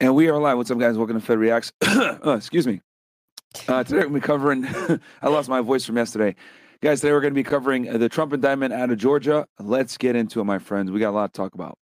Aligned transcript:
And 0.00 0.14
we 0.14 0.28
are 0.28 0.38
live. 0.38 0.56
What's 0.56 0.70
up, 0.70 0.78
guys? 0.78 0.96
Welcome 0.96 1.18
to 1.18 1.26
Fed 1.26 1.40
Reacts. 1.40 1.72
oh, 1.82 2.32
excuse 2.36 2.68
me. 2.68 2.80
Uh, 3.66 3.82
today 3.82 3.96
we're 3.96 4.02
going 4.02 4.14
to 4.14 4.20
be 4.20 4.20
covering. 4.20 4.66
I 5.22 5.28
lost 5.28 5.48
my 5.48 5.60
voice 5.60 5.84
from 5.84 5.96
yesterday. 5.96 6.36
Guys, 6.80 7.00
today 7.00 7.12
we're 7.12 7.20
going 7.20 7.32
to 7.32 7.38
be 7.38 7.42
covering 7.42 7.88
uh, 7.88 7.98
the 7.98 8.08
Trump 8.08 8.32
indictment 8.32 8.72
out 8.72 8.90
of 8.90 8.98
Georgia. 8.98 9.44
Let's 9.58 9.96
get 9.96 10.14
into 10.14 10.40
it, 10.40 10.44
my 10.44 10.60
friends. 10.60 10.92
We 10.92 11.00
got 11.00 11.10
a 11.10 11.18
lot 11.18 11.32
to 11.32 11.36
talk 11.36 11.54
about. 11.54 11.78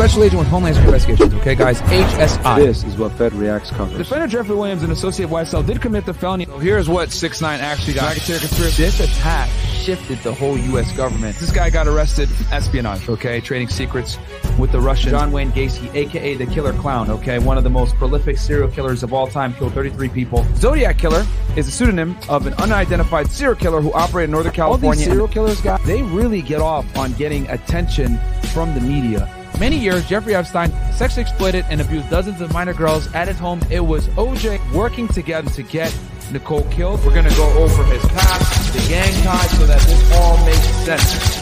Special 0.00 0.24
agent 0.24 0.38
with 0.38 0.48
Homeland 0.48 0.76
Security 0.76 0.96
Investigations, 0.96 1.40
okay, 1.42 1.54
guys? 1.54 1.82
HSI. 1.82 2.56
This 2.56 2.84
is 2.84 2.96
what 2.96 3.12
Fed 3.12 3.34
Reacts 3.34 3.70
covers. 3.70 3.98
Defender 3.98 4.26
Jeffrey 4.26 4.56
Williams 4.56 4.82
and 4.82 4.90
Associate 4.90 5.28
YSL 5.28 5.66
did 5.66 5.82
commit 5.82 6.06
the 6.06 6.14
felony. 6.14 6.46
So 6.46 6.56
here's 6.56 6.88
what 6.88 7.10
6 7.10 7.42
9 7.42 7.60
actually 7.60 7.92
got. 7.92 8.16
This 8.16 8.98
attack 8.98 9.50
shifted 9.74 10.16
the 10.20 10.32
whole 10.32 10.56
U.S. 10.56 10.90
government. 10.96 11.36
This 11.36 11.52
guy 11.52 11.68
got 11.68 11.86
arrested 11.86 12.30
for 12.30 12.54
espionage, 12.54 13.10
okay? 13.10 13.42
Trading 13.42 13.68
secrets 13.68 14.16
with 14.58 14.72
the 14.72 14.80
Russian 14.80 15.10
John 15.10 15.32
Wayne 15.32 15.52
Gacy, 15.52 15.94
aka 15.94 16.34
the 16.34 16.46
Killer 16.46 16.72
Clown, 16.72 17.10
okay? 17.10 17.38
One 17.38 17.58
of 17.58 17.64
the 17.64 17.68
most 17.68 17.94
prolific 17.96 18.38
serial 18.38 18.70
killers 18.70 19.02
of 19.02 19.12
all 19.12 19.26
time, 19.26 19.52
killed 19.52 19.74
33 19.74 20.08
people. 20.08 20.46
Zodiac 20.54 20.96
Killer 20.96 21.26
is 21.56 21.68
a 21.68 21.70
pseudonym 21.70 22.16
of 22.30 22.46
an 22.46 22.54
unidentified 22.54 23.30
serial 23.30 23.54
killer 23.54 23.82
who 23.82 23.92
operated 23.92 24.28
in 24.28 24.32
Northern 24.32 24.52
California. 24.52 24.88
All 24.88 24.96
these 24.96 25.04
serial 25.04 25.28
killers, 25.28 25.60
guys, 25.60 25.84
they 25.84 26.00
really 26.04 26.40
get 26.40 26.62
off 26.62 26.86
on 26.96 27.12
getting 27.12 27.46
attention 27.50 28.18
from 28.54 28.72
the 28.72 28.80
media. 28.80 29.30
Many 29.58 29.78
years, 29.78 30.06
Jeffrey 30.06 30.34
Epstein 30.34 30.70
sexually 30.94 31.22
exploited 31.22 31.64
and 31.68 31.80
abused 31.80 32.08
dozens 32.08 32.40
of 32.40 32.52
minor 32.52 32.72
girls 32.72 33.12
at 33.14 33.28
his 33.28 33.38
home. 33.38 33.60
It 33.70 33.80
was 33.80 34.06
OJ 34.08 34.72
working 34.72 35.08
together 35.08 35.50
to 35.50 35.62
get 35.62 35.94
Nicole 36.32 36.64
killed. 36.70 37.04
We're 37.04 37.12
going 37.12 37.28
to 37.28 37.36
go 37.36 37.48
over 37.58 37.84
his 37.84 38.02
past, 38.06 38.72
the 38.72 38.88
gang 38.88 39.12
ties, 39.22 39.58
so 39.58 39.66
that 39.66 39.80
this 39.82 40.12
all 40.12 40.36
makes 40.46 40.66
sense. 40.86 41.40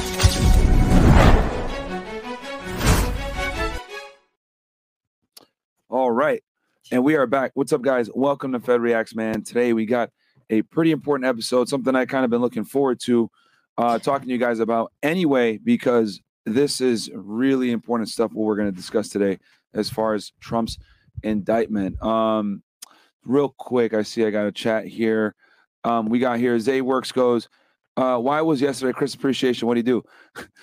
All 5.90 6.10
right. 6.10 6.42
And 6.90 7.04
we 7.04 7.16
are 7.16 7.26
back. 7.26 7.52
What's 7.54 7.72
up, 7.72 7.82
guys? 7.82 8.10
Welcome 8.14 8.52
to 8.52 8.60
Fed 8.60 8.80
Reacts, 8.80 9.14
man. 9.14 9.42
Today 9.42 9.72
we 9.72 9.86
got 9.86 10.10
a 10.50 10.62
pretty 10.62 10.90
important 10.90 11.26
episode, 11.26 11.68
something 11.68 11.94
I 11.94 12.06
kind 12.06 12.24
of 12.24 12.30
been 12.30 12.40
looking 12.40 12.64
forward 12.64 13.00
to 13.04 13.30
uh, 13.76 13.98
talking 13.98 14.28
to 14.28 14.32
you 14.32 14.38
guys 14.38 14.58
about 14.58 14.92
anyway, 15.02 15.58
because 15.58 16.20
this 16.54 16.80
is 16.80 17.10
really 17.14 17.70
important 17.70 18.08
stuff 18.08 18.32
what 18.32 18.44
we're 18.44 18.56
going 18.56 18.70
to 18.70 18.76
discuss 18.76 19.08
today 19.08 19.38
as 19.74 19.90
far 19.90 20.14
as 20.14 20.32
Trump's 20.40 20.78
indictment. 21.22 22.00
Um, 22.02 22.62
real 23.24 23.54
quick, 23.58 23.94
I 23.94 24.02
see 24.02 24.24
I 24.24 24.30
got 24.30 24.46
a 24.46 24.52
chat 24.52 24.86
here. 24.86 25.34
Um, 25.84 26.08
we 26.08 26.18
got 26.18 26.38
here 26.38 26.58
Zay 26.58 26.80
Works 26.80 27.12
goes, 27.12 27.48
uh, 27.98 28.16
why 28.16 28.40
was 28.40 28.60
yesterday 28.60 28.92
Chris 28.92 29.14
appreciation? 29.14 29.66
What 29.66 29.74
do 29.74 29.80
you 29.80 30.02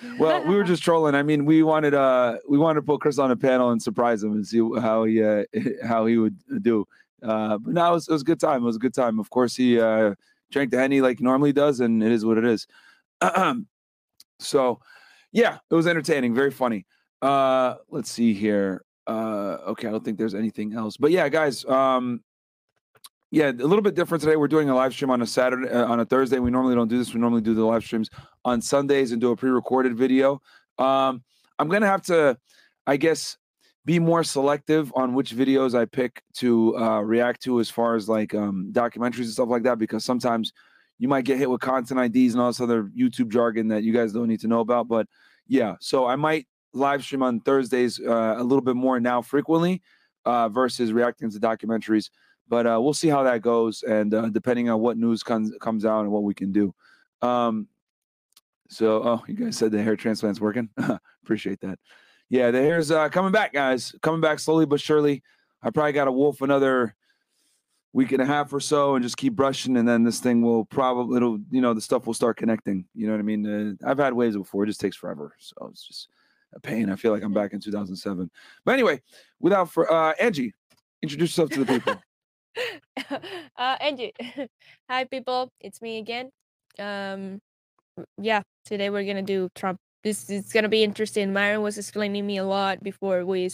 do? 0.00 0.18
well, 0.18 0.42
we 0.46 0.54
were 0.54 0.64
just 0.64 0.82
trolling. 0.82 1.14
I 1.14 1.22
mean, 1.22 1.44
we 1.44 1.62
wanted 1.62 1.92
uh 1.92 2.38
we 2.48 2.56
wanted 2.56 2.80
to 2.80 2.86
put 2.86 3.02
Chris 3.02 3.18
on 3.18 3.30
a 3.30 3.36
panel 3.36 3.70
and 3.70 3.82
surprise 3.82 4.22
him 4.22 4.32
and 4.32 4.46
see 4.46 4.58
how 4.80 5.04
he 5.04 5.22
uh, 5.22 5.44
how 5.86 6.06
he 6.06 6.16
would 6.16 6.38
do. 6.62 6.86
Uh, 7.22 7.58
but 7.58 7.74
now 7.74 7.90
it 7.90 7.94
was, 7.94 8.08
it 8.08 8.12
was 8.12 8.22
a 8.22 8.24
good 8.24 8.40
time. 8.40 8.62
It 8.62 8.66
was 8.66 8.76
a 8.76 8.80
good 8.80 8.94
time. 8.94 9.18
Of 9.18 9.28
course, 9.28 9.54
he 9.54 9.78
uh, 9.78 10.14
drank 10.50 10.70
the 10.70 10.78
henny 10.78 11.02
like 11.02 11.18
he 11.18 11.24
normally 11.24 11.52
does, 11.52 11.80
and 11.80 12.02
it 12.02 12.10
is 12.10 12.24
what 12.24 12.38
it 12.38 12.44
is. 12.46 12.66
so, 14.38 14.80
yeah, 15.36 15.58
it 15.70 15.74
was 15.74 15.86
entertaining, 15.86 16.34
very 16.34 16.50
funny. 16.50 16.86
Uh, 17.20 17.74
let's 17.90 18.10
see 18.10 18.32
here. 18.32 18.82
Uh, 19.06 19.58
okay, 19.68 19.86
I 19.86 19.90
don't 19.90 20.02
think 20.02 20.16
there's 20.16 20.34
anything 20.34 20.72
else. 20.72 20.96
But 20.96 21.10
yeah, 21.10 21.28
guys, 21.28 21.62
um, 21.66 22.22
yeah, 23.30 23.50
a 23.50 23.52
little 23.52 23.82
bit 23.82 23.94
different 23.94 24.22
today. 24.22 24.36
We're 24.36 24.48
doing 24.48 24.70
a 24.70 24.74
live 24.74 24.94
stream 24.94 25.10
on 25.10 25.20
a 25.20 25.26
Saturday, 25.26 25.68
uh, 25.68 25.84
on 25.84 26.00
a 26.00 26.06
Thursday. 26.06 26.38
We 26.38 26.50
normally 26.50 26.74
don't 26.74 26.88
do 26.88 26.96
this. 26.96 27.12
We 27.12 27.20
normally 27.20 27.42
do 27.42 27.54
the 27.54 27.64
live 27.64 27.84
streams 27.84 28.08
on 28.46 28.62
Sundays 28.62 29.12
and 29.12 29.20
do 29.20 29.30
a 29.30 29.36
pre-recorded 29.36 29.94
video. 29.94 30.40
Um, 30.78 31.22
I'm 31.58 31.68
gonna 31.68 31.86
have 31.86 32.02
to, 32.04 32.38
I 32.86 32.96
guess, 32.96 33.36
be 33.84 33.98
more 33.98 34.24
selective 34.24 34.90
on 34.96 35.12
which 35.12 35.36
videos 35.36 35.78
I 35.78 35.84
pick 35.84 36.22
to 36.36 36.78
uh, 36.78 37.00
react 37.00 37.42
to, 37.42 37.60
as 37.60 37.68
far 37.68 37.94
as 37.94 38.08
like 38.08 38.34
um, 38.34 38.70
documentaries 38.72 39.24
and 39.24 39.30
stuff 39.30 39.50
like 39.50 39.64
that, 39.64 39.78
because 39.78 40.02
sometimes 40.02 40.54
you 40.98 41.08
might 41.08 41.24
get 41.24 41.38
hit 41.38 41.50
with 41.50 41.60
content 41.60 42.00
IDs 42.00 42.34
and 42.34 42.40
all 42.40 42.48
this 42.48 42.60
other 42.60 42.84
YouTube 42.84 43.28
jargon 43.28 43.68
that 43.68 43.82
you 43.82 43.92
guys 43.92 44.12
don't 44.12 44.28
need 44.28 44.40
to 44.40 44.48
know 44.48 44.60
about. 44.60 44.88
But 44.88 45.06
yeah, 45.46 45.76
so 45.80 46.06
I 46.06 46.16
might 46.16 46.46
live 46.72 47.02
stream 47.02 47.22
on 47.22 47.40
Thursdays 47.40 48.00
uh, 48.00 48.36
a 48.38 48.42
little 48.42 48.62
bit 48.62 48.76
more 48.76 49.00
now 49.00 49.22
frequently 49.22 49.82
uh, 50.24 50.48
versus 50.48 50.92
reacting 50.92 51.30
to 51.30 51.38
documentaries. 51.38 52.10
But 52.48 52.66
uh, 52.66 52.78
we'll 52.80 52.94
see 52.94 53.08
how 53.08 53.24
that 53.24 53.42
goes, 53.42 53.82
and 53.82 54.14
uh, 54.14 54.28
depending 54.28 54.70
on 54.70 54.80
what 54.80 54.96
news 54.96 55.22
comes 55.22 55.52
comes 55.60 55.84
out 55.84 56.02
and 56.02 56.12
what 56.12 56.22
we 56.22 56.32
can 56.32 56.52
do. 56.52 56.72
Um, 57.20 57.66
so, 58.68 59.02
oh, 59.02 59.24
you 59.26 59.34
guys 59.34 59.56
said 59.56 59.72
the 59.72 59.82
hair 59.82 59.96
transplant's 59.96 60.40
working. 60.40 60.68
Appreciate 61.24 61.60
that. 61.60 61.78
Yeah, 62.28 62.50
the 62.50 62.60
hair's 62.60 62.90
uh, 62.90 63.08
coming 63.08 63.32
back, 63.32 63.52
guys. 63.52 63.94
Coming 64.02 64.20
back 64.20 64.38
slowly 64.38 64.66
but 64.66 64.80
surely. 64.80 65.22
I 65.62 65.70
probably 65.70 65.92
got 65.92 66.04
to 66.04 66.12
wolf 66.12 66.40
another 66.40 66.94
week 67.96 68.12
and 68.12 68.20
a 68.20 68.26
half 68.26 68.52
or 68.52 68.60
so, 68.60 68.94
and 68.94 69.02
just 69.02 69.16
keep 69.16 69.34
brushing, 69.34 69.78
and 69.78 69.88
then 69.88 70.04
this 70.04 70.20
thing 70.20 70.42
will 70.42 70.66
probably 70.66 71.16
it'll 71.16 71.38
you 71.50 71.62
know 71.62 71.72
the 71.72 71.80
stuff 71.80 72.06
will 72.06 72.14
start 72.14 72.36
connecting. 72.36 72.84
You 72.94 73.06
know 73.06 73.14
what 73.14 73.20
I 73.20 73.22
mean? 73.22 73.78
Uh, 73.82 73.88
I've 73.88 73.98
had 73.98 74.12
waves 74.12 74.36
before. 74.36 74.64
It 74.64 74.66
just 74.66 74.80
takes 74.80 74.96
forever, 74.96 75.34
so 75.38 75.68
it's 75.70 75.88
just 75.88 76.08
a 76.54 76.60
pain. 76.60 76.90
I 76.90 76.96
feel 76.96 77.10
like 77.10 77.22
I'm 77.22 77.32
back 77.32 77.54
in 77.54 77.60
2007. 77.60 78.30
But 78.66 78.72
anyway, 78.72 79.00
without 79.40 79.70
for 79.72 79.90
uh, 79.90 80.12
Angie, 80.20 80.52
introduce 81.02 81.30
yourself 81.30 81.50
to 81.50 81.64
the 81.64 81.72
people. 81.72 82.02
uh, 83.56 83.76
Angie. 83.80 84.12
Hi, 84.90 85.04
people. 85.04 85.50
It's 85.60 85.80
me 85.80 85.96
again. 85.96 86.30
Um, 86.78 87.40
yeah, 88.18 88.42
today 88.66 88.90
we're 88.90 89.06
gonna 89.06 89.22
do 89.22 89.48
Trump. 89.54 89.80
This 90.04 90.28
is 90.28 90.52
gonna 90.52 90.68
be 90.68 90.84
interesting. 90.84 91.32
Myron 91.32 91.62
was 91.62 91.78
explaining 91.78 92.26
me 92.26 92.36
a 92.36 92.44
lot 92.44 92.82
before 92.82 93.24
we 93.24 93.50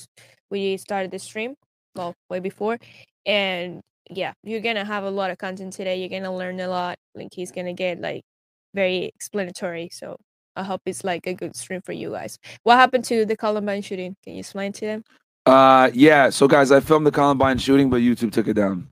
we 0.51 0.77
started 0.79 1.13
the 1.13 1.21
stream. 1.21 1.55
Well, 1.95 2.15
way 2.29 2.41
before, 2.41 2.79
and 3.25 3.83
yeah, 4.17 4.33
you're 4.43 4.61
gonna 4.61 4.85
have 4.85 5.05
a 5.05 5.11
lot 5.11 5.31
of 5.31 5.39
content 5.39 5.73
today. 5.73 6.01
You're 6.01 6.09
gonna 6.09 6.35
learn 6.35 6.61
a 6.61 6.69
lot. 6.69 6.97
Like 7.15 7.29
he's 7.33 7.53
gonna 7.53 7.75
get 7.75 8.01
like 8.01 8.23
very 8.75 9.07
explanatory. 9.15 9.91
So 9.93 10.17
I 10.57 10.63
hope 10.63 10.83
it's 10.87 11.05
like 11.05 11.27
a 11.27 11.35
good 11.35 11.57
stream 11.57 11.81
for 11.83 11.93
you 11.93 12.11
guys. 12.11 12.39
What 12.63 12.77
happened 12.77 13.05
to 13.07 13.25
the 13.25 13.37
Columbine 13.37 13.83
shooting? 13.83 14.17
Can 14.23 14.35
you 14.35 14.41
explain 14.41 14.73
to 14.73 14.81
them? 14.87 15.05
Uh, 15.47 15.91
yeah. 15.93 16.31
So, 16.31 16.47
guys, 16.47 16.71
I 16.71 16.81
filmed 16.81 17.07
the 17.07 17.11
Columbine 17.11 17.59
shooting, 17.59 17.91
but 17.91 18.01
YouTube 18.01 18.33
took 18.33 18.49
it 18.49 18.55
down. 18.55 18.89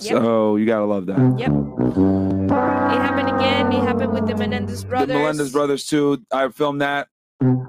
Yep. 0.00 0.22
So 0.22 0.56
you 0.56 0.66
gotta 0.66 0.86
love 0.86 1.06
that. 1.06 1.18
Yep. 1.38 1.50
It 1.50 3.02
happened 3.02 3.28
again. 3.36 3.72
It 3.72 3.82
happened 3.84 4.12
with 4.12 4.26
the 4.26 4.34
Menendez 4.34 4.84
brothers. 4.84 5.08
The 5.08 5.14
Melendez 5.14 5.52
brothers 5.52 5.86
too. 5.86 6.24
I 6.32 6.48
filmed 6.48 6.80
that. 6.80 7.08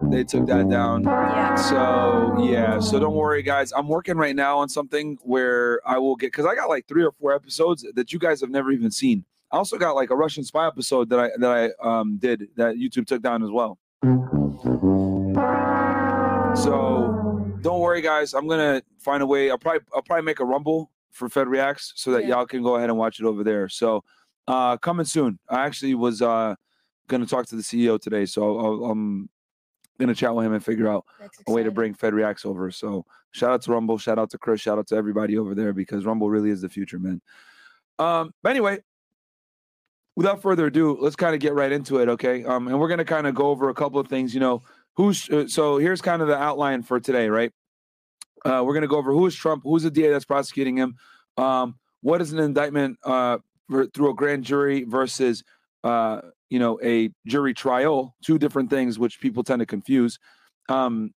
They 0.03 0.23
took 0.23 0.45
that 0.47 0.69
down. 0.69 1.03
Yeah. 1.03 1.42
So 1.57 2.37
yeah. 2.43 2.79
So 2.79 2.99
don't 2.99 3.13
worry, 3.15 3.43
guys. 3.43 3.71
I'm 3.73 3.87
working 3.87 4.17
right 4.17 4.35
now 4.35 4.57
on 4.59 4.69
something 4.69 5.17
where 5.21 5.79
I 5.87 5.97
will 5.97 6.15
get 6.15 6.27
because 6.27 6.45
I 6.45 6.55
got 6.55 6.67
like 6.69 6.87
three 6.87 7.03
or 7.03 7.11
four 7.11 7.33
episodes 7.33 7.85
that 7.95 8.11
you 8.11 8.19
guys 8.19 8.41
have 8.41 8.49
never 8.49 8.71
even 8.71 8.91
seen. 8.91 9.23
I 9.51 9.57
also 9.57 9.77
got 9.77 9.95
like 9.95 10.09
a 10.09 10.15
Russian 10.15 10.43
spy 10.43 10.65
episode 10.67 11.09
that 11.09 11.19
I 11.19 11.29
that 11.37 11.51
I 11.83 11.87
um 11.87 12.17
did 12.17 12.47
that 12.55 12.75
YouTube 12.75 13.05
took 13.07 13.21
down 13.21 13.43
as 13.43 13.51
well. 13.51 13.77
So 16.55 17.55
don't 17.61 17.79
worry, 17.79 18.01
guys. 18.01 18.33
I'm 18.33 18.47
gonna 18.47 18.81
find 18.99 19.21
a 19.23 19.25
way. 19.25 19.49
I'll 19.49 19.57
probably 19.57 19.81
I'll 19.95 20.01
probably 20.01 20.23
make 20.25 20.39
a 20.39 20.45
Rumble 20.45 20.91
for 21.11 21.29
Fed 21.29 21.47
Reacts 21.47 21.93
so 21.95 22.11
that 22.11 22.23
Yeah. 22.23 22.29
y'all 22.29 22.45
can 22.45 22.63
go 22.63 22.75
ahead 22.75 22.89
and 22.89 22.97
watch 22.97 23.19
it 23.19 23.25
over 23.25 23.43
there. 23.43 23.69
So 23.69 24.03
uh 24.47 24.77
coming 24.77 25.05
soon. 25.05 25.39
I 25.49 25.65
actually 25.65 25.95
was 25.95 26.21
uh 26.21 26.55
gonna 27.07 27.25
talk 27.25 27.45
to 27.47 27.55
the 27.55 27.61
CEO 27.61 27.99
today, 27.99 28.25
so 28.25 28.57
I'll, 28.59 28.85
I'm 28.91 29.29
gonna 30.03 30.15
chat 30.15 30.33
with 30.35 30.45
him 30.45 30.53
and 30.53 30.63
figure 30.63 30.87
out 30.87 31.05
a 31.47 31.51
way 31.51 31.63
to 31.63 31.71
bring 31.71 31.93
Fed 31.93 32.13
Reacts 32.13 32.45
over. 32.45 32.71
So 32.71 33.05
shout 33.31 33.51
out 33.51 33.61
to 33.63 33.71
Rumble, 33.71 33.97
shout 33.97 34.19
out 34.19 34.29
to 34.31 34.37
Chris, 34.37 34.61
shout 34.61 34.77
out 34.77 34.87
to 34.87 34.95
everybody 34.95 35.37
over 35.37 35.55
there 35.55 35.73
because 35.73 36.05
Rumble 36.05 36.29
really 36.29 36.49
is 36.49 36.61
the 36.61 36.69
future, 36.69 36.99
man. 36.99 37.21
Um, 37.99 38.33
but 38.41 38.49
anyway, 38.49 38.79
without 40.15 40.41
further 40.41 40.67
ado, 40.67 40.97
let's 40.99 41.15
kind 41.15 41.33
of 41.33 41.41
get 41.41 41.53
right 41.53 41.71
into 41.71 41.97
it, 41.99 42.09
okay? 42.09 42.43
Um, 42.43 42.67
and 42.67 42.79
we're 42.79 42.89
gonna 42.89 43.05
kind 43.05 43.27
of 43.27 43.35
go 43.35 43.47
over 43.47 43.69
a 43.69 43.73
couple 43.73 43.99
of 43.99 44.07
things. 44.07 44.33
You 44.33 44.39
know, 44.39 44.61
who's 44.95 45.29
uh, 45.29 45.47
so 45.47 45.77
here's 45.77 46.01
kind 46.01 46.21
of 46.21 46.27
the 46.27 46.37
outline 46.37 46.83
for 46.83 46.99
today, 46.99 47.29
right? 47.29 47.51
Uh, 48.45 48.63
we're 48.65 48.73
gonna 48.73 48.87
go 48.87 48.97
over 48.97 49.11
who 49.11 49.25
is 49.25 49.35
Trump, 49.35 49.63
who's 49.63 49.83
the 49.83 49.91
DA 49.91 50.09
that's 50.09 50.25
prosecuting 50.25 50.77
him, 50.77 50.95
um, 51.37 51.75
what 52.01 52.21
is 52.21 52.33
an 52.33 52.39
indictment 52.39 52.97
uh, 53.03 53.37
for, 53.69 53.87
through 53.87 54.11
a 54.11 54.13
grand 54.13 54.43
jury 54.43 54.83
versus 54.83 55.43
uh, 55.83 56.21
you 56.53 56.59
know 56.59 56.79
a 56.83 57.09
jury 57.25 57.55
trial, 57.55 58.15
two 58.23 58.37
different 58.37 58.69
things 58.69 58.99
which 58.99 59.19
people 59.19 59.43
tend 59.43 59.59
to 59.61 59.65
confuse. 59.65 60.19
Um, 60.69 61.11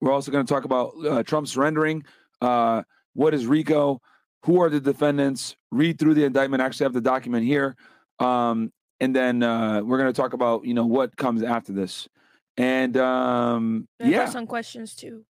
we're 0.00 0.10
also 0.10 0.32
going 0.32 0.44
to 0.44 0.52
talk 0.52 0.64
about 0.64 0.94
uh, 1.06 1.22
Trump 1.22 1.46
surrendering. 1.46 2.04
Uh, 2.40 2.82
what 3.14 3.34
is 3.34 3.46
RICO? 3.46 4.00
Who 4.46 4.60
are 4.60 4.68
the 4.68 4.80
defendants? 4.80 5.54
Read 5.70 6.00
through 6.00 6.14
the 6.14 6.24
indictment. 6.24 6.60
Actually, 6.60 6.86
have 6.86 6.92
the 6.92 7.00
document 7.00 7.46
here, 7.46 7.76
um, 8.18 8.72
and 8.98 9.14
then 9.14 9.44
uh, 9.44 9.80
we're 9.84 9.96
going 9.98 10.12
to 10.12 10.20
talk 10.20 10.32
about 10.32 10.64
you 10.64 10.74
know 10.74 10.86
what 10.86 11.16
comes 11.16 11.44
after 11.44 11.72
this, 11.72 12.08
and 12.56 12.96
um, 12.96 13.86
yeah, 14.00 14.26
some 14.26 14.48
questions 14.48 14.96
too. 14.96 15.24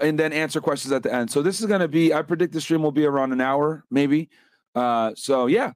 and 0.00 0.18
then 0.18 0.32
answer 0.32 0.62
questions 0.62 0.90
at 0.90 1.02
the 1.02 1.12
end. 1.12 1.30
So 1.30 1.42
this 1.42 1.60
is 1.60 1.66
going 1.66 1.82
to 1.82 1.88
be. 1.88 2.14
I 2.14 2.22
predict 2.22 2.54
the 2.54 2.62
stream 2.62 2.82
will 2.82 2.92
be 2.92 3.04
around 3.04 3.32
an 3.32 3.42
hour, 3.42 3.84
maybe. 3.90 4.30
Uh, 4.74 5.12
so 5.16 5.48
yeah, 5.48 5.72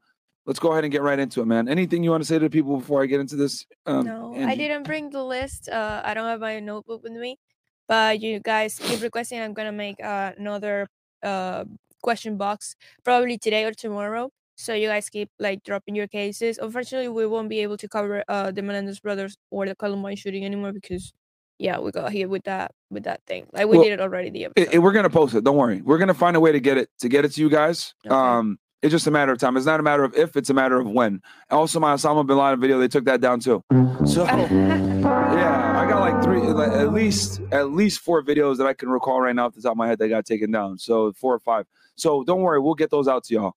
let's 0.49 0.59
go 0.59 0.73
ahead 0.73 0.83
and 0.83 0.91
get 0.91 1.03
right 1.03 1.19
into 1.19 1.43
it, 1.43 1.47
man. 1.47 1.69
Anything 1.69 2.03
you 2.03 2.11
want 2.11 2.23
to 2.23 2.27
say 2.27 2.39
to 2.39 2.47
the 2.47 2.51
people 2.51 2.79
before 2.79 3.03
I 3.03 3.07
get 3.07 3.21
into 3.21 3.37
this? 3.37 3.67
Um, 3.87 4.07
no, 4.07 4.35
I 4.35 4.57
didn't 4.57 4.83
bring 4.85 5.11
the 5.11 5.23
list. 5.23 5.69
Uh, 5.69 6.01
I 6.03 6.15
don't 6.15 6.25
have 6.27 6.41
my 6.41 6.59
notebook 6.59 7.03
with 7.03 7.13
me, 7.13 7.39
But 7.87 8.21
you 8.21 8.41
guys 8.41 8.79
keep 8.79 9.01
requesting. 9.03 9.39
I'm 9.41 9.53
gonna 9.53 9.73
make 9.87 10.03
uh, 10.03 10.33
another 10.39 10.89
uh, 11.23 11.65
question 12.03 12.37
box 12.39 12.75
probably 13.05 13.37
today 13.39 13.65
or 13.65 13.73
tomorrow. 13.73 14.31
So 14.57 14.73
you 14.75 14.89
guys 14.89 15.09
keep 15.09 15.29
like 15.39 15.63
dropping 15.63 15.95
your 15.95 16.09
cases. 16.09 16.59
Unfortunately, 16.59 17.09
we 17.09 17.27
won't 17.27 17.49
be 17.49 17.61
able 17.61 17.77
to 17.77 17.87
cover 17.89 18.25
uh, 18.27 18.51
the 18.51 18.63
Melendez 18.63 18.99
brothers 19.01 19.37
or 19.51 19.67
the 19.67 19.77
Columbine 19.77 20.17
shooting 20.17 20.45
anymore 20.45 20.73
because 20.73 21.13
yeah, 21.59 21.79
we 21.79 21.91
got 21.91 22.11
here 22.11 22.27
with 22.29 22.45
that 22.45 22.73
with 22.91 23.05
that 23.05 23.21
thing. 23.27 23.47
Like 23.53 23.67
we 23.69 23.77
Well, 23.77 23.85
did 23.85 23.93
it 23.93 24.01
already. 24.01 24.31
The 24.31 24.45
It- 24.57 24.75
it- 24.75 24.79
we're 24.79 24.93
gonna 24.93 25.11
post 25.11 25.35
it. 25.35 25.45
Don't 25.45 25.57
worry. 25.57 25.83
We're 25.83 25.99
gonna 25.99 26.15
find 26.15 26.37
a 26.37 26.41
way 26.41 26.53
to 26.53 26.61
get 26.61 26.79
it 26.79 26.89
to 27.01 27.09
get 27.09 27.25
it 27.27 27.33
to 27.35 27.41
you 27.43 27.51
guys. 27.51 27.95
Okay. 28.07 28.15
Um, 28.15 28.59
it's 28.83 28.93
just 28.93 29.07
a 29.07 29.11
matter 29.11 29.33
of 29.33 29.39
time. 29.39 29.57
It's 29.57 29.67
not 29.67 29.81
a 29.81 29.83
matter 29.83 30.05
of 30.05 30.15
if. 30.15 30.37
It's 30.37 30.51
a 30.51 30.55
matter 30.55 30.79
of 30.79 30.89
when. 30.89 31.21
Also, 31.51 31.81
my 31.81 31.95
Osama 31.95 32.25
bin 32.27 32.37
Laden 32.37 32.61
video, 32.61 32.79
they 32.79 32.87
took 32.87 33.05
that 33.07 33.21
down 33.21 33.41
too. 33.41 33.63
So 34.07 34.25
yeah, 34.25 35.81
I 35.81 35.89
got 35.89 36.01
like 36.01 36.23
three, 36.23 36.41
like, 36.41 36.71
at 36.71 36.93
least 36.93 37.41
at 37.51 37.73
least 37.73 38.01
four 38.01 38.23
videos 38.23 38.57
that 38.59 38.67
I 38.67 38.75
can 38.75 38.89
recall 38.89 39.21
right 39.21 39.35
now 39.35 39.47
off 39.47 39.55
the 39.55 39.63
top 39.63 39.73
of 39.73 39.77
my 39.79 39.89
head 39.89 39.99
that 39.99 40.09
got 40.09 40.27
taken 40.27 40.53
down. 40.53 40.79
So 40.79 41.13
four 41.13 41.35
or 41.35 41.41
five. 41.41 41.67
So 41.97 42.23
don't 42.23 42.41
worry, 42.41 42.61
we'll 42.61 42.75
get 42.75 42.91
those 42.91 43.09
out 43.09 43.25
to 43.25 43.35
y'all. 43.35 43.57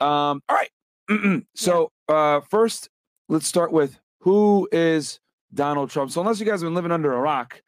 Um, 0.00 0.42
all 0.48 0.56
right. 0.56 1.42
so 1.54 1.92
uh, 2.08 2.40
first, 2.40 2.88
let's 3.28 3.46
start 3.46 3.72
with 3.72 4.00
who 4.20 4.68
is 4.72 5.20
Donald 5.54 5.90
Trump. 5.90 6.10
So 6.10 6.20
unless 6.20 6.40
you 6.40 6.46
guys 6.46 6.60
have 6.60 6.66
been 6.66 6.74
living 6.74 6.92
under 6.92 7.12
a 7.12 7.20
rock, 7.20 7.62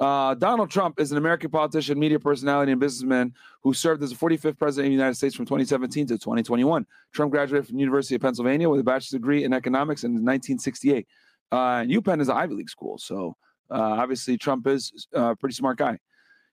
uh, 0.00 0.34
Donald 0.34 0.70
Trump 0.70 0.98
is 0.98 1.12
an 1.12 1.18
American 1.18 1.50
politician, 1.50 1.98
media 1.98 2.18
personality, 2.18 2.72
and 2.72 2.80
businessman 2.80 3.34
who 3.62 3.74
served 3.74 4.02
as 4.02 4.10
the 4.10 4.16
45th 4.16 4.58
president 4.58 4.86
of 4.86 4.90
the 4.90 4.96
United 4.96 5.14
States 5.14 5.34
from 5.34 5.44
2017 5.44 6.06
to 6.06 6.14
2021. 6.14 6.86
Trump 7.12 7.30
graduated 7.30 7.66
from 7.66 7.76
the 7.76 7.80
University 7.80 8.14
of 8.14 8.22
Pennsylvania 8.22 8.68
with 8.68 8.80
a 8.80 8.84
bachelor's 8.84 9.10
degree 9.10 9.44
in 9.44 9.52
economics 9.52 10.04
in 10.04 10.12
1968. 10.12 11.06
Uh, 11.52 11.56
and 11.82 11.90
UPenn 11.90 12.20
is 12.20 12.30
an 12.30 12.36
Ivy 12.36 12.54
League 12.54 12.70
school, 12.70 12.96
so 12.96 13.36
uh, 13.70 13.74
obviously 13.74 14.38
Trump 14.38 14.66
is 14.66 15.06
uh, 15.14 15.32
a 15.32 15.36
pretty 15.36 15.54
smart 15.54 15.76
guy. 15.76 15.98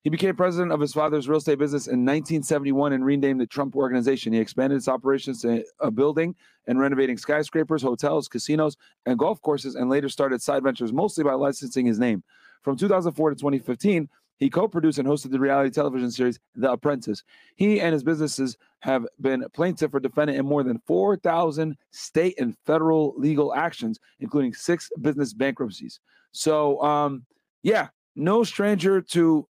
He 0.03 0.09
became 0.09 0.35
president 0.35 0.71
of 0.71 0.79
his 0.79 0.93
father's 0.93 1.27
real 1.27 1.37
estate 1.37 1.57
business 1.57 1.87
in 1.87 2.05
1971 2.05 2.93
and 2.93 3.03
renamed 3.03 3.41
the 3.41 3.45
Trump 3.45 3.75
Organization. 3.75 4.31
He 4.31 4.39
expanded 4.39 4.77
its 4.77 4.87
operations 4.87 5.41
to 5.41 5.63
a 5.79 5.91
building 5.91 6.35
and 6.67 6.79
renovating 6.79 7.17
skyscrapers, 7.17 7.81
hotels, 7.81 8.27
casinos, 8.27 8.77
and 9.05 9.17
golf 9.17 9.41
courses, 9.41 9.75
and 9.75 9.89
later 9.89 10.09
started 10.09 10.41
side 10.41 10.63
ventures 10.63 10.93
mostly 10.93 11.23
by 11.23 11.33
licensing 11.33 11.85
his 11.85 11.99
name. 11.99 12.23
From 12.67 12.75
2004 12.75 13.29
to 13.29 13.35
2015, 13.37 14.09
he 14.39 14.49
co-produced 14.49 14.99
and 14.99 15.07
hosted 15.07 15.31
the 15.31 15.39
reality 15.39 15.69
television 15.69 16.11
series 16.11 16.37
The 16.53 16.69
Apprentice. 16.69 17.23
He 17.55 17.79
and 17.79 17.93
his 17.93 18.03
businesses 18.03 18.57
have 18.81 19.07
been 19.21 19.45
plaintiff 19.53 19.93
or 19.93 20.01
defendant 20.01 20.37
in 20.37 20.45
more 20.45 20.63
than 20.63 20.81
4,000 20.85 21.77
state 21.91 22.37
and 22.37 22.57
federal 22.65 23.13
legal 23.15 23.55
actions, 23.55 24.01
including 24.19 24.53
six 24.53 24.91
business 24.99 25.31
bankruptcies. 25.31 26.01
So, 26.33 26.83
um, 26.83 27.25
yeah, 27.63 27.87
no 28.17 28.43
stranger 28.43 29.01
to. 29.01 29.47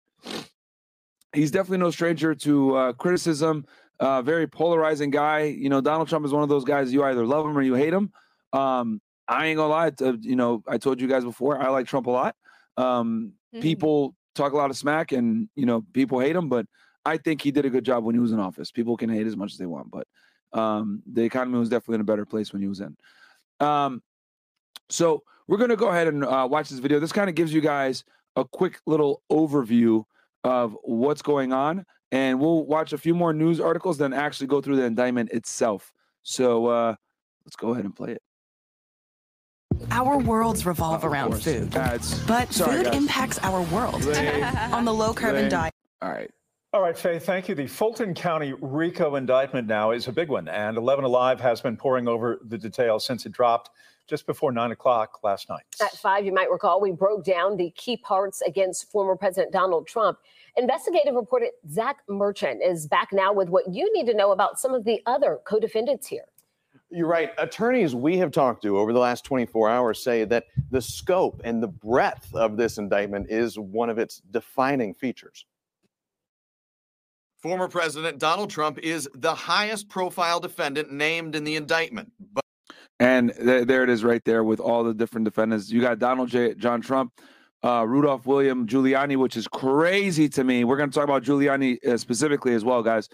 He's 1.32 1.50
definitely 1.50 1.78
no 1.78 1.90
stranger 1.90 2.34
to 2.34 2.76
uh, 2.76 2.92
criticism. 2.92 3.64
Uh, 3.98 4.20
very 4.20 4.46
polarizing 4.46 5.08
guy. 5.08 5.44
You 5.44 5.70
know, 5.70 5.80
Donald 5.80 6.10
Trump 6.10 6.26
is 6.26 6.32
one 6.32 6.42
of 6.42 6.50
those 6.50 6.64
guys 6.64 6.92
you 6.92 7.02
either 7.02 7.24
love 7.24 7.46
him 7.46 7.56
or 7.56 7.62
you 7.62 7.72
hate 7.72 7.94
him. 7.94 8.12
Um, 8.52 9.00
I 9.26 9.46
ain't 9.46 9.56
gonna 9.56 9.70
lie. 9.70 9.88
To, 9.88 10.18
you 10.20 10.36
know, 10.36 10.62
I 10.68 10.76
told 10.76 11.00
you 11.00 11.08
guys 11.08 11.24
before 11.24 11.58
I 11.58 11.70
like 11.70 11.86
Trump 11.86 12.08
a 12.08 12.10
lot. 12.10 12.36
Um, 12.76 13.32
Mhm. 13.54 13.62
people 13.62 14.16
talk 14.34 14.52
a 14.52 14.56
lot 14.56 14.70
of 14.70 14.76
smack 14.76 15.12
and 15.12 15.48
you 15.56 15.64
know 15.64 15.82
people 15.94 16.20
hate 16.20 16.36
him 16.36 16.48
but 16.48 16.66
i 17.06 17.16
think 17.16 17.40
he 17.40 17.50
did 17.50 17.64
a 17.64 17.70
good 17.70 17.84
job 17.84 18.04
when 18.04 18.14
he 18.14 18.20
was 18.20 18.32
in 18.32 18.38
office. 18.38 18.70
People 18.70 18.96
can 18.96 19.08
hate 19.08 19.26
as 19.26 19.36
much 19.36 19.52
as 19.52 19.58
they 19.58 19.64
want 19.66 19.90
but 19.90 20.06
um, 20.52 21.02
the 21.10 21.22
economy 21.22 21.58
was 21.58 21.68
definitely 21.68 21.96
in 21.96 22.00
a 22.02 22.04
better 22.04 22.24
place 22.24 22.52
when 22.52 22.62
he 22.62 22.68
was 22.68 22.80
in. 22.80 22.96
Um, 23.60 24.02
so 24.88 25.22
we're 25.48 25.58
going 25.58 25.70
to 25.70 25.76
go 25.76 25.88
ahead 25.88 26.06
and 26.06 26.24
uh, 26.24 26.46
watch 26.50 26.68
this 26.70 26.78
video. 26.78 26.98
This 27.00 27.12
kind 27.12 27.28
of 27.28 27.34
gives 27.34 27.52
you 27.52 27.60
guys 27.60 28.04
a 28.36 28.44
quick 28.44 28.80
little 28.86 29.22
overview 29.30 30.04
of 30.44 30.76
what's 30.82 31.22
going 31.22 31.52
on 31.52 31.84
and 32.12 32.40
we'll 32.40 32.64
watch 32.64 32.92
a 32.92 32.98
few 32.98 33.14
more 33.14 33.32
news 33.32 33.60
articles 33.60 33.98
then 33.98 34.12
actually 34.12 34.46
go 34.46 34.60
through 34.60 34.76
the 34.76 34.84
indictment 34.84 35.30
itself. 35.32 35.92
So 36.22 36.66
uh, 36.66 36.94
let's 37.44 37.56
go 37.56 37.72
ahead 37.72 37.84
and 37.84 37.94
play 37.94 38.12
it 38.12 38.22
Our 39.90 40.18
worlds 40.18 40.66
revolve 40.66 41.04
Of 41.04 41.10
around 41.12 41.30
course. 41.30 41.44
food, 41.44 41.74
Ads. 41.76 42.24
but 42.26 42.52
Sorry, 42.52 42.76
food 42.78 42.84
guys. 42.86 42.96
impacts 42.96 43.38
our 43.40 43.62
world. 43.74 43.94
On 44.72 44.84
the 44.84 44.92
low 44.92 45.12
carbon 45.14 45.48
diet, 45.48 45.74
all 46.02 46.10
right 46.10 46.30
All 46.72 46.82
right, 46.82 46.96
Faye, 46.96 47.18
thank 47.18 47.48
you. 47.48 47.54
The 47.54 47.66
Fulton 47.66 48.12
County 48.14 48.52
RICO 48.60 49.16
indictment 49.16 49.66
now 49.66 49.92
is 49.92 50.08
a 50.08 50.12
big 50.12 50.28
one, 50.28 50.46
and 50.48 50.76
11 50.76 51.04
Alive 51.04 51.40
has 51.40 51.60
been 51.60 51.76
pouring 51.76 52.06
over 52.08 52.38
the 52.44 52.58
details 52.58 53.06
since 53.06 53.24
it 53.24 53.32
dropped 53.32 53.70
just 54.06 54.26
before 54.26 54.52
9 54.52 54.72
o'clock 54.72 55.18
last 55.24 55.48
night. 55.48 55.62
At 55.82 55.92
five, 55.96 56.24
you 56.26 56.32
might 56.32 56.50
recall, 56.50 56.80
we 56.80 56.92
broke 56.92 57.24
down 57.24 57.56
the 57.56 57.70
key 57.70 57.96
parts 57.96 58.40
against 58.42 58.90
former 58.92 59.16
President 59.16 59.52
Donald 59.52 59.86
Trump. 59.86 60.18
Investigative 60.56 61.14
reporter 61.14 61.46
Zach 61.70 61.96
Merchant 62.08 62.62
is 62.62 62.86
back 62.86 63.08
now 63.12 63.32
with 63.32 63.48
what 63.48 63.64
you 63.72 63.90
need 63.94 64.06
to 64.06 64.14
know 64.14 64.32
about 64.32 64.58
some 64.60 64.74
of 64.74 64.84
the 64.84 65.00
other 65.06 65.38
co 65.46 65.58
defendants 65.58 66.06
here. 66.06 66.24
You're 66.90 67.08
right. 67.08 67.30
Attorneys 67.38 67.94
we 67.94 68.18
have 68.18 68.30
talked 68.30 68.62
to 68.62 68.78
over 68.78 68.92
the 68.92 68.98
last 68.98 69.24
24 69.24 69.68
hours 69.68 70.02
say 70.02 70.24
that 70.24 70.44
the 70.70 70.80
scope 70.80 71.40
and 71.44 71.62
the 71.62 71.68
breadth 71.68 72.32
of 72.34 72.56
this 72.56 72.78
indictment 72.78 73.26
is 73.28 73.58
one 73.58 73.90
of 73.90 73.98
its 73.98 74.22
defining 74.30 74.94
features. 74.94 75.44
Former 77.42 77.68
President 77.68 78.18
Donald 78.18 78.50
Trump 78.50 78.78
is 78.78 79.08
the 79.14 79.34
highest 79.34 79.88
profile 79.88 80.40
defendant 80.40 80.92
named 80.92 81.34
in 81.34 81.44
the 81.44 81.56
indictment. 81.56 82.12
But 82.32 82.44
And 83.00 83.32
th- 83.36 83.66
there 83.66 83.82
it 83.82 83.90
is 83.90 84.04
right 84.04 84.24
there 84.24 84.44
with 84.44 84.60
all 84.60 84.84
the 84.84 84.94
different 84.94 85.24
defendants. 85.24 85.70
You 85.70 85.80
got 85.80 85.98
Donald 85.98 86.28
J. 86.28 86.54
John 86.54 86.80
Trump, 86.80 87.12
uh, 87.64 87.84
Rudolph 87.86 88.26
William 88.26 88.66
Giuliani, 88.66 89.16
which 89.16 89.36
is 89.36 89.48
crazy 89.48 90.28
to 90.30 90.44
me. 90.44 90.64
We're 90.64 90.76
going 90.76 90.90
to 90.90 90.94
talk 90.94 91.04
about 91.04 91.24
Giuliani 91.24 91.84
uh, 91.84 91.96
specifically 91.96 92.54
as 92.54 92.64
well, 92.64 92.82
guys. 92.82 93.08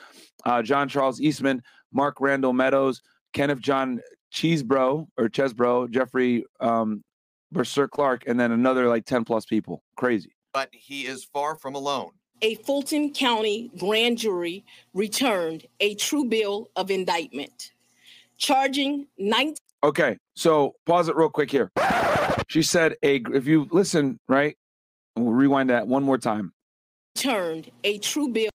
Uh, 0.45 0.63
John 0.63 0.89
Charles 0.89 1.21
Eastman, 1.21 1.63
Mark 1.93 2.21
Randall 2.21 2.53
Meadows, 2.53 3.03
Kenneth 3.33 3.61
John 3.61 4.01
Cheesebro 4.33 5.07
or 5.17 5.29
Chesbro, 5.29 5.91
Jeffrey 5.91 6.45
um, 6.61 7.03
Berser 7.53 7.89
Clark, 7.91 8.25
and 8.27 8.39
then 8.39 8.53
another 8.53 8.89
like 8.89 9.05
10 9.05 9.25
plus 9.25 9.45
people. 9.45 9.83
Crazy. 9.97 10.33
but 10.53 10.69
he 10.73 11.07
is 11.07 11.25
far 11.25 11.55
from 11.57 11.75
alone. 11.75 12.11
a 12.43 12.55
Fulton 12.57 13.13
County 13.13 13.71
grand 13.79 14.19
jury 14.19 14.65
returned 14.95 15.67
a 15.81 15.95
true 15.95 16.25
bill 16.25 16.71
of 16.77 16.91
indictment 16.91 17.73
charging 18.39 19.07
19 19.19 19.57
Okay, 19.85 20.17
so 20.35 20.75
pause 20.87 21.09
it 21.09 21.17
real 21.17 21.29
quick 21.29 21.51
here. 21.51 21.71
She 22.49 22.63
said, 22.63 22.95
"A 23.03 23.21
if 23.35 23.47
you 23.49 23.67
listen 23.73 24.21
right, 24.29 24.57
we'll 25.17 25.33
rewind 25.33 25.71
that 25.71 25.89
one 25.89 26.05
more 26.05 26.19
time." 26.19 26.53
Turned 27.17 27.71
a 27.83 27.99
true 27.99 28.29
bill 28.29 28.51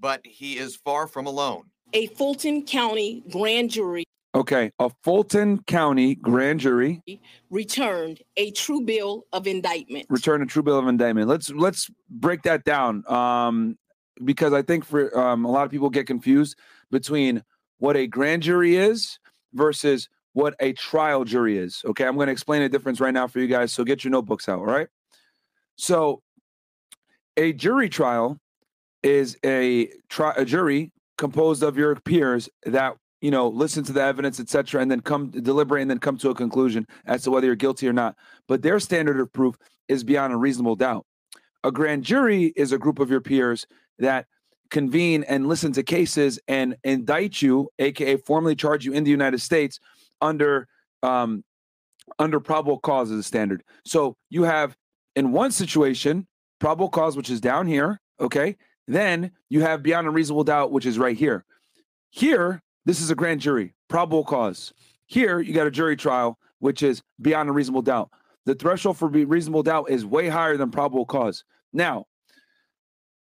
But 0.00 0.22
he 0.24 0.56
is 0.56 0.76
far 0.76 1.06
from 1.06 1.26
alone. 1.26 1.64
a 1.92 2.06
Fulton 2.08 2.64
County 2.64 3.22
grand 3.30 3.70
jury 3.70 4.04
Okay, 4.32 4.70
a 4.78 4.90
Fulton 5.02 5.60
County 5.64 6.14
grand 6.14 6.60
jury 6.60 7.02
returned 7.50 8.22
a 8.36 8.52
true 8.52 8.80
bill 8.80 9.24
of 9.32 9.48
indictment 9.48 10.06
return 10.08 10.40
a 10.40 10.46
true 10.46 10.62
bill 10.62 10.78
of 10.78 10.86
indictment. 10.86 11.26
Let's 11.26 11.50
let's 11.50 11.90
break 12.08 12.42
that 12.42 12.62
down, 12.62 13.04
um, 13.10 13.76
because 14.24 14.52
I 14.52 14.62
think 14.62 14.84
for 14.84 15.18
um, 15.18 15.44
a 15.44 15.50
lot 15.50 15.64
of 15.64 15.72
people 15.72 15.90
get 15.90 16.06
confused 16.06 16.56
between 16.92 17.42
what 17.78 17.96
a 17.96 18.06
grand 18.06 18.44
jury 18.44 18.76
is 18.76 19.18
versus 19.52 20.08
what 20.32 20.54
a 20.60 20.74
trial 20.74 21.24
jury 21.24 21.58
is. 21.58 21.82
Okay, 21.84 22.04
I'm 22.04 22.14
going 22.14 22.26
to 22.26 22.32
explain 22.32 22.62
the 22.62 22.68
difference 22.68 23.00
right 23.00 23.14
now 23.14 23.26
for 23.26 23.40
you 23.40 23.48
guys. 23.48 23.72
So 23.72 23.82
get 23.82 24.04
your 24.04 24.12
notebooks 24.12 24.48
out. 24.48 24.60
All 24.60 24.66
right. 24.66 24.86
So, 25.76 26.22
a 27.36 27.52
jury 27.52 27.88
trial 27.88 28.38
is 29.02 29.36
a 29.44 29.88
tri- 30.08 30.34
a 30.36 30.44
jury 30.44 30.92
composed 31.18 31.62
of 31.62 31.76
your 31.76 31.96
peers 31.96 32.48
that 32.64 32.96
you 33.20 33.30
know 33.30 33.48
listen 33.48 33.84
to 33.84 33.92
the 33.92 34.02
evidence, 34.02 34.40
etc., 34.40 34.80
and 34.80 34.90
then 34.90 35.00
come 35.00 35.30
deliberate 35.30 35.82
and 35.82 35.90
then 35.90 35.98
come 35.98 36.16
to 36.18 36.30
a 36.30 36.34
conclusion 36.34 36.86
as 37.06 37.22
to 37.22 37.30
whether 37.30 37.46
you're 37.46 37.56
guilty 37.56 37.88
or 37.88 37.92
not. 37.92 38.16
But 38.48 38.62
their 38.62 38.80
standard 38.80 39.20
of 39.20 39.32
proof 39.32 39.56
is 39.88 40.04
beyond 40.04 40.32
a 40.32 40.36
reasonable 40.36 40.76
doubt. 40.76 41.06
A 41.64 41.70
grand 41.70 42.04
jury 42.04 42.52
is 42.56 42.72
a 42.72 42.78
group 42.78 42.98
of 42.98 43.10
your 43.10 43.20
peers 43.20 43.66
that 43.98 44.26
convene 44.70 45.24
and 45.24 45.48
listen 45.48 45.72
to 45.72 45.82
cases 45.82 46.38
and 46.48 46.76
indict 46.84 47.42
you, 47.42 47.68
aka 47.78 48.16
formally 48.16 48.54
charge 48.54 48.84
you 48.84 48.92
in 48.92 49.04
the 49.04 49.10
United 49.10 49.40
States 49.40 49.78
under 50.20 50.68
um, 51.02 51.44
under 52.18 52.40
probable 52.40 52.78
cause 52.78 53.10
as 53.10 53.18
a 53.18 53.22
standard. 53.22 53.62
So 53.84 54.16
you 54.30 54.44
have 54.44 54.76
in 55.16 55.32
one 55.32 55.50
situation 55.50 56.26
probable 56.58 56.88
cause, 56.88 57.16
which 57.16 57.30
is 57.30 57.40
down 57.40 57.66
here, 57.66 58.00
okay. 58.20 58.56
Then 58.86 59.32
you 59.48 59.60
have 59.60 59.82
beyond 59.82 60.06
a 60.06 60.10
reasonable 60.10 60.44
doubt, 60.44 60.72
which 60.72 60.86
is 60.86 60.98
right 60.98 61.16
here. 61.16 61.44
Here, 62.10 62.62
this 62.84 63.00
is 63.00 63.10
a 63.10 63.14
grand 63.14 63.40
jury, 63.40 63.74
probable 63.88 64.24
cause. 64.24 64.72
Here, 65.06 65.40
you 65.40 65.52
got 65.52 65.66
a 65.66 65.70
jury 65.70 65.96
trial, 65.96 66.38
which 66.60 66.82
is 66.82 67.02
beyond 67.20 67.48
a 67.48 67.52
reasonable 67.52 67.82
doubt. 67.82 68.10
The 68.46 68.54
threshold 68.54 68.96
for 68.96 69.08
reasonable 69.08 69.62
doubt 69.62 69.90
is 69.90 70.06
way 70.06 70.28
higher 70.28 70.56
than 70.56 70.70
probable 70.70 71.04
cause. 71.04 71.44
Now, 71.72 72.06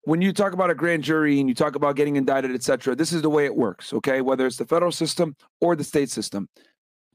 when 0.04 0.22
you 0.22 0.32
talk 0.32 0.54
about 0.54 0.70
a 0.70 0.76
grand 0.76 1.04
jury 1.04 1.40
and 1.40 1.50
you 1.50 1.56
talk 1.56 1.76
about 1.76 1.96
getting 1.96 2.16
indicted, 2.16 2.52
etc., 2.52 2.96
this 2.96 3.12
is 3.12 3.22
the 3.22 3.30
way 3.30 3.46
it 3.46 3.56
works. 3.56 3.94
Okay, 3.94 4.22
whether 4.22 4.46
it's 4.46 4.58
the 4.58 4.66
federal 4.66 4.92
system 4.92 5.36
or 5.62 5.76
the 5.76 5.84
state 5.84 6.10
system, 6.10 6.48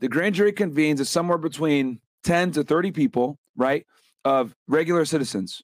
the 0.01 0.09
grand 0.09 0.35
jury 0.35 0.53
convenes 0.53 1.01
is 1.01 1.09
somewhere 1.09 1.39
between 1.39 2.01
ten 2.25 2.51
to 2.53 2.63
thirty 2.63 2.91
people, 2.91 3.39
right, 3.57 3.87
of 4.25 4.55
regular 4.69 5.05
citizens. 5.05 5.63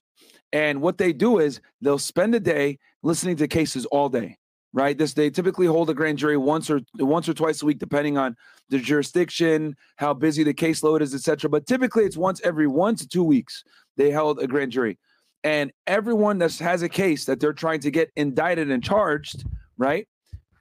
And 0.53 0.81
what 0.81 0.97
they 0.97 1.13
do 1.13 1.39
is 1.39 1.61
they'll 1.81 1.97
spend 1.97 2.35
a 2.35 2.39
day 2.39 2.79
listening 3.03 3.37
to 3.37 3.47
cases 3.47 3.85
all 3.85 4.09
day, 4.09 4.37
right? 4.73 4.97
This 4.97 5.13
they 5.13 5.29
typically 5.29 5.67
hold 5.67 5.89
a 5.89 5.93
grand 5.93 6.17
jury 6.17 6.37
once 6.37 6.69
or 6.69 6.81
once 6.95 7.27
or 7.27 7.33
twice 7.33 7.61
a 7.61 7.65
week, 7.65 7.79
depending 7.79 8.17
on 8.17 8.35
the 8.69 8.79
jurisdiction, 8.79 9.75
how 9.97 10.13
busy 10.13 10.43
the 10.43 10.53
caseload 10.53 11.01
is, 11.01 11.13
etc. 11.13 11.49
But 11.49 11.67
typically, 11.67 12.05
it's 12.05 12.17
once 12.17 12.41
every 12.43 12.67
one 12.67 12.95
to 12.95 13.07
two 13.07 13.23
weeks 13.23 13.63
they 13.97 14.11
held 14.11 14.39
a 14.39 14.47
grand 14.47 14.71
jury, 14.71 14.97
and 15.43 15.71
everyone 15.87 16.37
that 16.39 16.57
has 16.59 16.81
a 16.81 16.89
case 16.89 17.25
that 17.25 17.39
they're 17.39 17.53
trying 17.53 17.81
to 17.81 17.91
get 17.91 18.11
indicted 18.15 18.71
and 18.71 18.83
charged, 18.83 19.45
right? 19.77 20.07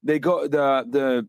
They 0.02 0.19
go 0.19 0.49
the 0.49 0.87
the 0.88 1.29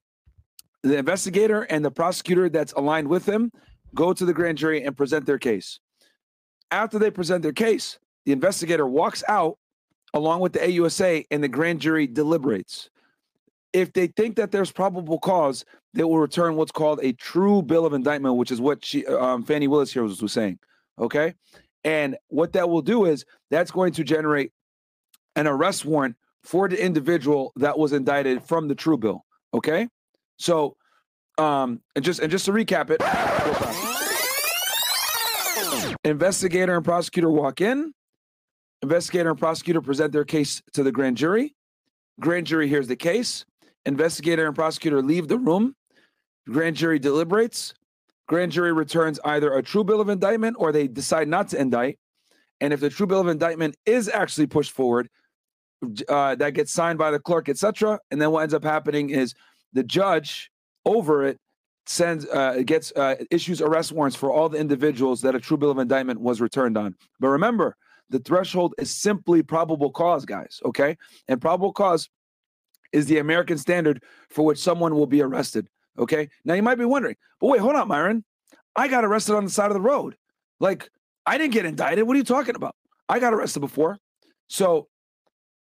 the 0.83 0.97
investigator 0.97 1.61
and 1.63 1.85
the 1.85 1.91
prosecutor 1.91 2.49
that's 2.49 2.73
aligned 2.73 3.07
with 3.07 3.25
them 3.25 3.51
go 3.93 4.13
to 4.13 4.25
the 4.25 4.33
grand 4.33 4.57
jury 4.57 4.83
and 4.83 4.95
present 4.95 5.25
their 5.25 5.37
case. 5.37 5.79
After 6.71 6.97
they 6.97 7.11
present 7.11 7.43
their 7.43 7.51
case, 7.51 7.99
the 8.25 8.31
investigator 8.31 8.87
walks 8.87 9.23
out 9.27 9.57
along 10.13 10.41
with 10.41 10.53
the 10.53 10.59
AUSA 10.59 11.25
and 11.31 11.43
the 11.43 11.47
grand 11.47 11.79
jury 11.79 12.07
deliberates. 12.07 12.89
If 13.73 13.93
they 13.93 14.07
think 14.07 14.35
that 14.35 14.51
there's 14.51 14.71
probable 14.71 15.19
cause, 15.19 15.63
they 15.93 16.03
will 16.03 16.19
return 16.19 16.55
what's 16.55 16.71
called 16.71 16.99
a 17.01 17.13
true 17.13 17.61
bill 17.61 17.85
of 17.85 17.93
indictment, 17.93 18.35
which 18.35 18.51
is 18.51 18.59
what 18.59 18.83
she, 18.83 19.05
um, 19.05 19.43
Fani 19.43 19.67
Willis 19.67 19.93
here 19.93 20.03
was, 20.03 20.21
was 20.21 20.33
saying. 20.33 20.59
Okay. 20.99 21.33
And 21.83 22.17
what 22.27 22.53
that 22.53 22.69
will 22.69 22.81
do 22.81 23.05
is 23.05 23.25
that's 23.49 23.71
going 23.71 23.93
to 23.93 24.03
generate 24.03 24.51
an 25.35 25.47
arrest 25.47 25.85
warrant 25.85 26.15
for 26.43 26.67
the 26.67 26.83
individual 26.83 27.53
that 27.55 27.77
was 27.77 27.93
indicted 27.93 28.43
from 28.43 28.67
the 28.67 28.75
true 28.75 28.97
bill. 28.97 29.25
Okay. 29.53 29.87
So, 30.37 30.75
um, 31.37 31.81
and 31.95 32.03
just 32.03 32.19
and 32.19 32.29
just 32.29 32.45
to 32.45 32.51
recap 32.51 32.89
it, 32.89 33.01
investigator 36.03 36.75
and 36.75 36.83
prosecutor 36.83 37.29
walk 37.29 37.61
in. 37.61 37.93
Investigator 38.81 39.29
and 39.29 39.39
prosecutor 39.39 39.81
present 39.81 40.11
their 40.11 40.25
case 40.25 40.61
to 40.73 40.83
the 40.83 40.91
grand 40.91 41.17
jury. 41.17 41.55
Grand 42.19 42.47
jury 42.47 42.67
hears 42.67 42.87
the 42.87 42.95
case. 42.95 43.45
Investigator 43.85 44.47
and 44.47 44.55
prosecutor 44.55 45.01
leave 45.01 45.27
the 45.27 45.37
room. 45.37 45.75
Grand 46.47 46.75
jury 46.75 46.99
deliberates. 46.99 47.73
Grand 48.27 48.51
jury 48.51 48.73
returns 48.73 49.19
either 49.25 49.53
a 49.53 49.61
true 49.61 49.83
bill 49.83 50.01
of 50.01 50.09
indictment 50.09 50.55
or 50.59 50.71
they 50.71 50.87
decide 50.87 51.27
not 51.27 51.49
to 51.49 51.59
indict. 51.59 51.99
And 52.59 52.73
if 52.73 52.79
the 52.79 52.89
true 52.89 53.07
bill 53.07 53.19
of 53.19 53.27
indictment 53.27 53.75
is 53.85 54.07
actually 54.07 54.47
pushed 54.47 54.71
forward, 54.71 55.09
uh, 56.07 56.35
that 56.35 56.53
gets 56.53 56.71
signed 56.71 56.99
by 56.99 57.11
the 57.11 57.19
clerk, 57.19 57.49
etc. 57.49 57.99
And 58.11 58.21
then 58.21 58.31
what 58.31 58.41
ends 58.41 58.53
up 58.53 58.63
happening 58.63 59.09
is 59.09 59.33
the 59.73 59.83
judge 59.83 60.51
over 60.85 61.25
it 61.25 61.39
sends 61.87 62.27
uh, 62.27 62.61
gets 62.65 62.91
uh, 62.95 63.15
issues 63.31 63.61
arrest 63.61 63.91
warrants 63.91 64.15
for 64.15 64.31
all 64.31 64.47
the 64.47 64.59
individuals 64.59 65.21
that 65.21 65.35
a 65.35 65.39
true 65.39 65.57
bill 65.57 65.71
of 65.71 65.79
indictment 65.79 66.21
was 66.21 66.39
returned 66.39 66.77
on. 66.77 66.95
But 67.19 67.29
remember, 67.29 67.75
the 68.11 68.19
threshold 68.19 68.73
is 68.77 68.91
simply 68.91 69.41
probable 69.41 69.91
cause, 69.91 70.25
guys. 70.25 70.59
Okay, 70.65 70.97
and 71.27 71.41
probable 71.41 71.73
cause 71.73 72.09
is 72.91 73.05
the 73.07 73.19
American 73.19 73.57
standard 73.57 74.03
for 74.29 74.45
which 74.45 74.59
someone 74.59 74.93
will 74.93 75.07
be 75.07 75.21
arrested. 75.21 75.67
Okay, 75.97 76.29
now 76.45 76.53
you 76.53 76.63
might 76.63 76.75
be 76.75 76.85
wondering, 76.85 77.15
but 77.39 77.47
wait, 77.47 77.61
hold 77.61 77.75
on, 77.75 77.87
Myron. 77.87 78.23
I 78.75 78.87
got 78.87 79.03
arrested 79.03 79.35
on 79.35 79.43
the 79.43 79.49
side 79.49 79.67
of 79.67 79.73
the 79.73 79.81
road. 79.81 80.15
Like 80.59 80.89
I 81.25 81.37
didn't 81.37 81.53
get 81.53 81.65
indicted. 81.65 82.05
What 82.05 82.15
are 82.15 82.17
you 82.17 82.23
talking 82.23 82.55
about? 82.55 82.75
I 83.09 83.19
got 83.19 83.33
arrested 83.33 83.59
before. 83.59 83.97
So 84.47 84.87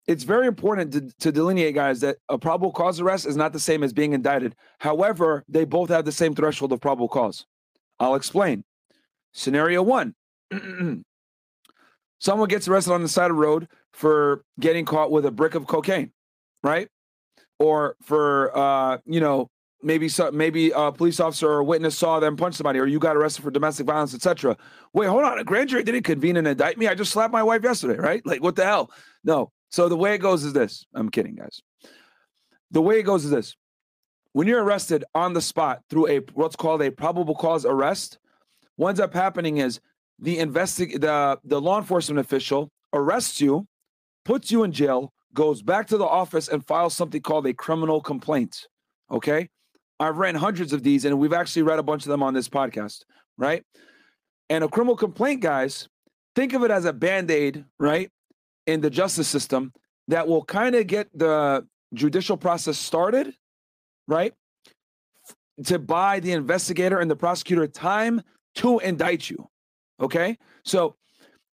it's 0.06 0.24
very 0.24 0.46
important 0.46 0.92
to, 0.92 1.10
to 1.20 1.32
delineate, 1.32 1.74
guys, 1.74 2.00
that 2.00 2.16
a 2.28 2.38
probable 2.38 2.72
cause 2.72 3.00
arrest 3.00 3.26
is 3.26 3.36
not 3.36 3.52
the 3.52 3.60
same 3.60 3.82
as 3.82 3.92
being 3.92 4.12
indicted. 4.12 4.54
However, 4.78 5.44
they 5.48 5.64
both 5.64 5.90
have 5.90 6.04
the 6.04 6.12
same 6.12 6.34
threshold 6.34 6.72
of 6.72 6.80
probable 6.80 7.08
cause. 7.08 7.46
I'll 8.00 8.16
explain. 8.16 8.64
Scenario 9.32 9.82
one 9.82 10.14
someone 12.22 12.48
gets 12.48 12.68
arrested 12.68 12.92
on 12.92 13.02
the 13.02 13.08
side 13.08 13.30
of 13.30 13.36
the 13.36 13.42
road 13.42 13.68
for 13.92 14.44
getting 14.60 14.84
caught 14.84 15.10
with 15.10 15.26
a 15.26 15.30
brick 15.30 15.56
of 15.56 15.66
cocaine, 15.66 16.12
right? 16.62 16.88
Or 17.58 17.96
for, 18.00 18.56
uh, 18.56 18.98
you 19.04 19.20
know, 19.20 19.50
maybe 19.82 20.08
so, 20.08 20.30
maybe 20.30 20.70
a 20.70 20.92
police 20.92 21.18
officer 21.18 21.50
or 21.50 21.64
witness 21.64 21.98
saw 21.98 22.20
them 22.20 22.36
punch 22.36 22.54
somebody, 22.54 22.78
or 22.78 22.86
you 22.86 23.00
got 23.00 23.16
arrested 23.16 23.42
for 23.42 23.50
domestic 23.50 23.86
violence, 23.86 24.14
etc. 24.14 24.56
Wait, 24.92 25.08
hold 25.08 25.24
on, 25.24 25.38
a 25.38 25.44
grand 25.44 25.68
jury 25.68 25.82
didn't 25.82 26.04
convene 26.04 26.36
and 26.36 26.46
indict 26.46 26.78
me. 26.78 26.86
I 26.86 26.94
just 26.94 27.10
slapped 27.10 27.32
my 27.32 27.42
wife 27.42 27.64
yesterday, 27.64 27.98
right? 27.98 28.24
Like, 28.24 28.40
what 28.40 28.54
the 28.54 28.64
hell? 28.64 28.92
No, 29.24 29.50
so 29.70 29.88
the 29.88 29.96
way 29.96 30.14
it 30.14 30.18
goes 30.18 30.44
is 30.44 30.52
this. 30.52 30.86
I'm 30.94 31.10
kidding, 31.10 31.34
guys. 31.34 31.60
The 32.70 32.82
way 32.82 33.00
it 33.00 33.02
goes 33.02 33.24
is 33.24 33.32
this. 33.32 33.56
When 34.32 34.46
you're 34.46 34.62
arrested 34.62 35.04
on 35.12 35.32
the 35.32 35.42
spot 35.42 35.80
through 35.90 36.08
a 36.08 36.18
what's 36.34 36.56
called 36.56 36.82
a 36.82 36.92
probable 36.92 37.34
cause 37.34 37.66
arrest, 37.66 38.18
what 38.76 38.90
ends 38.90 39.00
up 39.00 39.12
happening 39.12 39.58
is 39.58 39.80
the 40.18 40.38
investig 40.38 41.00
the, 41.00 41.38
the 41.44 41.60
law 41.60 41.78
enforcement 41.78 42.18
official 42.18 42.70
arrests 42.92 43.40
you, 43.40 43.66
puts 44.24 44.50
you 44.50 44.62
in 44.62 44.72
jail, 44.72 45.12
goes 45.34 45.62
back 45.62 45.86
to 45.88 45.96
the 45.96 46.04
office 46.04 46.48
and 46.48 46.66
files 46.66 46.94
something 46.94 47.22
called 47.22 47.46
a 47.46 47.54
criminal 47.54 48.00
complaint. 48.00 48.66
Okay. 49.10 49.48
I've 49.98 50.16
ran 50.16 50.34
hundreds 50.34 50.72
of 50.72 50.82
these 50.82 51.04
and 51.04 51.18
we've 51.18 51.32
actually 51.32 51.62
read 51.62 51.78
a 51.78 51.82
bunch 51.82 52.02
of 52.04 52.08
them 52.08 52.22
on 52.22 52.34
this 52.34 52.48
podcast, 52.48 53.04
right? 53.38 53.64
And 54.50 54.64
a 54.64 54.68
criminal 54.68 54.96
complaint, 54.96 55.40
guys, 55.40 55.88
think 56.34 56.52
of 56.52 56.64
it 56.64 56.70
as 56.70 56.84
a 56.84 56.92
band 56.92 57.30
aid, 57.30 57.64
right? 57.78 58.10
in 58.66 58.80
the 58.80 58.90
justice 58.90 59.28
system 59.28 59.72
that 60.08 60.26
will 60.26 60.44
kind 60.44 60.74
of 60.74 60.86
get 60.86 61.08
the 61.16 61.66
judicial 61.94 62.36
process 62.36 62.78
started, 62.78 63.34
right? 64.06 64.34
To 65.66 65.78
buy 65.78 66.20
the 66.20 66.32
investigator 66.32 66.98
and 66.98 67.10
the 67.10 67.16
prosecutor 67.16 67.66
time 67.66 68.22
to 68.56 68.78
indict 68.80 69.30
you. 69.30 69.48
Okay. 70.02 70.36
So 70.64 70.96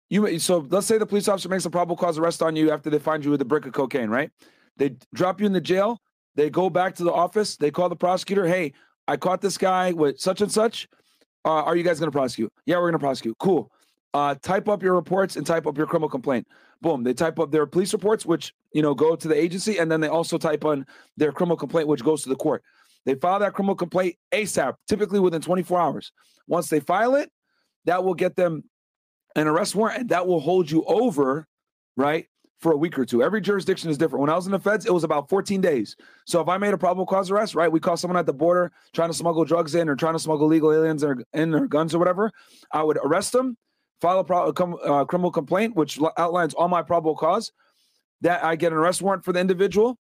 you 0.09 0.39
so 0.39 0.65
let's 0.69 0.87
say 0.87 0.97
the 0.97 1.05
police 1.05 1.27
officer 1.27 1.49
makes 1.49 1.65
a 1.65 1.69
probable 1.69 1.97
cause 1.97 2.17
arrest 2.17 2.41
on 2.41 2.55
you 2.55 2.71
after 2.71 2.89
they 2.89 2.99
find 2.99 3.23
you 3.23 3.31
with 3.31 3.41
a 3.41 3.45
brick 3.45 3.65
of 3.65 3.73
cocaine, 3.73 4.09
right? 4.09 4.31
They 4.77 4.95
drop 5.13 5.39
you 5.41 5.45
in 5.45 5.53
the 5.53 5.61
jail, 5.61 5.99
they 6.35 6.49
go 6.49 6.69
back 6.69 6.95
to 6.95 7.03
the 7.03 7.11
office, 7.11 7.57
they 7.57 7.71
call 7.71 7.89
the 7.89 7.95
prosecutor, 7.95 8.47
hey, 8.47 8.73
I 9.07 9.17
caught 9.17 9.41
this 9.41 9.57
guy 9.57 9.91
with 9.91 10.19
such 10.19 10.41
and 10.41 10.51
such. 10.51 10.87
Uh, 11.45 11.63
are 11.63 11.75
you 11.75 11.83
guys 11.83 11.99
going 11.99 12.11
to 12.11 12.15
prosecute? 12.15 12.51
Yeah, 12.65 12.75
we're 12.75 12.83
going 12.83 12.93
to 12.93 12.99
prosecute. 12.99 13.37
Cool. 13.39 13.71
Uh, 14.13 14.35
type 14.35 14.67
up 14.67 14.83
your 14.83 14.95
reports 14.95 15.35
and 15.35 15.45
type 15.45 15.65
up 15.65 15.77
your 15.77 15.87
criminal 15.87 16.09
complaint. 16.09 16.47
Boom. 16.81 17.03
They 17.03 17.13
type 17.13 17.39
up 17.39 17.51
their 17.51 17.65
police 17.65 17.93
reports, 17.93 18.25
which 18.25 18.53
you 18.73 18.81
know 18.81 18.93
go 18.93 19.15
to 19.15 19.27
the 19.27 19.35
agency, 19.35 19.77
and 19.77 19.91
then 19.91 20.01
they 20.01 20.07
also 20.07 20.37
type 20.37 20.63
on 20.63 20.85
their 21.17 21.31
criminal 21.31 21.57
complaint, 21.57 21.87
which 21.87 22.03
goes 22.03 22.23
to 22.23 22.29
the 22.29 22.35
court. 22.35 22.63
They 23.05 23.15
file 23.15 23.39
that 23.39 23.53
criminal 23.53 23.75
complaint 23.75 24.15
ASAP, 24.33 24.75
typically 24.87 25.19
within 25.19 25.41
24 25.41 25.79
hours. 25.79 26.11
Once 26.47 26.69
they 26.69 26.79
file 26.79 27.15
it, 27.15 27.31
that 27.87 28.03
will 28.03 28.13
get 28.13 28.35
them 28.35 28.63
an 29.35 29.47
arrest 29.47 29.75
warrant, 29.75 30.01
and 30.01 30.09
that 30.09 30.27
will 30.27 30.39
hold 30.39 30.69
you 30.69 30.83
over, 30.85 31.47
right, 31.95 32.27
for 32.59 32.71
a 32.71 32.77
week 32.77 32.97
or 32.97 33.05
two. 33.05 33.21
Every 33.23 33.41
jurisdiction 33.41 33.89
is 33.89 33.97
different. 33.97 34.21
When 34.21 34.29
I 34.29 34.35
was 34.35 34.45
in 34.45 34.51
the 34.51 34.59
feds, 34.59 34.85
it 34.85 34.93
was 34.93 35.03
about 35.03 35.29
14 35.29 35.61
days. 35.61 35.95
So 36.25 36.41
if 36.41 36.47
I 36.47 36.57
made 36.57 36.73
a 36.73 36.77
probable 36.77 37.05
cause 37.05 37.29
arrest, 37.29 37.55
right, 37.55 37.71
we 37.71 37.79
caught 37.79 37.99
someone 37.99 38.17
at 38.17 38.25
the 38.25 38.33
border 38.33 38.71
trying 38.93 39.09
to 39.09 39.13
smuggle 39.13 39.45
drugs 39.45 39.75
in 39.75 39.89
or 39.89 39.95
trying 39.95 40.13
to 40.13 40.19
smuggle 40.19 40.47
legal 40.47 40.73
aliens 40.73 41.03
or 41.03 41.23
in 41.33 41.53
or 41.53 41.67
guns 41.67 41.93
or 41.93 41.99
whatever, 41.99 42.31
I 42.71 42.83
would 42.83 42.97
arrest 43.03 43.31
them 43.31 43.57
file 44.01 44.19
a 44.19 44.23
pro- 44.23 44.49
uh, 44.49 45.05
criminal 45.05 45.31
complaint, 45.31 45.75
which 45.75 45.99
outlines 46.17 46.53
all 46.53 46.67
my 46.67 46.81
probable 46.81 47.15
cause. 47.15 47.51
That 48.21 48.43
I 48.43 48.55
get 48.55 48.71
an 48.71 48.79
arrest 48.79 49.01
warrant 49.01 49.23
for 49.23 49.31
the 49.31 49.39
individual. 49.39 49.97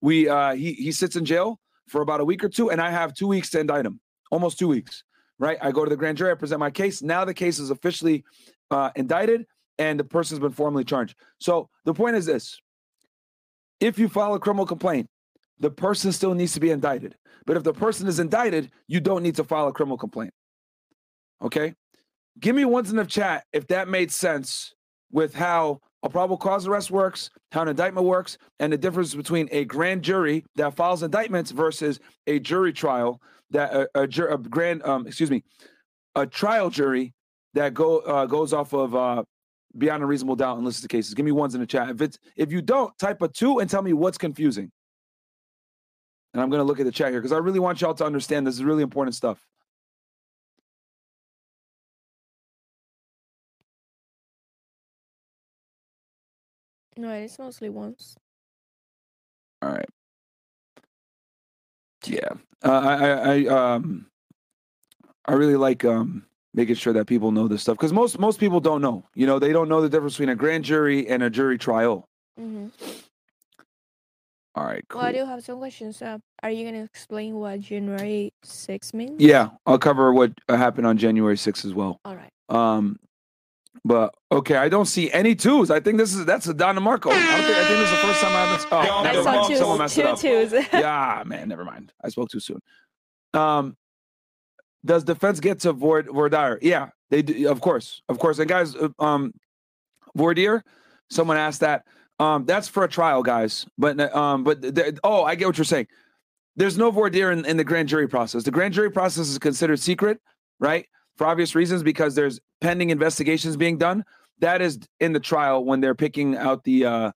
We 0.00 0.28
uh, 0.28 0.54
he 0.54 0.72
he 0.72 0.92
sits 0.92 1.14
in 1.16 1.24
jail 1.26 1.60
for 1.88 2.00
about 2.00 2.20
a 2.20 2.24
week 2.24 2.42
or 2.42 2.48
two, 2.48 2.70
and 2.70 2.80
I 2.80 2.90
have 2.90 3.12
two 3.12 3.26
weeks 3.26 3.50
to 3.50 3.60
indict 3.60 3.84
him. 3.84 4.00
Almost 4.30 4.58
two 4.58 4.68
weeks, 4.68 5.04
right? 5.38 5.58
I 5.60 5.72
go 5.72 5.84
to 5.84 5.90
the 5.90 5.96
grand 5.96 6.18
jury, 6.18 6.30
I 6.30 6.34
present 6.34 6.60
my 6.60 6.70
case. 6.70 7.02
Now 7.02 7.24
the 7.24 7.34
case 7.34 7.58
is 7.58 7.70
officially 7.70 8.24
uh, 8.70 8.90
indicted, 8.96 9.46
and 9.78 9.98
the 9.98 10.04
person's 10.04 10.40
been 10.40 10.52
formally 10.52 10.84
charged. 10.84 11.16
So 11.40 11.68
the 11.84 11.94
point 11.94 12.16
is 12.16 12.26
this: 12.26 12.58
if 13.80 13.98
you 13.98 14.08
file 14.08 14.34
a 14.34 14.40
criminal 14.40 14.66
complaint, 14.66 15.08
the 15.60 15.70
person 15.70 16.12
still 16.12 16.34
needs 16.34 16.52
to 16.54 16.60
be 16.60 16.70
indicted. 16.70 17.16
But 17.46 17.56
if 17.56 17.64
the 17.64 17.72
person 17.72 18.06
is 18.06 18.18
indicted, 18.18 18.70
you 18.86 19.00
don't 19.00 19.22
need 19.22 19.36
to 19.36 19.44
file 19.44 19.68
a 19.68 19.72
criminal 19.72 19.96
complaint. 19.96 20.32
Okay. 21.42 21.74
Give 22.38 22.54
me 22.54 22.64
ones 22.64 22.90
in 22.90 22.96
the 22.96 23.04
chat 23.04 23.44
if 23.52 23.66
that 23.68 23.88
made 23.88 24.12
sense 24.12 24.74
with 25.10 25.34
how 25.34 25.80
a 26.02 26.08
probable 26.08 26.36
cause 26.36 26.66
arrest 26.66 26.90
works, 26.90 27.30
how 27.50 27.62
an 27.62 27.68
indictment 27.68 28.06
works, 28.06 28.38
and 28.60 28.72
the 28.72 28.78
difference 28.78 29.14
between 29.14 29.48
a 29.50 29.64
grand 29.64 30.02
jury 30.02 30.44
that 30.54 30.76
files 30.76 31.02
indictments 31.02 31.50
versus 31.50 31.98
a 32.26 32.38
jury 32.38 32.72
trial 32.72 33.20
that 33.50 33.72
a, 33.72 33.88
a, 33.94 34.34
a 34.34 34.38
grand 34.38 34.82
um, 34.82 35.06
excuse 35.06 35.30
me 35.30 35.42
a 36.14 36.26
trial 36.26 36.70
jury 36.70 37.14
that 37.54 37.74
go 37.74 37.98
uh, 38.00 38.26
goes 38.26 38.52
off 38.52 38.72
of 38.72 38.94
uh, 38.94 39.22
beyond 39.76 40.02
a 40.02 40.06
reasonable 40.06 40.36
doubt 40.36 40.56
and 40.56 40.64
listens 40.64 40.82
to 40.82 40.88
cases. 40.88 41.14
Give 41.14 41.24
me 41.24 41.32
ones 41.32 41.54
in 41.54 41.60
the 41.60 41.66
chat. 41.66 41.90
If 41.90 42.00
it's 42.00 42.18
if 42.36 42.52
you 42.52 42.62
don't, 42.62 42.96
type 42.98 43.22
a 43.22 43.28
two 43.28 43.58
and 43.58 43.68
tell 43.68 43.82
me 43.82 43.92
what's 43.92 44.18
confusing. 44.18 44.70
And 46.34 46.42
I'm 46.42 46.50
going 46.50 46.60
to 46.60 46.64
look 46.64 46.78
at 46.78 46.86
the 46.86 46.92
chat 46.92 47.10
here 47.10 47.20
because 47.20 47.32
I 47.32 47.38
really 47.38 47.58
want 47.58 47.80
y'all 47.80 47.94
to 47.94 48.04
understand 48.04 48.46
this 48.46 48.54
is 48.54 48.64
really 48.64 48.82
important 48.82 49.14
stuff. 49.14 49.44
No, 56.96 57.12
it's 57.12 57.38
mostly 57.38 57.68
once. 57.68 58.16
All 59.62 59.70
right. 59.70 59.88
Yeah. 62.06 62.28
Uh, 62.64 62.70
I, 62.72 62.94
I, 62.94 63.44
I, 63.44 63.74
um, 63.74 64.06
I 65.24 65.32
really 65.34 65.56
like, 65.56 65.84
um, 65.84 66.24
making 66.54 66.74
sure 66.74 66.92
that 66.92 67.06
people 67.06 67.30
know 67.30 67.46
this 67.46 67.62
stuff 67.62 67.76
because 67.76 67.92
most 67.92 68.18
most 68.18 68.40
people 68.40 68.58
don't 68.58 68.80
know. 68.80 69.04
You 69.14 69.26
know, 69.26 69.38
they 69.38 69.52
don't 69.52 69.68
know 69.68 69.80
the 69.80 69.88
difference 69.88 70.14
between 70.14 70.30
a 70.30 70.34
grand 70.34 70.64
jury 70.64 71.06
and 71.08 71.22
a 71.22 71.30
jury 71.30 71.58
trial. 71.58 72.08
hmm 72.36 72.68
All 74.54 74.64
right, 74.64 74.82
cool. 74.88 75.00
Well, 75.00 75.08
I 75.08 75.12
do 75.12 75.24
have 75.24 75.44
some 75.44 75.58
questions. 75.58 76.02
Uh, 76.02 76.18
are 76.42 76.50
you 76.50 76.64
gonna 76.64 76.82
explain 76.82 77.34
what 77.36 77.60
January 77.60 78.32
6 78.42 78.94
means? 78.94 79.20
Yeah, 79.20 79.50
I'll 79.66 79.78
cover 79.78 80.12
what 80.12 80.32
uh, 80.48 80.56
happened 80.56 80.86
on 80.86 80.96
January 80.96 81.36
6th 81.36 81.64
as 81.64 81.74
well. 81.74 82.00
All 82.04 82.16
right. 82.16 82.32
Um, 82.48 82.98
but 83.88 84.14
okay, 84.30 84.56
I 84.56 84.68
don't 84.68 84.84
see 84.84 85.10
any 85.12 85.34
twos. 85.34 85.70
I 85.70 85.80
think 85.80 85.96
this 85.96 86.14
is 86.14 86.26
that's 86.26 86.46
a 86.46 86.52
Don 86.52 86.76
DeMarco. 86.76 87.10
I 87.10 87.36
don't 87.36 87.44
think 87.46 87.56
I 87.56 87.64
think 87.64 87.78
this 87.78 87.90
is 87.90 87.90
the 87.90 88.06
first 88.06 88.20
time 88.20 88.36
I 88.36 88.44
haven't. 88.44 88.68
Oh, 88.70 88.76
I 88.76 89.22
saw 89.22 89.32
mind. 89.32 89.48
two, 89.48 89.56
Someone 89.56 89.78
messed 89.78 89.98
it 89.98 90.06
up. 90.06 90.18
twos. 90.18 90.52
yeah, 90.74 91.22
man, 91.24 91.48
never 91.48 91.64
mind. 91.64 91.90
I 92.04 92.10
spoke 92.10 92.28
too 92.28 92.38
soon. 92.38 92.60
Um, 93.32 93.78
does 94.84 95.04
defense 95.04 95.40
get 95.40 95.60
to 95.60 95.72
voir 95.72 96.02
dire? 96.28 96.58
Yeah, 96.60 96.90
they 97.08 97.22
do, 97.22 97.48
of 97.48 97.62
course, 97.62 98.02
of 98.10 98.18
course. 98.18 98.38
And 98.38 98.46
guys, 98.46 98.76
uh, 98.76 98.90
um, 98.98 99.32
voir 100.14 100.34
dire. 100.34 100.62
Someone 101.08 101.38
asked 101.38 101.60
that. 101.60 101.86
Um, 102.18 102.44
that's 102.44 102.68
for 102.68 102.84
a 102.84 102.88
trial, 102.88 103.22
guys. 103.22 103.64
But 103.78 103.98
um, 104.14 104.44
but 104.44 104.62
oh, 105.02 105.24
I 105.24 105.34
get 105.34 105.46
what 105.46 105.56
you're 105.56 105.64
saying. 105.64 105.86
There's 106.56 106.76
no 106.76 106.90
voir 106.90 107.08
dire 107.08 107.32
in, 107.32 107.46
in 107.46 107.56
the 107.56 107.64
grand 107.64 107.88
jury 107.88 108.06
process. 108.06 108.42
The 108.42 108.50
grand 108.50 108.74
jury 108.74 108.90
process 108.90 109.28
is 109.28 109.38
considered 109.38 109.80
secret, 109.80 110.20
right? 110.60 110.86
For 111.18 111.26
obvious 111.26 111.56
reasons, 111.56 111.82
because 111.82 112.14
there's 112.14 112.38
pending 112.60 112.90
investigations 112.90 113.56
being 113.56 113.76
done. 113.76 114.04
That 114.38 114.62
is 114.62 114.78
in 115.00 115.12
the 115.12 115.20
trial 115.20 115.64
when 115.64 115.80
they're 115.80 115.96
picking 115.96 116.36
out 116.36 116.62
the 116.62 116.86
uh 116.86 117.12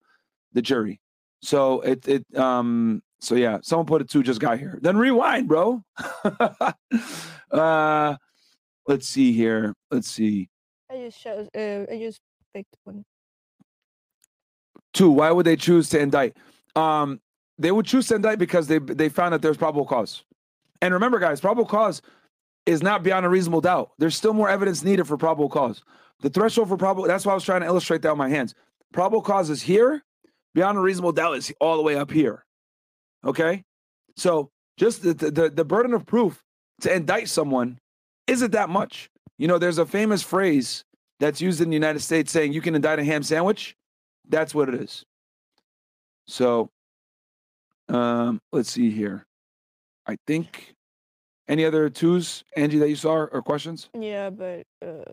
the 0.53 0.61
jury. 0.61 1.01
So 1.41 1.81
it 1.83 2.07
it 2.09 2.37
um 2.37 3.01
so 3.21 3.37
yeah, 3.37 3.59
someone 3.63 3.87
put 3.87 4.03
it 4.03 4.11
two 4.11 4.25
just 4.25 4.41
got 4.41 4.59
here. 4.59 4.77
Then 4.83 4.97
rewind, 4.97 5.47
bro. 5.47 5.85
uh 7.53 8.17
let's 8.89 9.09
see 9.09 9.33
here. 9.33 9.73
Let's 9.93 10.11
see. 10.11 10.49
I 10.91 10.97
just 10.97 11.21
chose. 11.21 11.49
Uh, 11.57 11.87
I 11.89 11.99
just 12.01 12.21
picked 12.53 12.77
one. 12.83 13.05
Two, 14.93 15.11
why 15.11 15.31
would 15.31 15.47
they 15.47 15.57
choose 15.57 15.89
to 15.91 16.01
indict? 16.01 16.37
Um 16.75 17.21
they 17.57 17.71
would 17.71 17.87
choose 17.87 18.09
to 18.09 18.17
indict 18.17 18.41
because 18.41 18.67
they 18.67 18.81
they 18.81 19.09
found 19.09 19.33
that 19.33 19.43
there's 19.43 19.57
probable 19.57 19.87
cause. 19.87 20.25
And 20.81 20.93
remember 20.93 21.21
guys, 21.21 21.41
probable 21.41 21.67
cause 21.67 22.03
is 22.67 22.83
not 22.83 23.03
beyond 23.03 23.27
a 23.27 23.29
reasonable 23.29 23.61
doubt. 23.61 23.91
There's 23.99 24.17
still 24.17 24.33
more 24.33 24.49
evidence 24.49 24.85
needed 24.85 25.07
for 25.07 25.17
probable 25.17 25.49
cause. 25.49 25.83
The 26.21 26.31
threshold 26.31 26.69
for 26.69 26.77
probable 26.77 27.07
that's 27.09 27.27
why 27.27 27.33
I 27.33 27.35
was 27.35 27.45
trying 27.45 27.63
to 27.63 27.67
illustrate 27.67 28.03
that 28.03 28.11
with 28.11 28.19
my 28.19 28.29
hands. 28.29 28.55
Probable 28.93 29.23
cause 29.23 29.51
is 29.51 29.63
here, 29.63 30.03
beyond 30.55 30.79
a 30.79 30.81
reasonable 30.81 31.13
doubt 31.13 31.37
is 31.37 31.53
all 31.61 31.77
the 31.77 31.83
way 31.83 31.97
up 31.97 32.11
here. 32.11 32.45
Okay? 33.25 33.65
So 34.17 34.51
just 34.77 35.03
the 35.03 35.15
the, 35.15 35.51
the 35.51 35.65
burden 35.65 35.95
of 35.95 36.07
proof 36.07 36.43
to 36.83 36.95
indict 36.95 37.29
someone 37.29 37.79
isn't 38.27 38.53
that 38.53 38.69
much. 38.69 39.11
You 39.39 39.49
know, 39.49 39.59
there's 39.59 39.79
a 39.79 39.87
famous 39.87 40.23
phrase 40.23 40.85
that's 41.19 41.41
used 41.41 41.61
in 41.61 41.69
the 41.69 41.75
United 41.75 42.01
States 42.01 42.31
saying 42.31 42.53
you 42.53 42.61
can 42.61 42.75
indict 42.75 42.99
a 42.99 43.05
ham 43.05 43.23
sandwich. 43.23 43.77
That's 44.29 44.55
what 44.55 44.69
it 44.69 44.77
is. 44.77 45.05
So 46.27 46.71
um 47.89 48.41
let's 48.53 48.71
see 48.71 48.91
here. 48.91 49.27
I 50.07 50.17
think 50.27 50.75
any 51.53 51.67
other 51.67 51.91
twos, 51.91 52.45
Angie, 52.57 52.79
that 52.79 52.89
you 52.89 52.97
saw 52.97 53.13
or, 53.13 53.43
questions? 53.43 53.91
Yeah, 53.99 54.31
but 54.31 54.65
uh, 54.85 55.05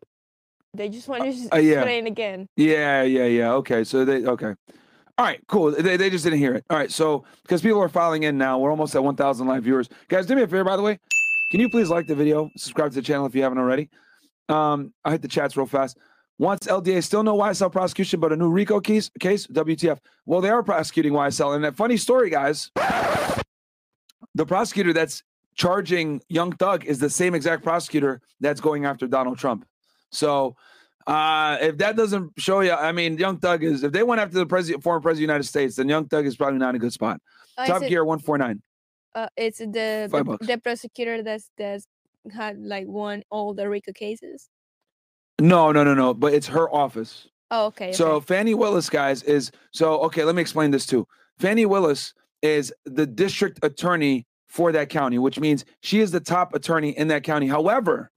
they 0.73 0.87
just 0.87 1.07
want 1.09 1.23
to 1.23 1.55
uh, 1.55 1.59
yeah. 1.59 1.75
explain 1.75 2.07
again. 2.07 2.47
Yeah, 2.55 3.03
yeah, 3.03 3.25
yeah. 3.25 3.53
Okay. 3.55 3.83
So 3.83 4.05
they 4.05 4.25
okay. 4.25 4.55
All 5.17 5.25
right, 5.25 5.41
cool. 5.49 5.71
They, 5.71 5.97
they 5.97 6.09
just 6.09 6.23
didn't 6.23 6.39
hear 6.39 6.55
it. 6.55 6.63
All 6.69 6.77
right, 6.77 6.89
so 6.89 7.25
because 7.43 7.61
people 7.61 7.81
are 7.81 7.89
filing 7.89 8.23
in 8.23 8.37
now, 8.37 8.57
we're 8.57 8.71
almost 8.71 8.95
at 8.95 9.03
1,000 9.03 9.47
live 9.47 9.65
viewers. 9.65 9.89
Guys, 10.07 10.25
do 10.25 10.33
me 10.33 10.43
a 10.43 10.47
favor, 10.47 10.63
by 10.63 10.77
the 10.77 10.81
way. 10.81 10.97
Can 11.51 11.59
you 11.59 11.69
please 11.69 11.89
like 11.89 12.07
the 12.07 12.15
video, 12.15 12.49
subscribe 12.55 12.91
to 12.91 12.95
the 12.95 13.01
channel 13.01 13.25
if 13.25 13.35
you 13.35 13.43
haven't 13.43 13.57
already? 13.57 13.89
Um, 14.47 14.93
I 15.03 15.11
hit 15.11 15.21
the 15.21 15.27
chats 15.27 15.57
real 15.57 15.65
fast. 15.65 15.97
Once 16.37 16.67
LDA 16.67 17.03
still 17.03 17.21
no 17.21 17.37
YSL 17.37 17.69
prosecution, 17.69 18.21
but 18.21 18.31
a 18.31 18.37
new 18.37 18.49
RICO 18.49 18.79
case, 18.79 19.11
case 19.19 19.45
WTF. 19.47 19.97
Well, 20.25 20.39
they 20.39 20.49
are 20.49 20.63
prosecuting 20.63 21.11
YSL, 21.11 21.53
and 21.53 21.65
that 21.65 21.75
funny 21.75 21.97
story, 21.97 22.29
guys. 22.29 22.71
The 24.35 24.45
prosecutor 24.45 24.93
that's 24.93 25.21
charging 25.59 26.21
Young 26.29 26.53
Thug 26.53 26.85
is 26.85 26.99
the 26.99 27.09
same 27.09 27.35
exact 27.35 27.63
prosecutor 27.63 28.21
that's 28.39 28.61
going 28.61 28.85
after 28.85 29.07
Donald 29.07 29.37
Trump. 29.37 29.65
So 30.09 30.55
uh, 31.05 31.57
if 31.59 31.77
that 31.79 31.97
doesn't 31.97 32.31
show 32.37 32.61
you, 32.61 32.71
I 32.71 32.93
mean, 32.93 33.17
Young 33.17 33.37
Thug 33.39 33.63
is 33.63 33.83
if 33.83 33.91
they 33.91 34.03
went 34.03 34.21
after 34.21 34.37
the 34.37 34.45
president, 34.45 34.83
former 34.83 35.01
president 35.01 35.25
of 35.25 35.27
the 35.27 35.33
United 35.33 35.47
States, 35.47 35.75
then 35.75 35.89
Young 35.89 36.07
Thug 36.07 36.25
is 36.25 36.37
probably 36.37 36.59
not 36.59 36.69
in 36.69 36.75
a 36.77 36.79
good 36.79 36.93
spot. 36.93 37.19
Oh, 37.57 37.65
Top 37.65 37.81
Gear 37.81 38.05
one 38.05 38.19
four 38.19 38.37
nine. 38.37 38.61
Uh, 39.13 39.27
it's 39.35 39.59
the 39.59 40.07
the, 40.09 40.37
the 40.41 40.57
prosecutor 40.57 41.21
that's 41.23 41.51
that's 41.57 41.85
had 42.31 42.57
like 42.59 42.87
won 42.87 43.23
all 43.29 43.53
the 43.53 43.67
RICO 43.67 43.91
cases. 43.91 44.49
No, 45.41 45.73
no, 45.73 45.83
no, 45.83 45.93
no. 45.93 46.13
But 46.13 46.33
it's 46.33 46.47
her 46.47 46.73
office. 46.73 47.27
Oh, 47.51 47.65
okay. 47.67 47.91
So 47.91 48.11
okay. 48.13 48.25
Fani 48.25 48.53
Willis, 48.53 48.89
guys, 48.89 49.23
is 49.23 49.51
so 49.71 49.99
okay. 50.03 50.23
Let 50.23 50.35
me 50.35 50.41
explain 50.41 50.71
this 50.71 50.85
too. 50.85 51.05
Fani 51.37 51.65
Willis 51.65 52.13
is 52.41 52.73
the 52.85 53.05
district 53.05 53.59
attorney 53.63 54.25
for 54.49 54.71
that 54.73 54.89
county, 54.89 55.17
which 55.19 55.39
means 55.39 55.63
she 55.81 56.01
is 56.01 56.11
the 56.11 56.19
top 56.19 56.53
attorney 56.53 56.89
in 56.89 57.07
that 57.07 57.23
county. 57.23 57.47
However, 57.47 58.11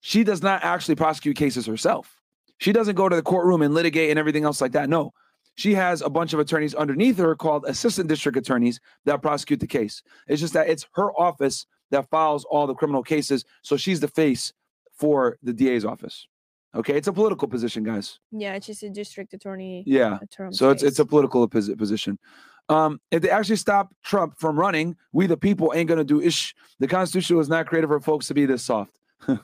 she 0.00 0.24
does 0.24 0.42
not 0.42 0.64
actually 0.64 0.94
prosecute 0.94 1.36
cases 1.36 1.66
herself. 1.66 2.20
She 2.58 2.72
doesn't 2.72 2.96
go 2.96 3.08
to 3.08 3.14
the 3.14 3.22
courtroom 3.22 3.62
and 3.62 3.74
litigate 3.74 4.10
and 4.10 4.18
everything 4.18 4.44
else 4.44 4.60
like 4.60 4.72
that. 4.72 4.88
No, 4.88 5.12
she 5.54 5.74
has 5.74 6.02
a 6.02 6.08
bunch 6.10 6.32
of 6.32 6.40
attorneys 6.40 6.74
underneath 6.74 7.18
her 7.18 7.36
called 7.36 7.64
assistant 7.66 8.08
district 8.08 8.38
attorneys 8.38 8.80
that 9.04 9.22
prosecute 9.22 9.60
the 9.60 9.66
case. 9.66 10.02
It's 10.26 10.40
just 10.40 10.54
that 10.54 10.68
it's 10.68 10.86
her 10.94 11.12
office 11.12 11.66
that 11.90 12.08
files 12.10 12.44
all 12.44 12.66
the 12.66 12.74
criminal 12.74 13.02
cases. 13.02 13.44
So 13.62 13.76
she's 13.76 14.00
the 14.00 14.08
face 14.08 14.52
for 14.92 15.38
the 15.42 15.52
DA's 15.52 15.84
office. 15.84 16.26
Okay, 16.74 16.96
it's 16.96 17.08
a 17.08 17.12
political 17.12 17.48
position, 17.48 17.82
guys. 17.82 18.18
yeah, 18.30 18.58
she's 18.60 18.82
a 18.82 18.90
district 18.90 19.32
attorney. 19.32 19.84
Yeah. 19.86 20.18
So 20.50 20.70
it's 20.70 20.82
it's 20.82 20.98
a 20.98 21.04
political 21.06 21.48
position. 21.48 22.18
Um, 22.68 23.00
if 23.10 23.22
they 23.22 23.30
actually 23.30 23.56
stop 23.56 23.94
Trump 24.04 24.34
from 24.38 24.58
running, 24.58 24.96
we 25.12 25.26
the 25.26 25.36
people 25.36 25.72
ain't 25.74 25.88
gonna 25.88 26.04
do 26.04 26.20
ish. 26.20 26.54
The 26.80 26.86
Constitution 26.86 27.36
was 27.36 27.48
not 27.48 27.66
created 27.66 27.86
for 27.88 27.98
folks 28.00 28.26
to 28.28 28.34
be 28.34 28.44
this 28.46 28.62
soft. 28.62 28.98
All 29.28 29.38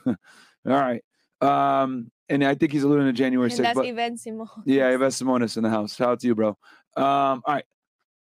right. 0.65 1.03
Um, 1.41 2.11
and 2.29 2.43
I 2.43 2.55
think 2.55 2.71
he's 2.71 2.83
alluding 2.83 3.05
to 3.07 3.13
January 3.13 3.49
and 3.51 3.59
6th. 3.59 3.63
that's 3.63 3.75
But 3.77 3.85
Yvette 3.87 4.17
Simon. 4.19 4.47
yeah, 4.65 4.89
Yves 4.91 5.19
Simonis 5.21 5.57
in 5.57 5.63
the 5.63 5.69
house. 5.69 5.95
Shout 5.95 6.09
out 6.09 6.19
to 6.21 6.27
you, 6.27 6.35
bro. 6.35 6.49
Um, 6.49 6.55
all 6.97 7.41
right. 7.47 7.65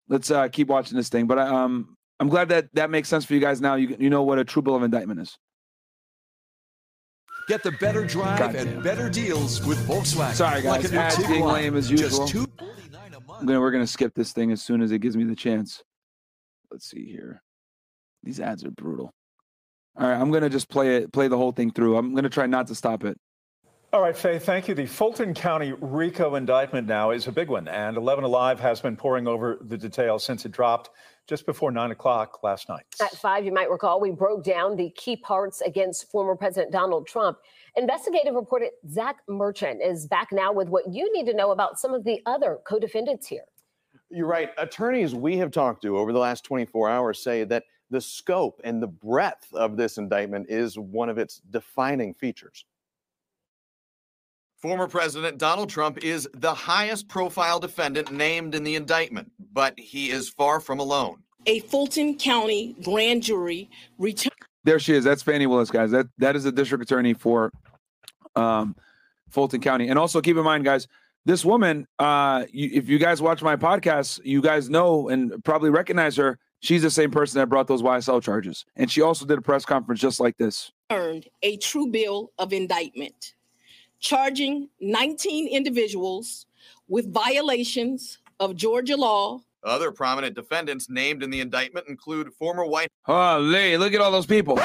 Let's 0.07 0.29
uh 0.31 0.47
keep 0.49 0.67
watching 0.67 0.97
this 0.97 1.09
thing. 1.09 1.27
But 1.27 1.39
I, 1.39 1.47
um 1.47 1.97
I'm 2.19 2.29
glad 2.29 2.49
that 2.49 2.67
that 2.73 2.89
makes 2.89 3.09
sense 3.09 3.25
for 3.25 3.33
you 3.33 3.39
guys 3.39 3.59
now. 3.61 3.75
You 3.75 3.95
you 3.99 4.09
know 4.09 4.23
what 4.23 4.39
a 4.39 4.43
true 4.45 4.61
bill 4.61 4.75
of 4.75 4.83
indictment 4.83 5.19
is. 5.19 5.37
Get 7.47 7.63
the 7.63 7.71
better 7.73 8.05
drive 8.05 8.39
Goddamn. 8.39 8.67
and 8.67 8.83
better 8.83 9.09
deals 9.09 9.65
with 9.65 9.77
Volkswagen. 9.87 10.33
Sorry, 10.33 10.61
Like 10.61 10.81
guys. 10.83 10.91
a 10.91 10.93
new 10.93 10.99
Ads 10.99 11.17
being 11.17 11.29
Tiguan. 11.43 11.53
lame 11.53 11.75
as 11.75 11.89
Just 11.89 12.01
usual. 12.03 12.27
two- 12.27 12.47
I'm 13.41 13.47
gonna 13.47 13.59
we're 13.59 13.71
gonna 13.71 13.87
skip 13.87 14.13
this 14.13 14.33
thing 14.33 14.51
as 14.51 14.61
soon 14.61 14.83
as 14.83 14.91
it 14.91 14.99
gives 14.99 15.17
me 15.17 15.23
the 15.23 15.35
chance. 15.35 15.83
Let's 16.69 16.87
see 16.87 17.05
here. 17.05 17.41
These 18.21 18.39
ads 18.39 18.63
are 18.63 18.69
brutal. 18.69 19.11
All 19.97 20.07
right, 20.07 20.15
I'm 20.15 20.29
gonna 20.29 20.49
just 20.49 20.69
play 20.69 20.97
it, 20.97 21.11
play 21.11 21.27
the 21.27 21.37
whole 21.37 21.51
thing 21.51 21.71
through. 21.71 21.97
I'm 21.97 22.13
gonna 22.13 22.29
try 22.29 22.45
not 22.45 22.67
to 22.67 22.75
stop 22.75 23.03
it. 23.03 23.17
All 23.93 24.01
right, 24.01 24.15
Faye, 24.15 24.37
thank 24.37 24.67
you. 24.67 24.75
The 24.75 24.85
Fulton 24.85 25.33
County 25.33 25.73
RICO 25.73 26.35
indictment 26.35 26.87
now 26.87 27.11
is 27.11 27.27
a 27.27 27.31
big 27.31 27.49
one, 27.49 27.67
and 27.67 27.97
11 27.97 28.23
Alive 28.23 28.57
has 28.59 28.79
been 28.79 28.95
pouring 28.95 29.27
over 29.27 29.57
the 29.59 29.77
details 29.77 30.23
since 30.23 30.45
it 30.45 30.53
dropped 30.53 30.91
just 31.27 31.45
before 31.45 31.71
9 31.71 31.91
o'clock 31.91 32.41
last 32.41 32.69
night. 32.69 32.85
At 33.01 33.11
five, 33.17 33.43
you 33.43 33.51
might 33.51 33.69
recall, 33.69 33.99
we 33.99 34.11
broke 34.11 34.45
down 34.45 34.77
the 34.77 34.91
key 34.91 35.17
parts 35.17 35.59
against 35.59 36.09
former 36.09 36.37
President 36.37 36.71
Donald 36.71 37.05
Trump. 37.05 37.39
Investigative 37.77 38.35
reporter 38.35 38.67
Zach 38.89 39.17
Merchant 39.29 39.81
is 39.81 40.05
back 40.07 40.29
now 40.31 40.51
with 40.51 40.67
what 40.67 40.91
you 40.91 41.11
need 41.13 41.25
to 41.27 41.33
know 41.33 41.51
about 41.51 41.79
some 41.79 41.93
of 41.93 42.03
the 42.03 42.21
other 42.25 42.59
co 42.67 42.79
defendants 42.79 43.27
here. 43.27 43.45
You're 44.09 44.27
right. 44.27 44.49
Attorneys 44.57 45.15
we 45.15 45.37
have 45.37 45.51
talked 45.51 45.81
to 45.83 45.97
over 45.97 46.11
the 46.11 46.19
last 46.19 46.43
24 46.43 46.89
hours 46.89 47.23
say 47.23 47.45
that 47.45 47.63
the 47.89 48.01
scope 48.01 48.59
and 48.65 48.83
the 48.83 48.87
breadth 48.87 49.53
of 49.53 49.77
this 49.77 49.97
indictment 49.97 50.47
is 50.49 50.77
one 50.77 51.09
of 51.09 51.17
its 51.17 51.41
defining 51.49 52.13
features. 52.13 52.65
Former 54.61 54.87
President 54.87 55.37
Donald 55.37 55.69
Trump 55.69 56.03
is 56.03 56.27
the 56.33 56.53
highest 56.53 57.07
profile 57.07 57.59
defendant 57.59 58.11
named 58.11 58.53
in 58.53 58.63
the 58.63 58.75
indictment, 58.75 59.31
but 59.53 59.79
he 59.79 60.11
is 60.11 60.29
far 60.29 60.59
from 60.59 60.79
alone. 60.79 61.23
A 61.47 61.61
Fulton 61.61 62.17
County 62.17 62.75
grand 62.83 63.23
jury 63.23 63.69
returned. 63.97 64.30
There 64.63 64.79
she 64.79 64.93
is. 64.93 65.03
That's 65.03 65.23
Fani 65.23 65.47
Willis, 65.47 65.71
guys. 65.71 65.91
That 65.91 66.07
that 66.19 66.35
is 66.35 66.43
the 66.43 66.51
district 66.51 66.83
attorney 66.83 67.13
for 67.13 67.51
um, 68.35 68.75
Fulton 69.29 69.61
County. 69.61 69.87
And 69.89 69.97
also 69.97 70.21
keep 70.21 70.37
in 70.37 70.43
mind, 70.43 70.65
guys, 70.65 70.87
this 71.25 71.43
woman. 71.43 71.87
Uh, 71.99 72.45
you, 72.51 72.69
if 72.73 72.89
you 72.89 72.99
guys 72.99 73.21
watch 73.21 73.41
my 73.41 73.55
podcast, 73.55 74.19
you 74.23 74.41
guys 74.41 74.69
know 74.69 75.09
and 75.09 75.43
probably 75.43 75.69
recognize 75.69 76.15
her. 76.17 76.37
She's 76.59 76.83
the 76.83 76.91
same 76.91 77.09
person 77.09 77.39
that 77.39 77.47
brought 77.47 77.67
those 77.67 77.81
YSL 77.81 78.21
charges, 78.21 78.65
and 78.75 78.91
she 78.91 79.01
also 79.01 79.25
did 79.25 79.39
a 79.39 79.41
press 79.41 79.65
conference 79.65 79.99
just 79.99 80.19
like 80.19 80.37
this. 80.37 80.71
earned 80.91 81.27
a 81.41 81.57
true 81.57 81.87
bill 81.87 82.31
of 82.37 82.53
indictment, 82.53 83.33
charging 83.99 84.69
19 84.79 85.47
individuals 85.47 86.45
with 86.87 87.11
violations 87.11 88.19
of 88.39 88.55
Georgia 88.55 88.95
law. 88.95 89.41
Other 89.63 89.91
prominent 89.91 90.35
defendants 90.35 90.89
named 90.89 91.23
in 91.23 91.29
the 91.29 91.39
indictment 91.39 91.87
include 91.87 92.33
former 92.33 92.65
White 92.65 92.89
Holy, 93.05 93.77
look 93.77 93.93
at 93.93 94.01
all 94.01 94.11
those 94.11 94.25
people. 94.25 94.59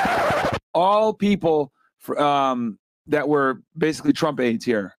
All 0.74 1.12
people 1.12 1.72
for, 1.98 2.20
um, 2.20 2.78
that 3.06 3.28
were 3.28 3.62
basically 3.76 4.12
Trump 4.12 4.40
aides 4.40 4.64
here. 4.64 4.94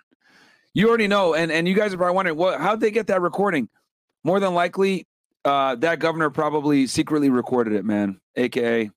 you 0.73 0.87
already 0.87 1.07
know, 1.07 1.33
and 1.33 1.51
and 1.51 1.67
you 1.67 1.73
guys 1.75 1.93
are 1.93 1.97
probably 1.97 2.15
wondering, 2.15 2.37
what? 2.37 2.61
How'd 2.61 2.79
they 2.79 2.91
get 2.91 3.07
that 3.07 3.21
recording? 3.21 3.67
More 4.23 4.39
than 4.39 4.53
likely, 4.53 5.05
uh, 5.43 5.75
that 5.75 5.99
governor 5.99 6.29
probably 6.29 6.87
secretly 6.87 7.29
recorded 7.29 7.73
it, 7.73 7.83
man. 7.83 8.19
AKA, 8.37 8.91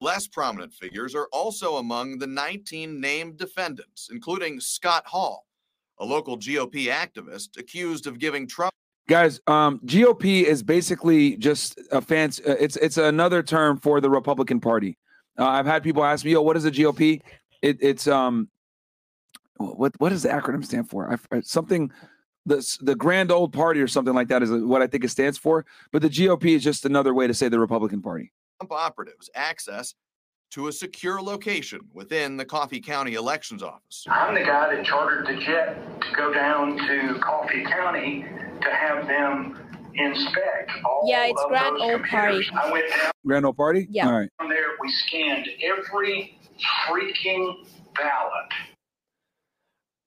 Less 0.00 0.26
prominent 0.28 0.72
figures 0.74 1.14
are 1.14 1.28
also 1.32 1.76
among 1.76 2.18
the 2.18 2.26
19 2.26 3.00
named 3.00 3.38
defendants, 3.38 4.08
including 4.12 4.60
Scott 4.60 5.04
Hall, 5.06 5.46
a 6.04 6.06
local 6.06 6.38
GOP 6.38 6.86
activist 6.86 7.58
accused 7.58 8.06
of 8.06 8.18
giving 8.18 8.46
Trump. 8.46 8.72
guys. 9.08 9.40
Um, 9.46 9.80
GOP 9.84 10.42
is 10.44 10.62
basically 10.62 11.36
just 11.36 11.80
a 11.90 12.00
fancy. 12.00 12.44
Uh, 12.44 12.56
it's 12.60 12.76
it's 12.76 12.98
another 12.98 13.42
term 13.42 13.78
for 13.78 14.00
the 14.00 14.10
Republican 14.10 14.60
Party. 14.60 14.98
Uh, 15.38 15.46
I've 15.46 15.66
had 15.66 15.82
people 15.82 16.04
ask 16.04 16.24
me, 16.24 16.32
"Yo, 16.32 16.42
what 16.42 16.56
is 16.56 16.64
the 16.64 16.70
GOP?" 16.70 17.20
It, 17.62 17.78
it's 17.80 18.06
um, 18.06 18.48
what 19.56 19.92
what 19.98 20.10
does 20.10 20.22
the 20.22 20.28
acronym 20.28 20.64
stand 20.64 20.88
for? 20.90 21.10
I, 21.10 21.14
f- 21.14 21.44
something. 21.44 21.90
The, 22.46 22.76
the 22.82 22.94
grand 22.94 23.32
old 23.32 23.54
party 23.54 23.80
or 23.80 23.88
something 23.88 24.12
like 24.12 24.28
that 24.28 24.42
is 24.42 24.50
what 24.50 24.82
I 24.82 24.86
think 24.86 25.02
it 25.02 25.08
stands 25.08 25.38
for. 25.38 25.64
But 25.92 26.02
the 26.02 26.10
GOP 26.10 26.54
is 26.54 26.62
just 26.62 26.84
another 26.84 27.14
way 27.14 27.26
to 27.26 27.32
say 27.32 27.48
the 27.48 27.58
Republican 27.58 28.02
Party. 28.02 28.34
Trump 28.60 28.70
operatives 28.70 29.30
access 29.34 29.94
to 30.54 30.68
a 30.68 30.72
secure 30.72 31.20
location 31.20 31.80
within 31.92 32.36
the 32.36 32.44
Coffee 32.44 32.80
County 32.80 33.14
Elections 33.14 33.60
Office. 33.60 34.04
I'm 34.08 34.36
the 34.36 34.42
guy 34.42 34.72
that 34.72 34.86
chartered 34.86 35.26
the 35.26 35.34
jet 35.44 35.76
to 36.00 36.16
go 36.16 36.32
down 36.32 36.78
to 36.78 37.18
Coffee 37.18 37.64
County 37.64 38.24
to 38.62 38.70
have 38.70 39.08
them 39.08 39.58
inspect 39.96 40.70
all 40.84 41.02
Yeah, 41.08 41.26
it's 41.26 41.42
of 41.42 41.48
Grand 41.48 41.74
those 41.74 41.82
Old 41.82 42.04
computers. 42.04 42.50
Party. 42.50 42.68
I 42.68 42.72
went 42.72 42.90
down 42.90 43.10
Grand 43.26 43.46
old 43.46 43.56
party. 43.56 43.88
Yeah. 43.90 44.06
All 44.06 44.12
right. 44.12 44.30
there, 44.38 44.76
we 44.80 44.92
scanned 44.92 45.48
every 45.60 46.38
freaking 46.86 47.66
ballot. 47.96 48.52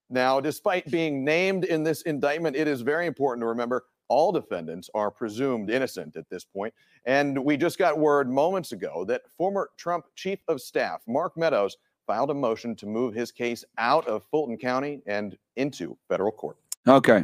Now, 0.09 0.39
despite 0.39 0.89
being 0.89 1.25
named 1.25 1.65
in 1.65 1.83
this 1.83 2.03
indictment, 2.03 2.55
it 2.55 2.69
is 2.69 2.79
very 2.79 3.05
important 3.05 3.41
to 3.41 3.47
remember 3.47 3.83
all 4.09 4.31
defendants 4.31 4.89
are 4.93 5.11
presumed 5.11 5.69
innocent 5.69 6.15
at 6.15 6.29
this 6.29 6.43
point. 6.43 6.73
And 7.05 7.43
we 7.43 7.57
just 7.57 7.77
got 7.77 7.97
word 7.97 8.29
moments 8.29 8.71
ago 8.71 9.05
that 9.05 9.21
former 9.37 9.69
Trump 9.77 10.05
chief 10.15 10.39
of 10.47 10.61
staff, 10.61 11.01
Mark 11.07 11.37
Meadows, 11.37 11.77
filed 12.05 12.31
a 12.31 12.33
motion 12.33 12.75
to 12.77 12.85
move 12.85 13.13
his 13.13 13.31
case 13.31 13.65
out 13.77 14.07
of 14.07 14.23
Fulton 14.31 14.57
County 14.57 15.01
and 15.05 15.37
into 15.57 15.97
federal 16.07 16.31
court. 16.31 16.57
Okay. 16.87 17.23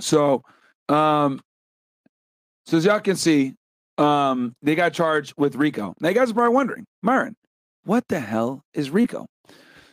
So, 0.00 0.42
um, 0.88 1.40
so 2.66 2.76
as 2.76 2.84
y'all 2.84 3.00
can 3.00 3.16
see, 3.16 3.54
um, 3.96 4.54
they 4.60 4.74
got 4.74 4.92
charged 4.92 5.34
with 5.36 5.54
RICO. 5.54 5.94
Now, 6.00 6.08
you 6.08 6.14
guys 6.14 6.30
are 6.30 6.34
probably 6.34 6.54
wondering, 6.54 6.84
Myron, 7.02 7.36
what 7.84 8.04
the 8.08 8.20
hell 8.20 8.62
is 8.74 8.90
RICO? 8.90 9.26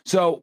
So, 0.04 0.42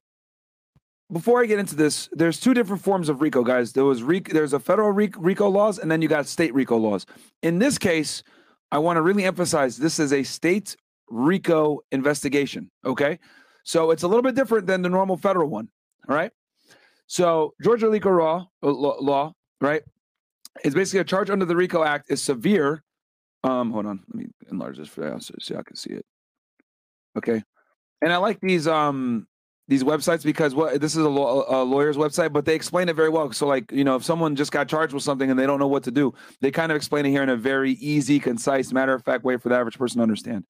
before 1.12 1.42
I 1.42 1.46
get 1.46 1.60
into 1.60 1.76
this, 1.76 2.10
there's 2.14 2.40
two 2.40 2.54
different 2.54 2.82
forms 2.82 3.10
of 3.10 3.22
RICO, 3.22 3.44
guys. 3.44 3.74
There 3.74 3.86
was 3.86 4.02
RICO, 4.02 4.34
there's 4.34 4.54
a 4.54 4.60
federal 4.60 4.92
RICO 4.92 5.50
laws, 5.50 5.78
and 5.78 5.92
then 5.92 6.02
you 6.02 6.08
got 6.08 6.26
state 6.26 6.54
RICO 6.54 6.78
laws. 6.78 7.06
In 7.44 7.60
this 7.60 7.78
case, 7.78 8.24
I 8.72 8.78
want 8.78 8.98
to 8.98 9.02
really 9.02 9.26
emphasize 9.26 9.78
this 9.78 10.00
is 10.00 10.14
a 10.14 10.24
state 10.24 10.76
RICO 11.10 11.80
investigation. 11.92 12.72
Okay, 12.86 13.20
so 13.64 13.92
it's 13.92 14.04
a 14.04 14.08
little 14.08 14.24
bit 14.24 14.36
different 14.36 14.68
than 14.68 14.82
the 14.82 14.90
normal 14.90 15.18
federal 15.18 15.50
one. 15.50 15.68
All 16.08 16.16
right. 16.16 16.32
So 17.08 17.54
Georgia 17.62 17.90
RICO 17.90 18.18
law, 18.18 18.50
uh, 18.64 18.70
law, 18.70 19.34
right, 19.60 19.84
is 20.64 20.74
basically 20.74 21.02
a 21.02 21.04
charge 21.04 21.30
under 21.30 21.46
the 21.46 21.56
RICO 21.56 21.84
Act 21.84 22.10
is 22.10 22.22
severe. 22.22 22.84
Um, 23.44 23.72
hold 23.72 23.86
on, 23.86 24.02
let 24.08 24.16
me 24.16 24.28
enlarge 24.50 24.78
this 24.78 24.88
for 24.88 25.06
you 25.06 25.20
so, 25.20 25.34
so 25.40 25.58
I 25.58 25.64
can 25.64 25.76
see 25.76 25.92
it. 25.92 26.06
Okay, 27.18 27.44
and 28.02 28.14
I 28.14 28.18
like 28.18 28.40
these 28.40 28.68
um 28.68 29.28
these 29.72 29.86
websites 29.86 30.22
because 30.22 30.54
what 30.54 30.82
this 30.82 30.98
is 30.98 31.06
a, 31.06 31.08
law, 31.08 31.46
a 31.48 31.64
lawyer's 31.64 31.96
website, 31.96 32.34
but 32.34 32.44
they 32.44 32.56
explain 32.56 32.90
it 32.90 32.96
very 32.98 33.08
well. 33.08 33.32
So 33.32 33.48
like 33.48 33.72
you 33.72 33.86
know, 33.86 33.96
if 33.96 34.04
someone 34.04 34.36
just 34.36 34.52
got 34.52 34.68
charged 34.68 34.94
with 34.94 35.02
something 35.02 35.30
and 35.32 35.40
they 35.40 35.46
don't 35.46 35.60
know 35.60 35.68
what 35.70 35.84
to 35.84 35.92
do, 35.92 36.14
they 36.42 36.52
kind 36.52 36.74
of 36.74 36.76
explain 36.76 37.06
it 37.06 37.12
here 37.12 37.24
in 37.24 37.30
a 37.30 37.38
very 37.38 37.72
easy, 37.80 38.20
concise, 38.20 38.74
matter 38.74 38.94
of 38.94 39.02
fact 39.06 39.24
way 39.24 39.38
for 39.38 39.48
the 39.48 39.56
average 39.56 39.78
person 39.78 40.00
to 40.00 40.04
understand. 40.04 40.44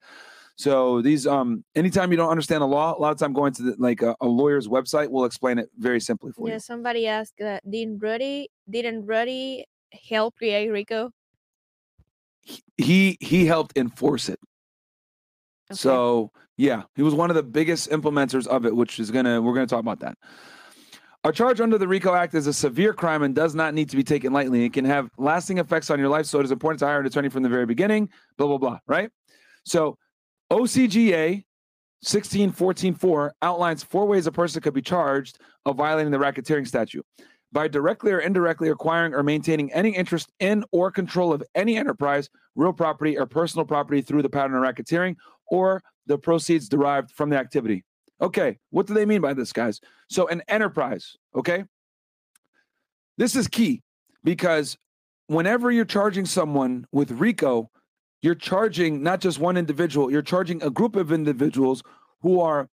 So 0.55 1.03
these 1.03 1.27
um 1.27 1.63
anytime 1.75 2.09
you 2.09 2.17
don't 2.17 2.31
understand 2.31 2.63
a 2.63 2.65
law, 2.65 2.97
a 2.97 2.99
lot 2.99 3.11
of 3.11 3.19
time 3.19 3.31
going 3.31 3.53
to 3.53 3.61
the, 3.61 3.75
like 3.77 4.01
a, 4.01 4.15
a 4.21 4.25
lawyer's 4.25 4.67
website 4.67 5.11
will 5.11 5.25
explain 5.25 5.59
it 5.59 5.69
very 5.77 5.99
simply 5.99 6.31
for 6.31 6.47
Yeah, 6.47 6.53
you. 6.53 6.53
Yeah, 6.53 6.57
somebody 6.57 7.05
asked 7.05 7.35
that 7.37 7.61
didn't 7.69 7.99
Rudy 8.01 8.49
didn't 8.67 9.05
Rudy 9.05 9.65
help 10.09 10.35
create 10.37 10.71
RICO? 10.71 11.11
He 12.75 13.17
he 13.19 13.45
helped 13.45 13.77
enforce 13.77 14.29
it. 14.29 14.39
So 15.73 16.31
yeah, 16.57 16.83
he 16.95 17.01
was 17.01 17.13
one 17.13 17.29
of 17.29 17.35
the 17.35 17.43
biggest 17.43 17.89
implementers 17.89 18.47
of 18.47 18.65
it, 18.65 18.75
which 18.75 18.99
is 18.99 19.11
gonna 19.11 19.41
we're 19.41 19.53
gonna 19.53 19.67
talk 19.67 19.79
about 19.79 19.99
that. 20.01 20.17
A 21.23 21.31
charge 21.31 21.61
under 21.61 21.77
the 21.77 21.87
RICO 21.87 22.15
Act 22.15 22.33
is 22.33 22.47
a 22.47 22.53
severe 22.53 22.93
crime 22.93 23.21
and 23.21 23.35
does 23.35 23.53
not 23.53 23.75
need 23.75 23.89
to 23.91 23.95
be 23.95 24.03
taken 24.03 24.33
lightly. 24.33 24.65
It 24.65 24.73
can 24.73 24.85
have 24.85 25.09
lasting 25.17 25.59
effects 25.59 25.91
on 25.91 25.99
your 25.99 26.09
life, 26.09 26.25
so 26.25 26.39
it 26.39 26.45
is 26.45 26.51
important 26.51 26.79
to 26.79 26.87
hire 26.87 26.99
an 26.99 27.05
attorney 27.05 27.29
from 27.29 27.43
the 27.43 27.49
very 27.49 27.65
beginning. 27.65 28.09
Blah 28.37 28.47
blah 28.47 28.57
blah. 28.57 28.79
Right. 28.87 29.11
So 29.65 29.97
OCGA 30.51 31.43
16144 32.03 33.35
outlines 33.41 33.83
four 33.83 34.07
ways 34.07 34.25
a 34.25 34.31
person 34.31 34.61
could 34.61 34.73
be 34.73 34.81
charged 34.81 35.39
of 35.65 35.77
violating 35.77 36.11
the 36.11 36.17
racketeering 36.17 36.67
statute 36.67 37.05
by 37.51 37.67
directly 37.67 38.11
or 38.11 38.19
indirectly 38.19 38.69
acquiring 38.69 39.13
or 39.13 39.23
maintaining 39.23 39.71
any 39.73 39.95
interest 39.95 40.31
in 40.39 40.63
or 40.71 40.89
control 40.89 41.33
of 41.33 41.43
any 41.53 41.77
enterprise, 41.77 42.29
real 42.55 42.73
property, 42.73 43.17
or 43.17 43.25
personal 43.25 43.65
property 43.65 44.01
through 44.01 44.21
the 44.21 44.29
pattern 44.29 44.55
of 44.55 44.63
racketeering 44.63 45.15
or 45.47 45.83
the 46.11 46.17
proceeds 46.17 46.67
derived 46.67 47.09
from 47.11 47.29
the 47.29 47.37
activity. 47.37 47.83
Okay, 48.21 48.59
what 48.69 48.85
do 48.85 48.93
they 48.93 49.05
mean 49.05 49.21
by 49.21 49.33
this, 49.33 49.53
guys? 49.53 49.79
So, 50.09 50.27
an 50.27 50.43
enterprise, 50.47 51.15
okay? 51.35 51.63
This 53.17 53.35
is 53.35 53.47
key 53.47 53.81
because 54.23 54.77
whenever 55.27 55.71
you're 55.71 55.85
charging 55.85 56.25
someone 56.25 56.85
with 56.91 57.11
RICO, 57.11 57.71
you're 58.21 58.35
charging 58.35 59.01
not 59.01 59.21
just 59.21 59.39
one 59.39 59.57
individual, 59.57 60.11
you're 60.11 60.21
charging 60.21 60.61
a 60.61 60.69
group 60.69 60.95
of 60.95 61.11
individuals 61.11 61.81
who 62.21 62.39
are 62.41 62.67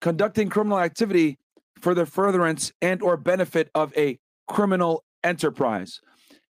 conducting 0.00 0.50
criminal 0.50 0.80
activity 0.80 1.38
for 1.80 1.94
the 1.94 2.04
furtherance 2.04 2.72
and 2.82 3.00
or 3.00 3.16
benefit 3.16 3.70
of 3.74 3.96
a 3.96 4.18
criminal 4.48 5.04
enterprise. 5.24 6.00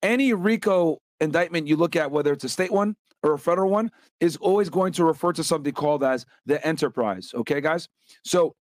Any 0.03 0.33
RICO 0.33 0.99
indictment 1.21 1.67
you 1.67 1.77
look 1.77 1.97
at, 1.97 2.11
whether 2.11 2.33
it's 2.33 2.45
a 2.45 2.49
state 2.49 2.73
one 2.73 2.97
or 3.23 3.35
a 3.35 3.39
federal 3.39 3.71
one, 3.71 3.91
is 4.21 4.37
always 4.37 4.69
going 4.69 4.93
to 4.95 5.05
refer 5.05 5.33
to 5.33 5.45
something 5.45 5.73
called 5.73 6.03
as 6.03 6.27
the 6.47 6.65
enterprise. 6.67 7.33
Okay, 7.35 7.61
guys? 7.61 7.89
So 8.25 8.55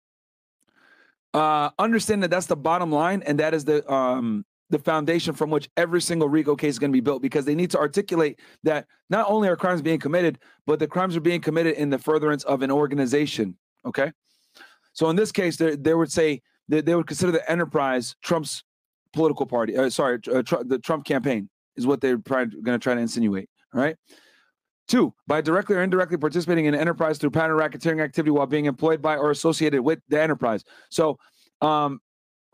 uh, 1.35 1.71
understand 1.79 2.23
that 2.23 2.31
that's 2.31 2.47
the 2.47 2.57
bottom 2.57 2.91
line, 2.91 3.23
and 3.25 3.39
that 3.39 3.55
is 3.55 3.65
the 3.65 3.89
um, 3.93 4.45
the 4.71 4.79
foundation 4.79 5.35
from 5.35 5.51
which 5.51 5.69
every 5.77 6.01
single 6.01 6.29
RICO 6.29 6.55
case 6.57 6.75
is 6.75 6.79
going 6.79 6.91
to 6.91 6.97
be 6.97 7.01
built 7.01 7.23
because 7.23 7.45
they 7.45 7.55
need 7.55 7.71
to 7.71 7.79
articulate 7.79 8.39
that 8.65 8.87
not 9.09 9.27
only 9.29 9.49
are 9.49 9.57
crimes 9.57 9.81
being 9.81 9.99
committed, 9.99 10.39
but 10.67 10.79
the 10.79 10.87
crimes 10.87 11.17
are 11.17 11.21
being 11.21 11.41
committed 11.41 11.75
in 11.75 11.91
the 11.91 11.99
furtherance 11.99 12.45
of 12.45 12.63
an 12.63 12.71
organization. 12.71 13.57
Okay. 13.87 14.13
So 14.93 15.09
in 15.09 15.17
this 15.17 15.33
case, 15.33 15.57
they, 15.57 15.77
they 15.77 15.95
would 15.95 16.13
say 16.13 16.43
that 16.69 16.85
they 16.85 16.95
would 16.95 17.07
consider 17.07 17.33
the 17.33 17.51
enterprise 17.51 18.15
Trump's 18.23 18.63
political 19.13 19.47
party. 19.47 19.77
Uh, 19.77 19.89
sorry, 19.89 20.19
uh, 20.33 20.43
tr- 20.43 20.65
the 20.65 20.79
Trump 20.79 21.05
campaign 21.07 21.49
is 21.77 21.87
what 21.87 22.01
they're 22.01 22.19
going 22.19 22.51
to 22.51 22.79
try 22.79 22.95
to 22.95 23.01
insinuate. 23.01 23.49
All 23.75 23.81
right. 23.81 23.97
Two, 24.89 25.13
by 25.27 25.43
directly 25.43 25.77
or 25.77 25.83
indirectly 25.83 26.17
participating 26.17 26.65
in 26.65 26.75
an 26.75 26.81
enterprise 26.81 27.19
through 27.19 27.31
pattern 27.31 27.59
racketeering 27.59 28.03
activity 28.03 28.31
while 28.31 28.47
being 28.47 28.65
employed 28.65 29.03
by 29.03 29.17
or 29.17 29.31
associated 29.31 29.83
with 29.83 30.01
the 30.09 30.21
enterprise. 30.21 30.65
So, 30.89 31.19
um, 31.61 32.01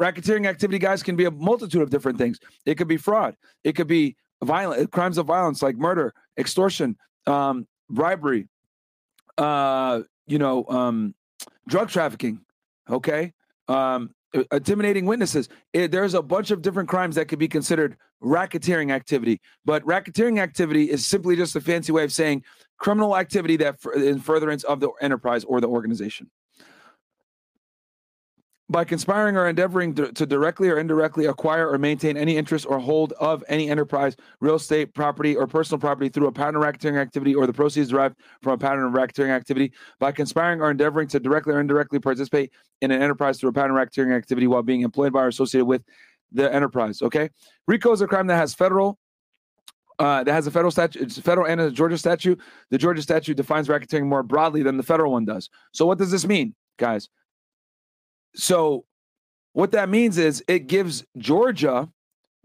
racketeering 0.00 0.46
activity, 0.46 0.78
guys, 0.78 1.02
can 1.02 1.14
be 1.14 1.26
a 1.26 1.30
multitude 1.30 1.82
of 1.82 1.90
different 1.90 2.18
things. 2.18 2.40
It 2.66 2.74
could 2.76 2.88
be 2.88 2.96
fraud. 2.96 3.36
It 3.62 3.74
could 3.74 3.86
be 3.86 4.16
violent 4.42 4.90
crimes 4.90 5.18
of 5.18 5.26
violence 5.26 5.62
like 5.62 5.76
murder, 5.76 6.12
extortion, 6.36 6.96
um, 7.26 7.66
bribery, 7.88 8.48
uh, 9.38 10.02
you 10.26 10.38
know, 10.38 10.64
um, 10.68 11.14
drug 11.68 11.88
trafficking. 11.88 12.40
Okay, 12.90 13.32
um, 13.68 14.13
Uh, 14.34 14.42
intimidating 14.52 15.06
witnesses. 15.06 15.48
It, 15.72 15.92
there's 15.92 16.14
a 16.14 16.22
bunch 16.22 16.50
of 16.50 16.60
different 16.60 16.88
crimes 16.88 17.14
that 17.14 17.28
could 17.28 17.38
be 17.38 17.48
considered 17.48 17.96
racketeering 18.22 18.90
activity, 18.90 19.40
but 19.64 19.84
racketeering 19.84 20.40
activity 20.40 20.90
is 20.90 21.06
simply 21.06 21.36
just 21.36 21.54
a 21.54 21.60
fancy 21.60 21.92
way 21.92 22.04
of 22.04 22.12
saying 22.12 22.42
criminal 22.78 23.16
activity 23.16 23.56
that 23.58 23.76
in 23.94 24.18
furtherance 24.18 24.64
of 24.64 24.80
the 24.80 24.90
enterprise 25.00 25.44
or 25.44 25.60
the 25.60 25.68
organization. 25.68 26.30
By 28.70 28.84
conspiring 28.84 29.36
or 29.36 29.46
endeavoring 29.46 29.94
to, 29.94 30.26
directly 30.26 30.70
or 30.70 30.78
indirectly 30.78 31.26
acquire 31.26 31.68
or 31.68 31.76
maintain 31.76 32.16
any 32.16 32.38
interest 32.38 32.64
or 32.66 32.78
hold 32.78 33.12
of 33.20 33.44
any 33.46 33.68
enterprise, 33.68 34.16
real 34.40 34.54
estate, 34.54 34.94
property, 34.94 35.36
or 35.36 35.46
personal 35.46 35.78
property 35.78 36.08
through 36.08 36.28
a 36.28 36.32
pattern 36.32 36.56
of 36.56 36.62
racketeering 36.62 36.98
activity 36.98 37.34
or 37.34 37.46
the 37.46 37.52
proceeds 37.52 37.90
derived 37.90 38.16
from 38.42 38.54
a 38.54 38.58
pattern 38.58 38.84
of 38.84 38.92
racketeering 38.92 39.28
activity, 39.28 39.70
by 40.00 40.10
conspiring 40.12 40.62
or 40.62 40.70
endeavoring 40.70 41.06
to 41.08 41.20
directly 41.20 41.52
or 41.52 41.60
indirectly 41.60 41.98
participate 41.98 42.52
in 42.80 42.90
an 42.90 43.02
enterprise 43.02 43.38
through 43.38 43.50
a 43.50 43.52
pattern 43.52 43.76
of 43.76 43.76
racketeering 43.76 44.16
activity 44.16 44.46
while 44.46 44.62
being 44.62 44.80
employed 44.80 45.12
by 45.12 45.22
or 45.22 45.28
associated 45.28 45.66
with 45.66 45.82
the 46.32 46.52
enterprise. 46.52 47.02
Okay, 47.02 47.28
RICO 47.68 47.92
is 47.92 48.00
a 48.00 48.06
crime 48.06 48.26
that 48.28 48.36
has 48.36 48.54
federal 48.54 48.98
uh, 49.98 50.24
that 50.24 50.32
has 50.32 50.46
a 50.46 50.50
federal 50.50 50.70
statute, 50.70 51.02
it's 51.02 51.18
federal 51.18 51.46
and 51.46 51.60
a 51.60 51.70
Georgia 51.70 51.98
statute. 51.98 52.40
The 52.70 52.78
Georgia 52.78 53.02
statute 53.02 53.36
defines 53.36 53.68
racketeering 53.68 54.06
more 54.06 54.22
broadly 54.22 54.62
than 54.62 54.76
the 54.76 54.82
federal 54.82 55.12
one 55.12 55.24
does. 55.24 55.50
So, 55.72 55.86
what 55.86 55.98
does 55.98 56.10
this 56.10 56.26
mean, 56.26 56.54
guys? 56.78 57.08
So, 58.34 58.84
what 59.52 59.72
that 59.72 59.88
means 59.88 60.18
is 60.18 60.42
it 60.48 60.66
gives 60.66 61.04
Georgia 61.16 61.88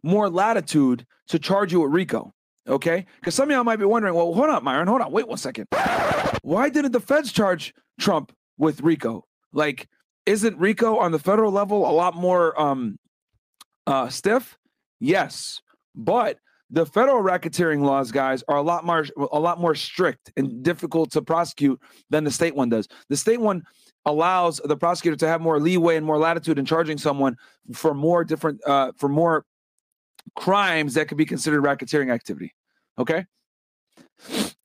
more 0.04 0.30
latitude 0.30 1.06
to 1.30 1.40
charge 1.40 1.72
you 1.72 1.82
with 1.82 1.92
RICO. 1.92 2.34
Okay, 2.68 3.06
because 3.20 3.34
some 3.34 3.50
of 3.50 3.56
y'all 3.56 3.64
might 3.64 3.78
be 3.78 3.86
wondering, 3.86 4.14
well, 4.14 4.32
hold 4.34 4.50
on, 4.50 4.64
Myron, 4.64 4.88
hold 4.88 5.02
on, 5.02 5.12
wait 5.12 5.28
one 5.28 5.38
second. 5.40 5.66
Why 6.44 6.70
didn't 6.70 6.92
the 6.92 7.00
feds 7.00 7.32
charge 7.32 7.74
Trump 8.00 8.32
with 8.58 8.82
RICO? 8.82 9.26
Like, 9.52 9.88
isn't 10.28 10.58
RICO 10.60 10.98
on 10.98 11.12
the 11.12 11.18
federal 11.18 11.52
level 11.52 11.90
a 11.90 11.92
lot 11.92 12.16
more 12.16 12.60
um, 12.62 13.00
uh, 13.88 14.10
stiff? 14.10 14.58
Yes, 15.00 15.62
but 15.96 16.38
the 16.70 16.86
federal 16.86 17.24
racketeering 17.24 17.82
laws, 17.82 18.12
guys, 18.12 18.44
are 18.48 18.58
a 18.58 18.62
lot 18.62 18.86
more 18.86 19.06
a 19.32 19.40
lot 19.40 19.60
more 19.60 19.74
strict 19.74 20.32
and 20.38 20.62
difficult 20.62 21.12
to 21.12 21.22
prosecute 21.22 21.82
than 22.10 22.24
the 22.24 22.32
state 22.32 22.56
one 22.56 22.70
does. 22.70 22.88
The 23.10 23.18
state 23.18 23.42
one 23.42 23.64
allows 24.06 24.62
the 24.64 24.78
prosecutor 24.78 25.18
to 25.18 25.28
have 25.28 25.42
more 25.42 25.60
leeway 25.60 25.96
and 25.96 26.06
more 26.06 26.18
latitude 26.18 26.58
in 26.58 26.66
charging 26.66 26.98
someone 26.98 27.36
for 27.74 27.94
more 27.94 28.24
different 28.24 28.60
uh, 28.66 28.92
for 28.98 29.10
more 29.10 29.46
crimes 30.36 30.94
that 30.94 31.08
could 31.08 31.18
be 31.18 31.26
considered 31.26 31.64
racketeering 31.64 32.12
activity. 32.12 32.54
Okay. 32.98 33.26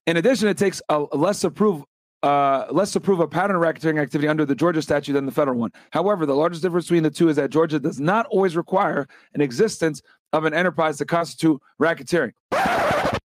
In 0.06 0.16
addition, 0.16 0.48
it 0.48 0.58
takes 0.58 0.82
a, 0.88 0.98
less 0.98 1.40
to 1.40 1.50
prove 1.50 1.84
uh, 2.22 2.66
less 2.70 2.90
to 2.92 3.00
prove 3.00 3.20
a 3.20 3.28
pattern 3.28 3.54
of 3.54 3.62
racketeering 3.62 4.00
activity 4.00 4.28
under 4.28 4.46
the 4.46 4.54
Georgia 4.54 4.80
statute 4.80 5.12
than 5.12 5.26
the 5.26 5.32
federal 5.32 5.58
one. 5.58 5.70
However, 5.90 6.24
the 6.24 6.34
largest 6.34 6.62
difference 6.62 6.86
between 6.86 7.02
the 7.02 7.10
two 7.10 7.28
is 7.28 7.36
that 7.36 7.50
Georgia 7.50 7.78
does 7.78 8.00
not 8.00 8.24
always 8.26 8.56
require 8.56 9.06
an 9.34 9.42
existence 9.42 10.00
of 10.32 10.46
an 10.46 10.54
enterprise 10.54 10.96
to 10.98 11.04
constitute 11.04 11.60
racketeering. 11.80 12.32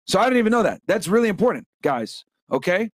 So 0.07 0.19
I 0.19 0.25
didn't 0.25 0.39
even 0.39 0.51
know 0.51 0.65
that. 0.65 0.81
That's 0.87 1.07
really 1.07 1.29
important, 1.29 1.67
guys. 1.81 2.25
Okay. 2.51 2.91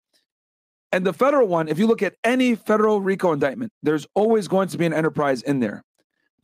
And 0.92 1.06
the 1.06 1.12
federal 1.14 1.48
one, 1.48 1.68
if 1.68 1.78
you 1.78 1.86
look 1.86 2.02
at 2.02 2.14
any 2.22 2.54
federal 2.54 3.00
RICO 3.00 3.32
indictment, 3.32 3.72
there's 3.82 4.06
always 4.14 4.46
going 4.46 4.68
to 4.68 4.78
be 4.78 4.84
an 4.84 4.92
enterprise 4.92 5.42
in 5.42 5.58
there. 5.58 5.82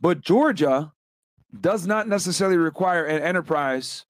But 0.01 0.23
Georgia 0.23 0.93
does 1.61 1.87
not 1.87 2.09
necessarily 2.09 2.57
require 2.57 3.05
an 3.05 3.23
enterprise 3.23 4.07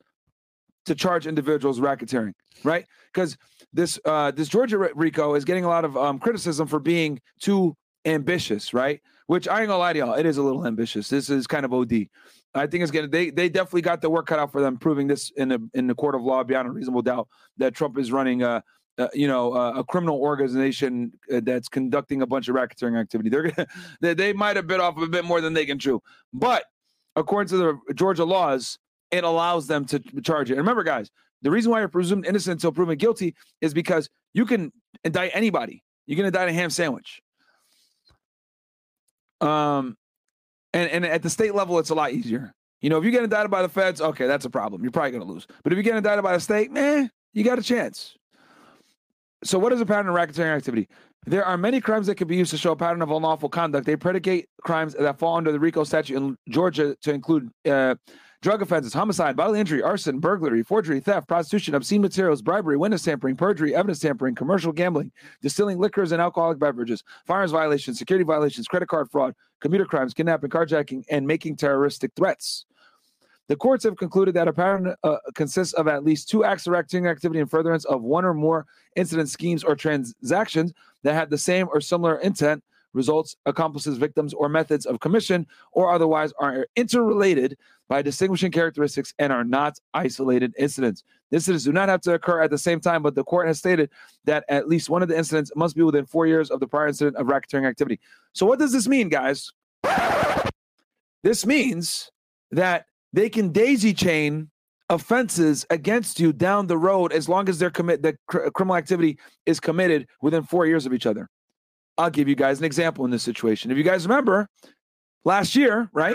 to 0.87 0.94
charge 0.94 1.27
individuals 1.27 1.81
racketeering, 1.81 2.33
right? 2.62 2.87
Because 3.12 3.37
this 3.72 3.98
uh, 4.05 4.31
this 4.31 4.48
Georgia 4.48 4.79
RICO 4.79 5.35
is 5.35 5.44
getting 5.44 5.64
a 5.64 5.68
lot 5.68 5.85
of 5.85 5.96
um, 5.96 6.18
criticism 6.18 6.66
for 6.66 6.79
being 6.79 7.20
too 7.40 7.77
ambitious, 8.05 8.72
right? 8.72 9.01
Which 9.27 9.48
I 9.48 9.61
ain't 9.61 9.68
gonna 9.68 9.79
lie 9.79 9.92
to 9.92 9.98
y'all, 9.98 10.14
it 10.14 10.24
is 10.24 10.38
a 10.38 10.42
little 10.42 10.66
ambitious. 10.66 11.09
This 11.09 11.31
is 11.31 11.46
kind 11.46 11.64
of 11.64 11.74
OD. 11.74 12.07
I 12.55 12.66
think 12.66 12.83
it's 12.83 12.90
gonna 12.90 13.09
they 13.09 13.31
they 13.31 13.48
definitely 13.48 13.83
got 13.83 14.01
the 14.01 14.09
work 14.09 14.27
cut 14.27 14.38
out 14.38 14.51
for 14.51 14.61
them, 14.61 14.79
proving 14.79 15.07
this 15.07 15.31
in 15.37 15.48
the 15.48 15.68
in 15.74 15.87
the 15.87 15.94
court 15.94 16.14
of 16.14 16.22
law 16.22 16.42
beyond 16.44 16.68
a 16.68 16.70
reasonable 16.70 17.03
doubt 17.03 17.29
that 17.59 17.74
Trump 17.74 17.98
is 17.98 18.11
running 18.11 18.42
a 18.42 18.62
uh, 18.98 19.08
you 19.14 19.28
know, 19.28 19.54
uh, 19.54 19.72
a 19.76 19.84
criminal 19.84 20.20
organization 20.20 21.12
uh, 21.32 21.40
that's 21.42 21.68
conducting 21.68 22.22
a 22.22 22.26
bunch 22.26 22.48
of 22.48 22.56
racketeering 22.56 22.98
activity. 22.98 23.30
They're 23.30 23.50
gonna, 23.50 23.68
they, 24.00 24.14
they 24.14 24.32
might 24.32 24.56
have 24.56 24.66
bit 24.66 24.80
off 24.80 24.96
a 24.98 25.06
bit 25.06 25.24
more 25.24 25.40
than 25.40 25.54
they 25.54 25.66
can 25.66 25.78
chew, 25.78 26.02
but 26.32 26.64
according 27.16 27.48
to 27.48 27.56
the 27.56 27.94
Georgia 27.94 28.24
laws, 28.24 28.78
it 29.11 29.24
allows 29.24 29.66
them 29.66 29.84
to 29.87 29.98
charge 30.22 30.50
it. 30.50 30.54
And 30.54 30.61
remember, 30.61 30.82
guys, 30.82 31.11
the 31.42 31.50
reason 31.50 31.70
why 31.70 31.80
you're 31.80 31.88
presumed 31.88 32.26
innocent 32.26 32.54
until 32.54 32.72
proven 32.72 32.98
guilty 32.98 33.34
is 33.61 33.72
because 33.72 34.08
you 34.34 34.44
can 34.44 34.72
indict 35.04 35.30
anybody. 35.34 35.82
You 36.06 36.16
can 36.16 36.24
indict 36.24 36.48
a 36.48 36.52
ham 36.52 36.70
sandwich. 36.70 37.20
Um, 39.40 39.96
and 40.72 40.90
and 40.90 41.06
at 41.06 41.22
the 41.22 41.30
state 41.30 41.54
level, 41.54 41.78
it's 41.78 41.90
a 41.90 41.94
lot 41.94 42.12
easier. 42.12 42.54
You 42.80 42.90
know, 42.90 42.98
if 42.98 43.04
you 43.04 43.11
get 43.11 43.24
indicted 43.24 43.50
by 43.50 43.62
the 43.62 43.68
feds, 43.68 44.00
okay, 44.00 44.26
that's 44.26 44.44
a 44.44 44.50
problem. 44.50 44.82
You're 44.82 44.92
probably 44.92 45.12
going 45.12 45.26
to 45.26 45.32
lose. 45.32 45.46
But 45.64 45.72
if 45.72 45.76
you 45.76 45.82
get 45.82 45.96
indicted 45.96 46.22
by 46.22 46.34
the 46.34 46.40
state, 46.40 46.70
man, 46.70 47.11
you 47.32 47.42
got 47.44 47.58
a 47.58 47.62
chance. 47.62 48.16
So, 49.44 49.59
what 49.59 49.72
is 49.72 49.81
a 49.81 49.87
pattern 49.87 50.09
of 50.09 50.14
racketeering 50.14 50.57
activity? 50.57 50.88
There 51.27 51.44
are 51.44 51.57
many 51.57 51.81
crimes 51.81 52.07
that 52.07 52.16
can 52.16 52.27
be 52.27 52.37
used 52.37 52.51
to 52.51 52.59
show 52.59 52.72
a 52.72 52.77
pattern 52.77 53.03
of 53.03 53.11
unlawful 53.11 53.48
conduct. 53.48 53.87
They 53.87 53.96
predicate 53.96 54.48
crimes 54.62 54.94
that 54.94 55.18
fall 55.18 55.37
under 55.37 55.53
the 55.53 55.61
RICO 55.61 55.85
statute 55.85 56.16
in 56.16 56.37
Georgia 56.48 56.96
to 57.03 57.12
include 57.12 57.51
uh, 57.68 57.96
drug 58.40 58.62
offenses, 58.62 58.92
homicide, 58.92 59.37
bodily 59.37 59.61
injury, 59.61 59.83
arson, 59.83 60.20
burglary, 60.20 60.62
forgery, 60.62 61.01
theft, 61.01 61.29
prostitution, 61.29 61.74
obscene 61.74 62.01
materials, 62.01 62.42
bribery, 62.42 62.77
witness 62.77 63.03
tampering, 63.03 63.37
perjury, 63.37 63.74
evidence 63.74 63.98
tampering, 64.01 64.35
commercial 64.35 64.72
gambling, 64.72 65.12
distilling 65.42 65.79
liquors 65.79 66.12
and 66.12 66.22
alcoholic 66.22 66.59
beverages, 66.59 67.03
firearms 67.27 67.53
violations, 67.53 67.98
security 67.98 68.24
violations, 68.24 68.66
credit 68.66 68.88
card 68.88 69.09
fraud, 69.11 69.35
computer 69.61 69.85
crimes, 69.85 70.14
kidnapping, 70.14 70.51
carjacking, 70.51 71.05
and 71.11 71.27
making 71.27 71.57
terroristic 71.57 72.12
threats. 72.16 72.64
The 73.48 73.56
courts 73.56 73.84
have 73.84 73.96
concluded 73.96 74.34
that 74.34 74.46
a 74.46 74.52
pattern 74.52 74.94
uh, 75.02 75.16
consists 75.34 75.72
of 75.74 75.88
at 75.88 76.04
least 76.04 76.28
two 76.28 76.44
acts 76.44 76.66
of 76.66 76.74
racketeering 76.74 77.11
activity 77.11 77.40
in 77.40 77.46
furtherance 77.46 77.87
of 77.87 78.02
one 78.02 78.26
or 78.26 78.34
more 78.34 78.66
incident 78.94 79.30
schemes 79.30 79.64
or 79.64 79.74
transactions 79.74 80.74
that 81.02 81.14
have 81.14 81.30
the 81.30 81.38
same 81.38 81.66
or 81.72 81.80
similar 81.80 82.16
intent, 82.16 82.62
results, 82.92 83.37
accomplices, 83.46 83.96
victims, 83.96 84.34
or 84.34 84.50
methods 84.50 84.84
of 84.84 85.00
commission, 85.00 85.46
or 85.72 85.90
otherwise 85.90 86.32
are 86.38 86.66
interrelated 86.76 87.56
by 87.88 88.02
distinguishing 88.02 88.52
characteristics 88.52 89.14
and 89.18 89.32
are 89.32 89.44
not 89.44 89.78
isolated 89.94 90.54
incidents. 90.58 91.02
Incidents 91.30 91.64
do 91.64 91.72
not 91.72 91.88
have 91.88 92.02
to 92.02 92.12
occur 92.12 92.42
at 92.42 92.50
the 92.50 92.58
same 92.58 92.80
time, 92.80 93.02
but 93.02 93.14
the 93.14 93.24
court 93.24 93.46
has 93.46 93.58
stated 93.58 93.88
that 94.24 94.44
at 94.50 94.68
least 94.68 94.90
one 94.90 95.02
of 95.02 95.08
the 95.08 95.16
incidents 95.16 95.50
must 95.56 95.74
be 95.74 95.82
within 95.82 96.04
four 96.04 96.26
years 96.26 96.50
of 96.50 96.61
the 96.61 96.66
prior 96.66 96.88
incident 96.88 97.16
of 97.16 97.28
racketeering 97.28 97.66
activity. 97.66 97.98
So, 98.34 98.44
what 98.44 98.58
does 98.58 98.72
this 98.72 98.87
mean, 98.87 99.08
guys? 99.08 99.52
This 101.22 101.46
means 101.46 102.11
that 102.50 102.87
they 103.18 103.28
can 103.28 103.50
daisy 103.50 103.92
chain 103.92 104.48
offenses 104.88 105.66
against 105.70 106.20
you 106.20 106.33
down 106.33 106.68
the 106.68 106.78
road 106.78 107.12
as 107.12 107.28
long 107.28 107.48
as 107.48 107.59
their 107.59 107.68
commit 107.68 108.00
the 108.00 108.16
cr- 108.28 108.48
criminal 108.50 108.76
activity 108.76 109.18
is 109.44 109.59
committed 109.59 110.07
within 110.22 110.44
four 110.44 110.66
years 110.66 110.87
of 110.87 110.94
each 110.94 111.04
other. 111.04 111.28
I'll 111.98 112.11
give 112.11 112.28
you 112.28 112.37
guys 112.37 112.61
an 112.61 112.64
example 112.64 113.04
in 113.04 113.11
this 113.11 113.24
situation. 113.24 113.72
If 113.72 113.76
you 113.76 113.83
guys 113.83 114.07
remember, 114.07 114.48
last 115.24 115.57
year, 115.57 115.90
right? 115.92 116.14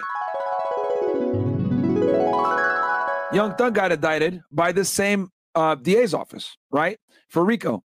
Young 3.33 3.53
Thug 3.57 3.75
got 3.75 3.91
indicted 3.91 4.41
by 4.49 4.71
the 4.71 4.85
same 4.85 5.27
uh, 5.55 5.75
DA's 5.75 6.13
office, 6.13 6.55
right? 6.71 6.97
For 7.27 7.43
RICO. 7.43 7.83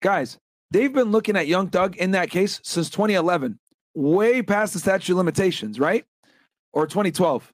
Guys, 0.00 0.38
they've 0.70 0.92
been 0.92 1.10
looking 1.10 1.36
at 1.36 1.46
Young 1.46 1.68
Thug 1.68 1.94
in 1.98 2.12
that 2.12 2.30
case 2.30 2.58
since 2.64 2.88
2011, 2.88 3.60
way 3.94 4.40
past 4.40 4.72
the 4.72 4.78
statute 4.78 5.12
of 5.12 5.18
limitations, 5.18 5.78
right? 5.78 6.06
Or 6.72 6.86
2012. 6.86 7.52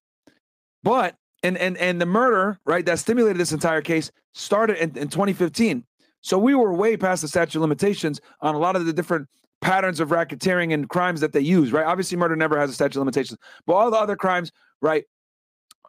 But 0.86 1.16
and 1.42 1.58
and 1.58 1.76
and 1.78 2.00
the 2.00 2.06
murder, 2.06 2.60
right, 2.64 2.86
that 2.86 3.00
stimulated 3.00 3.38
this 3.38 3.50
entire 3.50 3.82
case 3.82 4.12
started 4.34 4.76
in, 4.76 4.96
in 4.96 5.08
2015. 5.08 5.84
So 6.20 6.38
we 6.38 6.54
were 6.54 6.72
way 6.72 6.96
past 6.96 7.22
the 7.22 7.28
statute 7.28 7.58
of 7.58 7.62
limitations 7.62 8.20
on 8.40 8.54
a 8.54 8.58
lot 8.58 8.76
of 8.76 8.86
the 8.86 8.92
different 8.92 9.26
patterns 9.60 9.98
of 9.98 10.10
racketeering 10.10 10.72
and 10.72 10.88
crimes 10.88 11.20
that 11.22 11.32
they 11.32 11.40
use, 11.40 11.72
right? 11.72 11.84
Obviously, 11.84 12.16
murder 12.16 12.36
never 12.36 12.56
has 12.56 12.70
a 12.70 12.72
statute 12.72 13.00
of 13.00 13.00
limitations, 13.00 13.36
but 13.66 13.72
all 13.72 13.90
the 13.90 13.96
other 13.96 14.14
crimes, 14.14 14.52
right? 14.80 15.02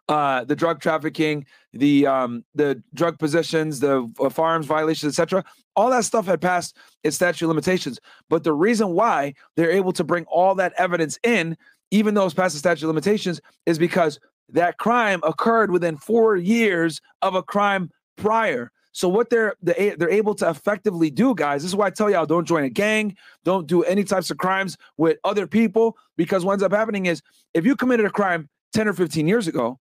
Uh, 0.08 0.42
the 0.42 0.56
drug 0.56 0.80
trafficking, 0.80 1.46
the 1.72 2.04
um, 2.04 2.44
the 2.56 2.82
drug 2.92 3.20
possessions, 3.20 3.78
the 3.78 4.12
uh, 4.18 4.28
firearms 4.28 4.66
violations, 4.66 5.16
etc. 5.16 5.44
All 5.76 5.90
that 5.90 6.06
stuff 6.06 6.26
had 6.26 6.40
passed 6.40 6.76
its 7.04 7.14
statute 7.14 7.44
of 7.44 7.50
limitations. 7.50 8.00
But 8.28 8.42
the 8.42 8.52
reason 8.52 8.94
why 8.94 9.34
they're 9.54 9.70
able 9.70 9.92
to 9.92 10.02
bring 10.02 10.24
all 10.24 10.56
that 10.56 10.72
evidence 10.76 11.20
in, 11.22 11.56
even 11.92 12.14
though 12.14 12.24
it's 12.24 12.34
past 12.34 12.54
the 12.54 12.58
statute 12.58 12.82
of 12.82 12.88
limitations, 12.88 13.40
is 13.64 13.78
because 13.78 14.18
that 14.50 14.78
crime 14.78 15.20
occurred 15.22 15.70
within 15.70 15.96
four 15.96 16.36
years 16.36 17.00
of 17.22 17.34
a 17.34 17.42
crime 17.42 17.90
prior. 18.16 18.70
So 18.92 19.08
what 19.08 19.30
they're 19.30 19.54
they- 19.62 19.94
they're 19.96 20.10
able 20.10 20.34
to 20.36 20.48
effectively 20.48 21.10
do, 21.10 21.34
guys. 21.34 21.62
This 21.62 21.70
is 21.70 21.76
why 21.76 21.86
I 21.86 21.90
tell 21.90 22.10
y'all 22.10 22.26
don't 22.26 22.46
join 22.46 22.64
a 22.64 22.70
gang, 22.70 23.16
don't 23.44 23.66
do 23.66 23.82
any 23.84 24.02
types 24.02 24.30
of 24.30 24.38
crimes 24.38 24.76
with 24.96 25.18
other 25.24 25.46
people, 25.46 25.96
because 26.16 26.44
what 26.44 26.54
ends 26.54 26.64
up 26.64 26.72
happening 26.72 27.06
is 27.06 27.22
if 27.54 27.64
you 27.64 27.76
committed 27.76 28.06
a 28.06 28.10
crime 28.10 28.48
10 28.72 28.88
or 28.88 28.92
15 28.92 29.28
years 29.28 29.46
ago, 29.46 29.78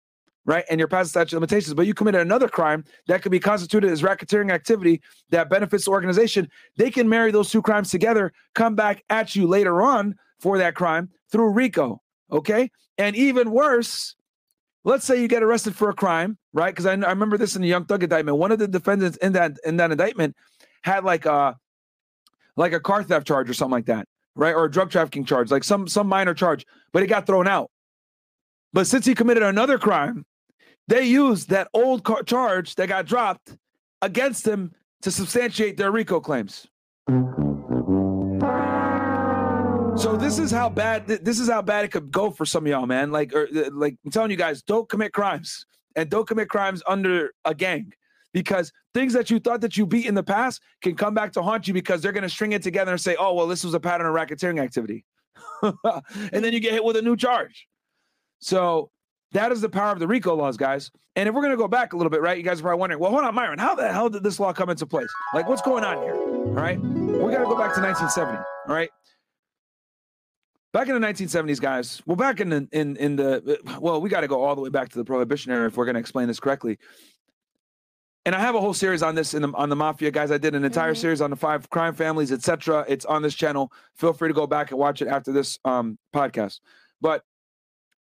right, 0.46 0.64
and 0.68 0.78
you're 0.78 0.88
past 0.88 1.06
the 1.06 1.10
statute 1.10 1.36
of 1.36 1.40
limitations, 1.42 1.74
but 1.74 1.86
you 1.86 1.94
committed 1.94 2.20
another 2.20 2.48
crime 2.48 2.84
that 3.06 3.22
could 3.22 3.32
be 3.32 3.38
constituted 3.38 3.90
as 3.90 4.02
racketeering 4.02 4.50
activity 4.50 5.00
that 5.30 5.48
benefits 5.48 5.84
the 5.84 5.90
organization, 5.90 6.48
they 6.76 6.90
can 6.90 7.08
marry 7.08 7.30
those 7.30 7.50
two 7.50 7.62
crimes 7.62 7.90
together, 7.90 8.32
come 8.54 8.74
back 8.74 9.04
at 9.10 9.36
you 9.36 9.46
later 9.46 9.80
on 9.80 10.16
for 10.40 10.58
that 10.58 10.74
crime 10.74 11.08
through 11.30 11.52
RICO. 11.52 12.02
Okay. 12.32 12.70
And 12.98 13.14
even 13.16 13.50
worse, 13.50 14.16
let's 14.84 15.04
say 15.04 15.20
you 15.20 15.28
get 15.28 15.42
arrested 15.42 15.74
for 15.74 15.90
a 15.90 15.94
crime, 15.94 16.38
right? 16.52 16.72
Because 16.72 16.86
I, 16.86 16.92
I 16.92 17.10
remember 17.10 17.36
this 17.36 17.56
in 17.56 17.62
the 17.62 17.68
Young 17.68 17.86
Thug 17.86 18.02
indictment. 18.02 18.38
One 18.38 18.52
of 18.52 18.58
the 18.58 18.68
defendants 18.68 19.16
in 19.18 19.32
that 19.32 19.56
in 19.64 19.76
that 19.78 19.90
indictment 19.90 20.36
had 20.82 21.04
like 21.04 21.26
a 21.26 21.56
like 22.56 22.72
a 22.72 22.80
car 22.80 23.02
theft 23.02 23.26
charge 23.26 23.50
or 23.50 23.54
something 23.54 23.72
like 23.72 23.86
that, 23.86 24.06
right? 24.36 24.54
Or 24.54 24.64
a 24.64 24.70
drug 24.70 24.90
trafficking 24.90 25.24
charge, 25.24 25.50
like 25.50 25.64
some 25.64 25.88
some 25.88 26.06
minor 26.06 26.34
charge, 26.34 26.64
but 26.92 27.02
it 27.02 27.08
got 27.08 27.26
thrown 27.26 27.48
out. 27.48 27.70
But 28.72 28.86
since 28.86 29.06
he 29.06 29.14
committed 29.14 29.42
another 29.42 29.78
crime, 29.78 30.24
they 30.88 31.04
used 31.04 31.50
that 31.50 31.68
old 31.72 32.04
car- 32.04 32.22
charge 32.22 32.74
that 32.74 32.88
got 32.88 33.06
dropped 33.06 33.56
against 34.02 34.46
him 34.46 34.72
to 35.02 35.10
substantiate 35.10 35.76
their 35.76 35.90
RICO 35.90 36.20
claims. 36.20 36.66
So 39.96 40.16
this 40.16 40.40
is 40.40 40.50
how 40.50 40.68
bad 40.68 41.06
this 41.06 41.38
is 41.38 41.48
how 41.48 41.62
bad 41.62 41.84
it 41.84 41.92
could 41.92 42.10
go 42.10 42.30
for 42.30 42.44
some 42.44 42.64
of 42.64 42.70
y'all, 42.70 42.84
man. 42.84 43.12
Like, 43.12 43.32
or, 43.32 43.46
uh, 43.54 43.70
like 43.72 43.96
I'm 44.04 44.10
telling 44.10 44.30
you 44.30 44.36
guys, 44.36 44.60
don't 44.62 44.88
commit 44.88 45.12
crimes 45.12 45.66
and 45.94 46.10
don't 46.10 46.26
commit 46.26 46.48
crimes 46.48 46.82
under 46.88 47.32
a 47.44 47.54
gang 47.54 47.92
because 48.32 48.72
things 48.92 49.12
that 49.12 49.30
you 49.30 49.38
thought 49.38 49.60
that 49.60 49.76
you 49.76 49.86
beat 49.86 50.06
in 50.06 50.14
the 50.14 50.22
past 50.22 50.60
can 50.82 50.96
come 50.96 51.14
back 51.14 51.32
to 51.34 51.42
haunt 51.42 51.68
you 51.68 51.74
because 51.74 52.02
they're 52.02 52.12
going 52.12 52.24
to 52.24 52.28
string 52.28 52.52
it 52.52 52.62
together 52.62 52.90
and 52.90 53.00
say, 53.00 53.16
"Oh, 53.18 53.34
well, 53.34 53.46
this 53.46 53.62
was 53.62 53.72
a 53.72 53.80
pattern 53.80 54.06
of 54.06 54.14
racketeering 54.14 54.60
activity," 54.60 55.04
and 55.62 56.44
then 56.44 56.52
you 56.52 56.60
get 56.60 56.72
hit 56.72 56.84
with 56.84 56.96
a 56.96 57.02
new 57.02 57.16
charge. 57.16 57.66
So 58.40 58.90
that 59.32 59.52
is 59.52 59.60
the 59.60 59.68
power 59.68 59.92
of 59.92 60.00
the 60.00 60.08
RICO 60.08 60.34
laws, 60.34 60.56
guys. 60.56 60.90
And 61.16 61.28
if 61.28 61.34
we're 61.34 61.42
going 61.42 61.52
to 61.52 61.56
go 61.56 61.68
back 61.68 61.92
a 61.92 61.96
little 61.96 62.10
bit, 62.10 62.20
right? 62.20 62.36
You 62.36 62.42
guys 62.42 62.58
are 62.58 62.62
probably 62.62 62.80
wondering, 62.80 63.00
well, 63.00 63.12
hold 63.12 63.24
on, 63.24 63.34
Myron, 63.34 63.60
how 63.60 63.76
the 63.76 63.90
hell 63.92 64.10
did 64.10 64.24
this 64.24 64.40
law 64.40 64.52
come 64.52 64.70
into 64.70 64.86
place? 64.86 65.08
Like, 65.32 65.48
what's 65.48 65.62
going 65.62 65.84
on 65.84 66.02
here? 66.02 66.14
All 66.14 66.54
right, 66.54 66.80
we 66.80 67.32
got 67.32 67.38
to 67.38 67.44
go 67.44 67.56
back 67.56 67.74
to 67.76 67.80
1970. 67.80 68.36
All 68.36 68.74
right. 68.74 68.90
Back 70.74 70.88
in 70.88 71.00
the 71.00 71.06
1970s, 71.06 71.60
guys. 71.60 72.02
Well, 72.04 72.16
back 72.16 72.40
in 72.40 72.48
the 72.48 72.68
in 72.72 72.96
in 72.96 73.14
the 73.14 73.60
well, 73.78 74.00
we 74.00 74.10
got 74.10 74.22
to 74.22 74.28
go 74.28 74.42
all 74.42 74.56
the 74.56 74.60
way 74.60 74.70
back 74.70 74.88
to 74.88 74.98
the 74.98 75.04
Prohibition 75.04 75.52
era 75.52 75.68
if 75.68 75.76
we're 75.76 75.84
going 75.84 75.94
to 75.94 76.00
explain 76.00 76.26
this 76.26 76.40
correctly. 76.40 76.80
And 78.26 78.34
I 78.34 78.40
have 78.40 78.56
a 78.56 78.60
whole 78.60 78.74
series 78.74 79.00
on 79.00 79.14
this 79.14 79.34
in 79.34 79.42
the, 79.42 79.52
on 79.52 79.68
the 79.68 79.76
mafia, 79.76 80.10
guys. 80.10 80.32
I 80.32 80.38
did 80.38 80.56
an 80.56 80.64
entire 80.64 80.96
series 80.96 81.20
on 81.20 81.30
the 81.30 81.36
five 81.36 81.70
crime 81.70 81.94
families, 81.94 82.32
etc. 82.32 82.84
It's 82.88 83.04
on 83.04 83.22
this 83.22 83.36
channel. 83.36 83.70
Feel 83.94 84.14
free 84.14 84.28
to 84.30 84.34
go 84.34 84.48
back 84.48 84.72
and 84.72 84.80
watch 84.80 85.00
it 85.00 85.06
after 85.06 85.30
this 85.30 85.60
um, 85.64 85.96
podcast. 86.12 86.58
But 87.00 87.22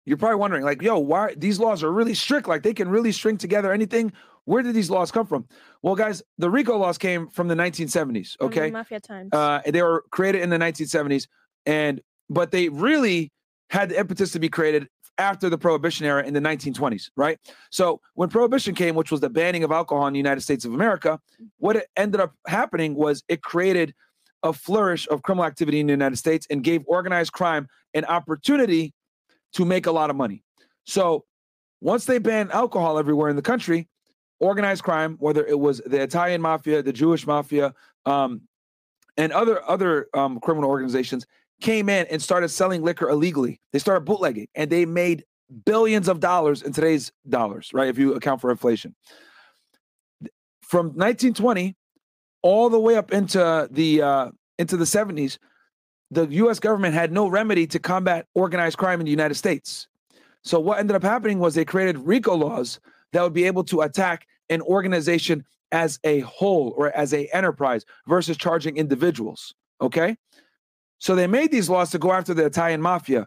you're 0.04 0.18
probably 0.18 0.36
wondering, 0.36 0.62
like, 0.62 0.80
yo, 0.80 0.96
why 1.00 1.34
these 1.36 1.58
laws 1.58 1.82
are 1.82 1.90
really 1.90 2.14
strict? 2.14 2.46
Like, 2.46 2.62
they 2.62 2.74
can 2.74 2.88
really 2.88 3.10
string 3.10 3.36
together 3.36 3.72
anything. 3.72 4.12
Where 4.44 4.62
did 4.62 4.74
these 4.76 4.90
laws 4.90 5.10
come 5.10 5.26
from? 5.26 5.48
Well, 5.82 5.96
guys, 5.96 6.22
the 6.38 6.48
RICO 6.50 6.76
laws 6.76 6.98
came 6.98 7.26
from 7.30 7.48
the 7.48 7.56
1970s. 7.56 8.36
From 8.36 8.50
the 8.50 8.60
Okay, 8.60 8.70
mafia 8.70 9.00
times. 9.00 9.30
uh, 9.32 9.60
they 9.66 9.82
were 9.82 10.04
created 10.12 10.42
in 10.42 10.50
the 10.50 10.58
1970s, 10.58 11.26
and 11.66 12.00
but 12.30 12.52
they 12.52 12.68
really 12.68 13.32
had 13.68 13.90
the 13.90 13.98
impetus 13.98 14.32
to 14.32 14.38
be 14.38 14.48
created 14.48 14.88
after 15.18 15.50
the 15.50 15.58
Prohibition 15.58 16.06
era 16.06 16.24
in 16.24 16.32
the 16.32 16.40
1920s, 16.40 17.10
right? 17.14 17.38
So 17.70 18.00
when 18.14 18.30
Prohibition 18.30 18.74
came, 18.74 18.94
which 18.94 19.10
was 19.10 19.20
the 19.20 19.28
banning 19.28 19.64
of 19.64 19.70
alcohol 19.70 20.06
in 20.06 20.14
the 20.14 20.18
United 20.18 20.40
States 20.40 20.64
of 20.64 20.72
America, 20.72 21.20
what 21.58 21.84
ended 21.96 22.20
up 22.20 22.32
happening 22.46 22.94
was 22.94 23.22
it 23.28 23.42
created 23.42 23.94
a 24.42 24.54
flourish 24.54 25.06
of 25.08 25.22
criminal 25.22 25.44
activity 25.44 25.80
in 25.80 25.86
the 25.86 25.92
United 25.92 26.16
States 26.16 26.46
and 26.48 26.64
gave 26.64 26.82
organized 26.86 27.32
crime 27.32 27.68
an 27.92 28.06
opportunity 28.06 28.94
to 29.52 29.66
make 29.66 29.86
a 29.86 29.92
lot 29.92 30.08
of 30.08 30.16
money. 30.16 30.42
So 30.84 31.24
once 31.82 32.06
they 32.06 32.18
banned 32.18 32.52
alcohol 32.52 32.98
everywhere 32.98 33.28
in 33.28 33.36
the 33.36 33.42
country, 33.42 33.88
organized 34.38 34.82
crime, 34.82 35.16
whether 35.18 35.44
it 35.44 35.58
was 35.58 35.82
the 35.84 36.00
Italian 36.00 36.40
mafia, 36.40 36.82
the 36.82 36.92
Jewish 36.92 37.26
mafia, 37.26 37.74
um, 38.06 38.42
and 39.16 39.32
other 39.32 39.62
other 39.68 40.08
um, 40.14 40.40
criminal 40.40 40.70
organizations 40.70 41.26
came 41.60 41.88
in 41.88 42.06
and 42.06 42.22
started 42.22 42.48
selling 42.48 42.82
liquor 42.82 43.08
illegally. 43.08 43.60
They 43.72 43.78
started 43.78 44.04
bootlegging, 44.04 44.48
and 44.54 44.70
they 44.70 44.84
made 44.86 45.24
billions 45.64 46.08
of 46.08 46.20
dollars 46.20 46.62
in 46.62 46.72
today's 46.72 47.12
dollars, 47.28 47.70
right? 47.72 47.88
If 47.88 47.98
you 47.98 48.14
account 48.14 48.40
for 48.40 48.50
inflation. 48.50 48.94
From 50.62 50.86
1920 50.86 51.76
all 52.42 52.70
the 52.70 52.78
way 52.78 52.96
up 52.96 53.12
into 53.12 53.68
the 53.70 54.02
uh, 54.02 54.30
into 54.58 54.76
the 54.76 54.84
70s, 54.84 55.38
the 56.10 56.26
U.S. 56.26 56.58
government 56.58 56.94
had 56.94 57.12
no 57.12 57.28
remedy 57.28 57.66
to 57.68 57.78
combat 57.78 58.26
organized 58.34 58.78
crime 58.78 59.00
in 59.00 59.04
the 59.04 59.10
United 59.10 59.34
States. 59.34 59.88
So 60.42 60.58
what 60.58 60.78
ended 60.78 60.96
up 60.96 61.02
happening 61.02 61.38
was 61.38 61.54
they 61.54 61.64
created 61.64 61.98
RICO 61.98 62.34
laws 62.34 62.80
that 63.12 63.22
would 63.22 63.32
be 63.32 63.44
able 63.44 63.64
to 63.64 63.82
attack 63.82 64.26
an 64.48 64.62
organization 64.62 65.44
as 65.72 66.00
a 66.04 66.20
whole 66.20 66.74
or 66.76 66.90
as 66.96 67.12
a 67.14 67.26
enterprise 67.34 67.84
versus 68.06 68.36
charging 68.36 68.76
individuals. 68.76 69.54
Okay, 69.80 70.16
so 71.00 71.16
they 71.16 71.26
made 71.26 71.50
these 71.50 71.68
laws 71.68 71.90
to 71.90 71.98
go 71.98 72.12
after 72.12 72.32
the 72.34 72.46
Italian 72.46 72.80
mafia, 72.80 73.26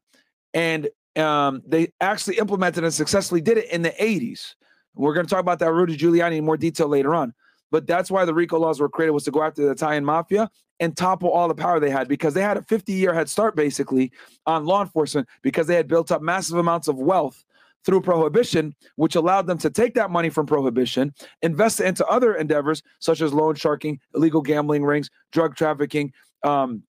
and 0.53 0.87
um, 1.17 1.61
they 1.67 1.91
actually 1.99 2.37
implemented 2.37 2.83
and 2.83 2.93
successfully 2.93 3.41
did 3.41 3.57
it 3.57 3.69
in 3.71 3.81
the 3.81 3.91
80s. 3.91 4.55
We're 4.95 5.13
going 5.13 5.25
to 5.25 5.29
talk 5.29 5.39
about 5.39 5.59
that 5.59 5.73
Rudy 5.73 5.97
Giuliani 5.97 6.37
in 6.37 6.45
more 6.45 6.57
detail 6.57 6.87
later 6.87 7.13
on. 7.13 7.33
But 7.71 7.87
that's 7.87 8.11
why 8.11 8.23
the 8.25 8.33
RICO 8.33 8.59
laws 8.59 8.79
were 8.79 8.87
created 8.87 9.11
was 9.11 9.23
to 9.23 9.31
go 9.31 9.41
after 9.41 9.63
the 9.63 9.71
Italian 9.71 10.05
mafia 10.05 10.49
and 10.79 10.95
topple 10.95 11.31
all 11.31 11.47
the 11.47 11.55
power 11.55 11.79
they 11.79 11.89
had 11.89 12.07
because 12.07 12.35
they 12.35 12.41
had 12.41 12.57
a 12.57 12.61
50 12.61 12.93
year 12.93 13.13
head 13.13 13.27
start 13.27 13.55
basically 13.55 14.11
on 14.45 14.65
law 14.65 14.83
enforcement 14.83 15.27
because 15.41 15.65
they 15.65 15.75
had 15.75 15.87
built 15.87 16.11
up 16.11 16.21
massive 16.21 16.57
amounts 16.57 16.87
of 16.87 16.97
wealth 16.97 17.43
through 17.83 18.01
prohibition, 18.01 18.75
which 18.95 19.15
allowed 19.15 19.47
them 19.47 19.57
to 19.57 19.71
take 19.71 19.95
that 19.95 20.11
money 20.11 20.29
from 20.29 20.45
prohibition, 20.45 21.13
invest 21.41 21.79
it 21.79 21.87
into 21.87 22.05
other 22.05 22.35
endeavors 22.35 22.83
such 22.99 23.21
as 23.21 23.33
loan 23.33 23.55
sharking, 23.55 23.99
illegal 24.13 24.41
gambling 24.41 24.83
rings, 24.83 25.09
drug 25.31 25.55
trafficking, 25.55 26.13
um, 26.43 26.83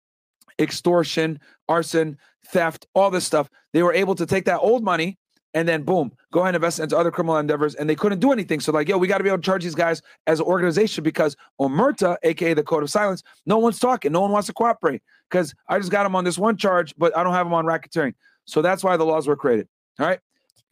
extortion, 0.60 1.40
arson, 1.68 2.18
theft, 2.46 2.86
all 2.94 3.10
this 3.10 3.26
stuff. 3.26 3.48
They 3.72 3.82
were 3.82 3.94
able 3.94 4.14
to 4.16 4.26
take 4.26 4.44
that 4.44 4.58
old 4.58 4.84
money 4.84 5.18
and 5.54 5.66
then 5.66 5.82
boom, 5.82 6.12
go 6.32 6.40
ahead 6.40 6.50
and 6.50 6.56
invest 6.56 6.78
into 6.78 6.96
other 6.96 7.10
criminal 7.10 7.36
endeavors. 7.36 7.74
And 7.74 7.90
they 7.90 7.96
couldn't 7.96 8.20
do 8.20 8.30
anything. 8.30 8.60
So, 8.60 8.70
like, 8.70 8.88
yo, 8.88 8.98
we 8.98 9.08
got 9.08 9.18
to 9.18 9.24
be 9.24 9.30
able 9.30 9.38
to 9.38 9.44
charge 9.44 9.64
these 9.64 9.74
guys 9.74 10.00
as 10.28 10.38
an 10.38 10.46
organization 10.46 11.02
because 11.02 11.36
Omerta, 11.60 12.16
aka 12.22 12.54
the 12.54 12.62
Code 12.62 12.84
of 12.84 12.90
Silence, 12.90 13.22
no 13.46 13.58
one's 13.58 13.80
talking. 13.80 14.12
No 14.12 14.20
one 14.20 14.30
wants 14.30 14.46
to 14.46 14.52
cooperate 14.52 15.02
because 15.28 15.52
I 15.68 15.78
just 15.78 15.90
got 15.90 16.06
him 16.06 16.14
on 16.14 16.24
this 16.24 16.38
one 16.38 16.56
charge, 16.56 16.94
but 16.96 17.16
I 17.16 17.24
don't 17.24 17.32
have 17.32 17.46
him 17.46 17.54
on 17.54 17.64
racketeering. 17.64 18.14
So 18.44 18.62
that's 18.62 18.84
why 18.84 18.96
the 18.96 19.04
laws 19.04 19.26
were 19.26 19.36
created. 19.36 19.68
All 19.98 20.06
right. 20.06 20.20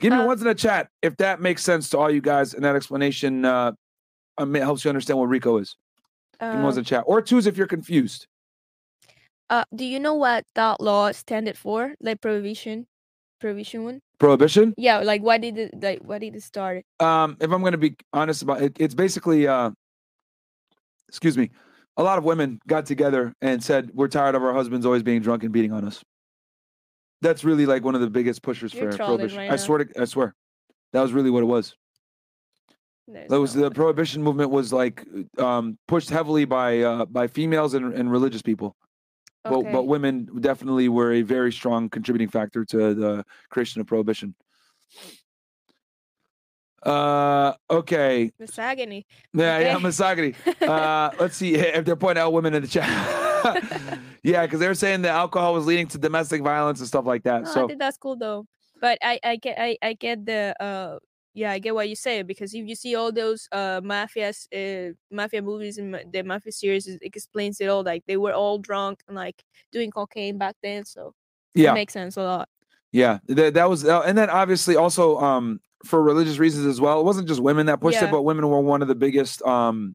Give 0.01 0.13
me 0.13 0.25
ones 0.25 0.41
in 0.41 0.47
the 0.47 0.55
chat 0.55 0.91
if 1.03 1.17
that 1.17 1.41
makes 1.41 1.65
sense 1.65 1.91
to 1.91 1.99
all 1.99 2.09
you 2.09 2.21
guys 2.21 2.55
and 2.55 2.65
that 2.65 2.77
explanation 2.77 3.45
uh, 3.45 3.73
um, 4.39 4.55
helps 4.55 4.85
you 4.85 4.91
understand 4.91 5.19
what 5.19 5.29
RICO 5.29 5.59
is. 5.59 5.75
Give 6.41 6.55
me 6.55 6.63
ones 6.63 6.77
in 6.77 6.83
Uh, 6.83 6.85
the 6.85 6.89
chat 6.89 7.05
or 7.07 7.21
twos 7.21 7.49
if 7.49 7.57
you're 7.57 7.67
confused. 7.67 8.29
Uh, 9.51 9.65
do 9.75 9.85
you 9.85 9.99
know 10.01 10.15
what 10.15 10.45
that 10.55 10.81
law 10.81 11.11
standed 11.13 11.57
for? 11.57 11.95
Like 12.01 12.21
prohibition, 12.21 12.87
prohibition 13.41 13.85
one. 13.85 14.01
Prohibition. 14.19 14.75
Yeah, 14.77 14.99
like 14.99 15.23
why 15.23 15.39
did 15.39 15.57
it 15.59 15.81
like 15.81 16.01
why 16.03 16.19
did 16.19 16.35
it 16.35 16.43
start? 16.43 16.85
um 17.01 17.37
if 17.41 17.51
i'm 17.51 17.61
going 17.61 17.73
to 17.73 17.79
be 17.79 17.95
honest 18.13 18.43
about 18.43 18.61
it 18.63 18.77
it's 18.79 18.95
basically 18.95 19.47
uh 19.47 19.71
excuse 21.09 21.37
me 21.39 21.51
a 21.97 22.03
lot 22.03 22.19
of 22.19 22.25
women 22.25 22.61
got 22.67 22.87
together 22.87 23.33
and 23.41 23.63
said 23.63 23.91
we're 23.95 24.09
tired 24.09 24.35
of 24.35 24.43
our 24.43 24.53
husbands 24.53 24.85
always 24.85 25.03
being 25.03 25.21
drunk 25.21 25.43
and 25.43 25.53
beating 25.53 25.73
on 25.73 25.85
us 25.85 26.03
that's 27.21 27.45
really 27.45 27.67
like 27.67 27.85
one 27.85 27.95
of 27.95 28.01
the 28.01 28.11
biggest 28.11 28.43
pushers 28.43 28.75
You're 28.75 28.93
for 28.93 28.99
prohibition 28.99 29.39
right 29.39 29.51
i 29.53 29.57
swear 29.57 29.85
to 29.85 30.01
i 30.01 30.05
swear 30.05 30.35
that 30.93 31.03
was 31.03 31.13
really 31.13 31.31
what 31.31 31.43
it 31.43 31.47
was 31.47 31.75
There's 33.07 33.29
that 33.29 33.41
was 33.41 33.55
the 33.55 33.71
prohibition 33.71 34.23
movement 34.23 34.51
was 34.51 34.73
like 34.73 35.05
um 35.39 35.79
pushed 35.87 36.11
heavily 36.11 36.45
by 36.45 36.81
uh 36.81 37.05
by 37.05 37.27
females 37.29 37.75
and, 37.75 37.95
and 37.95 38.11
religious 38.11 38.43
people 38.43 38.77
Okay. 39.47 39.73
but 39.73 39.85
women 39.85 40.29
definitely 40.41 40.89
were 40.89 41.13
a 41.13 41.23
very 41.23 41.53
strong 41.53 41.89
contributing 41.89 42.29
factor 42.29 42.65
to 42.65 42.95
the 42.95 43.25
creation 43.51 43.81
of 43.81 43.87
prohibition 43.87 44.35
uh 46.85 47.55
okay 47.71 48.31
misogyny. 48.39 49.05
Yeah, 49.33 49.59
yeah, 49.59 49.75
Okay. 49.77 49.83
misogyny. 49.83 50.35
Uh, 50.63 51.11
let's 51.19 51.37
see 51.37 51.55
if 51.57 51.85
they're 51.85 51.97
pointing 51.97 52.23
out 52.23 52.33
women 52.33 52.55
in 52.55 52.63
the 52.63 52.69
chat. 52.69 52.89
yeah, 54.23 54.45
because 54.45 54.61
they 54.61 54.69
were 54.69 54.75
saying 54.75 55.03
that 55.03 55.11
alcohol 55.11 55.55
was 55.55 55.67
leading 55.67 55.87
to 55.89 55.99
domestic 55.99 56.43
violence 56.43 56.79
and 56.81 56.87
stuff 56.87 57.07
like 57.07 57.23
that. 57.25 57.43
No, 57.45 57.51
I 57.51 57.55
so 57.55 57.67
think 57.67 57.79
that's 57.79 57.97
cool 57.97 58.17
though. 58.17 58.47
But 58.81 58.99
I, 59.03 59.19
I 59.25 59.37
get 59.37 59.59
I, 59.59 59.77
I 59.83 59.93
get 59.95 60.25
the 60.27 60.55
uh 60.61 60.99
yeah 61.39 61.53
I 61.53 61.59
get 61.61 61.75
what 61.75 61.89
you 61.89 61.95
say 61.95 62.23
because 62.23 62.53
if 62.53 62.67
you 62.67 62.75
see 62.75 62.95
all 62.97 63.13
those 63.13 63.49
uh 63.53 63.81
mafias 63.93 64.39
uh 64.53 64.93
mafia 65.11 65.41
movies 65.51 65.79
and 65.79 65.95
the 66.13 66.23
mafia 66.23 66.53
series 66.53 66.87
it 66.89 67.01
explains 67.03 67.61
it 67.61 67.69
all 67.69 67.85
like 67.85 68.03
they 68.07 68.17
were 68.17 68.35
all 68.43 68.59
drunk 68.59 68.97
and 69.07 69.15
like 69.17 69.45
doing 69.71 69.91
cocaine 69.91 70.37
back 70.39 70.57
then 70.63 70.85
so 70.85 71.15
Yeah. 71.55 71.71
it 71.71 71.75
makes 71.75 71.93
sense 71.93 72.17
a 72.17 72.23
lot. 72.23 72.49
Yeah, 72.91 73.19
that 73.29 73.55
that 73.55 73.69
was, 73.69 73.85
uh, 73.85 74.01
and 74.09 74.17
then 74.17 74.31
obviously 74.31 74.75
also 74.77 75.19
um 75.19 75.61
for 75.85 76.03
religious 76.03 76.39
reasons 76.39 76.67
as 76.67 76.81
well. 76.81 76.99
It 77.01 77.05
wasn't 77.05 77.29
just 77.29 77.41
women 77.41 77.67
that 77.67 77.81
pushed 77.81 78.01
Yeah. 78.01 78.09
it, 78.09 78.11
but 78.11 78.23
women 78.23 78.49
were 78.49 78.61
one 78.61 78.83
of 78.83 78.89
the 78.89 78.95
biggest 78.97 79.43
um 79.43 79.95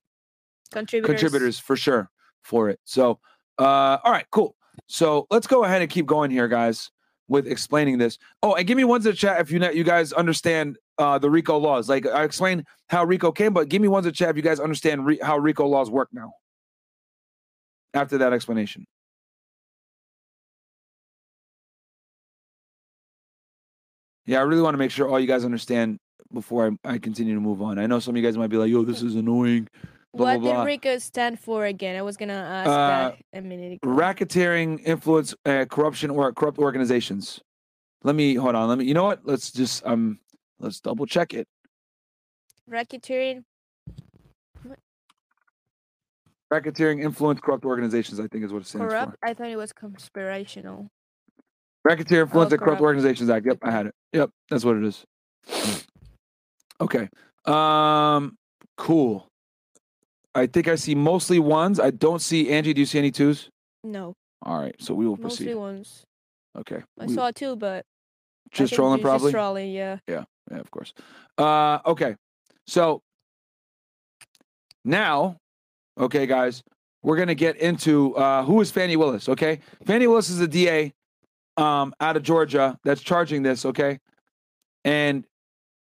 Contributors. 0.72 1.20
contributors 1.22 1.60
for 1.60 1.76
sure 1.76 2.10
for 2.44 2.70
it. 2.70 2.80
So, 2.84 3.20
uh, 3.60 3.98
all 4.04 4.12
right, 4.12 4.26
cool. 4.32 4.56
So 4.88 5.28
let's 5.30 5.48
go 5.48 5.64
ahead 5.66 5.82
and 5.82 5.90
keep 5.92 6.06
going 6.06 6.32
here, 6.32 6.48
guys, 6.48 6.92
with 7.28 7.48
explaining 7.48 7.98
this. 7.98 8.18
Oh, 8.42 8.54
and 8.56 8.66
give 8.68 8.78
me 8.78 8.84
ones 8.84 9.06
in 9.06 9.12
the 9.12 9.18
chat 9.18 9.40
if 9.42 9.52
you 9.52 9.60
know, 9.60 9.70
you 9.70 9.84
guys 9.84 10.14
understand 10.14 10.78
uh 10.98 11.18
the 11.18 11.30
RICO 11.30 11.58
laws. 11.58 11.90
Like 11.90 12.06
I 12.06 12.24
explained 12.24 12.66
how 12.90 13.04
RICO 13.04 13.32
came, 13.32 13.54
but 13.54 13.70
give 13.70 13.82
me 13.82 13.88
ones 13.88 14.06
in 14.06 14.14
chat 14.14 14.30
if 14.30 14.36
you 14.36 14.42
guys 14.42 14.60
understand 14.60 15.06
re- 15.06 15.20
how 15.22 15.38
RICO 15.38 15.68
laws 15.68 15.90
work 15.90 16.10
now. 16.12 16.32
After 17.94 18.18
that 18.20 18.34
explanation. 18.34 18.86
Yeah, 24.26 24.40
I 24.40 24.44
really 24.44 24.62
want 24.62 24.74
to 24.74 24.78
make 24.78 24.92
sure 24.92 25.10
all 25.10 25.20
you 25.20 25.28
guys 25.28 25.44
understand 25.44 26.00
before 26.34 26.78
I, 26.86 26.94
I 26.94 26.98
continue 26.98 27.36
to 27.36 27.42
move 27.42 27.62
on. 27.62 27.78
I 27.78 27.86
know 27.88 28.00
some 28.00 28.14
of 28.16 28.18
you 28.18 28.24
guys 28.24 28.38
might 28.38 28.48
be 28.48 28.58
like, 28.58 28.70
"Yo, 28.70 28.84
this 28.84 29.02
is 29.02 29.16
annoying." 29.16 29.68
Blah 30.16 30.36
what 30.36 30.42
blah 30.42 30.52
blah. 30.54 30.64
did 30.64 30.68
RICO 30.68 30.98
stand 31.00 31.40
for 31.40 31.66
again? 31.66 31.96
I 31.96 32.04
was 32.04 32.18
gonna 32.18 32.34
ask 32.34 32.70
Uh, 32.70 32.72
that 32.76 33.18
a 33.34 33.42
minute 33.42 33.74
ago. 33.84 33.92
racketeering, 33.92 34.82
influence, 34.86 35.36
uh, 35.46 35.66
corruption, 35.66 36.10
or 36.10 36.32
corrupt 36.32 36.58
organizations. 36.60 37.42
Let 38.04 38.16
me 38.16 38.36
hold 38.36 38.56
on. 38.56 38.70
Let 38.70 38.78
me. 38.78 38.86
You 38.86 38.94
know 38.94 39.06
what? 39.06 39.22
Let's 39.26 39.52
just 39.52 39.86
um. 39.86 40.20
Let's 40.64 40.80
double 40.80 41.06
check 41.06 41.34
it. 41.34 41.46
Racketeering. 42.72 43.44
Racketeering, 46.52 47.04
influence, 47.04 47.42
corrupt 47.42 47.66
organizations. 47.66 48.20
I 48.20 48.28
think 48.28 48.46
is 48.46 48.54
what 48.54 48.62
it 48.62 48.68
stands 48.68 48.88
Corrupt. 48.92 49.18
I 49.24 49.34
thought 49.34 49.50
it 49.50 49.58
was 49.58 49.74
conspirational. 49.74 50.88
for. 51.84 51.90
Racketeer, 51.90 52.22
influence, 52.22 52.52
Oh, 52.52 52.54
and 52.54 52.60
corrupt 52.62 52.80
corrupt. 52.80 52.82
organizations 52.82 53.30
act. 53.30 53.46
Yep, 53.46 53.58
I 53.62 53.72
had 53.72 53.88
it. 53.88 53.96
Yep, 54.14 54.30
that's 54.50 54.64
what 54.64 54.78
it 54.78 54.84
is. 54.86 55.04
Okay. 56.80 57.10
Um. 57.46 58.38
Cool. 58.78 59.28
I 60.34 60.48
think 60.48 60.68
I 60.70 60.76
see 60.76 60.96
mostly 60.96 61.40
ones. 61.40 61.80
I 61.80 61.92
don't 61.92 62.22
see 62.22 62.50
Angie. 62.52 62.74
Do 62.74 62.80
you 62.82 62.86
see 62.86 63.00
any 63.00 63.12
twos? 63.12 63.50
No, 63.84 64.14
All 64.44 64.60
right. 64.62 64.76
So 64.80 64.94
we 64.94 65.06
will 65.06 65.18
mostly 65.18 65.28
proceed. 65.28 65.46
Mostly 65.48 65.56
ones. 65.56 66.04
Okay. 66.58 66.82
I 67.00 67.06
we- 67.06 67.14
saw 67.14 67.32
two, 67.32 67.56
but 67.58 67.86
just 68.52 68.74
trolling, 68.74 69.00
it's 69.00 69.04
just 69.04 69.10
probably. 69.10 69.32
trolling, 69.34 69.72
yeah. 69.72 69.98
Yeah, 70.08 70.24
yeah, 70.52 70.60
of 70.60 70.72
course. 70.72 70.94
Uh, 71.38 71.80
okay, 71.86 72.16
so 72.68 73.02
now, 74.86 75.38
okay, 76.00 76.26
guys, 76.26 76.64
we're 77.02 77.18
gonna 77.18 77.36
get 77.36 77.58
into 77.58 78.16
uh, 78.16 78.44
who 78.44 78.62
is 78.62 78.72
Fani 78.72 78.96
Willis. 78.96 79.30
Okay, 79.30 79.60
Fani 79.86 80.08
Willis 80.08 80.30
is 80.30 80.40
a 80.40 80.48
DA 80.48 80.94
um, 81.58 81.94
out 82.00 82.18
of 82.18 82.24
Georgia 82.24 82.78
that's 82.84 83.02
charging 83.02 83.44
this. 83.44 83.66
Okay, 83.66 84.00
and 84.84 85.26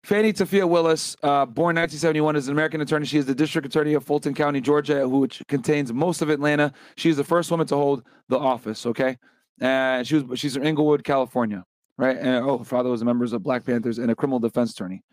Fani 0.04 0.34
Tafia 0.34 0.68
Willis, 0.68 1.16
uh, 1.24 1.46
born 1.46 1.76
1971, 1.76 2.36
is 2.36 2.48
an 2.48 2.54
American 2.54 2.82
attorney. 2.82 3.06
She 3.06 3.18
is 3.18 3.26
the 3.26 3.36
district 3.36 3.66
attorney 3.68 3.94
of 3.94 4.04
Fulton 4.04 4.34
County, 4.34 4.60
Georgia, 4.62 5.08
which 5.08 5.42
contains 5.48 5.94
most 5.94 6.22
of 6.22 6.30
Atlanta. 6.30 6.74
She 6.98 7.10
is 7.10 7.18
the 7.18 7.24
first 7.24 7.50
woman 7.52 7.68
to 7.68 7.76
hold 7.76 8.04
the 8.30 8.38
office. 8.38 8.86
Okay, 8.86 9.18
and 9.60 10.06
she 10.08 10.16
was 10.18 10.40
she's 10.40 10.56
from 10.56 10.64
Inglewood, 10.66 11.04
California 11.04 11.66
right? 11.98 12.18
And 12.18 12.46
oh, 12.46 12.60
her 12.60 12.66
father 12.66 12.90
was 12.90 13.02
a 13.02 13.06
member 13.06 13.26
of 13.26 13.44
Black 13.44 13.66
Panthers 13.66 13.98
and 13.98 14.12
a 14.12 14.16
criminal 14.16 14.40
defense 14.40 14.72
attorney. 14.72 15.04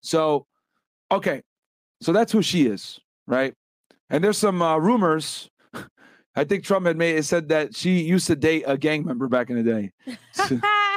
So, 0.00 0.46
okay, 1.10 1.42
so 2.00 2.12
that's 2.12 2.32
who 2.32 2.42
she 2.42 2.66
is, 2.66 3.00
right? 3.26 3.54
And 4.10 4.22
there's 4.22 4.38
some 4.38 4.62
uh, 4.62 4.78
rumors. 4.78 5.50
I 6.36 6.44
think 6.44 6.64
Trump 6.64 6.86
had 6.86 6.96
made 6.96 7.16
it 7.16 7.24
said 7.24 7.48
that 7.48 7.74
she 7.74 8.00
used 8.00 8.26
to 8.28 8.36
date 8.36 8.64
a 8.66 8.78
gang 8.78 9.04
member 9.04 9.28
back 9.28 9.50
in 9.50 9.56
the 9.56 9.62
day. 9.62 9.90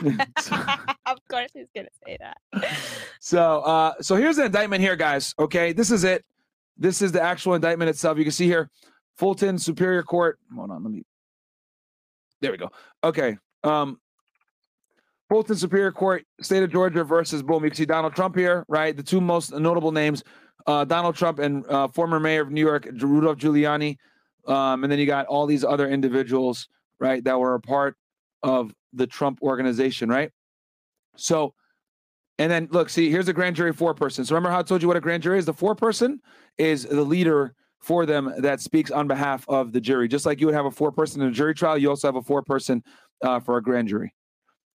of 1.06 1.18
course, 1.30 1.52
he's 1.54 1.68
gonna 1.76 1.88
say 2.06 2.18
that. 2.20 2.38
So, 3.20 3.62
uh, 3.62 3.94
so 4.02 4.16
here's 4.16 4.38
the 4.38 4.46
indictment 4.46 4.82
here, 4.82 4.96
guys. 4.96 5.34
Okay, 5.38 5.74
this 5.74 5.92
is 5.92 6.04
it. 6.04 6.26
This 6.78 7.02
is 7.02 7.12
the 7.12 7.22
actual 7.22 7.54
indictment 7.54 7.90
itself. 7.90 8.18
You 8.18 8.24
can 8.24 8.32
see 8.32 8.48
here, 8.48 8.70
Fulton 9.18 9.58
Superior 9.60 10.04
Court. 10.04 10.40
Hold 10.56 10.72
on, 10.72 10.84
let 10.84 10.92
me. 10.92 11.04
There 12.42 12.52
we 12.52 12.58
go. 12.58 12.72
Okay. 13.04 13.38
Um, 13.64 14.00
Fulton 15.32 15.56
Superior 15.56 15.94
Court, 15.94 16.26
State 16.42 16.62
of 16.62 16.74
Georgia 16.74 17.06
versus 17.06 17.42
boom. 17.42 17.64
You 17.64 17.70
can 17.70 17.78
see 17.78 17.86
Donald 17.86 18.14
Trump 18.14 18.36
here, 18.36 18.66
right? 18.68 18.98
The 18.98 19.02
two 19.02 19.22
most 19.22 19.54
notable 19.54 19.94
names, 19.94 20.26
uh, 20.68 20.84
Donald 20.84 21.16
Trump 21.16 21.40
and 21.40 21.66
uh, 21.68 21.88
former 21.88 22.20
mayor 22.20 22.42
of 22.42 22.52
New 22.52 22.60
York, 22.60 22.86
Rudolph 23.00 23.38
Giuliani. 23.38 23.96
Um, 24.46 24.84
and 24.84 24.92
then 24.92 25.00
you 25.00 25.06
got 25.06 25.28
all 25.28 25.46
these 25.46 25.64
other 25.64 25.88
individuals, 25.88 26.68
right, 27.00 27.24
that 27.24 27.40
were 27.40 27.56
a 27.56 27.62
part 27.62 27.96
of 28.44 28.76
the 28.92 29.08
Trump 29.08 29.42
organization, 29.42 30.10
right? 30.10 30.32
So, 31.16 31.54
and 32.38 32.52
then 32.52 32.68
look, 32.70 32.90
see, 32.90 33.10
here's 33.10 33.30
a 33.30 33.34
grand 33.34 33.56
jury 33.56 33.72
four 33.72 33.94
person. 33.94 34.26
So 34.26 34.36
remember 34.36 34.50
how 34.50 34.60
I 34.60 34.64
told 34.64 34.82
you 34.82 34.90
what 34.90 34.98
a 34.98 35.00
grand 35.00 35.24
jury 35.24 35.40
is? 35.40 35.46
The 35.46 35.54
four 35.54 35.76
person 35.76 36.20
is 36.58 36.84
the 36.84 37.04
leader 37.04 37.56
for 37.80 38.06
them 38.06 38.34
that 38.40 38.60
speaks 38.60 38.92
on 38.92 39.08
behalf 39.08 39.46
of 39.48 39.72
the 39.72 39.80
jury. 39.80 40.10
Just 40.10 40.26
like 40.26 40.42
you 40.42 40.48
would 40.48 40.56
have 40.56 40.66
a 40.66 40.72
four 40.72 40.92
person 40.92 41.22
in 41.22 41.30
a 41.30 41.32
jury 41.32 41.56
trial, 41.56 41.78
you 41.78 41.88
also 41.88 42.10
have 42.10 42.18
a 42.18 42.22
four 42.22 42.44
person 42.44 42.84
uh, 43.22 43.40
for 43.40 43.56
a 43.56 43.64
grand 43.64 43.88
jury. 43.88 44.14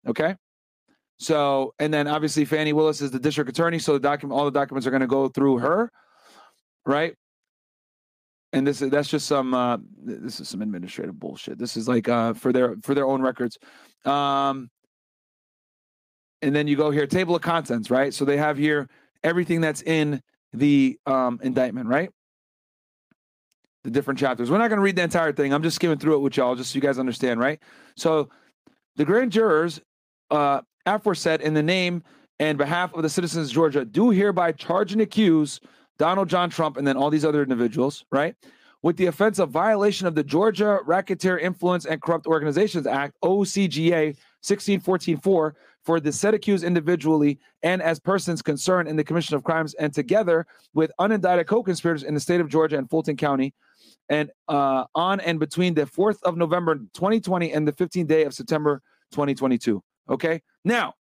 Okay. 0.08 0.36
So, 1.20 1.74
and 1.78 1.94
then 1.94 2.08
obviously 2.08 2.46
Fani 2.46 2.74
Willis 2.74 3.02
is 3.02 3.12
the 3.12 3.20
district 3.20 3.50
attorney. 3.50 3.78
So 3.80 3.94
the 3.94 4.00
document, 4.00 4.38
all 4.38 4.46
the 4.46 4.52
documents 4.52 4.88
are 4.88 4.92
going 4.92 5.02
to 5.02 5.08
go 5.08 5.28
through 5.28 5.60
her, 5.60 5.92
right? 6.86 7.14
And 8.54 8.66
this 8.66 8.82
is 8.82 8.90
that's 8.90 9.08
just 9.08 9.28
some 9.28 9.54
uh, 9.54 9.78
this 10.04 10.40
is 10.40 10.50
some 10.50 10.62
administrative 10.62 11.18
bullshit. 11.18 11.58
This 11.58 11.78
is 11.78 11.88
like 11.88 12.10
uh, 12.10 12.34
for 12.34 12.52
their 12.52 12.76
for 12.82 12.94
their 12.96 13.06
own 13.06 13.22
records. 13.22 13.58
Um, 14.04 14.70
and 16.42 16.56
then 16.56 16.68
you 16.68 16.76
go 16.76 16.92
here, 16.92 17.06
table 17.08 17.36
of 17.36 17.42
contents, 17.42 17.92
right? 17.92 18.14
So 18.14 18.26
they 18.26 18.38
have 18.38 18.58
here 18.58 18.90
everything 19.24 19.62
that's 19.62 19.82
in 19.84 20.22
the 20.54 21.00
um, 21.06 21.40
indictment, 21.44 21.88
right? 21.88 22.10
The 23.84 23.92
different 23.92 24.20
chapters. 24.20 24.50
We're 24.52 24.58
not 24.58 24.70
going 24.70 24.80
to 24.80 24.84
read 24.84 24.96
the 24.96 25.04
entire 25.04 25.32
thing. 25.34 25.54
I'm 25.54 25.64
just 25.64 25.76
skimming 25.76 26.00
through 26.00 26.16
it 26.16 26.20
with 26.20 26.38
y'all, 26.38 26.56
just 26.56 26.72
so 26.72 26.76
you 26.76 26.82
guys 26.82 27.00
understand, 27.00 27.40
right? 27.40 27.60
So 27.96 28.30
the 28.96 29.06
grand 29.06 29.32
jurors, 29.32 29.80
uh, 30.32 30.62
aforesaid 30.86 31.42
in 31.42 31.54
the 31.54 31.64
name 31.64 32.04
and 32.40 32.58
behalf 32.58 32.94
of 32.94 33.04
the 33.04 33.10
citizens 33.10 33.50
of 33.50 33.54
Georgia, 33.54 33.86
do 33.86 34.10
hereby 34.10 34.52
charge 34.52 34.94
and 34.94 35.02
accuse 35.02 35.60
Donald 36.00 36.28
John 36.28 36.50
Trump 36.50 36.78
and 36.78 36.88
then 36.88 36.98
all 36.98 37.12
these 37.12 37.26
other 37.26 37.44
individuals, 37.44 38.06
right? 38.12 38.36
With 38.82 38.98
the 38.98 39.06
offense 39.06 39.38
of 39.38 39.52
violation 39.52 40.08
of 40.08 40.16
the 40.16 40.24
Georgia 40.24 40.80
Racketeer 40.86 41.38
Influence 41.38 41.86
and 41.86 42.02
Corrupt 42.02 42.26
Organizations 42.26 42.88
Act, 42.88 43.16
OCGA 43.24 44.18
16144, 44.42 45.56
for 45.84 46.00
the 46.00 46.12
said 46.12 46.34
accused 46.34 46.64
individually 46.64 47.40
and 47.62 47.82
as 47.82 48.00
persons 48.00 48.42
concerned 48.42 48.88
in 48.90 48.96
the 48.96 49.04
commission 49.04 49.36
of 49.36 49.44
crimes 49.44 49.74
and 49.76 49.94
together 49.94 50.48
with 50.74 50.92
unindicted 51.00 51.46
co-conspirators 51.46 52.04
in 52.04 52.14
the 52.14 52.20
state 52.20 52.42
of 52.42 52.50
Georgia 52.50 52.78
and 52.78 52.90
Fulton 52.90 53.18
County 53.18 53.54
and 54.10 54.32
uh, 54.48 54.86
on 54.96 55.20
and 55.20 55.40
between 55.40 55.74
the 55.74 55.84
4th 55.86 56.22
of 56.24 56.38
November 56.38 56.76
2020 56.76 57.52
and 57.54 57.68
the 57.68 57.72
15th 57.72 58.08
day 58.08 58.24
of 58.24 58.34
September 58.34 58.82
2022. 59.12 59.82
Okay. 60.12 60.42
Now, 60.66 60.94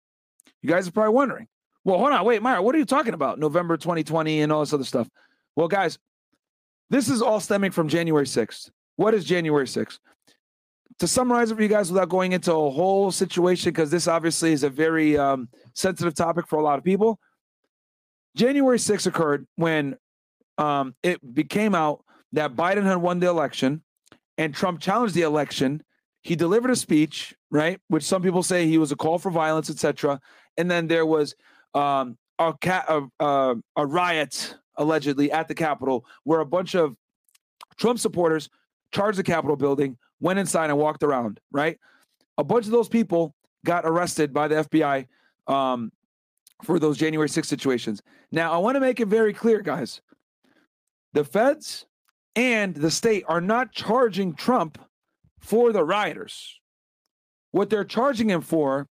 you 0.62 0.70
guys 0.70 0.88
are 0.88 0.92
probably 0.92 1.16
wondering, 1.16 1.48
well, 1.84 1.98
hold 1.98 2.12
on, 2.12 2.24
wait, 2.26 2.42
Myra, 2.42 2.62
what 2.62 2.76
are 2.76 2.78
you 2.78 2.86
talking 2.86 3.14
about? 3.14 3.40
November 3.40 3.76
2020 3.76 4.42
and 4.42 4.52
all 4.52 4.60
this 4.60 4.74
other 4.74 4.84
stuff. 4.84 5.10
Well, 5.56 5.68
guys, 5.68 5.98
this 6.90 7.10
is 7.10 7.22
all 7.22 7.40
stemming 7.40 7.72
from 7.72 7.88
January 7.88 8.26
6th. 8.26 8.70
What 8.96 9.14
is 9.14 9.26
January 9.26 9.66
6th? 9.66 9.98
To 11.00 11.08
summarize 11.08 11.50
it 11.50 11.56
for 11.56 11.62
you 11.62 11.70
guys 11.70 11.92
without 11.92 12.10
going 12.10 12.34
into 12.34 12.52
a 12.52 12.70
whole 12.70 13.12
situation, 13.12 13.72
because 13.72 13.90
this 13.90 14.08
obviously 14.08 14.52
is 14.52 14.64
a 14.64 14.70
very 14.70 15.18
um, 15.18 15.50
sensitive 15.74 16.14
topic 16.14 16.48
for 16.48 16.60
a 16.60 16.64
lot 16.64 16.78
of 16.78 16.84
people. 16.84 17.20
January 18.36 18.78
6th 18.78 19.08
occurred 19.08 19.48
when 19.56 19.96
um, 20.58 20.94
it 21.02 21.34
became 21.34 21.74
out 21.74 22.04
that 22.34 22.56
Biden 22.56 22.84
had 22.84 22.98
won 22.98 23.20
the 23.20 23.28
election 23.28 23.82
and 24.38 24.54
Trump 24.54 24.82
challenged 24.82 25.16
the 25.16 25.22
election. 25.22 25.82
He 26.22 26.36
delivered 26.36 26.72
a 26.72 26.76
speech, 26.76 27.34
right, 27.52 27.80
which 27.88 28.04
some 28.04 28.22
people 28.22 28.44
say 28.44 28.68
he 28.68 28.78
was 28.78 28.92
a 28.92 28.96
call 28.96 29.18
for 29.18 29.32
violence, 29.32 29.70
etc. 29.70 30.20
And 30.58 30.70
then 30.70 30.88
there 30.88 31.06
was 31.06 31.36
um, 31.74 32.18
a, 32.38 32.54
ca- 32.54 33.08
a, 33.20 33.26
a, 33.26 33.56
a 33.76 33.86
riot 33.86 34.56
allegedly 34.76 35.32
at 35.32 35.48
the 35.48 35.56
Capitol 35.56 36.06
where 36.24 36.40
a 36.40 36.46
bunch 36.46 36.76
of 36.76 36.96
Trump 37.78 38.00
supporters 38.00 38.50
charged 38.92 39.18
the 39.18 39.24
Capitol 39.24 39.56
building, 39.56 39.98
went 40.20 40.40
inside 40.40 40.70
and 40.70 40.78
walked 40.78 41.04
around, 41.04 41.40
right? 41.52 41.78
A 42.38 42.44
bunch 42.44 42.66
of 42.66 42.72
those 42.72 42.90
people 42.90 43.36
got 43.66 43.86
arrested 43.86 44.34
by 44.34 44.48
the 44.48 44.56
FBI 44.64 45.08
um, 45.48 45.92
for 46.64 46.80
those 46.80 46.98
January 46.98 47.30
6 47.30 47.48
situations. 47.48 48.02
Now, 48.32 48.54
I 48.54 48.58
want 48.58 48.76
to 48.76 48.80
make 48.80 49.00
it 49.00 49.08
very 49.08 49.34
clear, 49.34 49.62
guys. 49.62 50.02
The 51.14 51.24
feds 51.24 51.86
and 52.36 52.76
the 52.76 52.92
state 52.92 53.24
are 53.28 53.42
not 53.42 53.72
charging 53.72 54.34
Trump 54.34 54.78
for 55.40 55.74
the 55.74 55.84
rioters. 55.84 56.60
What 57.52 57.70
they're 57.70 57.84
charging 57.84 58.30
him 58.30 58.42
for 58.42 58.88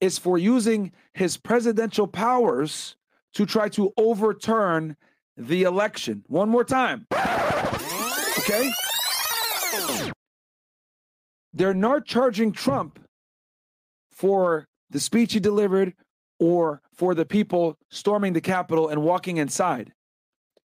is 0.00 0.18
for 0.18 0.38
using 0.38 0.92
his 1.14 1.36
presidential 1.36 2.06
powers 2.06 2.96
to 3.34 3.44
try 3.44 3.68
to 3.70 3.92
overturn 3.96 4.96
the 5.36 5.62
election. 5.64 6.24
One 6.28 6.48
more 6.48 6.64
time. 6.64 7.06
Okay? 8.38 8.72
They're 11.52 11.74
not 11.74 12.06
charging 12.06 12.52
Trump 12.52 13.00
for 14.10 14.66
the 14.90 15.00
speech 15.00 15.32
he 15.32 15.40
delivered 15.40 15.94
or 16.38 16.80
for 16.94 17.14
the 17.14 17.24
people 17.24 17.76
storming 17.90 18.32
the 18.32 18.40
Capitol 18.40 18.88
and 18.88 19.02
walking 19.02 19.36
inside. 19.38 19.92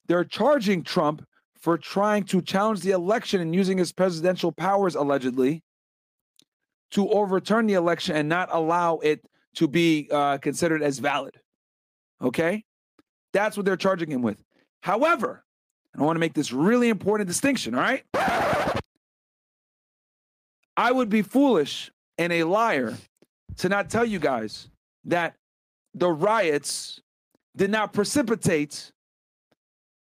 They're 0.08 0.24
charging 0.24 0.84
Trump 0.84 1.26
for 1.60 1.78
trying 1.78 2.24
to 2.26 2.42
challenge 2.42 2.82
the 2.82 2.92
election 2.92 3.42
and 3.42 3.54
using 3.54 3.78
his 3.78 3.92
presidential 3.92 4.52
powers, 4.52 4.96
allegedly, 4.96 5.64
to 6.92 7.10
overturn 7.10 7.68
the 7.68 7.74
election 7.74 8.16
and 8.16 8.30
not 8.30 8.50
allow 8.52 8.98
it 8.98 9.22
to 9.56 9.68
be 9.68 10.08
uh, 10.12 10.38
considered 10.38 10.82
as 10.82 11.00
valid. 11.00 11.36
Okay? 12.22 12.64
That's 13.34 13.58
what 13.58 13.66
they're 13.66 13.78
charging 13.78 14.10
him 14.10 14.22
with. 14.22 14.42
However, 14.82 15.44
I 15.98 16.04
want 16.04 16.16
to 16.16 16.20
make 16.20 16.34
this 16.34 16.52
really 16.52 16.90
important 16.90 17.28
distinction, 17.28 17.76
all 17.76 17.82
right? 17.82 18.04
I 20.78 20.92
would 20.92 21.10
be 21.10 21.24
foolish 21.24 21.92
and 22.18 22.32
a 22.32 22.44
liar 22.44 22.96
to 23.58 23.70
not 23.70 23.90
tell 23.90 24.06
you 24.06 24.20
guys 24.20 24.70
that 25.06 25.36
the 25.96 26.10
riots 26.10 27.02
did 27.56 27.72
not 27.72 27.94
precipitate 27.94 28.92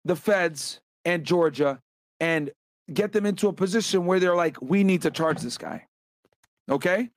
the 0.04 0.14
feds 0.14 0.80
and 1.04 1.24
Georgia 1.24 1.80
and 2.20 2.50
get 2.92 3.12
them 3.12 3.26
into 3.26 3.48
a 3.48 3.52
position 3.52 4.06
where 4.06 4.20
they're 4.20 4.36
like, 4.36 4.60
we 4.62 4.84
need 4.84 5.02
to 5.02 5.10
charge 5.10 5.40
this 5.40 5.58
guy. 5.58 5.86
Okay? 6.70 7.10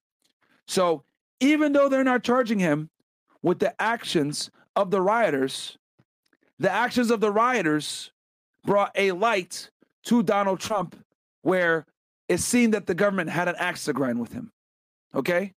So 0.67 1.03
even 1.39 1.73
though 1.73 1.89
they're 1.89 2.03
not 2.03 2.23
charging 2.23 2.59
him 2.59 2.89
with 3.41 3.59
the 3.59 3.79
actions 3.81 4.49
of 4.75 4.91
the 4.91 5.01
rioters, 5.01 5.77
the 6.59 6.71
actions 6.71 7.11
of 7.11 7.19
the 7.19 7.31
rioters 7.31 8.11
brought 8.65 8.91
a 8.95 9.11
light 9.11 9.69
to 10.05 10.23
Donald 10.23 10.59
Trump 10.59 10.95
where 11.41 11.85
it 12.29 12.39
seemed 12.39 12.73
that 12.73 12.87
the 12.87 12.95
government 12.95 13.29
had 13.29 13.47
an 13.47 13.55
axe 13.57 13.85
to 13.85 13.93
grind 13.93 14.19
with 14.19 14.31
him. 14.31 14.51
Okay? 15.13 15.53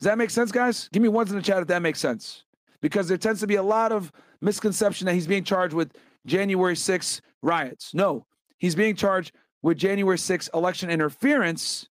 Does 0.00 0.06
that 0.06 0.18
make 0.18 0.30
sense, 0.30 0.52
guys? 0.52 0.88
Give 0.92 1.02
me 1.02 1.08
ones 1.08 1.30
in 1.30 1.36
the 1.36 1.42
chat 1.42 1.60
if 1.60 1.68
that 1.68 1.82
makes 1.82 1.98
sense. 1.98 2.44
Because 2.80 3.08
there 3.08 3.16
tends 3.16 3.40
to 3.40 3.46
be 3.46 3.56
a 3.56 3.62
lot 3.62 3.92
of 3.92 4.12
misconception 4.40 5.06
that 5.06 5.14
he's 5.14 5.26
being 5.26 5.44
charged 5.44 5.74
with 5.74 5.92
January 6.26 6.76
6 6.76 7.20
riots. 7.42 7.94
No, 7.94 8.26
he's 8.58 8.74
being 8.74 8.94
charged 8.94 9.32
with 9.62 9.78
January 9.78 10.18
6 10.18 10.50
election 10.54 10.90
interference. 10.90 11.88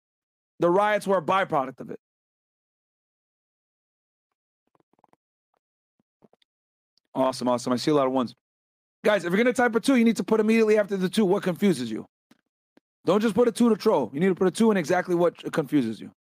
The 0.59 0.69
riots 0.69 1.07
were 1.07 1.17
a 1.17 1.21
byproduct 1.21 1.79
of 1.79 1.89
it. 1.89 1.99
Awesome, 7.15 7.47
awesome. 7.47 7.73
I 7.73 7.75
see 7.75 7.91
a 7.91 7.93
lot 7.93 8.07
of 8.07 8.13
ones. 8.13 8.33
Guys, 9.03 9.25
if 9.25 9.31
you're 9.31 9.43
going 9.43 9.53
to 9.53 9.53
type 9.53 9.75
a 9.75 9.79
two, 9.79 9.95
you 9.95 10.05
need 10.05 10.17
to 10.17 10.23
put 10.23 10.39
immediately 10.39 10.77
after 10.77 10.97
the 10.97 11.09
two 11.09 11.25
what 11.25 11.43
confuses 11.43 11.91
you. 11.91 12.05
Don't 13.05 13.21
just 13.21 13.35
put 13.35 13.47
a 13.47 13.51
two 13.51 13.69
to 13.69 13.75
troll. 13.75 14.09
You 14.13 14.19
need 14.19 14.29
to 14.29 14.35
put 14.35 14.47
a 14.47 14.51
two 14.51 14.71
in 14.71 14.77
exactly 14.77 15.13
what 15.13 15.51
confuses 15.51 15.99
you. 15.99 16.11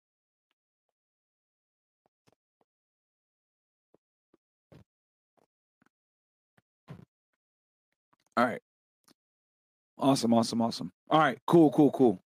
All 8.36 8.44
right. 8.46 8.60
Awesome, 9.98 10.34
awesome, 10.34 10.60
awesome. 10.60 10.90
All 11.10 11.20
right, 11.20 11.38
cool, 11.46 11.70
cool, 11.70 11.92
cool. 11.92 12.20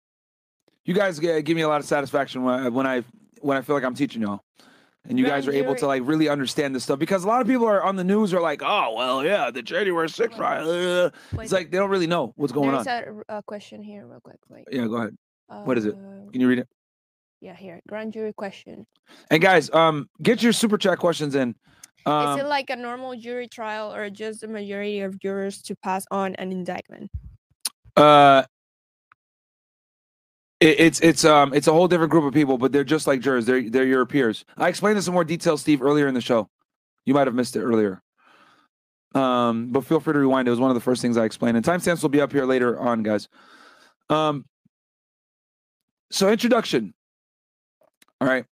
You 0.86 0.94
guys 0.94 1.20
give 1.20 1.48
me 1.50 1.62
a 1.62 1.68
lot 1.68 1.80
of 1.82 1.86
satisfaction 1.86 2.44
when 2.44 2.54
I 2.60 2.70
when 2.70 2.88
I 2.88 3.04
when 3.42 3.58
I 3.58 3.62
feel 3.62 3.76
like 3.76 3.84
I'm 3.84 3.96
teaching 3.96 4.22
y'all, 4.22 4.42
and 5.10 5.18
you 5.20 5.26
guys 5.26 5.48
are 5.48 5.52
able 5.52 5.76
to 5.76 5.88
like 5.88 6.04
really 6.06 6.30
understand 6.30 6.76
this 6.76 6.84
stuff 6.84 7.00
because 7.00 7.24
a 7.24 7.28
lot 7.28 7.42
of 7.42 7.48
people 7.48 7.66
are 7.68 7.84
on 7.84 7.96
the 7.96 8.04
news 8.04 8.34
are 8.34 8.42
like, 8.42 8.62
oh 8.64 8.94
well, 8.96 9.24
yeah, 9.26 9.50
the 9.52 9.62
January 9.64 10.08
6th 10.08 10.38
riot. 10.38 10.68
uh," 10.68 11.40
It's 11.42 11.52
like 11.52 11.72
they 11.72 11.78
don't 11.78 11.90
really 11.90 12.08
know 12.08 12.34
what's 12.36 12.54
going 12.54 12.72
There's 12.72 12.88
on. 12.88 13.24
a, 13.30 13.38
a 13.38 13.44
question 13.44 13.84
here, 13.84 14.06
real 14.06 14.20
quick. 14.22 14.38
Wait. 14.50 14.66
Yeah, 14.72 14.86
go 14.88 14.96
ahead. 14.98 15.18
What 15.48 15.78
is 15.78 15.86
it? 15.86 15.96
Uh, 15.96 16.32
Can 16.32 16.42
you 16.42 16.48
read 16.48 16.60
it? 16.60 16.68
Yeah, 17.42 17.56
here. 17.56 17.82
Grand 17.88 18.14
jury 18.14 18.34
question. 18.34 18.88
And 19.30 19.42
guys, 19.42 19.70
um, 19.72 20.08
get 20.22 20.42
your 20.42 20.54
super 20.54 20.78
chat 20.78 20.98
questions 20.98 21.36
in. 21.36 21.56
Um, 22.08 22.38
Is 22.38 22.46
it 22.46 22.48
like 22.48 22.70
a 22.70 22.76
normal 22.76 23.16
jury 23.16 23.48
trial 23.48 23.94
or 23.94 24.10
just 24.10 24.42
the 24.42 24.48
majority 24.48 25.02
of 25.02 25.20
jurors 25.20 25.62
to 25.64 25.76
pass 25.76 26.06
on 26.12 26.36
an 26.36 26.52
indictment? 26.52 27.12
uh, 27.98 28.44
it, 30.60 30.80
it's 30.80 31.00
it's 31.02 31.26
um 31.26 31.54
it's 31.54 31.68
a 31.68 31.74
whole 31.74 31.88
different 31.88 32.12
group 32.12 32.24
of 32.24 32.34
people, 32.34 32.58
but 32.58 32.72
they're 32.72 32.84
just 32.84 33.08
like 33.08 33.22
jurors. 33.22 33.46
They're 33.46 33.70
they're 33.70 33.86
your 33.86 34.06
peers. 34.06 34.46
I 34.58 34.70
explained 34.70 34.98
this 34.98 35.08
in 35.08 35.14
more 35.14 35.24
detail, 35.24 35.58
Steve, 35.58 35.82
earlier 35.82 36.08
in 36.08 36.14
the 36.14 36.22
show. 36.22 36.50
You 37.06 37.14
might 37.14 37.28
have 37.28 37.36
missed 37.36 37.56
it 37.56 37.62
earlier. 37.62 38.02
Um, 39.14 39.72
but 39.72 39.86
feel 39.86 40.00
free 40.00 40.14
to 40.14 40.20
rewind. 40.20 40.48
It 40.48 40.52
was 40.52 40.60
one 40.60 40.72
of 40.72 40.76
the 40.76 40.82
first 40.82 41.02
things 41.02 41.18
I 41.18 41.26
explained, 41.26 41.56
and 41.58 41.66
timestamps 41.66 42.02
will 42.02 42.10
be 42.10 42.22
up 42.22 42.32
here 42.32 42.46
later 42.46 42.78
on, 42.80 43.04
guys. 43.04 43.30
Um, 44.10 44.46
so 46.12 46.30
introduction. 46.30 46.94
All 48.22 48.28
right. 48.28 48.46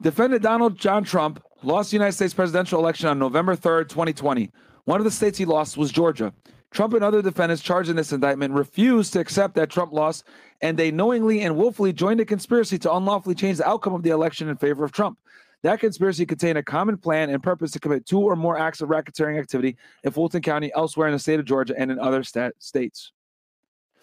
Defendant 0.00 0.42
Donald 0.42 0.78
John 0.78 1.04
Trump 1.04 1.42
lost 1.62 1.90
the 1.90 1.96
United 1.96 2.12
States 2.12 2.32
presidential 2.32 2.78
election 2.78 3.08
on 3.08 3.18
November 3.18 3.56
3rd, 3.56 3.88
2020. 3.88 4.50
One 4.84 5.00
of 5.00 5.04
the 5.04 5.10
states 5.10 5.36
he 5.36 5.44
lost 5.44 5.76
was 5.76 5.90
Georgia. 5.90 6.32
Trump 6.70 6.92
and 6.94 7.02
other 7.02 7.22
defendants 7.22 7.62
charged 7.62 7.88
in 7.88 7.96
this 7.96 8.12
indictment 8.12 8.52
refused 8.52 9.12
to 9.14 9.20
accept 9.20 9.54
that 9.54 9.70
Trump 9.70 9.92
lost, 9.92 10.24
and 10.60 10.78
they 10.78 10.90
knowingly 10.90 11.40
and 11.40 11.56
willfully 11.56 11.92
joined 11.92 12.20
a 12.20 12.24
conspiracy 12.24 12.78
to 12.78 12.92
unlawfully 12.92 13.34
change 13.34 13.58
the 13.58 13.68
outcome 13.68 13.94
of 13.94 14.02
the 14.02 14.10
election 14.10 14.48
in 14.48 14.56
favor 14.56 14.84
of 14.84 14.92
Trump. 14.92 15.18
That 15.62 15.80
conspiracy 15.80 16.24
contained 16.24 16.58
a 16.58 16.62
common 16.62 16.98
plan 16.98 17.30
and 17.30 17.42
purpose 17.42 17.72
to 17.72 17.80
commit 17.80 18.06
two 18.06 18.20
or 18.20 18.36
more 18.36 18.58
acts 18.58 18.80
of 18.80 18.90
racketeering 18.90 19.40
activity 19.40 19.76
in 20.04 20.12
Fulton 20.12 20.42
County, 20.42 20.70
elsewhere 20.74 21.08
in 21.08 21.14
the 21.14 21.18
state 21.18 21.40
of 21.40 21.46
Georgia, 21.46 21.74
and 21.76 21.90
in 21.90 21.98
other 21.98 22.22
stat- 22.22 22.54
states. 22.58 23.12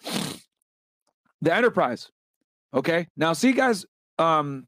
The 1.42 1.54
enterprise. 1.54 2.10
Okay. 2.72 3.08
Now, 3.14 3.34
see, 3.34 3.52
guys, 3.52 3.84
um, 4.18 4.66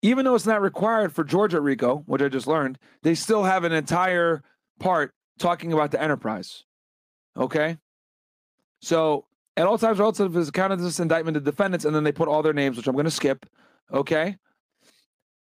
even 0.00 0.24
though 0.24 0.34
it's 0.34 0.46
not 0.46 0.62
required 0.62 1.14
for 1.14 1.22
Georgia 1.22 1.60
RICO, 1.60 2.02
which 2.06 2.22
I 2.22 2.28
just 2.28 2.46
learned, 2.46 2.78
they 3.02 3.14
still 3.14 3.44
have 3.44 3.64
an 3.64 3.72
entire 3.72 4.42
part 4.80 5.14
talking 5.38 5.72
about 5.74 5.90
the 5.90 6.02
enterprise. 6.02 6.64
Okay. 7.36 7.78
So 8.80 9.26
at 9.56 9.66
all 9.66 9.78
times, 9.78 9.98
relative 9.98 10.36
is 10.36 10.48
accounted 10.48 10.80
this 10.80 11.00
indictment 11.00 11.34
to 11.34 11.40
defendants, 11.40 11.84
and 11.84 11.94
then 11.94 12.04
they 12.04 12.12
put 12.12 12.28
all 12.28 12.42
their 12.42 12.52
names, 12.52 12.76
which 12.76 12.86
I'm 12.86 12.94
going 12.94 13.04
to 13.04 13.10
skip. 13.10 13.46
Okay. 13.92 14.36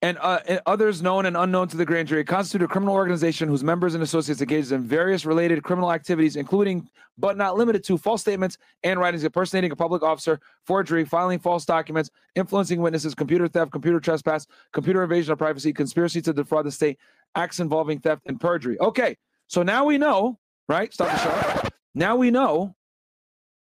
And, 0.03 0.17
uh, 0.19 0.41
and 0.47 0.61
others 0.65 1.03
known 1.03 1.27
and 1.27 1.37
unknown 1.37 1.69
to 1.69 1.77
the 1.77 1.85
grand 1.85 2.09
jury 2.09 2.25
constitute 2.25 2.65
a 2.65 2.69
criminal 2.69 2.95
organization 2.95 3.49
whose 3.49 3.63
members 3.63 3.95
and 3.95 4.03
associates 4.03 4.41
engaged 4.41 4.73
in 4.73 4.83
various 4.83 5.27
related 5.27 5.63
criminal 5.63 5.93
activities, 5.93 6.37
including 6.37 6.89
but 7.19 7.37
not 7.37 7.59
limited 7.59 7.85
to 7.85 7.99
false 7.99 8.23
statements 8.23 8.57
and 8.83 8.99
writings 8.99 9.25
impersonating 9.25 9.73
a 9.73 9.77
public 9.77 10.03
officer, 10.03 10.41
forgery, 10.65 11.05
filing 11.05 11.39
false 11.39 11.67
documents, 11.67 12.09
influencing 12.35 12.81
witnesses, 12.81 13.15
computer 13.15 13.47
theft, 13.47 13.73
computer 13.73 14.01
trespass, 14.01 14.47
computer 14.73 15.03
invasion 15.03 15.33
of 15.33 15.39
privacy, 15.39 15.71
conspiracy 15.71 16.23
to 16.23 16.33
defraud 16.33 16.65
the 16.65 16.73
state, 16.73 16.99
acts 17.35 17.61
involving 17.61 18.01
theft 18.01 18.23
and 18.25 18.41
perjury. 18.41 18.81
Okay, 18.81 19.19
so 19.49 19.63
now 19.63 19.85
we 19.85 19.99
know, 19.99 20.39
right? 20.67 20.93
Stop 20.95 21.11
the 21.11 21.19
show. 21.19 21.70
Now 21.95 22.17
we 22.17 22.31
know 22.31 22.75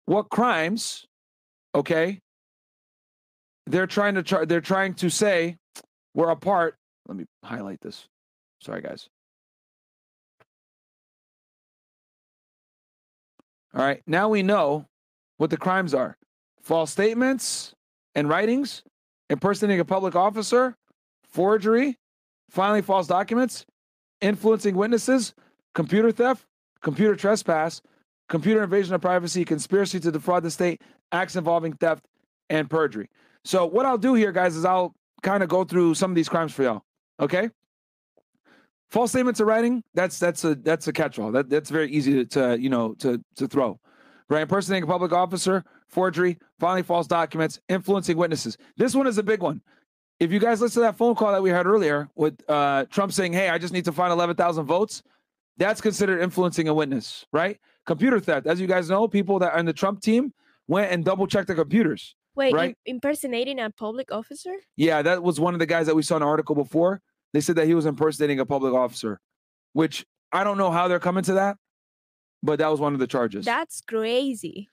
what 0.06 0.30
crimes, 0.30 1.06
okay, 1.74 2.20
they're 3.66 3.86
trying 3.86 4.14
to 4.14 4.22
try, 4.22 4.44
they're 4.44 4.60
trying 4.60 4.94
to 4.94 5.10
say 5.10 5.56
were 6.14 6.30
a 6.30 6.36
part. 6.36 6.76
Let 7.06 7.16
me 7.16 7.26
highlight 7.44 7.80
this. 7.80 8.08
Sorry, 8.60 8.82
guys. 8.82 9.08
All 13.74 13.84
right, 13.84 14.02
now 14.06 14.28
we 14.28 14.42
know 14.42 14.86
what 15.36 15.50
the 15.50 15.56
crimes 15.56 15.94
are 15.94 16.16
false 16.60 16.90
statements 16.90 17.72
and 18.14 18.28
writings, 18.28 18.82
impersonating 19.30 19.80
a 19.80 19.84
public 19.84 20.14
officer, 20.16 20.74
forgery, 21.22 21.96
filing 22.50 22.82
false 22.82 23.06
documents, 23.06 23.64
influencing 24.20 24.74
witnesses, 24.74 25.34
computer 25.74 26.10
theft, 26.10 26.44
computer 26.82 27.14
trespass, 27.14 27.80
computer 28.30 28.62
invasion 28.62 28.94
of 28.94 29.02
privacy, 29.02 29.44
conspiracy 29.44 30.00
to 30.00 30.10
defraud 30.10 30.42
the 30.42 30.50
state, 30.50 30.80
acts 31.12 31.36
involving 31.36 31.74
theft, 31.74 32.06
and 32.48 32.70
perjury. 32.70 33.10
So, 33.44 33.66
what 33.66 33.84
I'll 33.84 33.98
do 33.98 34.14
here, 34.14 34.32
guys, 34.32 34.56
is 34.56 34.64
I'll 34.64 34.94
kind 35.22 35.42
of 35.42 35.50
go 35.50 35.64
through 35.64 35.94
some 35.94 36.10
of 36.10 36.14
these 36.14 36.28
crimes 36.28 36.54
for 36.54 36.62
y'all. 36.62 36.82
Okay. 37.18 37.50
False 38.90 39.10
statements 39.10 39.38
of 39.40 39.46
writing, 39.46 39.84
that's 39.94 40.18
that's 40.18 40.42
a 40.44 40.54
that's 40.54 40.88
a 40.88 40.92
catch-all. 40.92 41.30
That 41.30 41.48
that's 41.48 41.70
very 41.70 41.90
easy 41.90 42.24
to, 42.24 42.24
to 42.24 42.60
you 42.60 42.70
know 42.70 42.94
to 42.94 43.22
to 43.36 43.46
throw. 43.46 43.78
Right? 44.28 44.42
Impersonating 44.42 44.84
a 44.84 44.86
public 44.86 45.12
officer, 45.12 45.64
forgery, 45.88 46.38
filing 46.58 46.84
false 46.84 47.06
documents, 47.06 47.60
influencing 47.68 48.16
witnesses. 48.16 48.56
This 48.76 48.94
one 48.94 49.06
is 49.06 49.18
a 49.18 49.22
big 49.22 49.42
one. 49.42 49.60
If 50.20 50.32
you 50.32 50.38
guys 50.38 50.60
listen 50.60 50.82
to 50.82 50.86
that 50.86 50.96
phone 50.96 51.14
call 51.14 51.32
that 51.32 51.42
we 51.42 51.50
had 51.50 51.66
earlier 51.66 52.08
with 52.14 52.38
uh, 52.48 52.86
Trump 52.90 53.12
saying, 53.12 53.32
"Hey, 53.32 53.48
I 53.48 53.58
just 53.58 53.72
need 53.72 53.84
to 53.84 53.92
find 53.92 54.12
11,000 54.12 54.66
votes," 54.66 55.02
that's 55.61 55.80
considered 55.80 56.20
influencing 56.20 56.68
a 56.68 56.74
witness, 56.74 57.26
right? 57.32 57.58
Computer 57.86 58.18
theft, 58.18 58.46
as 58.46 58.61
you 58.61 58.66
guys 58.66 58.88
know, 58.88 59.06
people 59.06 59.38
that 59.38 59.52
are 59.52 59.58
in 59.58 59.66
the 59.66 59.72
Trump 59.74 60.00
team 60.00 60.32
went 60.66 60.90
and 60.90 61.04
double 61.04 61.26
checked 61.26 61.48
the 61.48 61.54
computers. 61.54 62.16
Wait, 62.34 62.54
right? 62.54 62.70
im- 62.86 62.96
impersonating 62.96 63.61
a 63.61 63.70
public 63.70 64.11
officer? 64.11 64.52
Yeah, 64.76 65.02
that 65.02 65.22
was 65.22 65.38
one 65.38 65.52
of 65.54 65.61
the 65.61 65.66
guys 65.66 65.86
that 65.86 65.94
we 65.94 66.02
saw 66.02 66.16
in 66.16 66.22
an 66.22 66.28
article 66.28 66.54
before. 66.54 67.02
They 67.34 67.40
said 67.42 67.56
that 67.56 67.66
he 67.66 67.74
was 67.74 67.84
impersonating 67.86 68.40
a 68.40 68.46
public 68.46 68.72
officer, 68.72 69.20
which 69.74 70.04
I 70.32 70.44
don't 70.44 70.56
know 70.56 70.70
how 70.70 70.88
they're 70.88 70.98
coming 70.98 71.24
to 71.24 71.34
that, 71.34 71.58
but 72.42 72.58
that 72.58 72.68
was 72.68 72.80
one 72.80 72.94
of 72.94 72.98
the 72.98 73.06
charges. 73.06 73.44
That's 73.44 73.82
crazy. 73.82 74.68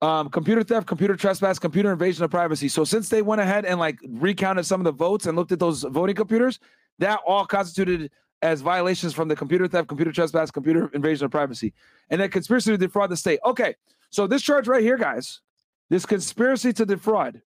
um, 0.00 0.30
computer 0.30 0.62
theft, 0.64 0.86
computer 0.86 1.14
trespass, 1.14 1.58
computer 1.58 1.92
invasion 1.92 2.24
of 2.24 2.30
privacy. 2.30 2.68
So 2.68 2.84
since 2.84 3.08
they 3.10 3.20
went 3.20 3.40
ahead 3.42 3.66
and 3.66 3.78
like 3.78 3.98
recounted 4.08 4.64
some 4.64 4.80
of 4.80 4.84
the 4.84 4.92
votes 4.92 5.26
and 5.26 5.36
looked 5.36 5.52
at 5.52 5.58
those 5.58 5.82
voting 5.82 6.16
computers, 6.16 6.58
that 7.00 7.20
all 7.26 7.44
constituted 7.44 8.10
as 8.42 8.60
violations 8.60 9.14
from 9.14 9.28
the 9.28 9.36
computer 9.36 9.68
theft, 9.68 9.88
computer 9.88 10.12
trespass, 10.12 10.50
computer 10.50 10.90
invasion 10.92 11.24
of 11.24 11.30
privacy, 11.30 11.72
and 12.10 12.20
then 12.20 12.28
conspiracy 12.28 12.72
to 12.72 12.76
defraud 12.76 13.10
the 13.10 13.16
state. 13.16 13.38
Okay, 13.46 13.74
so 14.10 14.26
this 14.26 14.42
charge 14.42 14.68
right 14.68 14.82
here, 14.82 14.98
guys, 14.98 15.40
this 15.88 16.04
conspiracy 16.04 16.72
to 16.72 16.84
defraud. 16.84 17.40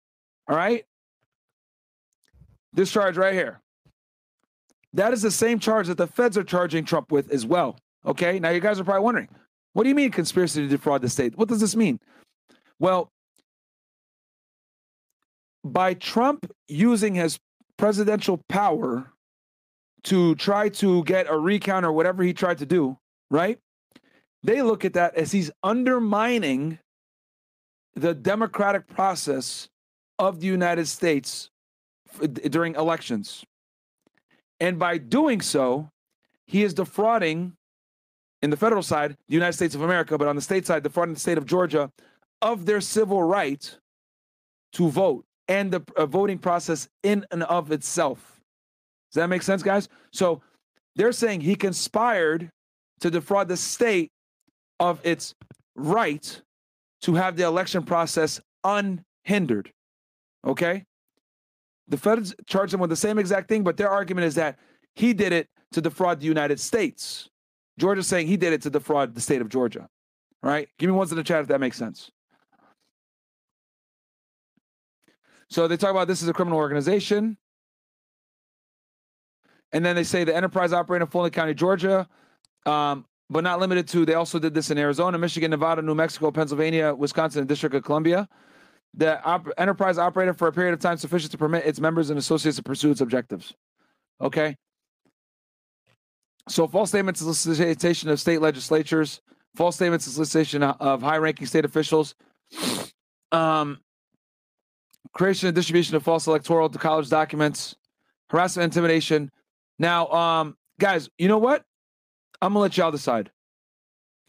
All 0.47 0.55
right, 0.55 0.85
this 2.73 2.91
charge 2.91 3.17
right 3.17 3.33
here. 3.33 3.61
That 4.93 5.11
is 5.11 5.21
the 5.21 5.31
same 5.31 5.59
charge 5.59 5.87
that 5.87 5.97
the 5.97 6.07
feds 6.07 6.37
are 6.37 6.43
charging 6.43 6.85
Trump 6.85 7.11
with 7.11 7.29
as 7.29 7.45
well. 7.45 7.77
Okay, 8.05 8.39
now 8.39 8.49
you 8.51 8.61
guys 8.61 8.79
are 8.79 8.85
probably 8.85 9.03
wondering, 9.03 9.29
what 9.73 9.83
do 9.83 9.89
you 9.89 9.95
mean 9.95 10.11
conspiracy 10.11 10.61
to 10.61 10.67
defraud 10.69 11.01
the 11.01 11.09
state? 11.09 11.37
What 11.37 11.49
does 11.49 11.59
this 11.59 11.75
mean? 11.75 11.99
Well, 12.79 13.11
by 15.65 15.95
Trump 15.95 16.49
using 16.67 17.15
his 17.15 17.39
presidential 17.77 18.39
power 18.47 19.11
to 20.05 20.35
try 20.35 20.69
to 20.69 21.03
get 21.03 21.27
a 21.29 21.37
recount 21.37 21.85
or 21.85 21.91
whatever 21.91 22.23
he 22.23 22.33
tried 22.33 22.59
to 22.59 22.65
do, 22.65 22.97
right? 23.29 23.59
They 24.43 24.61
look 24.61 24.85
at 24.85 24.93
that 24.93 25.15
as 25.15 25.31
he's 25.31 25.51
undermining 25.63 26.79
the 27.95 28.13
democratic 28.13 28.87
process 28.87 29.67
of 30.19 30.39
the 30.39 30.47
United 30.47 30.87
States 30.87 31.49
during 32.49 32.75
elections. 32.75 33.43
And 34.59 34.77
by 34.77 34.97
doing 34.99 35.41
so, 35.41 35.89
he 36.45 36.63
is 36.63 36.73
defrauding, 36.73 37.53
in 38.41 38.51
the 38.51 38.57
federal 38.57 38.83
side, 38.83 39.17
the 39.27 39.33
United 39.33 39.53
States 39.53 39.73
of 39.73 39.81
America, 39.81 40.17
but 40.17 40.27
on 40.27 40.35
the 40.35 40.41
state 40.41 40.67
side, 40.67 40.83
defrauding 40.83 41.15
the 41.15 41.19
state 41.19 41.37
of 41.37 41.45
Georgia 41.45 41.91
of 42.41 42.65
their 42.65 42.81
civil 42.81 43.23
right 43.23 43.77
to 44.73 44.89
vote 44.89 45.25
and 45.47 45.71
the 45.71 45.81
uh, 45.95 46.05
voting 46.05 46.37
process 46.37 46.87
in 47.01 47.25
and 47.31 47.43
of 47.43 47.71
itself. 47.71 48.34
Does 49.15 49.21
that 49.21 49.29
make 49.29 49.43
sense, 49.43 49.63
guys? 49.63 49.87
So 50.11 50.41
they're 50.97 51.13
saying 51.13 51.39
he 51.39 51.55
conspired 51.55 52.49
to 52.99 53.09
defraud 53.09 53.47
the 53.47 53.55
state 53.55 54.11
of 54.77 54.99
its 55.05 55.33
right 55.73 56.41
to 57.03 57.13
have 57.13 57.37
the 57.37 57.43
election 57.43 57.83
process 57.83 58.41
unhindered. 58.65 59.71
Okay? 60.45 60.83
The 61.87 61.95
feds 61.95 62.35
charge 62.45 62.73
him 62.73 62.81
with 62.81 62.89
the 62.89 62.97
same 62.97 63.17
exact 63.17 63.47
thing, 63.47 63.63
but 63.63 63.77
their 63.77 63.89
argument 63.89 64.25
is 64.25 64.35
that 64.35 64.59
he 64.95 65.13
did 65.13 65.31
it 65.31 65.47
to 65.71 65.79
defraud 65.79 66.19
the 66.19 66.25
United 66.25 66.59
States. 66.59 67.29
Georgia's 67.79 68.07
saying 68.07 68.27
he 68.27 68.35
did 68.35 68.51
it 68.51 68.63
to 68.63 68.69
defraud 68.69 69.15
the 69.15 69.21
state 69.21 69.39
of 69.39 69.47
Georgia. 69.47 69.87
All 70.43 70.49
right? 70.49 70.67
Give 70.77 70.89
me 70.89 70.95
ones 70.95 71.09
in 71.09 71.17
the 71.17 71.23
chat 71.23 71.39
if 71.39 71.47
that 71.47 71.61
makes 71.61 71.77
sense. 71.77 72.11
So 75.49 75.69
they 75.69 75.77
talk 75.77 75.91
about 75.91 76.09
this 76.09 76.21
is 76.21 76.27
a 76.27 76.33
criminal 76.33 76.59
organization. 76.59 77.37
And 79.75 79.85
then 79.85 79.93
they 79.93 80.05
say 80.05 80.23
the 80.23 80.33
enterprise 80.33 80.71
operating 80.71 81.05
in 81.05 81.11
Fulton 81.11 81.31
County, 81.31 81.53
Georgia, 81.53 82.07
um, 82.65 83.05
but 83.29 83.43
not 83.43 83.59
limited 83.59 83.89
to. 83.89 84.05
They 84.05 84.13
also 84.13 84.39
did 84.39 84.53
this 84.53 84.71
in 84.71 84.77
Arizona, 84.77 85.17
Michigan, 85.17 85.51
Nevada, 85.51 85.81
New 85.81 85.93
Mexico, 85.93 86.31
Pennsylvania, 86.31 86.95
Wisconsin, 86.95 87.41
and 87.41 87.49
District 87.49 87.75
of 87.75 87.83
Columbia. 87.83 88.29
The 88.93 89.21
op- 89.25 89.49
enterprise 89.57 89.97
operated 89.97 90.37
for 90.37 90.47
a 90.47 90.53
period 90.53 90.73
of 90.73 90.79
time 90.79 90.95
sufficient 90.95 91.33
to 91.33 91.37
permit 91.37 91.65
its 91.65 91.81
members 91.81 92.09
and 92.09 92.17
associates 92.17 92.55
to 92.55 92.63
pursue 92.63 92.91
its 92.91 93.01
objectives. 93.01 93.53
Okay. 94.21 94.55
So 96.47 96.69
false 96.69 96.87
statements 96.87 97.19
and 97.19 97.35
solicitation 97.35 98.09
of 98.09 98.17
state 98.17 98.39
legislatures, 98.39 99.19
false 99.57 99.75
statements 99.75 100.07
and 100.07 100.13
solicitation 100.13 100.63
of 100.63 101.01
high-ranking 101.01 101.47
state 101.47 101.65
officials, 101.65 102.15
um, 103.33 103.81
creation 105.11 105.49
and 105.49 105.55
distribution 105.55 105.97
of 105.97 106.03
false 106.03 106.27
electoral 106.27 106.69
to 106.69 106.77
college 106.77 107.09
documents, 107.09 107.75
harassment, 108.29 108.71
intimidation. 108.73 109.29
Now, 109.79 110.07
um, 110.07 110.57
guys, 110.79 111.09
you 111.17 111.27
know 111.27 111.37
what? 111.37 111.63
I'm 112.41 112.53
gonna 112.53 112.59
let 112.61 112.77
y'all 112.77 112.91
decide. 112.91 113.31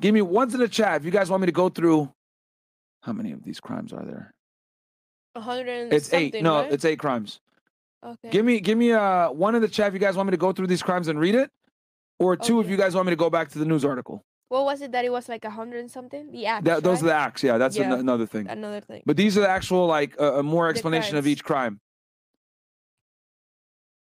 Give 0.01 0.13
me 0.15 0.23
ones 0.23 0.55
in 0.55 0.61
the 0.61 0.69
chat 0.69 0.97
if 1.01 1.05
you 1.05 1.11
guys 1.11 1.31
want 1.31 1.41
me 1.41 1.47
to 1.47 1.53
go 1.53 1.69
through. 1.69 2.13
How 3.03 3.13
many 3.13 3.33
of 3.33 3.43
these 3.43 3.61
crimes 3.61 3.93
are 3.93 4.05
there? 4.05 4.35
A 5.35 5.41
hundred 5.41 5.93
It's 5.93 6.13
eight. 6.13 6.41
No, 6.43 6.61
right? 6.61 6.73
it's 6.73 6.85
eight 6.85 6.99
crimes. 6.99 7.41
Okay. 8.05 8.31
Give 8.31 8.45
me, 8.45 8.61
give 8.61 8.77
me 8.79 8.93
uh 8.93 9.31
one 9.31 9.55
in 9.55 9.63
the 9.63 9.69
chat 9.69 9.89
if 9.89 9.95
you 9.95 10.01
guys 10.01 10.17
want 10.17 10.27
me 10.29 10.33
to 10.33 10.37
go 10.37 10.53
through 10.53 10.67
these 10.67 10.83
crimes 10.83 11.09
and 11.09 11.19
read 11.19 11.35
it, 11.35 11.51
or 12.19 12.37
two 12.37 12.61
if 12.61 12.69
you 12.69 12.77
guys 12.77 12.95
want 12.95 13.07
me 13.07 13.13
to 13.13 13.17
go 13.17 13.31
back 13.31 13.49
to 13.51 13.59
the 13.59 13.65
news 13.65 13.85
article. 13.85 14.25
What 14.49 14.65
was 14.65 14.81
it 14.81 14.93
that 14.93 15.05
it 15.05 15.11
was 15.11 15.29
like 15.29 15.45
a 15.45 15.51
hundred 15.51 15.81
and 15.81 15.91
something? 15.91 16.31
The 16.31 16.47
act. 16.47 16.65
That, 16.65 16.83
those 16.85 17.03
are 17.03 17.07
the 17.07 17.15
acts. 17.15 17.43
Yeah, 17.43 17.59
that's 17.59 17.77
an- 17.77 17.93
another 17.93 18.27
thing. 18.27 18.49
Another 18.49 18.81
thing. 18.81 19.03
But 19.05 19.17
these 19.17 19.37
are 19.37 19.41
the 19.41 19.49
actual 19.49 19.87
like 19.87 20.19
uh, 20.21 20.43
more 20.43 20.69
explanation 20.69 21.17
of 21.17 21.27
each 21.27 21.43
crime. 21.43 21.81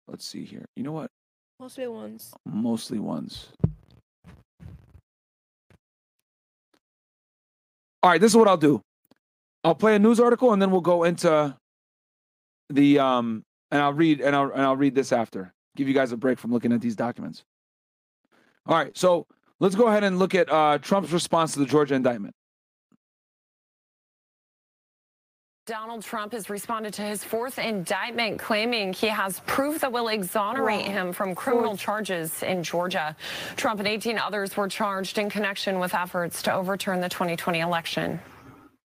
Let's 0.07 0.27
see 0.27 0.45
here. 0.45 0.67
You 0.77 0.83
know 0.83 0.93
what? 0.93 1.11
Mostly 1.61 1.89
ones. 1.89 2.33
Mostly 2.45 2.99
ones. 2.99 3.49
All 8.03 8.11
right, 8.11 8.21
this 8.21 8.33
is 8.33 8.37
what 8.37 8.47
I'll 8.47 8.57
do. 8.57 8.81
I'll 9.65 9.75
play 9.75 9.97
a 9.97 9.99
news 9.99 10.21
article 10.21 10.53
and 10.53 10.63
then 10.63 10.71
we'll 10.71 10.81
go 10.81 11.03
into 11.03 11.57
the 12.71 12.99
um 12.99 13.43
and 13.71 13.83
I'll 13.83 13.93
read 13.93 14.21
and 14.21 14.37
I'll 14.37 14.51
and 14.53 14.63
I'll 14.63 14.77
read 14.77 14.95
this 14.95 15.13
after. 15.13 15.53
Give 15.77 15.89
you 15.89 15.95
guys 15.95 16.13
a 16.13 16.17
break 16.17 16.39
from 16.39 16.53
looking 16.53 16.73
at 16.73 16.81
these 16.81 16.97
documents. 16.97 17.45
All 18.67 18.77
right, 18.77 18.97
so 18.97 19.27
let's 19.61 19.75
go 19.75 19.89
ahead 19.89 20.05
and 20.05 20.19
look 20.19 20.35
at 20.35 20.51
uh, 20.51 20.79
Trump's 20.79 21.11
response 21.11 21.55
to 21.55 21.61
the 21.61 21.67
Georgia 21.67 21.95
indictment. 21.95 22.35
Donald 25.69 26.03
Trump 26.03 26.33
has 26.33 26.49
responded 26.49 26.95
to 26.95 27.03
his 27.03 27.23
fourth 27.23 27.59
indictment, 27.59 28.39
claiming 28.39 28.91
he 28.95 29.07
has 29.07 29.41
proof 29.41 29.83
that 29.83 29.93
will 29.93 30.09
exonerate 30.09 30.87
Wow. 30.87 30.93
him 30.93 31.13
from 31.13 31.35
criminal 31.35 31.77
charges 31.77 32.43
in 32.43 32.63
Georgia. 32.63 33.15
Trump 33.55 33.79
and 33.79 33.87
18 33.87 34.19
others 34.19 34.57
were 34.57 34.67
charged 34.67 35.19
in 35.19 35.29
connection 35.29 35.79
with 35.79 35.93
efforts 35.93 36.41
to 36.45 36.55
overturn 36.55 37.03
the 37.03 37.09
2020 37.11 37.61
election. 37.61 38.19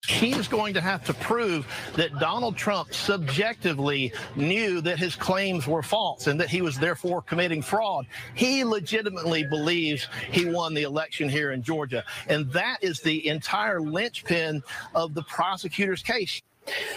He 0.08 0.32
is 0.32 0.48
going 0.48 0.74
to 0.74 0.82
have 0.82 1.06
to 1.06 1.14
prove 1.14 1.68
that 1.96 2.18
Donald 2.18 2.58
Trump 2.58 2.92
subjectively 2.96 4.12
knew 4.36 4.82
that 4.82 4.98
his 4.98 5.16
claims 5.16 5.68
were 5.68 5.84
false 5.84 6.26
and 6.26 6.42
that 6.42 6.50
he 6.50 6.64
was 6.64 6.80
therefore 6.80 7.22
committing 7.22 7.62
fraud. 7.62 8.08
He 8.34 8.64
legitimately 8.64 9.44
believes 9.44 10.08
he 10.32 10.46
won 10.46 10.74
the 10.74 10.82
election 10.82 11.30
here 11.30 11.52
in 11.52 11.62
Georgia. 11.62 12.04
And 12.28 12.52
that 12.54 12.80
is 12.82 13.02
the 13.02 13.28
entire 13.28 13.80
linchpin 13.80 14.64
of 14.96 15.14
the 15.14 15.22
prosecutor's 15.22 16.02
case. 16.02 16.42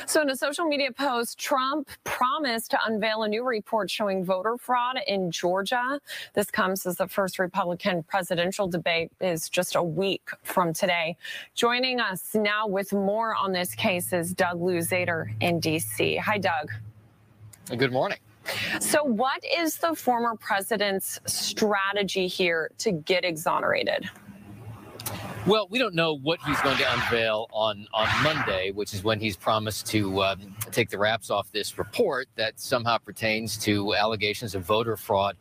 So, 0.07 0.21
in 0.23 0.31
a 0.31 0.37
social 0.37 0.67
media 0.67 0.93
post, 0.93 1.39
Trump 1.39 1.89
promised 2.05 2.71
to 2.73 2.79
unveil 2.87 3.23
a 3.23 3.29
new 3.29 3.45
report 3.45 3.91
showing 3.91 4.25
voter 4.25 4.57
fraud 4.59 4.99
in 5.07 5.31
Georgia. 5.31 6.01
This 6.35 6.51
comes 6.51 6.87
as 6.87 6.97
the 6.97 7.09
first 7.09 7.39
Republican 7.39 8.03
presidential 8.03 8.69
debate 8.69 9.11
is 9.21 9.49
just 9.49 9.75
a 9.75 9.83
week 9.83 10.29
from 10.43 10.73
today. 10.73 11.17
Joining 11.55 12.01
us 12.01 12.35
now 12.35 12.67
with 12.67 12.93
more 12.93 13.35
on 13.35 13.53
this 13.53 13.75
case 13.75 14.13
is 14.13 14.35
Doug 14.35 14.61
Luzader 14.61 15.33
in 15.41 15.61
D.C. 15.61 16.17
Hi, 16.17 16.39
Doug. 16.39 16.71
Good 17.77 17.93
morning. 17.93 18.19
So, 18.81 19.03
what 19.03 19.43
is 19.57 19.79
the 19.79 19.95
former 19.95 20.37
president's 20.37 21.19
strategy 21.27 22.27
here 22.27 22.71
to 22.79 22.93
get 22.93 23.25
exonerated? 23.25 24.11
Well, 25.47 25.67
we 25.71 25.79
don't 25.79 25.95
know 25.95 26.17
what 26.17 26.41
he's 26.41 26.61
going 26.63 26.79
to 26.79 26.93
unveil 26.93 27.49
on, 27.53 27.87
on 27.93 28.09
Monday, 28.23 28.71
which 28.71 28.95
is 28.95 29.05
when 29.05 29.21
he's 29.21 29.37
promised 29.37 29.87
to 29.89 30.23
um, 30.23 30.57
take 30.71 30.89
the 30.89 30.97
wraps 30.97 31.31
off 31.31 31.53
this 31.53 31.77
report 31.77 32.29
that 32.37 32.59
somehow 32.59 32.97
pertains 32.97 33.59
to 33.59 33.95
allegations 33.95 34.55
of 34.55 34.65
voter 34.65 34.97
fraud 34.97 35.37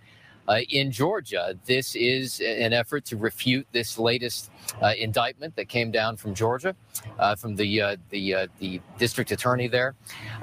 uh, 0.48 0.60
in 0.70 0.92
Georgia. 0.92 1.58
This 1.66 1.96
is 1.96 2.42
an 2.42 2.74
effort 2.74 3.06
to 3.06 3.18
refute 3.18 3.66
this 3.72 3.98
latest 3.98 4.52
uh, 4.82 4.94
indictment 4.98 5.56
that 5.56 5.70
came 5.70 5.90
down 5.92 6.18
from 6.18 6.34
Georgia, 6.34 6.76
uh, 7.20 7.36
from 7.36 7.56
the 7.56 7.82
uh, 7.82 7.96
the 8.10 8.34
uh, 8.34 8.48
the 8.60 8.82
district 8.98 9.32
attorney 9.32 9.68
there. 9.68 9.96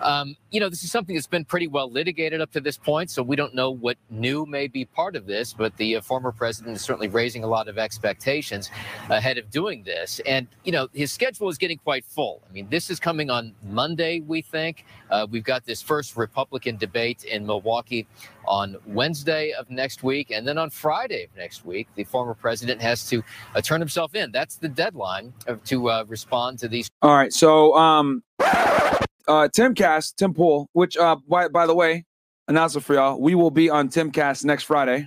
Um, 0.03 0.37
you 0.51 0.61
know, 0.61 0.69
this 0.69 0.83
is 0.83 0.91
something 0.91 1.15
that's 1.15 1.27
been 1.27 1.45
pretty 1.45 1.69
well 1.69 1.91
litigated 1.91 2.41
up 2.41 2.51
to 2.53 2.61
this 2.61 2.77
point, 2.77 3.11
so 3.11 3.23
we 3.23 3.37
don't 3.37 3.55
know 3.55 3.71
what 3.71 3.97
new 4.11 4.47
may 4.47 4.67
be 4.67 4.85
part 4.85 5.17
of 5.17 5.27
this. 5.27 5.53
But 5.53 5.77
the 5.77 5.97
uh, 5.97 6.01
former 6.01 6.33
president 6.33 6.77
is 6.77 6.83
certainly 6.83 7.09
raising 7.09 7.45
a 7.45 7.47
lot 7.47 7.69
of 7.69 7.79
expectations 7.79 8.71
ahead 9.09 9.39
of 9.39 9.51
doing 9.51 9.83
this, 9.83 10.21
and 10.27 10.47
you 10.65 10.73
know, 10.73 10.89
his 10.93 11.13
schedule 11.13 11.49
is 11.49 11.59
getting 11.59 11.79
quite 11.79 12.05
full. 12.05 12.43
I 12.49 12.53
mean, 12.53 12.69
this 12.69 12.91
is 12.91 12.99
coming 12.99 13.31
on 13.31 13.55
Monday, 13.63 14.21
we 14.21 14.43
think. 14.43 14.85
Uh, 15.11 15.27
we've 15.31 15.45
got 15.45 15.65
this 15.65 15.83
first 15.83 16.17
Republican 16.17 16.77
debate 16.77 17.25
in 17.25 17.45
Milwaukee 17.47 18.07
on 18.47 18.77
Wednesday 18.87 19.53
of 19.53 19.71
next 19.71 20.03
week, 20.03 20.31
and 20.31 20.47
then 20.47 20.59
on 20.59 20.71
Friday 20.71 21.25
of 21.25 21.37
next 21.37 21.65
week, 21.65 21.89
the 21.95 22.05
former 22.05 22.35
president 22.35 22.81
has 22.81 23.09
to 23.09 23.23
uh, 23.55 23.61
turn 23.61 23.81
himself 23.81 24.15
in. 24.15 24.33
That's 24.33 24.57
the 24.57 24.69
deadline 24.69 25.33
to 25.65 25.89
uh, 25.89 26.05
respond 26.41 26.59
to 26.61 26.69
these. 26.69 26.91
All 27.03 27.15
right. 27.15 27.33
So, 27.33 27.77
um, 27.77 28.23
uh, 28.41 29.49
Timcast, 29.57 30.17
Tim 30.17 30.35
Pool, 30.35 30.69
which 30.73 30.97
uh, 30.97 31.17
by 31.29 31.49
by 31.49 31.67
the 31.67 31.75
way, 31.75 32.05
announcement 32.49 32.85
for 32.85 32.95
y'all, 32.95 33.21
we 33.21 33.35
will 33.35 33.51
be 33.51 33.71
on 33.71 33.89
Timcast 33.89 34.45
next 34.45 34.65
Friday. 34.65 35.05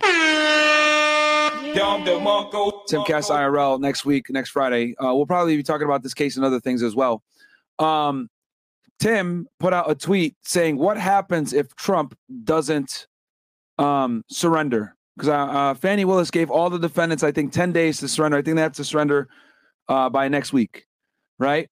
Timcast 2.88 3.30
IRL 3.30 3.80
next 3.80 4.04
week, 4.04 4.30
next 4.30 4.50
Friday. 4.50 4.94
Uh, 4.96 5.14
we'll 5.14 5.26
probably 5.26 5.56
be 5.56 5.62
talking 5.62 5.84
about 5.84 6.02
this 6.02 6.14
case 6.14 6.36
and 6.36 6.44
other 6.44 6.60
things 6.60 6.82
as 6.82 6.94
well. 6.94 7.22
Um, 7.78 8.28
Tim 9.00 9.48
put 9.58 9.72
out 9.72 9.90
a 9.90 9.94
tweet 9.94 10.36
saying, 10.42 10.78
"What 10.78 10.96
happens 10.96 11.52
if 11.52 11.74
Trump 11.74 12.16
doesn't 12.44 13.08
um, 13.78 14.24
surrender?" 14.30 14.94
Because 15.16 15.28
uh, 15.28 15.34
uh, 15.34 15.74
Fani 15.74 16.04
Willis 16.04 16.30
gave 16.30 16.50
all 16.50 16.70
the 16.70 16.78
defendants, 16.78 17.22
I 17.22 17.32
think, 17.32 17.52
ten 17.52 17.72
days 17.72 17.98
to 17.98 18.08
surrender. 18.08 18.38
I 18.38 18.42
think 18.42 18.56
they 18.56 18.62
have 18.62 18.72
to 18.74 18.84
surrender 18.84 19.28
uh, 19.88 20.08
by 20.08 20.28
next 20.28 20.52
week, 20.52 20.86
right? 21.38 21.68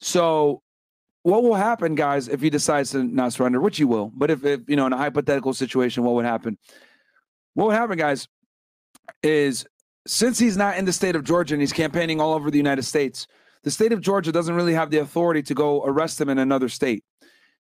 So, 0.00 0.62
what 1.22 1.42
will 1.42 1.54
happen, 1.54 1.94
guys, 1.94 2.28
if 2.28 2.40
he 2.40 2.50
decides 2.50 2.90
to 2.90 3.02
not 3.02 3.32
surrender? 3.32 3.60
Which 3.60 3.78
he 3.78 3.84
will, 3.84 4.12
but 4.14 4.30
if, 4.30 4.44
if 4.44 4.60
you 4.68 4.76
know, 4.76 4.86
in 4.86 4.92
a 4.92 4.98
hypothetical 4.98 5.54
situation, 5.54 6.04
what 6.04 6.14
would 6.14 6.26
happen? 6.26 6.58
What 7.54 7.68
would 7.68 7.76
happen, 7.76 7.96
guys, 7.96 8.28
is 9.22 9.66
since 10.06 10.38
he's 10.38 10.56
not 10.56 10.76
in 10.76 10.84
the 10.84 10.92
state 10.92 11.16
of 11.16 11.24
Georgia 11.24 11.54
and 11.54 11.62
he's 11.62 11.72
campaigning 11.72 12.20
all 12.20 12.34
over 12.34 12.50
the 12.50 12.58
United 12.58 12.82
States, 12.82 13.26
the 13.62 13.70
state 13.70 13.92
of 13.92 14.00
Georgia 14.00 14.32
doesn't 14.32 14.54
really 14.54 14.74
have 14.74 14.90
the 14.90 14.98
authority 14.98 15.42
to 15.42 15.54
go 15.54 15.82
arrest 15.84 16.20
him 16.20 16.28
in 16.28 16.38
another 16.38 16.68
state. 16.68 17.02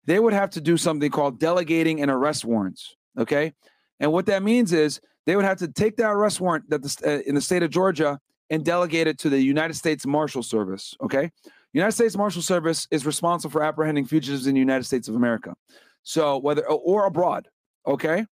They 0.06 0.20
would 0.20 0.34
have 0.34 0.50
to 0.52 0.62
do 0.62 0.76
something 0.78 1.10
called 1.10 1.40
delegating 1.40 2.02
and 2.02 2.12
arrest 2.12 2.44
warrants. 2.44 2.96
Okay. 3.18 3.54
And 4.00 4.12
what 4.12 4.26
that 4.26 4.44
means 4.44 4.74
is 4.74 5.00
they 5.26 5.36
would 5.36 5.46
have 5.46 5.58
to 5.60 5.68
take 5.70 5.96
that 5.98 6.12
arrest 6.12 6.42
warrant 6.42 6.70
that 6.70 6.84
the, 6.84 7.02
uh, 7.06 7.22
in 7.26 7.36
the 7.36 7.42
state 7.42 7.64
of 7.64 7.70
Georgia 7.70 8.20
and 8.50 8.64
delegate 8.64 9.08
it 9.08 9.20
to 9.20 9.30
the 9.30 9.42
United 9.42 9.74
States 9.74 10.06
Marshal 10.06 10.44
Service. 10.44 10.96
Okay. 11.02 11.32
United 11.74 11.92
States 11.92 12.16
Marshal 12.16 12.42
Service 12.42 12.88
is 12.92 13.06
responsible 13.06 13.52
for 13.52 13.64
apprehending 13.64 14.06
fugitives 14.06 14.48
in 14.48 14.54
the 14.54 14.60
United 14.60 14.84
States 14.84 15.08
of 15.08 15.16
America. 15.16 15.56
So 16.04 16.38
whether 16.38 16.66
or 16.66 17.06
abroad. 17.06 17.50
Okay. 17.86 18.26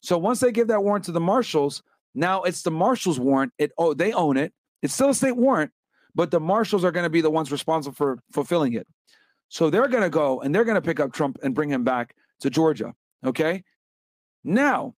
So 0.00 0.18
once 0.18 0.40
they 0.40 0.52
give 0.52 0.68
that 0.68 0.82
warrant 0.82 1.06
to 1.06 1.12
the 1.12 1.20
marshals, 1.20 1.82
now 2.14 2.42
it's 2.42 2.62
the 2.62 2.70
marshal's 2.70 3.18
warrant. 3.18 3.52
It 3.58 3.72
oh 3.78 3.94
they 3.94 4.12
own 4.12 4.36
it. 4.36 4.52
It's 4.82 4.92
still 4.92 5.08
a 5.08 5.14
state 5.14 5.36
warrant, 5.36 5.70
but 6.14 6.30
the 6.30 6.40
marshals 6.40 6.84
are 6.84 6.92
going 6.92 7.04
to 7.04 7.10
be 7.10 7.22
the 7.22 7.30
ones 7.30 7.50
responsible 7.50 7.94
for 7.94 8.18
fulfilling 8.32 8.74
it. 8.74 8.86
So 9.48 9.70
they're 9.70 9.88
going 9.88 10.02
to 10.02 10.10
go 10.10 10.40
and 10.40 10.54
they're 10.54 10.64
going 10.64 10.74
to 10.74 10.82
pick 10.82 11.00
up 11.00 11.12
Trump 11.12 11.38
and 11.42 11.54
bring 11.54 11.70
him 11.70 11.84
back 11.84 12.14
to 12.40 12.50
Georgia. 12.50 12.92
Okay. 13.24 13.64
Now, 14.42 14.94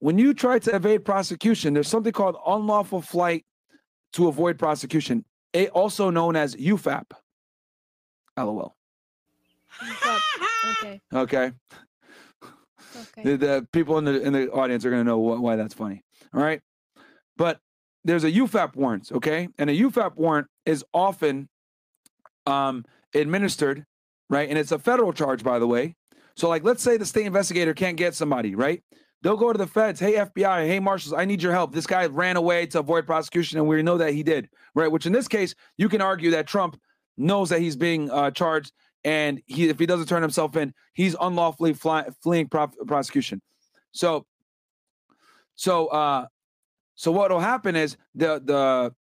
when 0.00 0.18
you 0.18 0.34
try 0.34 0.58
to 0.58 0.74
evade 0.74 1.04
prosecution, 1.04 1.72
there's 1.72 1.88
something 1.88 2.12
called 2.12 2.36
unlawful 2.46 3.00
flight 3.00 3.46
to 4.14 4.28
avoid 4.28 4.58
prosecution, 4.58 5.24
a- 5.54 5.68
also 5.68 6.10
known 6.10 6.36
as 6.36 6.54
UFAP. 6.56 7.04
LOL. 8.36 8.74
Okay. 10.72 11.00
Okay. 11.12 11.52
The, 13.24 13.36
the 13.36 13.66
people 13.72 13.98
in 13.98 14.04
the 14.04 14.20
in 14.22 14.32
the 14.32 14.50
audience 14.50 14.84
are 14.84 14.90
going 14.90 15.00
to 15.04 15.08
know 15.08 15.18
wh- 15.18 15.40
why 15.42 15.56
that's 15.56 15.74
funny. 15.74 16.02
All 16.34 16.42
right. 16.42 16.60
But 17.36 17.58
there's 18.04 18.24
a 18.24 18.30
UFAP 18.32 18.74
warrant, 18.76 19.10
okay? 19.12 19.48
And 19.58 19.70
a 19.70 19.72
UFAP 19.74 20.16
warrant 20.16 20.48
is 20.66 20.84
often 20.92 21.48
um, 22.46 22.84
administered, 23.14 23.84
right? 24.28 24.48
And 24.48 24.58
it's 24.58 24.72
a 24.72 24.78
federal 24.78 25.12
charge, 25.12 25.42
by 25.44 25.58
the 25.58 25.66
way. 25.66 25.94
So, 26.36 26.48
like, 26.48 26.64
let's 26.64 26.82
say 26.82 26.96
the 26.96 27.06
state 27.06 27.26
investigator 27.26 27.74
can't 27.74 27.96
get 27.96 28.14
somebody, 28.14 28.54
right? 28.54 28.82
They'll 29.22 29.36
go 29.36 29.52
to 29.52 29.58
the 29.58 29.68
feds. 29.68 30.00
Hey, 30.00 30.14
FBI. 30.14 30.66
Hey, 30.66 30.80
marshals. 30.80 31.12
I 31.12 31.24
need 31.24 31.42
your 31.42 31.52
help. 31.52 31.72
This 31.72 31.86
guy 31.86 32.06
ran 32.06 32.36
away 32.36 32.66
to 32.66 32.80
avoid 32.80 33.06
prosecution, 33.06 33.58
and 33.58 33.68
we 33.68 33.80
know 33.82 33.96
that 33.98 34.12
he 34.12 34.24
did, 34.24 34.48
right? 34.74 34.90
Which 34.90 35.06
in 35.06 35.12
this 35.12 35.28
case, 35.28 35.54
you 35.76 35.88
can 35.88 36.00
argue 36.00 36.32
that 36.32 36.48
Trump 36.48 36.78
knows 37.16 37.48
that 37.50 37.60
he's 37.60 37.76
being 37.76 38.10
uh, 38.10 38.32
charged, 38.32 38.72
and 39.04 39.40
he 39.46 39.68
if 39.68 39.78
he 39.78 39.86
doesn't 39.86 40.06
turn 40.06 40.22
himself 40.22 40.56
in, 40.56 40.74
he's 40.92 41.14
unlawfully 41.20 41.72
fly, 41.72 42.08
fleeing 42.20 42.48
prof- 42.48 42.74
prosecution. 42.86 43.40
So, 43.92 44.26
so, 45.54 45.86
uh, 45.86 46.26
so 46.96 47.12
what 47.12 47.30
will 47.30 47.40
happen 47.40 47.76
is 47.76 47.96
the 48.16 48.42
the 48.44 48.92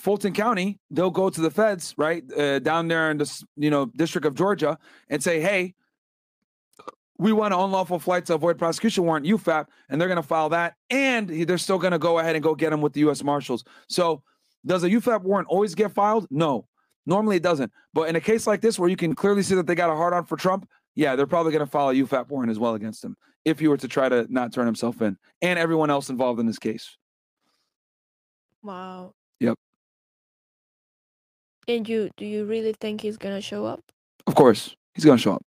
Fulton 0.00 0.32
County 0.32 0.78
they'll 0.90 1.10
go 1.10 1.30
to 1.30 1.40
the 1.40 1.50
feds 1.50 1.94
right 1.96 2.22
uh, 2.36 2.60
down 2.60 2.86
there 2.86 3.10
in 3.10 3.18
this 3.18 3.44
you 3.56 3.70
know 3.70 3.86
district 3.86 4.26
of 4.26 4.34
Georgia 4.34 4.78
and 5.08 5.20
say, 5.20 5.40
hey, 5.40 5.74
we 7.18 7.32
want 7.32 7.52
an 7.52 7.60
unlawful 7.60 7.98
flight 7.98 8.26
to 8.26 8.34
avoid 8.34 8.58
prosecution 8.58 9.04
warrant, 9.04 9.26
UFAP, 9.26 9.66
and 9.88 10.00
they're 10.00 10.08
going 10.08 10.16
to 10.16 10.22
file 10.22 10.48
that, 10.50 10.74
and 10.88 11.28
they're 11.28 11.58
still 11.58 11.78
going 11.78 11.92
to 11.92 11.98
go 11.98 12.18
ahead 12.20 12.36
and 12.36 12.42
go 12.42 12.54
get 12.54 12.72
him 12.72 12.80
with 12.80 12.92
the 12.92 13.00
U.S. 13.00 13.24
Marshals. 13.24 13.64
So, 13.88 14.22
does 14.64 14.84
a 14.84 14.88
UFAP 14.88 15.22
warrant 15.22 15.48
always 15.48 15.74
get 15.74 15.92
filed? 15.92 16.26
No, 16.30 16.66
normally 17.06 17.36
it 17.36 17.42
doesn't. 17.42 17.72
But 17.92 18.08
in 18.08 18.16
a 18.16 18.20
case 18.20 18.46
like 18.46 18.60
this, 18.60 18.78
where 18.78 18.88
you 18.88 18.96
can 18.96 19.14
clearly 19.14 19.42
see 19.42 19.54
that 19.56 19.66
they 19.66 19.74
got 19.74 19.90
a 19.90 19.96
hard 19.96 20.12
on 20.14 20.26
for 20.26 20.36
Trump, 20.36 20.68
yeah, 20.94 21.16
they're 21.16 21.26
probably 21.26 21.52
going 21.52 21.64
to 21.64 21.70
file 21.70 21.90
a 21.90 21.94
UFAP 21.94 22.28
warrant 22.28 22.50
as 22.50 22.58
well 22.58 22.74
against 22.74 23.02
him 23.04 23.16
if 23.44 23.58
he 23.58 23.68
were 23.68 23.76
to 23.78 23.88
try 23.88 24.08
to 24.08 24.26
not 24.28 24.52
turn 24.52 24.66
himself 24.66 25.00
in, 25.00 25.16
and 25.42 25.58
everyone 25.58 25.90
else 25.90 26.10
involved 26.10 26.38
in 26.40 26.46
this 26.46 26.58
case. 26.58 26.96
Wow. 28.62 29.12
Yep, 29.40 29.54
And 31.68 31.88
you 31.88 32.10
do 32.16 32.26
you 32.26 32.44
really 32.44 32.74
think 32.80 33.00
he's 33.00 33.16
gonna 33.16 33.40
show 33.40 33.64
up? 33.64 33.80
of 34.26 34.34
course 34.34 34.74
he's 34.94 35.04
going 35.04 35.16
to 35.16 35.22
show 35.22 35.32
up. 35.34 35.42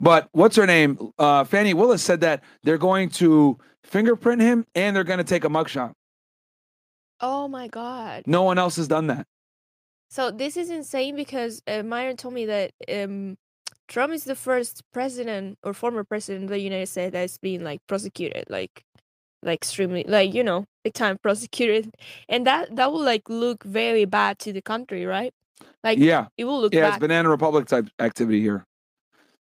But 0.00 0.28
what's 0.32 0.56
her 0.56 0.66
name? 0.66 1.12
Uh, 1.18 1.44
Fani 1.44 1.74
Willis 1.74 2.02
said 2.02 2.20
that 2.20 2.42
they're 2.62 2.78
going 2.78 3.10
to 3.10 3.58
fingerprint 3.84 4.40
him 4.40 4.66
and 4.74 4.94
they're 4.94 5.04
going 5.04 5.18
to 5.18 5.24
take 5.24 5.44
a 5.44 5.48
mugshot. 5.48 5.92
Oh 7.20 7.48
my 7.48 7.68
god. 7.68 8.24
No 8.26 8.42
one 8.44 8.58
else 8.58 8.76
has 8.76 8.86
done 8.88 9.08
that. 9.08 9.26
So 10.10 10.30
this 10.30 10.56
is 10.56 10.70
insane 10.70 11.16
because 11.16 11.62
uh, 11.66 11.82
Myron 11.82 12.16
told 12.16 12.34
me 12.34 12.46
that 12.46 12.72
um, 12.92 13.36
Trump 13.88 14.12
is 14.12 14.24
the 14.24 14.36
first 14.36 14.82
president 14.92 15.58
or 15.62 15.74
former 15.74 16.04
president 16.04 16.44
of 16.44 16.50
the 16.50 16.60
United 16.60 16.86
States 16.88 17.12
that's 17.12 17.38
been 17.38 17.64
like 17.64 17.80
prosecuted, 17.86 18.44
like 18.48 18.84
like 19.42 19.58
extremely 19.58 20.04
like 20.08 20.32
you 20.32 20.44
know 20.44 20.64
big 20.84 20.94
time 20.94 21.18
prosecuted, 21.22 21.90
and 22.28 22.46
that 22.46 22.74
that 22.76 22.92
will 22.92 23.02
like 23.02 23.28
look 23.28 23.64
very 23.64 24.04
bad 24.04 24.38
to 24.40 24.52
the 24.52 24.62
country, 24.62 25.04
right? 25.04 25.32
Like 25.84 25.98
yeah, 25.98 26.26
it 26.36 26.44
will 26.44 26.60
look 26.60 26.72
yeah, 26.72 26.82
bad. 26.82 26.88
it's 26.88 26.98
banana 26.98 27.28
republic 27.28 27.66
type 27.66 27.88
activity 27.98 28.40
here. 28.40 28.64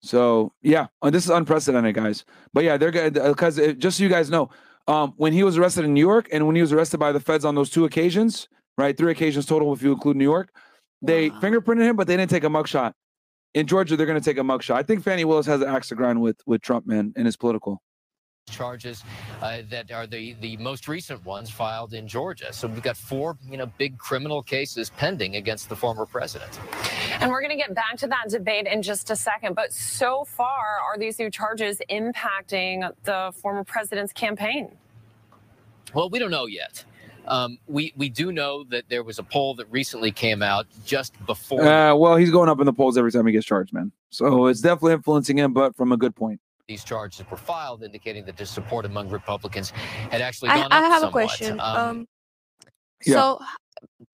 So 0.04 0.52
yeah, 0.62 0.88
uh, 1.02 1.10
this 1.10 1.24
is 1.24 1.30
unprecedented, 1.30 1.94
guys. 1.94 2.24
But 2.52 2.64
yeah, 2.64 2.76
they're 2.76 2.90
good 2.90 3.14
because 3.14 3.56
just 3.78 3.98
so 3.98 4.02
you 4.02 4.10
guys 4.10 4.30
know, 4.30 4.50
um, 4.86 5.14
when 5.16 5.32
he 5.32 5.42
was 5.42 5.56
arrested 5.56 5.84
in 5.84 5.94
New 5.94 6.00
York 6.00 6.28
and 6.30 6.46
when 6.46 6.54
he 6.54 6.62
was 6.62 6.72
arrested 6.72 6.98
by 6.98 7.10
the 7.10 7.20
feds 7.20 7.44
on 7.44 7.54
those 7.54 7.70
two 7.70 7.86
occasions, 7.86 8.48
right, 8.76 8.96
three 8.96 9.10
occasions 9.10 9.46
total 9.46 9.72
if 9.72 9.82
you 9.82 9.92
include 9.92 10.16
New 10.16 10.24
York, 10.24 10.50
they 11.00 11.30
fingerprinted 11.30 11.88
him, 11.88 11.96
but 11.96 12.06
they 12.06 12.16
didn't 12.16 12.30
take 12.30 12.44
a 12.44 12.48
mugshot. 12.48 12.92
In 13.54 13.66
Georgia, 13.66 13.96
they're 13.96 14.06
going 14.06 14.20
to 14.20 14.24
take 14.24 14.36
a 14.36 14.42
mugshot. 14.42 14.74
I 14.74 14.82
think 14.82 15.02
Fani 15.02 15.24
Willis 15.24 15.46
has 15.46 15.62
an 15.62 15.68
axe 15.68 15.88
to 15.88 15.94
grind 15.94 16.20
with 16.20 16.36
with 16.46 16.60
Trump, 16.60 16.86
man, 16.86 17.12
and 17.16 17.24
his 17.24 17.36
political. 17.36 17.80
Charges 18.54 19.02
uh, 19.42 19.58
that 19.70 19.90
are 19.90 20.06
the, 20.06 20.34
the 20.40 20.56
most 20.58 20.88
recent 20.88 21.24
ones 21.24 21.50
filed 21.50 21.94
in 21.94 22.06
Georgia. 22.06 22.52
So 22.52 22.68
we've 22.68 22.82
got 22.82 22.96
four, 22.96 23.36
you 23.48 23.56
know, 23.56 23.66
big 23.78 23.98
criminal 23.98 24.42
cases 24.42 24.90
pending 24.96 25.36
against 25.36 25.68
the 25.68 25.76
former 25.76 26.06
president. 26.06 26.58
And 27.20 27.30
we're 27.30 27.40
going 27.40 27.50
to 27.50 27.56
get 27.56 27.74
back 27.74 27.96
to 27.98 28.06
that 28.08 28.28
debate 28.28 28.66
in 28.66 28.82
just 28.82 29.10
a 29.10 29.16
second. 29.16 29.54
But 29.54 29.72
so 29.72 30.24
far, 30.24 30.78
are 30.80 30.98
these 30.98 31.18
new 31.18 31.30
charges 31.30 31.80
impacting 31.90 32.90
the 33.04 33.32
former 33.36 33.64
president's 33.64 34.12
campaign? 34.12 34.70
Well, 35.92 36.08
we 36.08 36.18
don't 36.18 36.30
know 36.30 36.46
yet. 36.46 36.84
Um, 37.26 37.58
we 37.66 37.94
we 37.96 38.10
do 38.10 38.32
know 38.32 38.64
that 38.64 38.84
there 38.90 39.02
was 39.02 39.18
a 39.18 39.22
poll 39.22 39.54
that 39.54 39.66
recently 39.70 40.12
came 40.12 40.42
out 40.42 40.66
just 40.84 41.14
before. 41.24 41.62
Uh, 41.62 41.94
well, 41.94 42.16
he's 42.16 42.30
going 42.30 42.50
up 42.50 42.60
in 42.60 42.66
the 42.66 42.72
polls 42.72 42.98
every 42.98 43.10
time 43.10 43.26
he 43.26 43.32
gets 43.32 43.46
charged, 43.46 43.72
man. 43.72 43.92
So 44.10 44.46
it's 44.46 44.60
definitely 44.60 44.92
influencing 44.92 45.38
him, 45.38 45.54
but 45.54 45.74
from 45.74 45.90
a 45.92 45.96
good 45.96 46.14
point. 46.14 46.40
These 46.68 46.84
charges 46.84 47.24
were 47.30 47.36
filed, 47.36 47.82
indicating 47.82 48.24
that 48.26 48.36
the 48.36 48.46
support 48.46 48.84
among 48.84 49.10
Republicans 49.10 49.70
had 50.10 50.20
actually 50.20 50.50
I, 50.50 50.60
gone 50.62 50.72
I 50.72 50.78
up 50.78 50.84
have 50.92 51.02
a 51.04 51.10
question. 51.10 51.60
Um, 51.60 52.06
Yeah. 53.04 53.14
so 53.14 53.40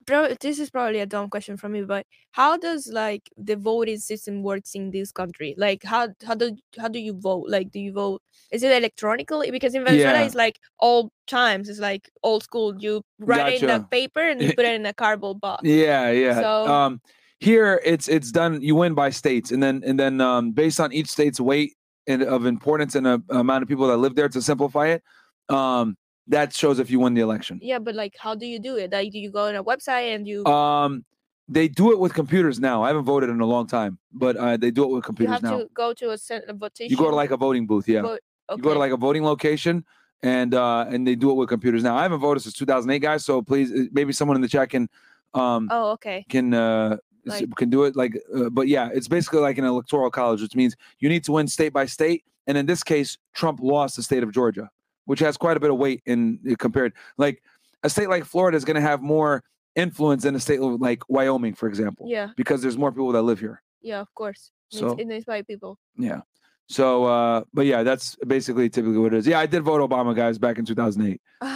bro, 0.06 0.34
this 0.40 0.58
is 0.58 0.70
probably 0.70 0.98
a 0.98 1.06
dumb 1.06 1.30
question 1.30 1.56
from 1.56 1.72
me, 1.72 1.82
but 1.82 2.04
how 2.32 2.56
does 2.56 2.88
like 2.92 3.30
the 3.36 3.54
voting 3.54 3.98
system 3.98 4.42
works 4.42 4.74
in 4.74 4.90
this 4.90 5.12
country? 5.12 5.54
Like 5.56 5.84
how 5.84 6.08
how 6.26 6.34
do 6.34 6.56
how 6.78 6.88
do 6.88 6.98
you 6.98 7.12
vote? 7.12 7.46
Like 7.48 7.70
do 7.70 7.78
you 7.78 7.92
vote? 7.92 8.20
Is 8.50 8.64
it 8.64 8.72
electronically? 8.72 9.52
Because 9.52 9.74
in 9.76 9.84
Venezuela 9.84 10.18
Yeah. 10.18 10.24
it's 10.26 10.34
like 10.34 10.58
old 10.80 11.12
times. 11.28 11.68
It's 11.68 11.78
like 11.78 12.10
old 12.24 12.42
school. 12.42 12.74
You 12.78 13.02
write 13.20 13.54
it 13.54 13.62
in 13.62 13.70
a 13.70 13.84
paper 13.84 14.20
and 14.28 14.42
you 14.42 14.48
put 14.54 14.64
it 14.64 14.74
in 14.74 14.86
a 14.86 14.92
cardboard 14.94 15.40
box. 15.40 15.62
Yeah, 15.64 16.10
yeah. 16.10 16.40
So- 16.40 16.66
um, 16.66 17.00
here 17.38 17.80
it's 17.84 18.06
it's 18.08 18.32
done. 18.32 18.60
You 18.60 18.74
win 18.74 18.94
by 18.94 19.08
states, 19.10 19.50
and 19.50 19.62
then 19.62 19.82
and 19.86 19.98
then 19.98 20.20
um, 20.20 20.52
based 20.52 20.78
on 20.78 20.92
each 20.92 21.08
state's 21.08 21.40
weight 21.40 21.72
and 21.72 21.79
of 22.18 22.46
importance 22.46 22.94
and 22.94 23.06
a 23.06 23.22
amount 23.30 23.62
of 23.62 23.68
people 23.68 23.86
that 23.88 23.96
live 23.98 24.14
there 24.14 24.28
to 24.28 24.42
simplify 24.42 24.86
it, 24.88 25.02
um, 25.48 25.96
that 26.26 26.52
shows 26.52 26.78
if 26.78 26.90
you 26.90 26.98
win 27.00 27.14
the 27.14 27.20
election. 27.20 27.58
Yeah, 27.62 27.78
but 27.78 27.94
like 27.94 28.14
how 28.18 28.34
do 28.34 28.46
you 28.46 28.58
do 28.58 28.76
it? 28.76 28.92
Like 28.92 29.12
do 29.12 29.18
you 29.18 29.30
go 29.30 29.46
on 29.48 29.54
a 29.54 29.64
website 29.64 30.14
and 30.14 30.26
you 30.26 30.44
Um, 30.46 31.04
they 31.48 31.66
do 31.68 31.90
it 31.92 31.98
with 31.98 32.12
computers 32.14 32.60
now. 32.60 32.82
I 32.84 32.88
haven't 32.88 33.04
voted 33.04 33.28
in 33.30 33.40
a 33.40 33.46
long 33.46 33.66
time, 33.66 33.98
but 34.12 34.36
uh, 34.36 34.56
they 34.56 34.70
do 34.70 34.84
it 34.84 34.88
with 34.88 34.98
you 34.98 35.02
computers 35.02 35.34
have 35.34 35.42
now. 35.42 35.58
to 35.58 35.68
go 35.74 35.92
to 35.94 36.10
a, 36.10 36.18
cent- 36.18 36.44
a 36.48 36.52
votation? 36.52 36.90
You 36.90 36.96
go 36.96 37.10
to 37.10 37.16
like 37.16 37.32
a 37.32 37.36
voting 37.36 37.66
booth, 37.66 37.88
yeah. 37.88 38.02
vote- 38.02 38.20
You 38.56 38.58
go 38.62 38.72
to 38.74 38.78
like 38.78 38.92
a 38.92 38.96
voting 38.96 39.24
location, 39.24 39.84
and 40.22 40.54
uh, 40.54 40.86
and 40.92 41.06
they 41.06 41.16
do 41.16 41.30
it 41.32 41.34
with 41.34 41.48
computers 41.48 41.82
now. 41.82 41.96
I 41.96 42.02
haven't 42.02 42.20
voted 42.20 42.42
since 42.42 42.54
2008, 42.54 42.98
guys. 43.00 43.24
So 43.24 43.42
please, 43.42 43.72
uh, 43.72 43.84
maybe 43.92 44.12
someone 44.12 44.36
in 44.36 44.42
the 44.42 44.48
chat 44.48 44.70
can 44.70 44.88
um 45.34 45.68
Oh, 45.70 45.92
okay. 45.92 46.24
can 46.28 46.52
uh 46.54 46.96
Like- 47.24 47.54
can 47.56 47.70
do 47.70 47.84
it. 47.84 47.96
Like, 47.96 48.18
uh, 48.34 48.50
but 48.50 48.68
yeah, 48.68 48.88
it's 48.92 49.08
basically 49.08 49.40
like 49.40 49.58
an 49.58 49.64
electoral 49.64 50.10
college, 50.10 50.40
which 50.42 50.54
means 50.54 50.76
you 50.98 51.08
need 51.08 51.24
to 51.24 51.32
win 51.32 51.46
state 51.48 51.72
by 51.72 51.86
state. 51.86 52.24
And 52.46 52.56
in 52.58 52.66
this 52.66 52.82
case, 52.82 53.18
Trump 53.34 53.60
lost 53.62 53.96
the 53.96 54.02
state 54.02 54.22
of 54.22 54.32
Georgia, 54.32 54.70
which 55.04 55.20
has 55.20 55.36
quite 55.36 55.56
a 55.56 55.60
bit 55.60 55.70
of 55.70 55.76
weight 55.78 56.02
in 56.06 56.38
uh, 56.50 56.54
compared. 56.58 56.92
Like 57.18 57.42
a 57.82 57.90
state 57.90 58.08
like 58.08 58.24
Florida 58.24 58.56
is 58.56 58.64
going 58.64 58.74
to 58.76 58.80
have 58.80 59.02
more 59.02 59.42
influence 59.76 60.22
than 60.24 60.34
a 60.34 60.40
state 60.40 60.60
like 60.60 61.02
Wyoming, 61.08 61.54
for 61.54 61.68
example, 61.68 62.06
Yeah. 62.08 62.28
because 62.36 62.60
there's 62.62 62.76
more 62.76 62.90
people 62.90 63.12
that 63.12 63.22
live 63.22 63.38
here. 63.38 63.62
Yeah, 63.82 64.00
of 64.00 64.12
course. 64.14 64.50
It's- 64.72 64.80
So- 64.90 64.96
it 64.98 65.10
is 65.10 65.26
white 65.26 65.46
people. 65.46 65.78
Yeah. 65.96 66.22
So, 66.68 67.04
uh, 67.04 67.42
but 67.52 67.66
yeah, 67.66 67.82
that's 67.82 68.14
basically 68.26 68.68
typically 68.70 68.98
what 68.98 69.12
it 69.12 69.18
is. 69.18 69.26
Yeah, 69.26 69.40
I 69.40 69.46
did 69.46 69.62
vote 69.64 69.80
Obama, 69.88 70.14
guys, 70.14 70.38
back 70.38 70.56
in 70.58 70.64
2008. 70.64 71.20
Uh, 71.40 71.46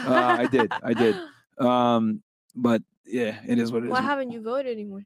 I 0.40 0.46
did, 0.46 0.72
I 0.82 0.92
did. 0.94 1.16
Um, 1.58 2.20
but 2.56 2.82
yeah, 3.06 3.38
it 3.46 3.60
is 3.60 3.70
what 3.70 3.84
it 3.84 3.86
is. 3.86 3.92
Why 3.92 4.00
haven't 4.00 4.32
you 4.32 4.42
voted 4.42 4.72
anymore? 4.72 5.04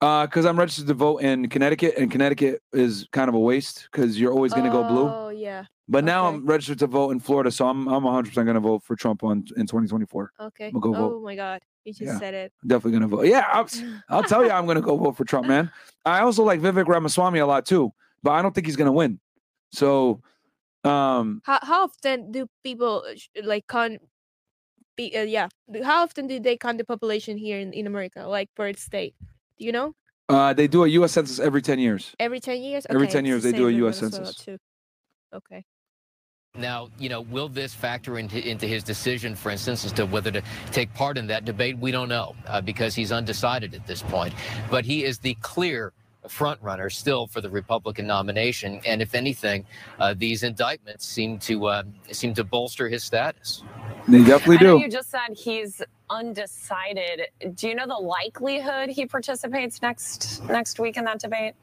Uh, 0.00 0.26
because 0.26 0.44
I'm 0.44 0.58
registered 0.58 0.86
to 0.88 0.94
vote 0.94 1.18
in 1.18 1.48
Connecticut, 1.48 1.94
and 1.96 2.10
Connecticut 2.10 2.60
is 2.72 3.06
kind 3.12 3.28
of 3.28 3.34
a 3.34 3.38
waste 3.38 3.88
because 3.90 4.18
you're 4.20 4.32
always 4.32 4.52
going 4.52 4.64
to 4.64 4.70
go 4.70 4.84
blue. 4.84 5.08
Oh 5.08 5.28
yeah. 5.30 5.64
But 5.88 6.04
now 6.04 6.26
I'm 6.26 6.46
registered 6.46 6.78
to 6.80 6.86
vote 6.86 7.10
in 7.10 7.20
Florida, 7.20 7.50
so 7.50 7.68
I'm 7.68 7.86
I'm 7.88 8.04
100 8.04 8.28
percent 8.28 8.46
going 8.46 8.54
to 8.54 8.60
vote 8.60 8.82
for 8.82 8.96
Trump 8.96 9.22
on 9.22 9.44
in 9.56 9.66
2024. 9.66 10.32
Okay. 10.40 10.70
Go 10.72 10.90
oh 10.90 10.92
vote. 10.92 11.22
my 11.22 11.36
God, 11.36 11.60
you 11.84 11.92
just 11.92 12.02
Yeah. 12.12 12.18
said 12.18 12.34
it. 12.34 12.52
Definitely 12.66 12.98
going 12.98 13.10
to 13.10 13.16
vote. 13.16 13.26
Yeah, 13.26 13.46
I'll, 13.52 13.68
I'll 14.08 14.24
tell 14.24 14.42
you, 14.44 14.50
I'm 14.50 14.64
going 14.64 14.76
to 14.76 14.82
go 14.82 14.96
vote 14.96 15.16
for 15.16 15.24
Trump, 15.24 15.46
man. 15.46 15.70
I 16.04 16.20
also 16.20 16.42
like 16.42 16.60
Vivek 16.60 16.86
Ramaswamy 16.86 17.38
a 17.38 17.46
lot 17.46 17.66
too, 17.66 17.92
but 18.22 18.32
I 18.32 18.42
don't 18.42 18.54
think 18.54 18.66
he's 18.66 18.76
going 18.76 18.86
to 18.86 18.92
win. 18.92 19.20
So, 19.72 20.20
um, 20.84 21.42
How 21.44 21.58
how 21.62 21.84
often 21.84 22.32
do 22.32 22.46
people 22.62 23.04
uh, 23.08 23.14
like 23.44 23.66
con? 23.66 23.98
Be, 24.96 25.16
uh, 25.16 25.22
yeah. 25.22 25.48
How 25.82 26.02
often 26.02 26.28
do 26.28 26.38
they 26.38 26.56
count 26.56 26.78
the 26.78 26.84
population 26.84 27.36
here 27.36 27.58
in, 27.58 27.72
in 27.72 27.86
America, 27.86 28.26
like 28.28 28.48
per 28.54 28.72
state? 28.74 29.14
Do 29.58 29.64
you 29.64 29.72
know? 29.72 29.92
uh, 30.28 30.52
they 30.52 30.66
do 30.66 30.84
a 30.84 30.88
U.S. 30.88 31.12
census 31.12 31.38
every 31.38 31.62
10 31.62 31.78
years. 31.78 32.14
Every 32.18 32.40
ten 32.40 32.60
years. 32.62 32.86
Every 32.88 33.06
10 33.06 33.24
years 33.24 33.42
the 33.42 33.52
they 33.52 33.58
do 33.58 33.68
a 33.68 33.70
US 33.88 33.98
census. 33.98 34.36
Too. 34.36 34.56
Okay. 35.34 35.64
Now, 36.56 36.88
you 36.98 37.08
know, 37.08 37.22
will 37.22 37.48
this 37.48 37.74
factor 37.74 38.16
into, 38.18 38.38
into 38.48 38.66
his 38.66 38.84
decision, 38.84 39.34
for 39.34 39.50
instance, 39.50 39.84
as 39.84 39.92
to 39.94 40.06
whether 40.06 40.30
to 40.30 40.42
take 40.70 40.94
part 40.94 41.18
in 41.18 41.26
that 41.26 41.44
debate? 41.44 41.76
We 41.78 41.90
don't 41.90 42.08
know 42.08 42.36
uh, 42.46 42.60
because 42.60 42.94
he's 42.94 43.10
undecided 43.10 43.74
at 43.74 43.86
this 43.88 44.02
point. 44.02 44.34
But 44.70 44.84
he 44.84 45.04
is 45.04 45.18
the 45.18 45.34
clear 45.40 45.92
front 46.28 46.62
runner 46.62 46.88
still 46.90 47.26
for 47.26 47.40
the 47.40 47.50
Republican 47.50 48.06
nomination. 48.06 48.80
And 48.86 49.02
if 49.02 49.14
anything, 49.16 49.66
uh, 49.98 50.14
these 50.16 50.44
indictments 50.44 51.06
seem 51.06 51.38
to 51.40 51.66
uh, 51.66 51.82
seem 52.12 52.34
to 52.34 52.44
bolster 52.44 52.88
his 52.88 53.02
status. 53.02 53.64
They 54.06 54.22
definitely 54.22 54.58
I 54.58 54.70
know 54.70 54.78
do. 54.78 54.84
you 54.84 54.90
just 54.90 55.10
said 55.10 55.36
he's 55.36 55.82
undecided. 56.10 57.28
Do 57.54 57.68
you 57.68 57.74
know 57.74 57.86
the 57.86 57.94
likelihood 57.94 58.90
he 58.90 59.06
participates 59.06 59.82
next 59.82 60.42
next 60.48 60.78
week 60.78 60.96
in 60.96 61.04
that 61.04 61.20
debate? 61.20 61.54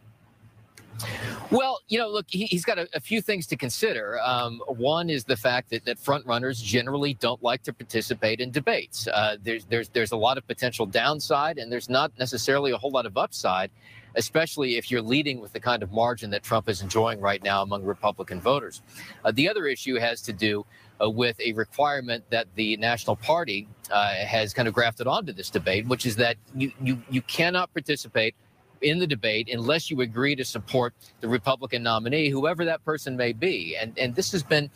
Well, 1.50 1.80
you 1.88 1.98
know, 1.98 2.10
look, 2.10 2.26
he, 2.30 2.46
he's 2.46 2.64
got 2.64 2.78
a, 2.78 2.88
a 2.94 3.00
few 3.00 3.22
things 3.22 3.48
to 3.48 3.56
consider. 3.56 4.20
Um, 4.22 4.62
one 4.68 5.10
is 5.10 5.24
the 5.24 5.36
fact 5.36 5.70
that, 5.72 5.86
that 5.86 6.00
front 6.00 6.26
runners 6.26 6.62
generally 6.62 7.14
don't 7.16 7.42
like 7.44 7.64
to 7.64 7.74
participate 7.74 8.40
in 8.40 8.52
debates. 8.52 9.08
Uh, 9.08 9.38
there's 9.42 9.66
there's 9.66 9.90
there's 9.90 10.12
a 10.12 10.18
lot 10.18 10.38
of 10.38 10.48
potential 10.48 10.86
downside, 10.86 11.58
and 11.58 11.72
there's 11.72 11.90
not 11.90 12.12
necessarily 12.20 12.72
a 12.72 12.78
whole 12.78 12.92
lot 12.92 13.06
of 13.06 13.18
upside, 13.18 13.72
especially 14.16 14.78
if 14.78 14.92
you're 14.92 15.02
leading 15.02 15.42
with 15.42 15.54
the 15.54 15.60
kind 15.60 15.84
of 15.84 15.92
margin 15.92 16.30
that 16.30 16.44
Trump 16.44 16.70
is 16.70 16.82
enjoying 16.82 17.20
right 17.20 17.44
now 17.44 17.62
among 17.62 17.84
Republican 17.84 18.40
voters. 18.40 18.82
Uh, 19.26 19.32
the 19.32 19.50
other 19.50 19.66
issue 19.66 19.96
has 19.96 20.22
to 20.22 20.34
do 20.34 20.66
with 21.10 21.40
a 21.40 21.54
requirement 21.54 22.24
that 22.30 22.48
the 22.56 22.78
National 22.78 23.16
Party 23.16 23.68
uh, 23.90 24.14
has 24.14 24.54
kind 24.54 24.68
of 24.68 24.74
grafted 24.74 25.08
onto 25.08 25.34
this 25.34 25.50
debate, 25.50 25.88
which 25.88 26.06
is 26.06 26.16
that 26.18 26.38
you 26.56 26.72
you 26.82 27.02
you 27.10 27.22
cannot 27.24 27.74
participate 27.74 28.36
in 28.82 29.00
the 29.00 29.08
debate 29.08 29.48
unless 29.52 29.92
you 29.92 30.02
agree 30.02 30.36
to 30.36 30.44
support 30.44 30.94
the 31.22 31.28
Republican 31.28 31.84
nominee, 31.84 32.30
whoever 32.30 32.66
that 32.66 32.84
person 32.84 33.16
may 33.16 33.32
be. 33.32 33.76
And 33.76 33.98
and 33.98 34.16
this 34.16 34.32
has 34.32 34.44
been 34.44 34.70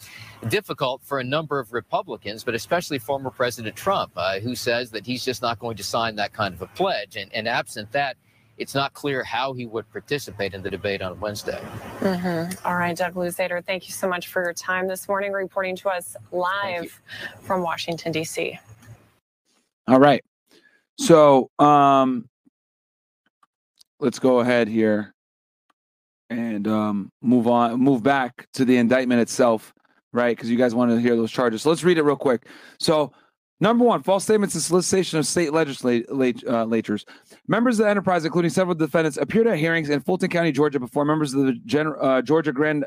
difficult 0.48 1.02
for 1.04 1.20
a 1.20 1.24
number 1.24 1.60
of 1.60 1.74
Republicans, 1.74 2.44
but 2.44 2.56
especially 2.56 3.00
former 3.00 3.30
President 3.30 3.76
Trump, 3.76 4.12
uh, 4.16 4.40
who 4.40 4.56
says 4.56 4.92
that 4.92 5.06
he's 5.06 5.26
just 5.26 5.42
not 5.42 5.60
going 5.60 5.78
to 5.78 5.84
sign 5.84 6.16
that 6.16 6.34
kind 6.34 6.54
of 6.54 6.62
a 6.62 6.68
pledge. 6.68 7.16
And, 7.16 7.34
and 7.34 7.48
absent 7.48 7.92
that, 7.94 8.18
it's 8.58 8.74
not 8.74 8.94
clear 8.94 9.24
how 9.24 9.54
he 9.54 9.66
would 9.66 9.90
participate 9.92 10.54
in 10.54 10.62
the 10.62 10.70
debate 10.70 11.02
on 11.02 11.20
Wednesday. 11.20 11.62
Mm-hmm. 12.00 12.68
All 12.68 12.76
right, 12.76 12.96
Doug 12.96 13.16
Luzader, 13.16 13.64
thank 13.64 13.88
you 13.88 13.94
so 13.94 14.08
much 14.08 14.28
for 14.28 14.44
your 14.44 14.54
time 14.54 14.88
this 14.88 15.08
morning, 15.08 15.32
reporting 15.32 15.76
to 15.78 15.90
us 15.90 16.16
live 16.32 17.02
from 17.42 17.62
Washington 17.62 18.12
D.C. 18.12 18.60
All 19.88 20.00
right. 20.00 20.24
So, 20.98 21.50
um, 21.60 22.30
let's 24.00 24.20
go 24.20 24.40
ahead 24.40 24.68
here 24.68 25.14
and 26.30 26.68
um, 26.68 27.12
move 27.22 27.48
on, 27.48 27.80
move 27.80 28.04
back 28.04 28.48
to 28.54 28.66
the 28.66 28.78
indictment 28.78 29.22
itself, 29.22 29.74
right? 30.12 30.36
Because 30.36 30.50
you 30.50 30.58
guys 30.58 30.74
want 30.74 30.92
to 30.92 31.00
hear 31.00 31.16
those 31.16 31.32
charges. 31.32 31.62
So 31.62 31.70
let's 31.70 31.84
read 31.84 31.98
it 31.98 32.04
real 32.04 32.16
quick. 32.16 32.48
So, 32.80 33.12
number 33.60 33.86
one, 33.86 34.04
false 34.04 34.24
statements 34.24 34.56
and 34.56 34.64
solicitation 34.64 35.20
of 35.20 35.28
state 35.28 35.54
legislatures. 35.54 37.06
Members 37.48 37.80
of 37.80 37.86
the 37.86 37.90
enterprise, 37.90 38.26
including 38.26 38.52
several 38.52 38.76
defendants, 38.76 39.18
appeared 39.18 39.48
at 39.48 39.58
hearings 39.58 39.90
in 39.90 40.02
Fulton 40.02 40.30
County, 40.30 40.52
Georgia, 40.52 40.80
before 40.80 41.06
members 41.06 41.34
of 41.34 41.46
the 41.46 41.54
Gen- 41.66 41.94
uh, 42.00 42.22
Georgia 42.22 42.52
Grand. 42.52 42.86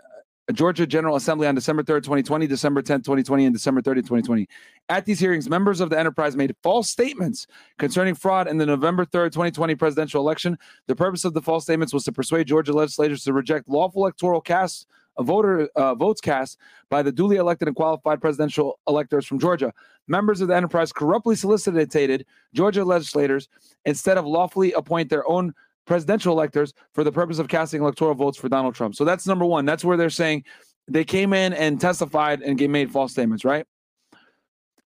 Georgia 0.55 0.87
General 0.87 1.17
Assembly 1.17 1.47
on 1.47 1.55
December 1.55 1.83
3rd, 1.83 2.05
2020, 2.05 2.47
December 2.47 2.81
10th, 2.81 3.05
2020, 3.05 3.45
and 3.45 3.55
December 3.55 3.83
30th, 3.83 3.97
2020. 3.97 4.49
At 4.89 5.05
these 5.05 5.21
hearings, 5.21 5.51
members 5.51 5.81
of 5.81 5.91
the 5.91 5.99
enterprise 5.99 6.37
made 6.37 6.57
false 6.63 6.89
statements 6.89 7.47
concerning 7.79 8.15
fraud 8.15 8.49
in 8.49 8.57
the 8.57 8.65
November 8.65 9.05
3rd, 9.05 9.33
2020 9.33 9.75
presidential 9.75 10.23
election. 10.23 10.57
The 10.87 10.97
purpose 10.97 11.27
of 11.27 11.35
the 11.35 11.43
false 11.43 11.65
statements 11.65 11.93
was 11.93 12.05
to 12.05 12.13
persuade 12.13 12.47
Georgia 12.47 12.73
legislators 12.73 13.25
to 13.25 13.35
reject 13.35 13.69
lawful 13.69 14.03
electoral 14.03 14.41
cast 14.41 14.87
voter 15.23 15.69
uh, 15.77 15.95
votes 15.95 16.21
cast 16.21 16.59
by 16.91 17.03
the 17.03 17.13
duly 17.13 17.37
elected 17.37 17.69
and 17.69 17.77
qualified 17.77 18.21
presidential 18.21 18.79
electors 18.89 19.27
from 19.27 19.39
Georgia. 19.39 19.73
Members 20.07 20.41
of 20.41 20.49
the 20.49 20.57
enterprise 20.57 20.93
corruptly 20.93 21.37
solicited 21.37 22.25
Georgia 22.55 22.85
legislators 22.85 23.49
instead 23.85 24.17
of 24.17 24.25
lawfully 24.25 24.73
appoint 24.73 25.11
their 25.11 25.29
own 25.29 25.55
presidential 25.87 26.33
electors 26.33 26.73
for 26.93 27.03
the 27.03 27.13
purpose 27.13 27.39
of 27.39 27.49
casting 27.49 27.83
electoral 27.83 28.15
votes 28.15 28.39
for 28.39 28.49
Donald 28.49 28.75
Trump. 28.75 28.95
So 28.95 29.05
that's 29.05 29.27
number 29.27 29.45
one. 29.45 29.65
That's 29.65 29.85
where 29.85 29.97
they're 29.97 30.11
saying 30.11 30.45
they 30.87 31.05
came 31.05 31.33
in 31.33 31.53
and 31.53 31.81
testified 31.81 32.43
and 32.43 32.59
made 32.71 32.91
false 32.91 33.13
statements, 33.13 33.45
right? 33.45 33.67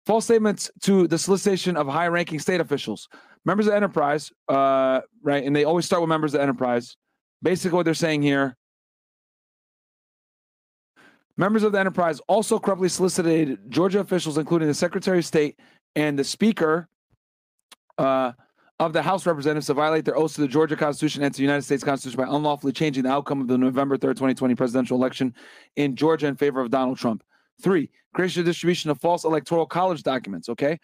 False 0.06 0.26
statements 0.26 0.72
to 0.82 1.08
the 1.08 1.18
solicitation 1.18 1.78
of 1.78 1.88
high 1.88 2.08
ranking 2.08 2.40
state 2.40 2.60
officials. 2.60 3.08
Members 3.46 3.68
of 3.68 3.72
the 3.72 3.78
enterprise, 3.78 4.32
uh, 4.50 5.02
right? 5.24 5.44
And 5.44 5.56
they 5.56 5.64
always 5.64 5.86
start 5.86 6.02
with 6.02 6.10
members 6.10 6.34
of 6.34 6.40
the 6.40 6.44
enterprise. 6.44 6.96
Basically, 7.42 7.76
what 7.76 7.86
they're 7.86 7.94
saying 7.94 8.22
here 8.22 8.56
members 11.38 11.64
of 11.64 11.72
the 11.72 11.80
enterprise 11.80 12.20
also 12.28 12.60
corruptly 12.60 12.90
solicited 12.90 13.60
Georgia 13.70 14.00
officials, 14.00 14.38
including 14.38 14.68
the 14.68 14.74
Secretary 14.74 15.20
of 15.20 15.26
State 15.26 15.60
and 15.96 16.18
the 16.18 16.24
Speaker 16.24 16.88
uh, 17.98 18.32
of 18.80 18.94
the 18.94 19.02
House 19.02 19.26
Representatives, 19.26 19.68
to 19.68 19.74
violate 19.74 20.06
their 20.06 20.18
oaths 20.18 20.36
to 20.36 20.42
the 20.42 20.48
Georgia 20.48 20.76
Constitution 20.76 21.24
and 21.24 21.34
to 21.34 21.38
the 21.38 21.44
United 21.44 21.64
States 21.64 21.84
Constitution 21.84 22.18
by 22.18 22.36
unlawfully 22.36 22.74
changing 22.74 23.04
the 23.04 23.12
outcome 23.12 23.42
of 23.42 23.48
the 23.48 23.58
November 23.58 23.98
3rd, 23.98 24.16
2020 24.16 24.56
presidential 24.56 24.98
election 24.98 25.34
in 25.76 25.96
Georgia 25.96 26.28
in 26.28 26.36
favor 26.36 26.62
of 26.62 26.70
Donald 26.72 26.98
Trump. 26.98 27.24
Three, 27.62 27.90
creation 28.14 28.44
distribution 28.44 28.90
of 28.90 29.00
false 29.00 29.24
electoral 29.24 29.66
college 29.66 30.04
documents. 30.04 30.50
Okay. 30.50 30.80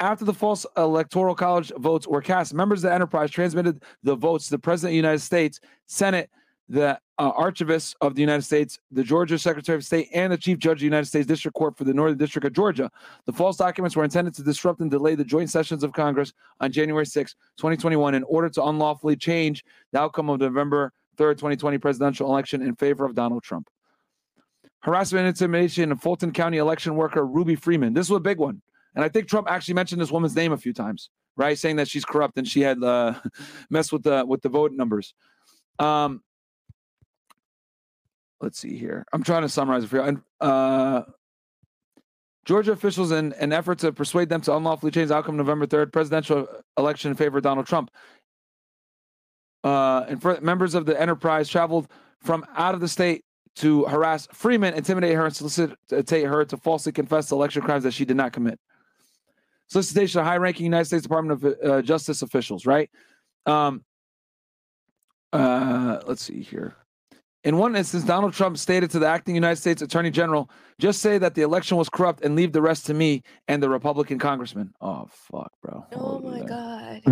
After 0.00 0.24
the 0.24 0.34
false 0.34 0.66
electoral 0.76 1.34
college 1.34 1.72
votes 1.78 2.06
were 2.06 2.20
cast, 2.20 2.52
members 2.52 2.82
of 2.82 2.90
the 2.90 2.94
enterprise 2.94 3.30
transmitted 3.30 3.82
the 4.02 4.16
votes 4.16 4.46
to 4.46 4.50
the 4.50 4.58
President 4.58 4.90
of 4.90 4.92
the 4.92 4.96
United 4.96 5.20
States, 5.20 5.60
Senate, 5.86 6.30
the 6.68 6.98
uh, 7.18 7.30
Archivist 7.30 7.94
of 8.00 8.14
the 8.14 8.20
United 8.20 8.42
States, 8.42 8.78
the 8.90 9.04
Georgia 9.04 9.38
Secretary 9.38 9.76
of 9.76 9.84
State, 9.84 10.08
and 10.14 10.32
the 10.32 10.38
Chief 10.38 10.58
Judge 10.58 10.78
of 10.78 10.80
the 10.80 10.86
United 10.86 11.06
States 11.06 11.26
District 11.26 11.54
Court 11.54 11.76
for 11.76 11.84
the 11.84 11.94
Northern 11.94 12.18
District 12.18 12.46
of 12.46 12.52
Georgia. 12.52 12.90
The 13.26 13.32
false 13.32 13.56
documents 13.56 13.96
were 13.96 14.04
intended 14.04 14.34
to 14.34 14.42
disrupt 14.42 14.80
and 14.80 14.90
delay 14.90 15.14
the 15.14 15.24
joint 15.24 15.50
sessions 15.50 15.84
of 15.84 15.92
Congress 15.92 16.32
on 16.60 16.72
January 16.72 17.06
6, 17.06 17.34
2021, 17.58 18.14
in 18.14 18.24
order 18.24 18.48
to 18.48 18.64
unlawfully 18.64 19.16
change 19.16 19.64
the 19.92 20.00
outcome 20.00 20.30
of 20.30 20.38
the 20.38 20.46
November 20.46 20.92
3rd, 21.16 21.34
2020 21.34 21.78
presidential 21.78 22.28
election 22.28 22.62
in 22.62 22.74
favor 22.74 23.04
of 23.04 23.14
Donald 23.14 23.42
Trump. 23.42 23.68
Harassment 24.80 25.20
and 25.20 25.28
intimidation 25.28 25.92
of 25.92 26.00
Fulton 26.00 26.32
County 26.32 26.58
election 26.58 26.94
worker 26.94 27.26
Ruby 27.26 27.56
Freeman. 27.56 27.94
This 27.94 28.10
was 28.10 28.18
a 28.18 28.20
big 28.20 28.38
one. 28.38 28.60
And 28.94 29.04
I 29.04 29.08
think 29.08 29.28
Trump 29.28 29.48
actually 29.50 29.74
mentioned 29.74 30.00
this 30.00 30.12
woman's 30.12 30.36
name 30.36 30.52
a 30.52 30.56
few 30.56 30.72
times, 30.72 31.10
right? 31.36 31.58
Saying 31.58 31.76
that 31.76 31.88
she's 31.88 32.04
corrupt 32.04 32.36
and 32.38 32.46
she 32.46 32.60
had 32.60 32.82
uh, 32.82 33.14
messed 33.70 33.92
with 33.92 34.02
the 34.02 34.24
with 34.26 34.42
the 34.42 34.48
vote 34.48 34.72
numbers. 34.72 35.14
Um, 35.78 36.22
let's 38.40 38.58
see 38.58 38.76
here. 38.76 39.04
I'm 39.12 39.22
trying 39.22 39.42
to 39.42 39.48
summarize 39.48 39.84
it 39.84 39.88
for 39.88 39.96
you. 39.96 40.22
Uh, 40.40 41.02
Georgia 42.44 42.72
officials, 42.72 43.10
in 43.10 43.32
an 43.34 43.52
effort 43.52 43.78
to 43.78 43.92
persuade 43.92 44.28
them 44.28 44.40
to 44.42 44.54
unlawfully 44.54 44.92
change 44.92 45.08
the 45.08 45.14
outcome 45.14 45.36
November 45.36 45.66
3rd 45.66 45.92
presidential 45.92 46.46
election 46.76 47.10
in 47.10 47.16
favor 47.16 47.38
of 47.38 47.42
Donald 47.42 47.66
Trump, 47.66 47.90
uh, 49.64 50.04
and 50.08 50.20
for, 50.20 50.38
members 50.42 50.74
of 50.74 50.84
the 50.84 51.00
enterprise 51.00 51.48
traveled 51.48 51.88
from 52.20 52.44
out 52.54 52.74
of 52.74 52.80
the 52.80 52.88
state 52.88 53.24
to 53.56 53.84
harass 53.84 54.28
Freeman, 54.32 54.74
intimidate 54.74 55.14
her, 55.14 55.24
and 55.24 55.34
solicitate 55.34 56.26
her 56.26 56.44
to 56.44 56.56
falsely 56.58 56.92
confess 56.92 57.28
to 57.28 57.34
election 57.34 57.62
crimes 57.62 57.84
that 57.84 57.92
she 57.94 58.04
did 58.04 58.16
not 58.16 58.32
commit. 58.32 58.58
Solicitation 59.68 60.20
of 60.20 60.26
high-ranking 60.26 60.64
United 60.64 60.84
States 60.84 61.02
Department 61.02 61.42
of 61.42 61.56
uh, 61.64 61.80
Justice 61.82 62.20
officials, 62.20 62.66
right? 62.66 62.90
Um, 63.46 63.84
Uh, 65.32 66.00
let's 66.06 66.22
see 66.22 66.42
here. 66.42 66.76
In 67.44 67.58
one 67.58 67.76
instance, 67.76 68.04
Donald 68.04 68.32
Trump 68.32 68.56
stated 68.56 68.90
to 68.92 68.98
the 68.98 69.06
acting 69.06 69.34
United 69.34 69.56
States 69.56 69.82
Attorney 69.82 70.10
General, 70.10 70.48
just 70.78 71.02
say 71.02 71.18
that 71.18 71.34
the 71.34 71.42
election 71.42 71.76
was 71.76 71.90
corrupt 71.90 72.24
and 72.24 72.34
leave 72.34 72.52
the 72.52 72.62
rest 72.62 72.86
to 72.86 72.94
me 72.94 73.22
and 73.48 73.62
the 73.62 73.68
Republican 73.68 74.18
congressman. 74.18 74.72
Oh, 74.80 75.06
fuck, 75.10 75.52
bro. 75.62 75.84
Oh 75.92 76.20
my 76.20 76.40
god. 76.40 77.02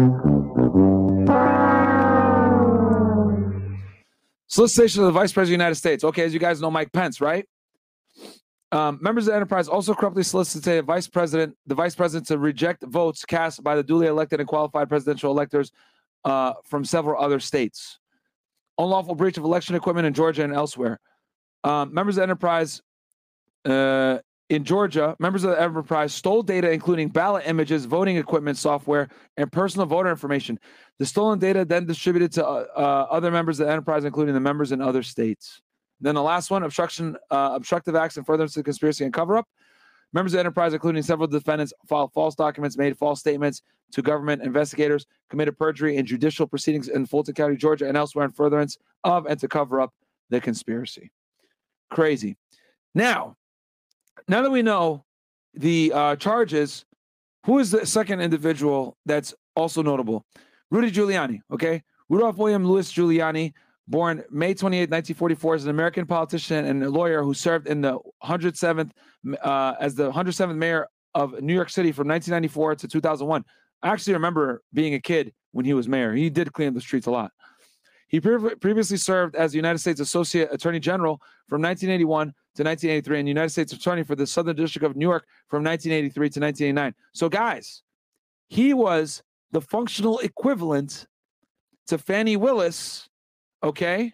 Solicitation 4.47 5.03
of 5.03 5.07
the 5.07 5.13
Vice 5.13 5.33
President 5.33 5.55
of 5.55 5.59
the 5.59 5.65
United 5.65 5.75
States. 5.75 6.03
Okay, 6.03 6.25
as 6.25 6.33
you 6.33 6.41
guys 6.41 6.63
know, 6.63 6.71
Mike 6.71 6.93
Pence, 6.93 7.21
right? 7.21 7.47
Um, 8.71 8.99
members 9.03 9.27
of 9.27 9.33
the 9.33 9.37
enterprise 9.37 9.69
also 9.69 9.93
corruptly 9.93 10.23
solicited 10.23 10.63
the 10.63 10.83
vice 10.83 11.07
president, 11.07 11.59
the 11.67 11.75
vice 11.75 11.95
president, 11.95 12.27
to 12.29 12.39
reject 12.39 12.83
votes 12.85 13.27
cast 13.27 13.63
by 13.63 13.77
the 13.77 13.83
duly 13.83 14.07
elected 14.07 14.41
and 14.41 14.49
qualified 14.49 14.89
presidential 14.89 15.31
electors 15.31 15.73
uh, 16.25 16.55
from 16.65 16.87
several 16.87 17.23
other 17.23 17.39
states. 17.39 17.99
Unlawful 18.79 19.15
breach 19.15 19.37
of 19.37 19.45
election 19.45 19.75
equipment 19.75 20.07
in 20.07 20.15
Georgia 20.15 20.45
and 20.45 20.53
elsewhere. 20.53 20.99
Um, 21.65 21.93
members 21.95 22.17
of 22.17 22.21
the 22.21 22.23
enterprise 22.25 22.83
uh, 23.65 24.19
in 24.49 24.65
Georgia, 24.65 25.17
members 25.19 25.45
of 25.45 25.51
the 25.51 25.61
enterprise 25.61 26.13
stole 26.13 26.43
data, 26.43 26.71
including 26.71 27.09
ballot 27.09 27.45
images, 27.47 27.85
voting 27.87 28.17
equipment 28.17 28.59
software, 28.59 29.09
and 29.37 29.51
personal 29.51 29.87
voter 29.87 30.11
information. 30.11 30.59
The 30.99 31.07
stolen 31.07 31.39
data 31.39 31.65
then 31.65 31.87
distributed 31.87 32.33
to 32.33 32.47
uh, 32.47 32.67
uh, 32.77 33.07
other 33.11 33.31
members 33.31 33.61
of 33.61 33.67
the 33.67 33.73
enterprise, 33.73 34.05
including 34.05 34.35
the 34.35 34.41
members 34.41 34.73
in 34.73 34.83
other 34.83 35.03
states. 35.03 35.63
Then 36.01 36.17
the 36.17 36.23
last 36.23 36.51
one, 36.51 36.65
obstruction, 36.65 37.17
uh, 37.31 37.53
obstructive 37.55 37.95
acts 37.95 38.17
and 38.17 38.27
furtherance 38.27 38.57
of 38.57 38.65
conspiracy 38.65 39.05
and 39.05 39.15
cover 39.15 39.37
up. 39.37 39.47
Members 40.13 40.33
of 40.33 40.37
the 40.37 40.41
enterprise, 40.41 40.75
including 40.75 41.03
several 41.03 41.27
defendants, 41.27 41.73
filed 41.89 42.13
false 42.13 42.35
documents, 42.35 42.77
made 42.77 42.97
false 42.99 43.21
statements 43.21 43.63
to 43.93 44.03
government 44.03 44.43
investigators, 44.43 45.07
committed 45.31 45.59
perjury 45.59 45.97
in 45.97 46.05
judicial 46.05 46.47
proceedings 46.47 46.89
in 46.89 47.07
Fulton 47.07 47.35
County, 47.35 47.57
Georgia, 47.57 47.89
and 47.89 47.97
elsewhere 47.97 48.25
in 48.25 48.31
furtherance 48.31 48.77
of 49.05 49.27
and 49.27 49.41
to 49.41 49.49
cover 49.49 49.81
up 49.81 49.93
the 50.31 50.41
conspiracy. 50.41 51.11
Crazy. 51.91 52.37
Now, 52.95 53.37
now 54.29 54.43
that 54.43 54.51
we 54.51 54.63
know 54.63 55.05
the 55.55 55.93
uh, 55.95 56.17
charges, 56.17 56.85
who 57.47 57.59
is 57.59 57.71
the 57.71 57.87
second 57.87 58.21
individual 58.21 58.97
that's 59.07 59.35
also 59.57 59.83
notable? 59.83 60.25
Rudy 60.71 60.91
Giuliani. 60.91 61.41
Okay, 61.51 61.83
Rudolph 62.09 62.37
William 62.37 62.67
Louis 62.67 62.91
Giuliani 62.91 63.53
born 63.89 64.25
May 64.31 64.55
28, 64.55 64.91
1944, 64.91 65.55
is 65.57 65.65
an 65.65 65.71
American 65.71 66.07
politician 66.07 66.65
and 66.65 66.91
lawyer 66.91 67.23
who 67.23 67.35
served 67.35 67.67
in 67.67 67.81
the 67.81 67.99
107th 68.25 68.91
uh, 69.43 69.75
as 69.81 69.95
the 69.95 70.11
107th 70.11 70.57
mayor 70.57 70.89
of 71.15 71.41
New 71.43 71.55
York 71.55 71.71
City 71.71 71.93
from 71.93 72.09
1994 72.09 72.77
to 72.77 72.89
2001. 72.89 73.45
I 73.83 73.89
actually 73.89 74.15
remember 74.15 74.63
being 74.73 74.95
a 74.95 75.01
kid 75.01 75.33
when 75.51 75.65
he 75.65 75.75
was 75.75 75.89
mayor. 75.89 76.15
He 76.15 76.31
did 76.31 76.53
clean 76.53 76.69
up 76.69 76.75
the 76.75 76.81
streets 76.81 77.07
a 77.07 77.11
lot. 77.11 77.33
He 78.09 78.21
pre- 78.21 78.55
previously 78.57 78.99
served 78.99 79.35
as 79.37 79.53
the 79.53 79.57
United 79.57 79.79
States 79.79 80.01
Associate 80.01 80.49
Attorney 80.53 80.81
General 80.81 81.21
from 81.49 81.63
1981 81.63 82.29
to 82.29 82.63
1983 82.63 83.19
and 83.19 83.29
United 83.29 83.49
States 83.49 83.73
Attorney 83.73 84.05
for 84.05 84.15
the 84.15 84.27
Southern 84.27 84.55
District 84.55 84.85
of 84.85 84.97
New 84.97 85.07
York 85.07 85.27
from 85.49 85.65
1983 85.65 86.29
to 86.29 86.41
1989. 86.41 86.95
So, 87.15 87.29
guys, 87.29 87.83
he 88.49 88.75
was 88.75 89.23
the 89.51 89.63
functional 89.63 90.19
equivalent 90.19 91.07
to 91.87 91.97
Fani 91.97 92.37
Willis 92.37 93.09
okay? 93.63 94.13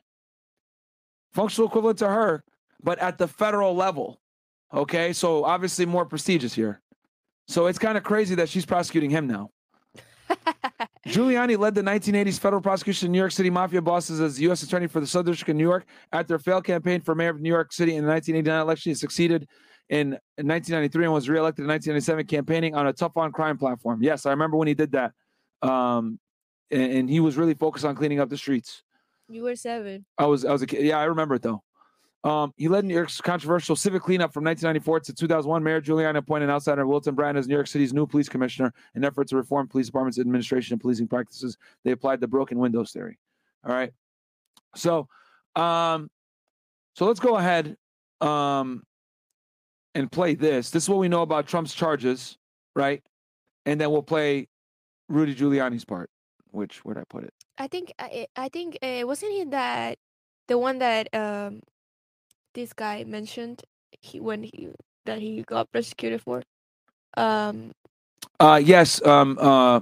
Functional 1.32 1.68
equivalent 1.68 1.98
to 1.98 2.08
her, 2.08 2.44
but 2.82 2.98
at 2.98 3.18
the 3.18 3.28
federal 3.28 3.74
level, 3.74 4.20
okay? 4.72 5.12
So 5.12 5.44
obviously 5.44 5.86
more 5.86 6.06
prestigious 6.06 6.54
here. 6.54 6.80
So 7.46 7.66
it's 7.66 7.78
kind 7.78 7.96
of 7.96 8.04
crazy 8.04 8.34
that 8.36 8.48
she's 8.48 8.66
prosecuting 8.66 9.10
him 9.10 9.26
now. 9.26 9.50
Giuliani 11.08 11.58
led 11.58 11.74
the 11.74 11.82
1980s 11.82 12.38
federal 12.38 12.60
prosecution 12.60 13.06
of 13.06 13.12
New 13.12 13.18
York 13.18 13.32
City 13.32 13.48
mafia 13.48 13.80
bosses 13.80 14.20
as 14.20 14.40
U.S. 14.42 14.62
Attorney 14.62 14.86
for 14.86 15.00
the 15.00 15.06
Southern 15.06 15.32
District 15.32 15.50
of 15.50 15.56
New 15.56 15.64
York. 15.64 15.86
After 16.12 16.34
a 16.34 16.38
failed 16.38 16.64
campaign 16.64 17.00
for 17.00 17.14
mayor 17.14 17.30
of 17.30 17.40
New 17.40 17.48
York 17.48 17.72
City 17.72 17.96
in 17.96 18.04
the 18.04 18.10
1989 18.10 18.60
election, 18.60 18.90
he 18.90 18.94
succeeded 18.94 19.48
in 19.88 20.10
1993 20.36 21.04
and 21.04 21.14
was 21.14 21.28
reelected 21.28 21.64
in 21.64 21.68
1997, 21.68 22.26
campaigning 22.26 22.74
on 22.74 22.86
a 22.86 22.92
tough 22.92 23.16
on 23.16 23.32
crime 23.32 23.56
platform. 23.56 24.02
Yes, 24.02 24.26
I 24.26 24.30
remember 24.30 24.58
when 24.58 24.68
he 24.68 24.74
did 24.74 24.92
that. 24.92 25.12
Um, 25.62 26.18
and, 26.70 26.92
and 26.92 27.10
he 27.10 27.20
was 27.20 27.36
really 27.36 27.54
focused 27.54 27.86
on 27.86 27.94
cleaning 27.94 28.20
up 28.20 28.28
the 28.28 28.36
streets. 28.36 28.82
You 29.28 29.42
were 29.42 29.56
seven. 29.56 30.06
I 30.16 30.26
was 30.26 30.44
I 30.44 30.52
was 30.52 30.62
a 30.62 30.66
kid. 30.66 30.84
Yeah, 30.84 30.98
I 30.98 31.04
remember 31.04 31.34
it 31.34 31.42
though. 31.42 31.62
Um, 32.24 32.52
he 32.56 32.66
led 32.66 32.84
New 32.84 32.94
York's 32.94 33.20
controversial 33.20 33.76
civic 33.76 34.02
cleanup 34.02 34.32
from 34.32 34.44
1994 34.44 35.00
to 35.00 35.14
2001. 35.14 35.62
Mayor 35.62 35.80
Giuliani 35.80 36.16
appointed 36.16 36.50
outsider 36.50 36.86
William 36.86 37.14
Bratton 37.14 37.36
as 37.36 37.46
New 37.46 37.54
York 37.54 37.68
City's 37.68 37.94
new 37.94 38.06
police 38.06 38.28
commissioner 38.28 38.72
in 38.94 39.04
effort 39.04 39.28
to 39.28 39.36
reform 39.36 39.68
police 39.68 39.86
departments' 39.86 40.18
administration 40.18 40.74
and 40.74 40.80
policing 40.80 41.06
practices. 41.06 41.56
They 41.84 41.92
applied 41.92 42.20
the 42.20 42.26
broken 42.26 42.58
windows 42.58 42.90
theory. 42.90 43.18
All 43.64 43.72
right. 43.72 43.92
So, 44.74 45.08
um, 45.54 46.10
so 46.96 47.06
let's 47.06 47.20
go 47.20 47.36
ahead 47.36 47.76
um, 48.20 48.82
and 49.94 50.10
play 50.10 50.34
this. 50.34 50.70
This 50.70 50.84
is 50.84 50.88
what 50.88 50.98
we 50.98 51.08
know 51.08 51.22
about 51.22 51.46
Trump's 51.46 51.72
charges, 51.72 52.36
right? 52.74 53.02
And 53.64 53.80
then 53.80 53.90
we'll 53.92 54.02
play 54.02 54.48
Rudy 55.08 55.34
Giuliani's 55.34 55.84
part. 55.84 56.10
Which 56.50 56.84
where'd 56.84 56.98
I 56.98 57.04
put 57.08 57.24
it? 57.24 57.34
I 57.58 57.66
think 57.66 57.92
I 57.98 58.26
I 58.36 58.48
think 58.48 58.78
uh, 58.82 59.02
wasn't 59.06 59.32
he 59.32 59.44
that 59.50 59.98
the 60.46 60.56
one 60.58 60.78
that 60.78 61.12
um 61.14 61.60
this 62.54 62.72
guy 62.72 63.04
mentioned 63.04 63.62
he 64.00 64.20
when 64.20 64.42
he 64.42 64.70
that 65.04 65.18
he 65.18 65.42
got 65.42 65.70
prosecuted 65.72 66.22
for 66.22 66.42
um 67.16 67.72
Uh, 68.40 68.60
yes. 68.62 69.02
Um, 69.02 69.36
uh, 69.40 69.80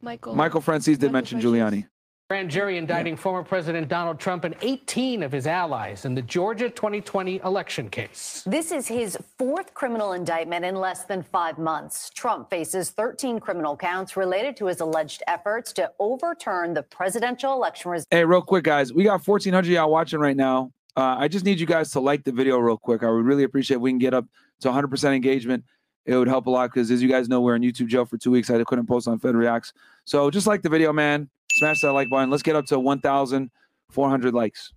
Michael 0.00 0.34
Michael 0.34 0.60
Franzese 0.62 0.98
did 0.98 1.10
mention 1.10 1.40
Giuliani. 1.40 1.88
Grand 2.34 2.50
jury 2.50 2.78
indicting 2.78 3.16
former 3.16 3.44
President 3.44 3.86
Donald 3.86 4.18
Trump 4.18 4.42
and 4.42 4.56
18 4.60 5.22
of 5.22 5.30
his 5.30 5.46
allies 5.46 6.04
in 6.04 6.16
the 6.16 6.22
Georgia 6.22 6.68
2020 6.68 7.36
election 7.44 7.88
case. 7.88 8.42
This 8.44 8.72
is 8.72 8.88
his 8.88 9.16
fourth 9.38 9.72
criminal 9.72 10.14
indictment 10.14 10.64
in 10.64 10.74
less 10.74 11.04
than 11.04 11.22
five 11.22 11.58
months. 11.58 12.10
Trump 12.10 12.50
faces 12.50 12.90
13 12.90 13.38
criminal 13.38 13.76
counts 13.76 14.16
related 14.16 14.56
to 14.56 14.66
his 14.66 14.80
alleged 14.80 15.22
efforts 15.28 15.72
to 15.74 15.92
overturn 16.00 16.74
the 16.74 16.82
presidential 16.82 17.52
election 17.52 17.92
results. 17.92 18.08
Hey, 18.10 18.24
real 18.24 18.42
quick, 18.42 18.64
guys, 18.64 18.92
we 18.92 19.04
got 19.04 19.24
1,400 19.24 19.70
y'all 19.70 19.88
watching 19.88 20.18
right 20.18 20.36
now. 20.36 20.72
Uh, 20.96 21.14
I 21.16 21.28
just 21.28 21.44
need 21.44 21.60
you 21.60 21.66
guys 21.66 21.92
to 21.92 22.00
like 22.00 22.24
the 22.24 22.32
video 22.32 22.58
real 22.58 22.76
quick. 22.76 23.04
I 23.04 23.10
would 23.10 23.24
really 23.24 23.44
appreciate 23.44 23.76
if 23.76 23.80
we 23.80 23.92
can 23.92 23.98
get 23.98 24.12
up 24.12 24.26
to 24.62 24.70
100% 24.70 25.14
engagement. 25.14 25.62
It 26.04 26.16
would 26.16 26.26
help 26.26 26.48
a 26.48 26.50
lot 26.50 26.72
because, 26.74 26.90
as 26.90 27.00
you 27.00 27.08
guys 27.08 27.28
know, 27.28 27.40
we're 27.40 27.54
in 27.54 27.62
YouTube 27.62 27.86
jail 27.86 28.04
for 28.04 28.18
two 28.18 28.32
weeks. 28.32 28.50
I 28.50 28.60
couldn't 28.64 28.86
post 28.86 29.06
on 29.06 29.20
Fed 29.20 29.36
Reacts. 29.36 29.72
So 30.04 30.32
just 30.32 30.48
like 30.48 30.62
the 30.62 30.68
video, 30.68 30.92
man. 30.92 31.30
Smash 31.54 31.82
that 31.82 31.92
like 31.92 32.08
button. 32.08 32.30
Let's 32.30 32.42
get 32.42 32.56
up 32.56 32.66
to 32.66 32.80
1,400 32.80 34.34
likes. 34.34 34.72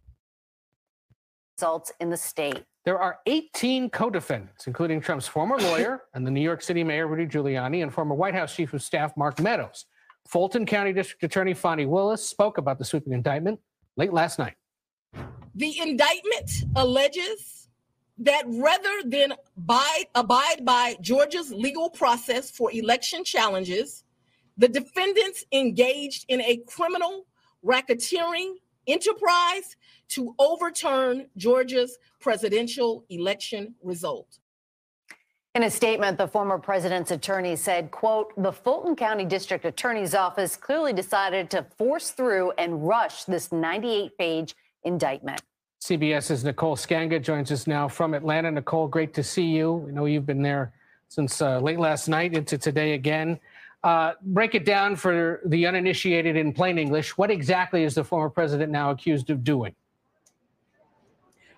Results 1.58 1.92
in 2.00 2.12
the 2.12 2.18
state. 2.18 2.64
There 2.86 3.00
are 3.00 3.18
18 3.26 3.90
co-defendants, 3.90 4.68
including 4.68 5.02
Trump's 5.02 5.28
former 5.28 5.58
lawyer 5.58 6.04
and 6.14 6.26
the 6.26 6.30
New 6.30 6.42
York 6.42 6.62
City 6.62 6.84
Mayor 6.84 7.08
Rudy 7.08 7.26
Giuliani 7.26 7.82
and 7.82 7.92
former 7.92 8.14
White 8.14 8.36
House 8.36 8.56
Chief 8.56 8.72
of 8.74 8.84
Staff 8.84 9.18
Mark 9.18 9.40
Meadows. 9.40 9.86
Fulton 10.28 10.68
County 10.68 10.94
District 10.94 11.24
Attorney 11.24 11.56
Fani 11.56 11.88
Willis 11.88 12.24
spoke 12.24 12.60
about 12.60 12.78
the 12.78 12.86
sweeping 12.86 13.14
indictment 13.14 13.60
late 13.96 14.14
last 14.14 14.38
night. 14.38 14.54
The 15.56 15.80
indictment 15.80 16.52
alleges 16.76 17.70
that 18.20 18.44
rather 18.46 19.02
than 19.04 19.34
abide, 19.58 20.06
abide 20.14 20.64
by 20.64 20.96
Georgia's 21.02 21.52
legal 21.52 21.90
process 21.90 22.52
for 22.52 22.72
election 22.72 23.24
challenges, 23.24 24.04
the 24.58 24.68
defendants 24.68 25.46
engaged 25.52 26.26
in 26.28 26.42
a 26.42 26.58
criminal 26.68 27.26
racketeering 27.66 28.56
enterprise 28.88 29.76
to 30.10 30.34
overturn 30.40 31.28
Georgia's 31.36 31.98
presidential 32.20 33.06
election 33.10 33.76
result. 33.84 34.40
In 35.54 35.64
a 35.64 35.72
statement, 35.72 36.18
the 36.18 36.28
former 36.28 36.60
president's 36.60 37.12
attorney 37.12 37.56
said, 37.56 37.90
quote, 37.90 38.32
the 38.38 38.52
Fulton 38.52 38.96
County 38.96 39.26
District 39.26 39.66
Attorney's 39.66 40.14
Office 40.14 40.56
clearly 40.56 40.94
decided 40.94 41.50
to 41.50 41.66
force 41.78 42.12
through 42.12 42.52
and 42.60 42.88
rush 42.88 43.24
this 43.24 43.50
98-page 43.50 44.56
indictment. 44.84 45.42
CBS's 45.84 46.44
Nicole 46.44 46.76
Sganga 46.76 47.22
joins 47.22 47.52
us 47.52 47.66
now 47.66 47.88
from 47.88 48.14
Atlanta. 48.14 48.52
Nicole, 48.52 48.88
great 48.88 49.14
to 49.16 49.24
see 49.24 49.46
you. 49.46 49.74
We 49.74 49.92
know 49.92 50.06
you've 50.06 50.26
been 50.26 50.44
there 50.44 50.74
since 51.08 51.42
uh, 51.42 51.60
late 51.60 51.80
last 51.80 52.08
night 52.08 52.34
into 52.34 52.58
today 52.58 52.94
again. 52.94 53.40
Uh, 53.88 54.12
break 54.22 54.54
it 54.54 54.66
down 54.66 54.98
for 54.98 55.40
the 55.46 55.66
uninitiated 55.66 56.36
in 56.36 56.52
plain 56.52 56.78
English. 56.78 57.18
What 57.18 57.32
exactly 57.32 57.86
is 57.86 57.96
the 57.96 58.04
former 58.04 58.30
president 58.30 58.70
now 58.70 58.90
accused 58.90 59.30
of 59.30 59.46
doing? 59.46 59.74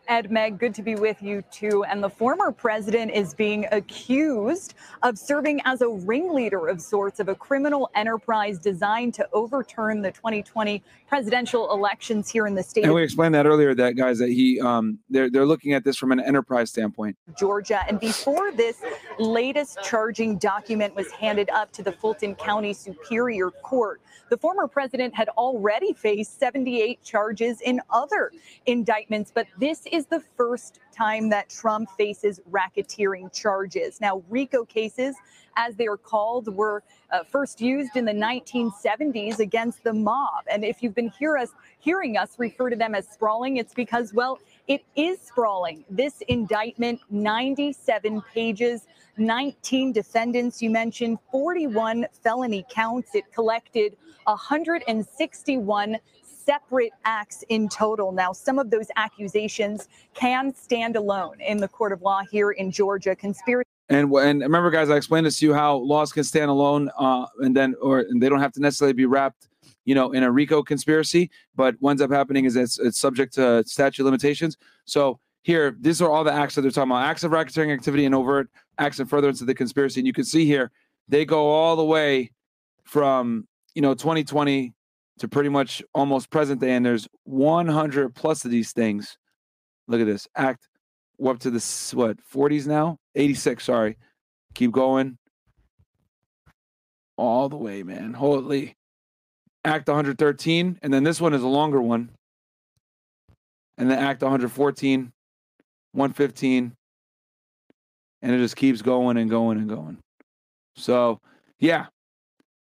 Ed 0.10 0.32
Meg, 0.32 0.58
good 0.58 0.74
to 0.74 0.82
be 0.82 0.96
with 0.96 1.22
you 1.22 1.44
too. 1.52 1.84
And 1.84 2.04
the 2.04 2.10
former 2.10 2.52
president 2.52 3.12
is 3.12 3.36
being 3.36 3.68
accused 3.72 4.74
of 5.04 5.20
serving 5.20 5.62
as 5.66 5.82
a 5.82 5.88
ringleader 5.88 6.68
of 6.68 6.82
sorts 6.82 7.20
of 7.20 7.30
a 7.30 7.36
criminal 7.36 7.92
enterprise 7.94 8.58
designed 8.58 9.14
to 9.14 9.30
overturn 9.34 10.02
the 10.02 10.12
2020 10.12 10.82
presidential 11.08 11.72
elections 11.72 12.28
here 12.28 12.48
in 12.48 12.56
the 12.56 12.64
state 12.64 12.86
And 12.86 12.94
we 12.94 13.04
explained 13.04 13.36
that 13.36 13.46
earlier, 13.46 13.76
that 13.76 13.96
guys, 13.96 14.18
that 14.18 14.30
he, 14.30 14.60
um, 14.60 14.98
they're 15.12 15.30
they're 15.30 15.46
looking 15.46 15.74
at 15.74 15.84
this 15.84 15.96
from 15.96 16.12
an 16.12 16.20
enterprise 16.20 16.72
standpoint. 16.72 17.16
Georgia. 17.38 17.82
And 17.88 18.00
before 18.00 18.52
this 18.52 18.82
latest 19.20 19.78
charging 19.84 20.40
document 20.40 20.96
was 20.96 21.12
handed 21.12 21.52
up 21.52 21.72
to 21.74 21.84
the 21.84 21.92
Fulton 21.92 22.34
County 22.34 22.74
Superior 22.74 23.52
Court, 23.52 24.02
the 24.30 24.38
former 24.38 24.68
president 24.68 25.16
had 25.16 25.30
already 25.30 25.94
faced 25.94 26.40
78 26.40 27.04
charges 27.04 27.62
in 27.62 27.82
other 27.90 28.32
indictments. 28.66 29.32
But 29.34 29.48
this 29.58 29.86
is 29.92 29.99
the 30.06 30.22
first 30.38 30.80
time 30.96 31.30
that 31.30 31.50
Trump 31.50 31.90
faces 31.98 32.40
racketeering 32.52 33.34
charges. 33.34 34.00
Now, 34.02 34.24
RICO 34.30 34.66
cases, 34.66 35.16
as 35.56 35.76
they 35.76 35.88
are 35.88 35.98
called, 35.98 36.54
were 36.54 36.84
uh, 37.12 37.24
first 37.24 37.60
used 37.62 37.96
in 37.96 38.06
the 38.06 38.14
1970s 38.14 39.40
against 39.40 39.84
the 39.84 39.94
mob. 39.94 40.46
And 40.52 40.64
if 40.64 40.82
you've 40.82 40.96
been 40.96 41.10
hear 41.10 41.38
us, 41.38 41.50
hearing 41.80 42.18
us 42.18 42.32
refer 42.38 42.70
to 42.70 42.76
them 42.76 42.96
as 42.96 43.08
sprawling, 43.08 43.58
it's 43.58 43.74
because, 43.74 44.14
well, 44.14 44.40
it 44.68 44.84
is 44.96 45.20
sprawling. 45.20 45.84
This 45.90 46.22
indictment, 46.28 47.00
97 47.10 48.22
pages, 48.34 48.86
19 49.18 49.92
defendants, 49.92 50.62
you 50.62 50.70
mentioned 50.70 51.18
41 51.32 52.08
felony 52.24 52.66
counts. 52.70 53.16
It 53.16 53.32
collected 53.34 53.98
161 54.26 55.98
separate 56.50 56.94
acts 57.06 57.44
in 57.50 57.70
total. 57.70 58.12
Now, 58.12 58.34
some 58.34 58.58
of 58.58 58.72
those 58.72 58.88
accusations 58.96 59.88
can 60.16 60.52
stand 60.56 60.96
alone 60.96 61.40
in 61.42 61.58
the 61.58 61.68
court 61.68 61.92
of 61.92 62.02
law 62.02 62.24
here 62.32 62.50
in 62.52 62.72
Georgia. 62.72 63.16
Conspiracy. 63.16 63.70
And 63.90 64.12
and 64.12 64.42
remember, 64.42 64.72
guys, 64.72 64.90
I 64.90 64.96
explained 64.96 65.28
this 65.28 65.38
to 65.40 65.46
you 65.46 65.54
how 65.54 65.78
laws 65.78 66.12
can 66.12 66.24
stand 66.24 66.50
alone, 66.50 66.90
uh, 66.98 67.28
and 67.40 67.56
then 67.56 67.76
or 67.82 68.00
and 68.00 68.22
they 68.22 68.30
don't 68.30 68.40
have 68.40 68.52
to 68.54 68.62
necessarily 68.62 68.94
be 68.94 69.06
wrapped, 69.06 69.48
you 69.86 69.94
know, 69.94 70.12
in 70.12 70.24
a 70.24 70.32
RICO 70.32 70.64
conspiracy. 70.64 71.30
But 71.56 71.76
what 71.80 71.92
ends 71.92 72.02
up 72.02 72.12
happening 72.12 72.46
is 72.46 72.56
it's 72.56 72.80
it's 72.80 73.00
subject 73.00 73.34
to 73.36 73.64
statute 73.68 74.04
limitations. 74.04 74.58
So 74.86 75.20
here, 75.44 75.76
these 75.80 76.02
are 76.02 76.10
all 76.10 76.24
the 76.24 76.34
acts 76.34 76.56
that 76.56 76.62
they're 76.62 76.72
talking 76.72 76.92
about: 76.92 77.04
acts 77.04 77.24
of 77.24 77.32
racketeering 77.32 77.72
activity 77.72 78.06
and 78.06 78.16
overt 78.16 78.50
acts 78.80 79.00
in 79.00 79.06
furtherance 79.06 79.42
of 79.42 79.48
the 79.48 79.56
conspiracy. 79.56 80.00
And 80.00 80.08
you 80.08 80.14
can 80.14 80.26
see 80.26 80.46
here, 80.46 80.72
they 81.08 81.26
go 81.26 81.48
all 81.48 81.76
the 81.76 81.86
way 81.86 82.32
from 82.86 83.48
you 83.76 83.84
know 83.84 83.94
2020 83.94 84.74
to 85.20 85.28
pretty 85.28 85.50
much 85.50 85.84
almost 85.94 86.30
present 86.30 86.62
day, 86.62 86.74
and 86.74 86.86
there's 86.86 87.08
100 87.24 88.16
plus 88.16 88.46
of 88.46 88.52
these 88.52 88.72
things. 88.72 89.18
Look 89.88 90.02
at 90.02 90.08
this 90.08 90.28
act. 90.36 90.68
We're 91.18 91.32
up 91.32 91.40
to 91.40 91.52
the 91.52 91.92
what 91.94 92.18
40s 92.34 92.66
now, 92.66 92.98
86. 93.16 93.64
Sorry, 93.64 93.98
keep 94.54 94.72
going 94.72 95.18
all 97.18 97.50
the 97.50 97.58
way, 97.58 97.84
man. 97.84 98.14
Holy 98.14 98.76
Act 99.66 99.90
113, 99.90 100.80
and 100.82 100.94
then 100.94 101.04
this 101.04 101.20
one 101.20 101.34
is 101.34 101.44
a 101.44 101.48
longer 101.48 101.82
one, 101.82 102.12
and 103.78 103.92
then 103.92 104.00
Act 104.00 104.22
114, 104.22 105.12
115, 105.92 106.74
and 108.22 108.32
it 108.32 108.38
just 108.38 108.56
keeps 108.56 108.82
going 108.82 109.18
and 109.18 109.30
going 109.30 109.58
and 109.58 109.68
going. 109.68 109.98
So, 110.78 111.20
yeah. 111.60 111.88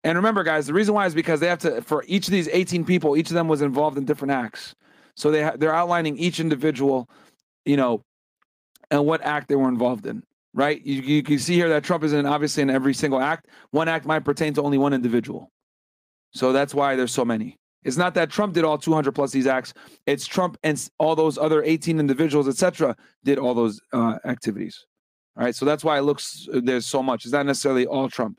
And 0.06 0.16
remember, 0.16 0.44
guys, 0.44 0.68
the 0.68 0.74
reason 0.74 0.94
why 0.94 1.08
is 1.08 1.16
because 1.16 1.40
they 1.40 1.48
have 1.48 1.58
to 1.60 1.82
for 1.82 2.06
each 2.08 2.28
of 2.28 2.32
these 2.32 2.48
18 2.48 2.86
people, 2.86 3.18
each 3.18 3.32
of 3.32 3.34
them 3.34 3.48
was 3.48 3.64
involved 3.64 3.98
in 3.98 4.06
different 4.06 4.34
acts. 4.34 4.76
So 5.16 5.32
they 5.32 5.42
ha- 5.42 5.56
they're 5.58 5.74
outlining 5.74 6.16
each 6.20 6.40
individual, 6.40 7.10
you 7.66 7.76
know, 7.76 8.04
and 8.92 9.04
what 9.04 9.24
act 9.24 9.48
they 9.48 9.56
were 9.56 9.68
involved 9.68 10.06
in. 10.06 10.22
Right? 10.54 10.80
You, 10.86 11.02
you 11.02 11.24
can 11.24 11.40
see 11.40 11.56
here 11.56 11.70
that 11.70 11.84
Trump 11.84 12.04
is 12.04 12.14
in 12.14 12.28
obviously 12.28 12.62
in 12.62 12.70
every 12.70 12.94
single 12.94 13.20
act. 13.20 13.48
One 13.72 13.88
act 13.88 14.06
might 14.06 14.24
pertain 14.24 14.54
to 14.54 14.62
only 14.62 14.78
one 14.78 14.94
individual. 14.94 15.50
So 16.34 16.54
that's 16.54 16.76
why 16.76 16.96
there's 16.96 17.12
so 17.12 17.26
many. 17.26 17.58
It's 17.84 17.98
not 17.98 18.14
that 18.14 18.30
Trump 18.30 18.54
did 18.54 18.64
all 18.64 18.78
200 18.78 19.12
plus 19.12 19.32
these 19.32 19.48
acts. 19.48 19.74
It's 20.06 20.28
Trump 20.28 20.58
and 20.64 20.88
all 21.00 21.16
those 21.16 21.40
other 21.40 21.64
18 21.64 22.00
individuals, 22.00 22.48
etc., 22.48 22.96
did 23.24 23.40
all 23.40 23.56
those 23.56 23.82
uh, 23.92 24.20
activities. 24.24 24.86
All 25.36 25.44
right. 25.44 25.56
So 25.56 25.66
that's 25.66 25.84
why 25.84 25.98
it 25.98 26.04
looks 26.04 26.48
there's 26.52 26.86
so 26.86 27.02
much. 27.02 27.26
It's 27.26 27.34
not 27.34 27.48
necessarily 27.48 27.88
all 27.88 28.08
Trump. 28.08 28.38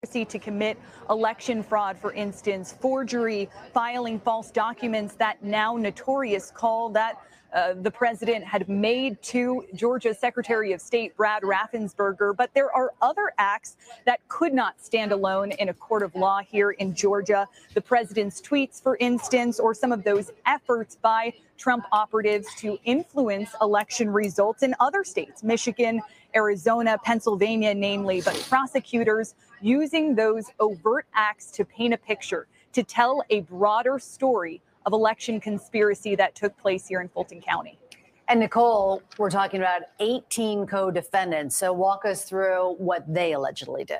To 0.00 0.38
commit 0.38 0.78
election 1.10 1.62
fraud, 1.62 1.98
for 1.98 2.14
instance, 2.14 2.72
forgery, 2.72 3.50
filing 3.74 4.18
false 4.18 4.50
documents, 4.50 5.14
that 5.16 5.44
now 5.44 5.76
notorious 5.76 6.50
call 6.50 6.88
that 6.88 7.20
uh, 7.52 7.74
the 7.74 7.90
president 7.90 8.42
had 8.42 8.66
made 8.66 9.20
to 9.20 9.62
Georgia's 9.74 10.18
Secretary 10.18 10.72
of 10.72 10.80
State 10.80 11.14
Brad 11.18 11.42
Raffensperger. 11.42 12.34
But 12.34 12.48
there 12.54 12.74
are 12.74 12.94
other 13.02 13.34
acts 13.36 13.76
that 14.06 14.26
could 14.28 14.54
not 14.54 14.82
stand 14.82 15.12
alone 15.12 15.52
in 15.52 15.68
a 15.68 15.74
court 15.74 16.02
of 16.02 16.14
law 16.14 16.40
here 16.40 16.70
in 16.70 16.94
Georgia. 16.94 17.46
The 17.74 17.82
president's 17.82 18.40
tweets, 18.40 18.82
for 18.82 18.96
instance, 19.00 19.60
or 19.60 19.74
some 19.74 19.92
of 19.92 20.02
those 20.02 20.30
efforts 20.46 20.96
by 20.96 21.34
Trump 21.58 21.84
operatives 21.92 22.46
to 22.60 22.78
influence 22.84 23.50
election 23.60 24.08
results 24.08 24.62
in 24.62 24.74
other 24.80 25.04
states, 25.04 25.42
Michigan, 25.42 26.00
Arizona, 26.34 26.96
Pennsylvania, 27.04 27.74
namely, 27.74 28.22
but 28.22 28.34
prosecutors 28.48 29.34
using 29.60 30.14
those 30.14 30.46
overt 30.58 31.06
acts 31.14 31.50
to 31.52 31.64
paint 31.64 31.94
a 31.94 31.98
picture, 31.98 32.46
to 32.72 32.82
tell 32.82 33.22
a 33.30 33.40
broader 33.42 33.98
story 33.98 34.62
of 34.86 34.92
election 34.92 35.40
conspiracy 35.40 36.14
that 36.16 36.34
took 36.34 36.56
place 36.58 36.86
here 36.86 37.00
in 37.00 37.08
Fulton 37.08 37.40
County. 37.40 37.78
And 38.28 38.40
Nicole, 38.40 39.02
we're 39.18 39.30
talking 39.30 39.60
about 39.60 39.82
18 39.98 40.66
co 40.66 40.90
defendants. 40.90 41.56
So 41.56 41.72
walk 41.72 42.04
us 42.04 42.24
through 42.24 42.76
what 42.78 43.12
they 43.12 43.32
allegedly 43.32 43.84
did. 43.84 43.98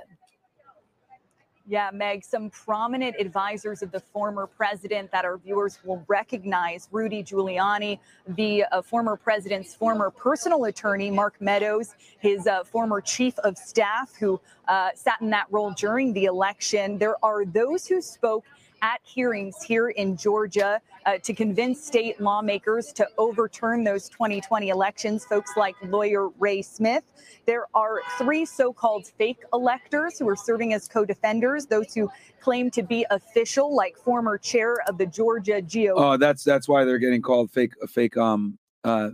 Yeah, 1.70 1.90
Meg, 1.92 2.24
some 2.24 2.50
prominent 2.50 3.14
advisors 3.20 3.80
of 3.80 3.92
the 3.92 4.00
former 4.12 4.48
president 4.48 5.12
that 5.12 5.24
our 5.24 5.38
viewers 5.38 5.78
will 5.84 6.04
recognize 6.08 6.88
Rudy 6.90 7.22
Giuliani, 7.22 8.00
the 8.26 8.64
uh, 8.72 8.82
former 8.82 9.14
president's 9.14 9.72
former 9.72 10.10
personal 10.10 10.64
attorney, 10.64 11.12
Mark 11.12 11.40
Meadows, 11.40 11.94
his 12.18 12.48
uh, 12.48 12.64
former 12.64 13.00
chief 13.00 13.38
of 13.44 13.56
staff 13.56 14.12
who 14.18 14.40
uh, 14.66 14.88
sat 14.96 15.20
in 15.20 15.30
that 15.30 15.46
role 15.52 15.70
during 15.70 16.12
the 16.12 16.24
election. 16.24 16.98
There 16.98 17.24
are 17.24 17.44
those 17.44 17.86
who 17.86 18.02
spoke 18.02 18.44
at 18.82 19.00
hearings 19.02 19.62
here 19.62 19.90
in 19.90 20.16
Georgia 20.16 20.80
uh, 21.06 21.18
to 21.18 21.32
convince 21.34 21.84
state 21.84 22.20
lawmakers 22.20 22.92
to 22.92 23.06
overturn 23.18 23.84
those 23.84 24.08
2020 24.08 24.68
elections, 24.68 25.24
folks 25.24 25.52
like 25.56 25.74
lawyer 25.84 26.28
Ray 26.38 26.62
Smith. 26.62 27.04
There 27.46 27.66
are 27.74 28.00
three 28.18 28.44
so 28.44 28.72
called 28.72 29.06
fake 29.06 29.42
electors 29.52 30.18
who 30.18 30.28
are 30.28 30.36
serving 30.36 30.72
as 30.74 30.88
co 30.88 31.04
defenders, 31.04 31.66
those 31.66 31.94
who 31.94 32.10
claim 32.40 32.70
to 32.72 32.82
be 32.82 33.06
official, 33.10 33.74
like 33.74 33.96
former 33.96 34.38
chair 34.38 34.76
of 34.86 34.98
the 34.98 35.06
Georgia 35.06 35.62
GOP. 35.62 35.92
Oh, 35.96 36.16
that's 36.16 36.44
that's 36.44 36.68
why 36.68 36.84
they're 36.84 36.98
getting 36.98 37.22
called 37.22 37.50
fake 37.50 37.72
fake 37.88 38.16
um 38.16 38.58
uh 38.84 39.10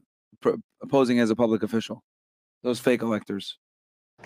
posing 0.89 1.19
as 1.19 1.31
a 1.31 1.37
public 1.37 1.62
official. 1.62 2.03
Those 2.62 2.81
fake 2.81 3.03
electors. 3.03 3.59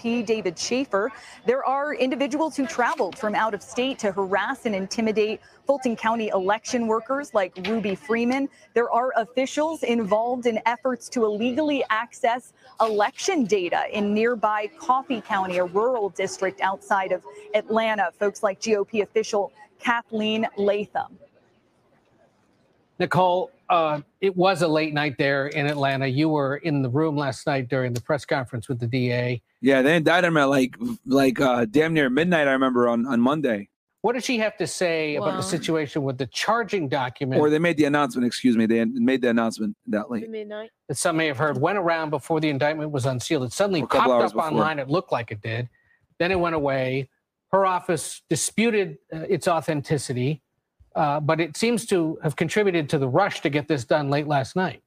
P. 0.00 0.22
David 0.22 0.58
Shafer. 0.58 1.12
There 1.44 1.62
are 1.64 1.94
individuals 1.94 2.56
who 2.56 2.66
traveled 2.66 3.18
from 3.18 3.34
out 3.34 3.52
of 3.52 3.62
state 3.62 3.98
to 3.98 4.12
harass 4.12 4.64
and 4.64 4.74
intimidate 4.74 5.40
Fulton 5.66 5.94
County 5.94 6.28
election 6.28 6.86
workers 6.86 7.34
like 7.34 7.52
Ruby 7.68 7.94
Freeman. 7.94 8.48
There 8.72 8.90
are 8.90 9.12
officials 9.16 9.82
involved 9.82 10.46
in 10.46 10.58
efforts 10.64 11.10
to 11.10 11.26
illegally 11.26 11.84
access 11.90 12.54
election 12.80 13.44
data 13.44 13.82
in 13.92 14.14
nearby 14.14 14.70
Coffee 14.78 15.20
County, 15.20 15.58
a 15.58 15.64
rural 15.64 16.08
district 16.08 16.62
outside 16.62 17.12
of 17.12 17.22
Atlanta. 17.54 18.10
Folks 18.18 18.42
like 18.42 18.58
GOP 18.60 19.02
official 19.02 19.52
Kathleen 19.78 20.46
Latham. 20.56 21.18
Nicole, 22.98 23.50
uh, 23.70 24.00
it 24.20 24.36
was 24.36 24.62
a 24.62 24.68
late 24.68 24.92
night 24.92 25.16
there 25.16 25.46
in 25.46 25.66
Atlanta. 25.66 26.06
You 26.06 26.28
were 26.28 26.56
in 26.56 26.82
the 26.82 26.90
room 26.90 27.16
last 27.16 27.46
night 27.46 27.68
during 27.68 27.92
the 27.92 28.00
press 28.00 28.24
conference 28.24 28.68
with 28.68 28.80
the 28.80 28.86
DA. 28.86 29.40
Yeah, 29.60 29.80
they 29.80 29.96
indicted 29.96 30.28
him 30.28 30.36
at 30.36 30.44
like 30.44 30.76
like 31.06 31.40
uh 31.40 31.64
damn 31.66 31.94
near 31.94 32.10
midnight. 32.10 32.48
I 32.48 32.52
remember 32.52 32.88
on 32.88 33.06
on 33.06 33.20
Monday. 33.20 33.68
What 34.02 34.14
did 34.14 34.24
she 34.24 34.38
have 34.38 34.56
to 34.56 34.66
say 34.66 35.16
about 35.16 35.36
the 35.36 35.42
situation 35.42 36.02
with 36.02 36.16
the 36.16 36.26
charging 36.28 36.88
document? 36.88 37.38
Or 37.38 37.50
they 37.50 37.58
made 37.58 37.76
the 37.76 37.84
announcement. 37.84 38.26
Excuse 38.26 38.56
me, 38.56 38.64
they 38.64 38.82
made 38.86 39.20
the 39.20 39.28
announcement 39.28 39.76
that 39.88 40.10
late. 40.10 40.28
Midnight. 40.28 40.70
that 40.88 40.96
some 40.96 41.18
may 41.18 41.26
have 41.26 41.36
heard 41.36 41.60
went 41.60 41.76
around 41.76 42.08
before 42.08 42.40
the 42.40 42.48
indictment 42.48 42.92
was 42.92 43.04
unsealed. 43.04 43.44
It 43.44 43.52
suddenly 43.52 43.82
popped 43.82 44.08
up 44.08 44.32
before. 44.32 44.44
online. 44.44 44.78
It 44.78 44.88
looked 44.88 45.12
like 45.12 45.30
it 45.30 45.42
did. 45.42 45.68
Then 46.18 46.32
it 46.32 46.40
went 46.40 46.54
away. 46.54 47.10
Her 47.52 47.66
office 47.66 48.22
disputed 48.30 48.96
uh, 49.12 49.18
its 49.28 49.46
authenticity, 49.46 50.40
uh, 50.94 51.20
but 51.20 51.40
it 51.40 51.56
seems 51.56 51.86
to 51.86 52.18
have 52.22 52.36
contributed 52.36 52.88
to 52.90 52.98
the 52.98 53.08
rush 53.08 53.40
to 53.40 53.50
get 53.50 53.68
this 53.68 53.84
done 53.84 54.10
late 54.10 54.26
last 54.26 54.56
night. 54.56 54.82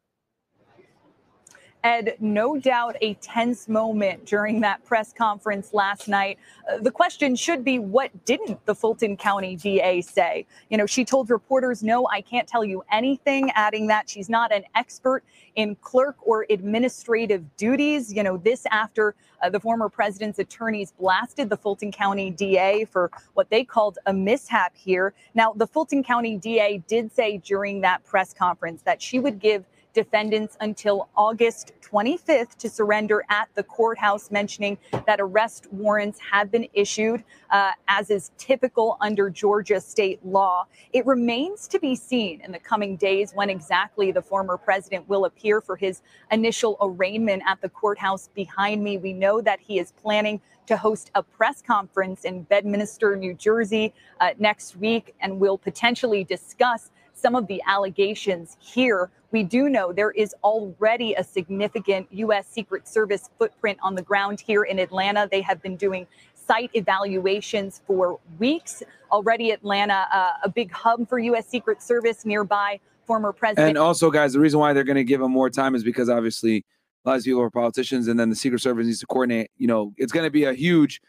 Ed, 1.83 2.15
no 2.21 2.57
doubt 2.57 2.95
a 3.01 3.13
tense 3.15 3.67
moment 3.67 4.25
during 4.25 4.61
that 4.61 4.83
press 4.85 5.11
conference 5.11 5.73
last 5.73 6.07
night. 6.07 6.39
Uh, 6.71 6.77
the 6.77 6.91
question 6.91 7.35
should 7.35 7.65
be 7.65 7.77
what 7.77 8.09
didn't 8.25 8.65
the 8.65 8.73
Fulton 8.73 9.17
County 9.17 9.57
DA 9.57 9.99
say? 10.01 10.45
You 10.69 10.77
know, 10.77 10.85
she 10.85 11.03
told 11.03 11.29
reporters, 11.29 11.83
no, 11.83 12.07
I 12.07 12.21
can't 12.21 12.47
tell 12.47 12.63
you 12.63 12.83
anything, 12.89 13.51
adding 13.55 13.87
that 13.87 14.09
she's 14.09 14.29
not 14.29 14.53
an 14.53 14.63
expert 14.75 15.23
in 15.55 15.75
clerk 15.75 16.15
or 16.21 16.45
administrative 16.49 17.43
duties. 17.57 18.13
You 18.13 18.23
know, 18.23 18.37
this 18.37 18.65
after 18.71 19.13
uh, 19.41 19.49
the 19.49 19.59
former 19.59 19.89
president's 19.89 20.39
attorneys 20.39 20.93
blasted 20.93 21.49
the 21.49 21.57
Fulton 21.57 21.91
County 21.91 22.31
DA 22.31 22.85
for 22.85 23.11
what 23.33 23.49
they 23.49 23.65
called 23.65 23.99
a 24.05 24.13
mishap 24.13 24.73
here. 24.75 25.13
Now, 25.35 25.51
the 25.51 25.67
Fulton 25.67 26.01
County 26.01 26.37
DA 26.37 26.81
did 26.87 27.11
say 27.13 27.39
during 27.39 27.81
that 27.81 28.05
press 28.05 28.33
conference 28.33 28.83
that 28.83 29.01
she 29.01 29.19
would 29.19 29.39
give 29.39 29.65
defendants 29.93 30.57
until 30.59 31.09
August 31.15 31.71
25th 31.81 32.55
to 32.57 32.69
surrender 32.69 33.23
at 33.29 33.47
the 33.55 33.63
courthouse, 33.63 34.31
mentioning 34.31 34.77
that 35.05 35.19
arrest 35.21 35.67
warrants 35.71 36.19
have 36.31 36.51
been 36.51 36.67
issued, 36.73 37.23
uh, 37.51 37.71
as 37.87 38.09
is 38.09 38.31
typical 38.37 38.97
under 39.01 39.29
Georgia 39.29 39.79
state 39.79 40.19
law. 40.25 40.65
It 40.91 41.05
remains 41.05 41.67
to 41.69 41.79
be 41.79 41.95
seen 41.95 42.41
in 42.41 42.51
the 42.51 42.59
coming 42.59 42.95
days 42.95 43.31
when 43.33 43.49
exactly 43.49 44.11
the 44.11 44.21
former 44.21 44.57
president 44.57 45.07
will 45.07 45.25
appear 45.25 45.61
for 45.61 45.75
his 45.75 46.01
initial 46.31 46.77
arraignment 46.81 47.43
at 47.47 47.61
the 47.61 47.69
courthouse 47.69 48.29
behind 48.33 48.83
me. 48.83 48.97
We 48.97 49.13
know 49.13 49.41
that 49.41 49.59
he 49.59 49.79
is 49.79 49.91
planning 49.91 50.41
to 50.67 50.77
host 50.77 51.11
a 51.15 51.21
press 51.21 51.61
conference 51.61 52.23
in 52.23 52.43
Bedminster, 52.43 53.15
New 53.15 53.33
Jersey 53.33 53.93
uh, 54.19 54.31
next 54.39 54.77
week 54.77 55.13
and 55.19 55.39
will 55.39 55.57
potentially 55.57 56.23
discuss 56.23 56.89
some 57.23 57.35
of 57.35 57.47
the 57.47 57.61
allegations 57.65 58.57
here. 58.59 59.09
We 59.31 59.43
do 59.43 59.69
know 59.69 59.93
there 59.93 60.11
is 60.11 60.35
already 60.43 61.13
a 61.13 61.23
significant 61.23 62.07
U.S. 62.11 62.45
Secret 62.47 62.85
Service 62.85 63.29
footprint 63.39 63.79
on 63.81 63.95
the 63.95 64.01
ground 64.01 64.41
here 64.41 64.63
in 64.63 64.77
Atlanta. 64.77 65.29
They 65.31 65.39
have 65.39 65.61
been 65.61 65.77
doing 65.77 66.05
site 66.35 66.69
evaluations 66.73 67.81
for 67.87 68.19
weeks. 68.39 68.83
Already, 69.09 69.51
Atlanta, 69.51 70.05
uh, 70.11 70.33
a 70.43 70.49
big 70.49 70.69
hub 70.73 71.07
for 71.07 71.17
U.S. 71.17 71.47
Secret 71.47 71.81
Service 71.81 72.25
nearby. 72.25 72.79
Former 73.05 73.31
President. 73.33 73.69
And 73.69 73.77
also, 73.77 74.11
guys, 74.11 74.33
the 74.33 74.39
reason 74.39 74.59
why 74.59 74.71
they're 74.73 74.85
going 74.85 74.95
to 74.95 75.03
give 75.03 75.21
him 75.21 75.31
more 75.31 75.49
time 75.49 75.75
is 75.75 75.83
because 75.83 76.09
obviously 76.09 76.65
a 77.05 77.09
lot 77.09 77.17
of 77.17 77.23
people 77.23 77.41
are 77.41 77.49
politicians, 77.49 78.07
and 78.07 78.17
then 78.17 78.29
the 78.29 78.35
Secret 78.35 78.61
Service 78.61 78.85
needs 78.85 78.99
to 78.99 79.05
coordinate. 79.05 79.49
You 79.57 79.67
know, 79.67 79.93
it's 79.97 80.11
going 80.13 80.25
to 80.25 80.31
be 80.31 80.45
a 80.45 80.53
huge, 80.53 81.01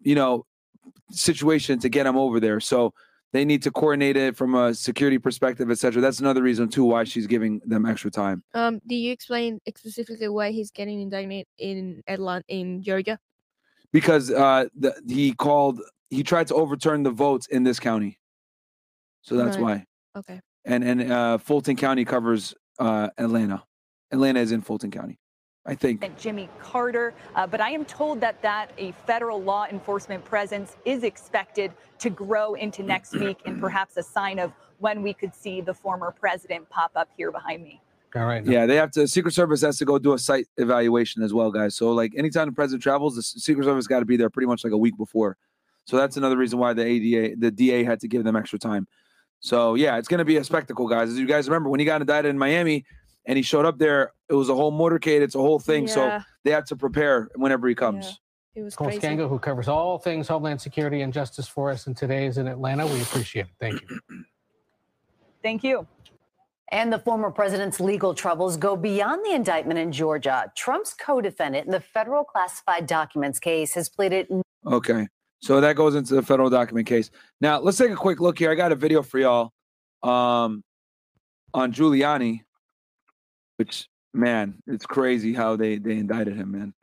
you 0.00 0.14
know, 0.14 0.46
situation 1.10 1.78
to 1.80 1.88
get 1.90 2.06
him 2.06 2.16
over 2.16 2.40
there. 2.40 2.60
So 2.60 2.94
they 3.34 3.44
need 3.44 3.64
to 3.64 3.70
coordinate 3.72 4.16
it 4.16 4.36
from 4.36 4.54
a 4.54 4.72
security 4.72 5.18
perspective, 5.18 5.68
etc. 5.68 6.00
That's 6.00 6.20
another 6.20 6.40
reason 6.40 6.68
too 6.68 6.84
why 6.84 7.02
she's 7.02 7.26
giving 7.26 7.60
them 7.66 7.84
extra 7.84 8.08
time. 8.08 8.44
Um, 8.54 8.80
do 8.86 8.94
you 8.94 9.10
explain 9.10 9.58
specifically 9.76 10.28
why 10.28 10.52
he's 10.52 10.70
getting 10.70 11.00
indicted 11.00 11.44
in 11.58 12.00
Atlanta 12.06 12.44
in 12.46 12.80
Georgia? 12.80 13.18
Because 13.92 14.30
uh, 14.30 14.66
the, 14.78 14.94
he 15.08 15.32
called, 15.32 15.80
he 16.10 16.22
tried 16.22 16.46
to 16.46 16.54
overturn 16.54 17.02
the 17.02 17.10
votes 17.10 17.48
in 17.48 17.64
this 17.64 17.80
county, 17.80 18.20
so 19.22 19.34
that's 19.36 19.56
Right. 19.58 19.84
why. 20.14 20.20
Okay. 20.20 20.40
And 20.64 20.84
and 20.84 21.10
uh, 21.12 21.38
Fulton 21.38 21.74
County 21.74 22.04
covers 22.04 22.54
uh, 22.78 23.08
Atlanta. 23.18 23.64
Atlanta 24.12 24.38
is 24.38 24.52
in 24.52 24.62
Fulton 24.62 24.92
County, 24.92 25.18
I 25.66 25.74
think. 25.74 26.18
Jimmy 26.18 26.48
Carter. 26.60 27.14
Uh, 27.34 27.46
but 27.46 27.60
I 27.60 27.70
am 27.70 27.84
told 27.84 28.20
that 28.20 28.42
that 28.42 28.70
a 28.76 28.92
federal 29.06 29.42
law 29.42 29.66
enforcement 29.66 30.24
presence 30.24 30.76
is 30.84 31.02
expected 31.02 31.72
to 32.00 32.10
grow 32.10 32.54
into 32.54 32.82
next 32.82 33.12
week, 33.18 33.38
and 33.46 33.60
perhaps 33.60 33.96
a 33.96 34.02
sign 34.02 34.38
of 34.38 34.52
when 34.78 35.02
we 35.02 35.14
could 35.14 35.34
see 35.34 35.60
the 35.60 35.72
former 35.72 36.10
president 36.10 36.68
pop 36.68 36.92
up 36.96 37.08
here 37.16 37.32
behind 37.32 37.62
me. 37.62 37.80
All 38.14 38.26
right. 38.26 38.44
Yeah, 38.44 38.66
they 38.66 38.76
have 38.76 38.92
to. 38.92 39.08
Secret 39.08 39.32
Service 39.32 39.62
has 39.62 39.78
to 39.78 39.84
go 39.84 39.98
do 39.98 40.12
a 40.12 40.18
site 40.18 40.46
evaluation 40.56 41.22
as 41.22 41.32
well, 41.32 41.50
guys. 41.50 41.74
So 41.74 41.92
like 41.92 42.12
anytime 42.16 42.46
the 42.46 42.52
president 42.52 42.82
travels, 42.82 43.16
the 43.16 43.22
Secret 43.22 43.64
Service 43.64 43.86
got 43.86 44.00
to 44.00 44.04
be 44.04 44.16
there 44.16 44.30
pretty 44.30 44.46
much 44.46 44.62
like 44.62 44.72
a 44.72 44.78
week 44.78 44.96
before. 44.96 45.36
So 45.86 45.96
that's 45.96 46.16
another 46.16 46.36
reason 46.36 46.58
why 46.58 46.74
the 46.74 46.84
ADA, 46.84 47.36
the 47.36 47.50
DA 47.50 47.82
had 47.82 48.00
to 48.00 48.08
give 48.08 48.24
them 48.24 48.36
extra 48.36 48.58
time. 48.58 48.86
So 49.40 49.74
yeah, 49.74 49.98
it's 49.98 50.08
gonna 50.08 50.24
be 50.24 50.38
a 50.38 50.44
spectacle, 50.44 50.88
guys. 50.88 51.10
As 51.10 51.18
you 51.18 51.26
guys 51.26 51.48
remember, 51.48 51.68
when 51.68 51.80
he 51.80 51.84
got 51.84 52.00
indicted 52.00 52.30
in 52.30 52.38
Miami 52.38 52.84
and 53.26 53.36
he 53.36 53.42
showed 53.42 53.64
up 53.64 53.78
there, 53.78 54.12
it 54.28 54.34
was 54.34 54.48
a 54.48 54.54
whole 54.54 54.72
motorcade. 54.72 55.20
It's 55.20 55.34
a 55.34 55.40
whole 55.40 55.58
thing. 55.58 55.86
Yeah. 55.86 55.94
So 55.94 56.20
they 56.44 56.50
have 56.50 56.64
to 56.66 56.76
prepare 56.76 57.28
whenever 57.36 57.68
he 57.68 57.74
comes. 57.74 58.20
It 58.54 58.62
was 58.62 58.76
Cole 58.76 58.88
crazy. 58.88 59.00
Sganga, 59.00 59.28
who 59.28 59.38
covers 59.38 59.66
all 59.66 59.98
things 59.98 60.28
Homeland 60.28 60.60
Security 60.60 61.00
and 61.00 61.12
Justice 61.12 61.48
for 61.48 61.70
us, 61.70 61.86
and 61.86 61.96
today 61.96 62.26
is 62.26 62.38
in 62.38 62.46
Atlanta. 62.46 62.86
We 62.86 63.02
appreciate 63.02 63.46
it. 63.46 63.52
Thank 63.60 63.82
you. 63.82 64.00
Thank 65.42 65.64
you. 65.64 65.86
And 66.70 66.92
the 66.92 66.98
former 66.98 67.30
president's 67.30 67.80
legal 67.80 68.14
troubles 68.14 68.56
go 68.56 68.76
beyond 68.76 69.24
the 69.24 69.34
indictment 69.34 69.78
in 69.78 69.92
Georgia. 69.92 70.50
Trump's 70.56 70.94
co 70.94 71.20
defendant 71.20 71.66
in 71.66 71.72
the 71.72 71.80
federal 71.80 72.24
classified 72.24 72.86
documents 72.86 73.38
case 73.38 73.74
has 73.74 73.88
pleaded 73.88 74.28
Okay. 74.66 75.08
So 75.40 75.60
that 75.60 75.76
goes 75.76 75.94
into 75.94 76.14
the 76.14 76.22
federal 76.22 76.48
document 76.48 76.86
case. 76.86 77.10
Now 77.40 77.60
let's 77.60 77.76
take 77.76 77.90
a 77.90 77.96
quick 77.96 78.20
look 78.20 78.38
here. 78.38 78.50
I 78.50 78.54
got 78.54 78.72
a 78.72 78.76
video 78.76 79.02
for 79.02 79.18
y'all 79.18 79.52
um, 80.02 80.64
on 81.52 81.72
Giuliani, 81.72 82.40
which 83.56 83.88
man, 84.12 84.62
it's 84.66 84.86
crazy 84.86 85.34
how 85.34 85.56
they 85.56 85.78
they 85.78 85.92
indicted 85.92 86.36
him, 86.36 86.52
man. 86.52 86.74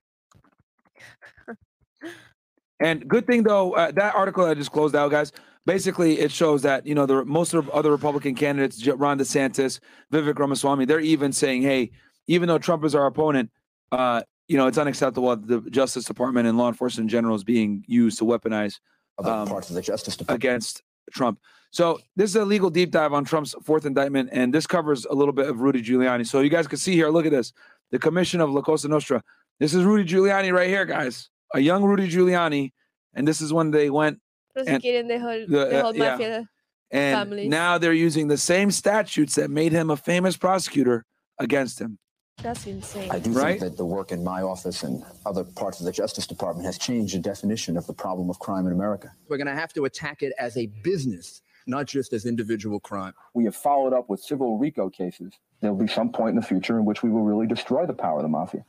And 2.81 3.07
good 3.07 3.27
thing 3.27 3.43
though, 3.43 3.73
uh, 3.73 3.91
that 3.91 4.15
article 4.15 4.43
I 4.43 4.55
just 4.55 4.71
closed 4.71 4.95
out, 4.95 5.11
guys. 5.11 5.31
Basically, 5.67 6.19
it 6.19 6.31
shows 6.31 6.63
that 6.63 6.87
you 6.87 6.95
know 6.95 7.05
the 7.05 7.23
most 7.23 7.53
of 7.53 7.69
other 7.69 7.91
Republican 7.91 8.33
candidates, 8.33 8.85
Ron 8.87 9.19
DeSantis, 9.19 9.79
Vivek 10.11 10.39
Ramaswamy, 10.39 10.85
they're 10.85 10.99
even 10.99 11.31
saying, 11.31 11.61
"Hey, 11.61 11.91
even 12.25 12.47
though 12.47 12.57
Trump 12.57 12.83
is 12.83 12.95
our 12.95 13.05
opponent, 13.05 13.51
uh, 13.91 14.23
you 14.47 14.57
know 14.57 14.65
it's 14.65 14.79
unacceptable 14.79 15.29
that 15.35 15.47
the 15.47 15.69
Justice 15.69 16.05
Department 16.05 16.47
and 16.47 16.57
law 16.57 16.67
enforcement 16.67 17.05
in 17.05 17.09
general 17.09 17.35
is 17.35 17.43
being 17.43 17.83
used 17.87 18.17
to 18.17 18.25
weaponize 18.25 18.79
um, 19.23 19.47
parts 19.47 19.69
of 19.69 19.75
the 19.75 19.81
Justice 19.83 20.17
Department 20.17 20.43
against 20.43 20.81
Trump." 21.11 21.39
So 21.71 21.99
this 22.15 22.29
is 22.29 22.35
a 22.35 22.45
legal 22.45 22.69
deep 22.69 22.91
dive 22.91 23.13
on 23.13 23.23
Trump's 23.23 23.55
fourth 23.63 23.85
indictment, 23.85 24.29
and 24.31 24.53
this 24.53 24.67
covers 24.67 25.05
a 25.05 25.13
little 25.13 25.33
bit 25.33 25.47
of 25.47 25.61
Rudy 25.61 25.81
Giuliani. 25.81 26.27
So 26.27 26.41
you 26.41 26.49
guys 26.49 26.67
can 26.67 26.77
see 26.77 26.93
here. 26.93 27.09
Look 27.09 27.25
at 27.25 27.31
this: 27.31 27.53
the 27.91 27.99
Commission 27.99 28.41
of 28.41 28.51
La 28.51 28.61
Cosa 28.61 28.87
Nostra. 28.87 29.23
This 29.59 29.73
is 29.73 29.83
Rudy 29.83 30.03
Giuliani 30.03 30.51
right 30.51 30.69
here, 30.69 30.85
guys. 30.85 31.29
A 31.53 31.59
young 31.59 31.83
Rudy 31.83 32.09
Giuliani, 32.09 32.71
and 33.13 33.27
this 33.27 33.41
is 33.41 33.53
when 33.53 33.71
they 33.71 33.89
went 33.89 34.19
and 34.55 34.65
Prosecuting 34.65 35.07
the 35.07 35.19
whole, 35.19 35.45
the, 35.47 35.65
the 35.65 35.79
uh, 35.79 35.81
whole 35.83 35.95
yeah. 35.95 36.43
and 36.91 37.17
families. 37.17 37.49
now 37.49 37.77
they're 37.77 37.93
using 37.93 38.27
the 38.27 38.37
same 38.37 38.71
statutes 38.71 39.35
that 39.35 39.49
made 39.49 39.71
him 39.71 39.89
a 39.89 39.97
famous 39.97 40.35
prosecutor 40.35 41.05
against 41.39 41.79
him. 41.79 41.97
That's 42.41 42.65
insane. 42.65 43.09
I 43.11 43.19
do 43.19 43.31
Right? 43.31 43.59
think 43.59 43.71
that 43.71 43.77
the 43.77 43.85
work 43.85 44.11
in 44.11 44.23
my 44.23 44.41
office 44.41 44.83
and 44.83 45.03
other 45.25 45.43
parts 45.43 45.79
of 45.79 45.85
the 45.85 45.91
Justice 45.91 46.25
Department 46.25 46.65
has 46.65 46.77
changed 46.77 47.13
the 47.15 47.19
definition 47.19 47.77
of 47.77 47.85
the 47.85 47.93
problem 47.93 48.29
of 48.29 48.39
crime 48.39 48.65
in 48.65 48.73
America. 48.73 49.11
We're 49.29 49.37
going 49.37 49.47
to 49.47 49.53
have 49.55 49.73
to 49.73 49.85
attack 49.85 50.23
it 50.23 50.33
as 50.39 50.57
a 50.57 50.65
business, 50.83 51.41
not 51.67 51.85
just 51.85 52.13
as 52.13 52.25
individual 52.25 52.79
crime. 52.79 53.13
We 53.35 53.45
have 53.45 53.55
followed 53.55 53.93
up 53.93 54.09
with 54.09 54.21
civil 54.21 54.57
RICO 54.57 54.89
cases. 54.89 55.33
There'll 55.61 55.75
be 55.77 55.87
some 55.87 56.11
point 56.11 56.31
in 56.31 56.35
the 56.37 56.41
future 56.41 56.79
in 56.79 56.85
which 56.85 57.03
we 57.03 57.11
will 57.11 57.23
really 57.23 57.45
destroy 57.45 57.85
the 57.85 57.93
power 57.93 58.17
of 58.17 58.23
the 58.23 58.29
mafia. 58.29 58.65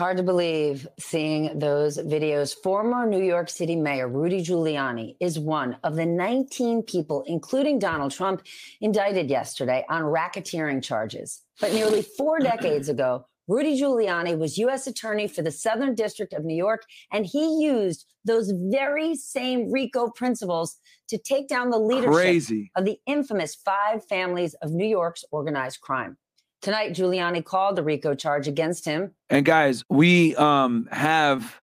Hard 0.00 0.16
to 0.16 0.22
believe 0.22 0.88
seeing 0.98 1.58
those 1.58 1.98
videos. 1.98 2.56
Former 2.62 3.04
New 3.04 3.22
York 3.22 3.50
City 3.50 3.76
Mayor 3.76 4.08
Rudy 4.08 4.42
Giuliani 4.42 5.14
is 5.20 5.38
one 5.38 5.76
of 5.84 5.94
the 5.94 6.06
19 6.06 6.84
people, 6.84 7.22
including 7.26 7.78
Donald 7.78 8.10
Trump, 8.10 8.40
indicted 8.80 9.28
yesterday 9.28 9.84
on 9.90 10.04
racketeering 10.04 10.82
charges. 10.82 11.42
But 11.60 11.74
nearly 11.74 12.00
four 12.00 12.38
decades 12.52 12.88
ago, 12.88 13.26
Rudy 13.46 13.78
Giuliani 13.78 14.38
was 14.38 14.56
U.S. 14.56 14.86
Attorney 14.86 15.28
for 15.28 15.42
the 15.42 15.50
Southern 15.50 15.94
District 15.94 16.32
of 16.32 16.46
New 16.46 16.56
York, 16.56 16.80
and 17.12 17.26
he 17.26 17.62
used 17.62 18.06
those 18.24 18.54
very 18.70 19.14
same 19.14 19.70
RICO 19.70 20.08
principles 20.08 20.78
to 21.10 21.18
take 21.18 21.46
down 21.46 21.68
the 21.68 21.78
leadership 21.78 22.14
Crazy. 22.14 22.70
of 22.74 22.86
the 22.86 22.96
infamous 23.06 23.54
five 23.54 24.02
families 24.06 24.54
of 24.62 24.70
New 24.70 24.88
York's 24.88 25.24
organized 25.30 25.82
crime. 25.82 26.16
Tonight, 26.62 26.92
Giuliani 26.92 27.42
called 27.42 27.76
the 27.76 27.82
RICO 27.82 28.14
charge 28.14 28.46
against 28.46 28.84
him 28.84 29.14
And 29.30 29.46
guys, 29.46 29.82
we 29.88 30.36
um 30.36 30.88
have 30.92 31.60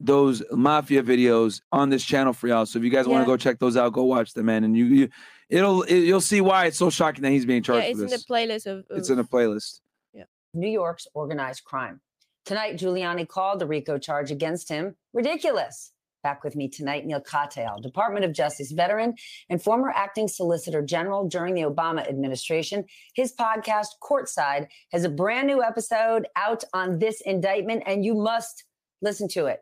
those 0.00 0.42
mafia 0.50 1.02
videos 1.02 1.60
on 1.72 1.90
this 1.90 2.04
channel 2.04 2.32
for 2.32 2.48
y'all. 2.48 2.66
So 2.66 2.78
if 2.78 2.84
you 2.84 2.90
guys 2.90 3.06
want 3.06 3.22
to 3.22 3.26
go 3.26 3.36
check 3.36 3.58
those 3.58 3.76
out, 3.76 3.92
go 3.92 4.04
watch 4.04 4.34
them, 4.34 4.46
man. 4.46 4.64
And 4.64 4.76
you, 4.76 4.84
you 4.84 5.08
it'll 5.48 5.82
it, 5.82 5.98
you'll 5.98 6.20
see 6.20 6.40
why 6.40 6.66
it's 6.66 6.78
so 6.78 6.90
shocking 6.90 7.22
that 7.22 7.30
he's 7.30 7.46
being 7.46 7.62
charged. 7.62 7.84
Yeah, 7.84 7.92
charged 7.92 8.02
it's 8.02 8.26
for 8.28 8.34
in 8.34 8.46
the 8.46 8.52
playlist 8.52 8.66
of. 8.66 8.84
It's 8.90 9.10
in 9.10 9.18
a 9.18 9.24
playlist. 9.24 9.80
Yeah. 10.12 10.24
New 10.54 10.68
York's 10.68 11.06
organized 11.14 11.64
crime. 11.64 12.00
Tonight, 12.44 12.76
Giuliani 12.76 13.26
called 13.26 13.58
the 13.58 13.66
RICO 13.66 13.98
charge 13.98 14.30
against 14.30 14.68
him 14.68 14.94
ridiculous. 15.12 15.92
Back 16.26 16.42
with 16.42 16.56
me 16.56 16.66
tonight, 16.66 17.06
Neal 17.06 17.20
Katyal, 17.20 17.80
Department 17.80 18.24
of 18.24 18.32
Justice 18.32 18.72
veteran 18.72 19.14
and 19.48 19.62
former 19.62 19.92
acting 19.94 20.26
Solicitor 20.26 20.82
General 20.82 21.28
during 21.28 21.54
the 21.54 21.60
Obama 21.60 22.04
administration. 22.08 22.84
His 23.14 23.32
podcast, 23.32 23.90
Courtside, 24.02 24.66
has 24.90 25.04
a 25.04 25.08
brand 25.08 25.46
new 25.46 25.62
episode 25.62 26.26
out 26.34 26.64
on 26.74 26.98
this 26.98 27.20
indictment, 27.20 27.84
and 27.86 28.04
you 28.04 28.12
must 28.12 28.64
listen 29.02 29.28
to 29.28 29.46
it. 29.46 29.60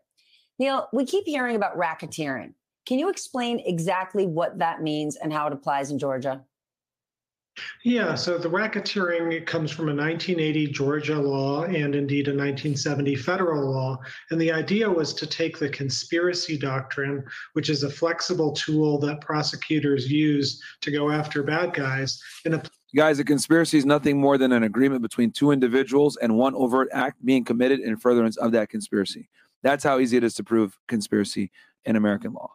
Neal, 0.58 0.88
we 0.90 1.04
keep 1.04 1.26
hearing 1.26 1.54
about 1.54 1.76
racketeering. 1.76 2.54
Can 2.86 2.98
you 2.98 3.10
explain 3.10 3.60
exactly 3.66 4.26
what 4.26 4.58
that 4.60 4.80
means 4.80 5.16
and 5.16 5.34
how 5.34 5.46
it 5.46 5.52
applies 5.52 5.90
in 5.90 5.98
Georgia? 5.98 6.46
Yeah, 7.84 8.14
so 8.14 8.38
the 8.38 8.48
racketeering 8.48 9.46
comes 9.46 9.70
from 9.70 9.88
a 9.88 9.94
1980 9.94 10.68
Georgia 10.68 11.18
law 11.18 11.64
and 11.64 11.94
indeed 11.94 12.28
a 12.28 12.30
1970 12.30 13.14
federal 13.16 13.70
law. 13.70 13.98
And 14.30 14.40
the 14.40 14.52
idea 14.52 14.90
was 14.90 15.14
to 15.14 15.26
take 15.26 15.58
the 15.58 15.68
conspiracy 15.68 16.58
doctrine, 16.58 17.24
which 17.52 17.70
is 17.70 17.82
a 17.82 17.90
flexible 17.90 18.52
tool 18.52 18.98
that 19.00 19.20
prosecutors 19.20 20.10
use 20.10 20.60
to 20.80 20.90
go 20.90 21.10
after 21.10 21.42
bad 21.42 21.74
guys, 21.74 22.20
and 22.44 22.68
Guys, 22.96 23.18
a 23.18 23.24
conspiracy 23.24 23.76
is 23.76 23.84
nothing 23.84 24.20
more 24.20 24.38
than 24.38 24.52
an 24.52 24.62
agreement 24.62 25.02
between 25.02 25.32
two 25.32 25.50
individuals 25.50 26.16
and 26.16 26.36
one 26.36 26.54
overt 26.54 26.88
act 26.92 27.24
being 27.24 27.44
committed 27.44 27.80
in 27.80 27.96
furtherance 27.96 28.36
of 28.36 28.52
that 28.52 28.68
conspiracy. 28.68 29.28
That's 29.64 29.82
how 29.82 29.98
easy 29.98 30.16
it 30.16 30.22
is 30.22 30.34
to 30.34 30.44
prove 30.44 30.78
conspiracy 30.86 31.50
in 31.84 31.96
American 31.96 32.34
law. 32.34 32.52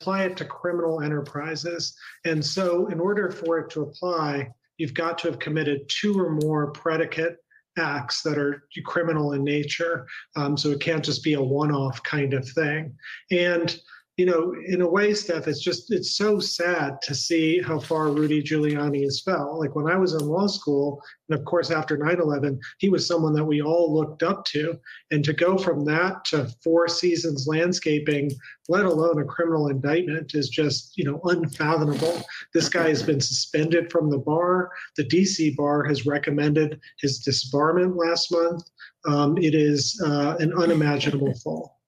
Apply 0.00 0.24
it 0.24 0.36
to 0.38 0.44
criminal 0.44 1.02
enterprises. 1.02 1.94
And 2.24 2.44
so, 2.44 2.86
in 2.86 3.00
order 3.00 3.30
for 3.30 3.58
it 3.58 3.70
to 3.70 3.82
apply, 3.82 4.48
you've 4.78 4.94
got 4.94 5.18
to 5.18 5.28
have 5.28 5.38
committed 5.38 5.88
two 5.88 6.18
or 6.18 6.30
more 6.30 6.70
predicate 6.72 7.36
acts 7.78 8.22
that 8.22 8.38
are 8.38 8.64
criminal 8.84 9.34
in 9.34 9.44
nature. 9.44 10.06
Um, 10.36 10.56
so, 10.56 10.70
it 10.70 10.80
can't 10.80 11.04
just 11.04 11.22
be 11.22 11.34
a 11.34 11.42
one 11.42 11.72
off 11.72 12.02
kind 12.02 12.32
of 12.34 12.48
thing. 12.48 12.94
And 13.30 13.78
you 14.20 14.26
know, 14.26 14.54
in 14.66 14.82
a 14.82 14.86
way, 14.86 15.14
Steph, 15.14 15.48
it's 15.48 15.62
just 15.62 15.90
it's 15.90 16.14
so 16.14 16.38
sad 16.38 17.00
to 17.04 17.14
see 17.14 17.58
how 17.58 17.80
far 17.80 18.10
Rudy 18.10 18.42
Giuliani 18.42 19.02
has 19.04 19.22
fell. 19.22 19.58
Like 19.58 19.74
when 19.74 19.86
I 19.86 19.96
was 19.96 20.12
in 20.12 20.20
law 20.20 20.46
school, 20.46 21.00
and 21.30 21.38
of 21.38 21.46
course 21.46 21.70
after 21.70 21.96
9/11, 21.96 22.58
he 22.76 22.90
was 22.90 23.06
someone 23.06 23.32
that 23.32 23.46
we 23.46 23.62
all 23.62 23.94
looked 23.94 24.22
up 24.22 24.44
to. 24.52 24.78
And 25.10 25.24
to 25.24 25.32
go 25.32 25.56
from 25.56 25.86
that 25.86 26.22
to 26.26 26.50
four 26.62 26.86
seasons 26.86 27.46
landscaping, 27.48 28.30
let 28.68 28.84
alone 28.84 29.22
a 29.22 29.24
criminal 29.24 29.68
indictment, 29.68 30.34
is 30.34 30.50
just 30.50 30.98
you 30.98 31.04
know 31.04 31.18
unfathomable. 31.24 32.20
This 32.52 32.68
guy 32.68 32.88
has 32.88 33.02
been 33.02 33.22
suspended 33.22 33.90
from 33.90 34.10
the 34.10 34.18
bar. 34.18 34.70
The 34.98 35.04
DC 35.04 35.56
bar 35.56 35.82
has 35.84 36.04
recommended 36.04 36.78
his 37.00 37.24
disbarment 37.26 37.96
last 37.96 38.30
month. 38.30 38.64
Um, 39.08 39.38
it 39.38 39.54
is 39.54 39.98
uh, 40.04 40.36
an 40.40 40.52
unimaginable 40.52 41.32
fall. 41.42 41.79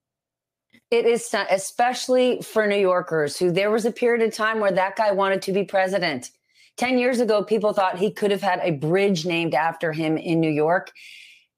It 0.93 1.06
is 1.06 1.35
especially 1.51 2.43
for 2.43 2.66
New 2.66 2.77
Yorkers 2.77 3.39
who 3.39 3.51
there 3.51 3.70
was 3.70 3.86
a 3.86 3.90
period 3.90 4.28
of 4.28 4.35
time 4.35 4.60
where 4.60 4.70
that 4.73 4.94
guy 4.94 5.10
wanted 5.10 5.40
to 5.43 5.52
be 5.52 5.64
president. 5.64 6.31
10 6.77 6.98
years 6.98 7.19
ago, 7.19 7.43
people 7.43 7.73
thought 7.73 7.97
he 7.97 8.10
could 8.10 8.31
have 8.31 8.43
had 8.43 8.60
a 8.62 8.73
bridge 8.73 9.24
named 9.24 9.55
after 9.55 9.93
him 9.93 10.19
in 10.19 10.39
New 10.39 10.51
York. 10.51 10.93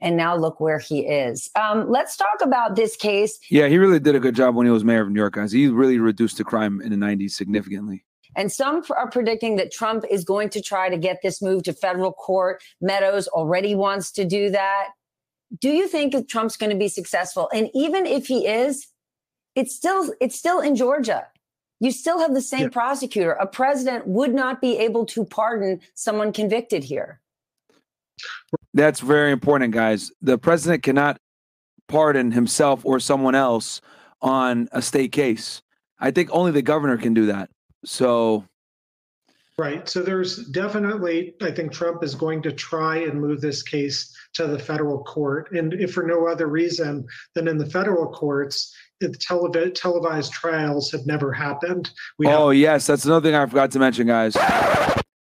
And 0.01 0.17
now 0.17 0.37
look 0.37 0.61
where 0.61 0.79
he 0.79 1.01
is. 1.01 1.51
Um, 1.57 1.91
let's 1.91 2.17
talk 2.17 2.43
about 2.43 2.77
this 2.77 2.95
case. 2.95 3.41
Yeah, 3.51 3.67
he 3.67 3.77
really 3.77 3.99
did 3.99 4.15
a 4.15 4.21
good 4.21 4.37
job 4.37 4.55
when 4.55 4.67
he 4.67 4.73
was 4.73 4.85
mayor 4.85 5.03
of 5.03 5.11
New 5.11 5.19
York, 5.19 5.35
guys. 5.35 5.51
He 5.51 5.67
really 5.67 5.99
reduced 5.99 6.39
the 6.39 6.45
crime 6.45 6.81
in 6.81 6.91
the 6.91 6.97
90s 6.97 7.33
significantly. 7.33 8.05
And 8.37 8.53
some 8.53 8.85
are 8.97 9.11
predicting 9.11 9.57
that 9.57 9.73
Trump 9.73 10.05
is 10.09 10.23
going 10.23 10.51
to 10.51 10.61
try 10.61 10.89
to 10.89 10.97
get 10.97 11.23
this 11.25 11.43
move 11.43 11.65
to 11.65 11.73
federal 11.73 12.13
court. 12.13 12.63
Meadows 12.81 13.27
already 13.27 13.75
wants 13.75 14.13
to 14.13 14.25
do 14.25 14.51
that. 14.51 14.91
Do 15.61 15.71
you 15.71 15.89
think 15.89 16.13
that 16.13 16.29
Trump's 16.29 16.57
going 16.57 16.71
to 16.71 16.79
be 16.79 16.89
successful? 16.89 17.49
And 17.53 17.69
even 17.75 18.07
if 18.07 18.27
he 18.29 18.47
is, 18.47 18.87
it's 19.55 19.75
still 19.75 20.13
it's 20.21 20.37
still 20.37 20.61
in 20.61 20.77
Georgia. 20.77 21.27
You 21.81 21.91
still 21.91 22.19
have 22.19 22.35
the 22.35 22.41
same 22.41 22.63
Yeah. 22.63 22.69
prosecutor. 22.69 23.33
A 23.33 23.47
president 23.47 24.07
would 24.07 24.35
not 24.35 24.61
be 24.61 24.79
able 24.79 25.05
to 25.07 25.25
pardon 25.25 25.81
someone 25.95 26.33
convicted 26.33 26.85
here. 26.85 27.21
That's 28.73 29.01
very 29.01 29.33
important, 29.33 29.75
guys. 29.75 30.13
The 30.23 30.39
president 30.39 30.83
cannot 30.83 31.19
pardon 31.89 32.33
himself 32.33 32.85
or 32.85 33.01
someone 33.01 33.35
else 33.35 33.81
on 34.23 34.69
a 34.73 34.81
state 34.81 35.13
case. 35.13 35.63
I 35.99 36.11
think 36.11 36.31
only 36.33 36.53
the 36.53 36.63
governor 36.63 36.97
can 36.97 37.13
do 37.13 37.27
that. 37.27 37.51
So, 37.85 38.45
Right. 39.57 39.89
So 39.89 40.03
there's 40.03 40.49
definitely, 40.49 41.37
I 41.41 41.53
think 41.53 41.71
Trump 41.71 42.03
is 42.03 42.17
going 42.17 42.43
to 42.43 42.51
try 42.51 42.97
and 42.97 43.21
move 43.21 43.41
this 43.41 43.63
case 43.63 44.13
to 44.33 44.49
the 44.49 44.59
federal 44.59 45.05
court. 45.05 45.53
And 45.53 45.73
if 45.75 45.93
for 45.93 46.03
no 46.03 46.27
other 46.27 46.49
reason 46.49 47.07
than 47.37 47.47
in 47.47 47.57
the 47.59 47.71
federal 47.71 48.11
courts, 48.11 48.75
the 49.01 49.09
televi- 49.09 49.75
televised 49.75 50.33
trials 50.33 50.91
have 50.93 51.07
never 51.07 51.33
happened. 51.33 51.91
We 52.19 52.27
have 52.27 52.41
oh 52.41 52.51
yes, 52.51 52.87
that's 52.87 53.05
another 53.05 53.29
thing 53.29 53.35
I 53.35 53.47
forgot 53.47 53.71
to 53.73 53.79
mention, 53.79 54.07
guys. 54.07 54.37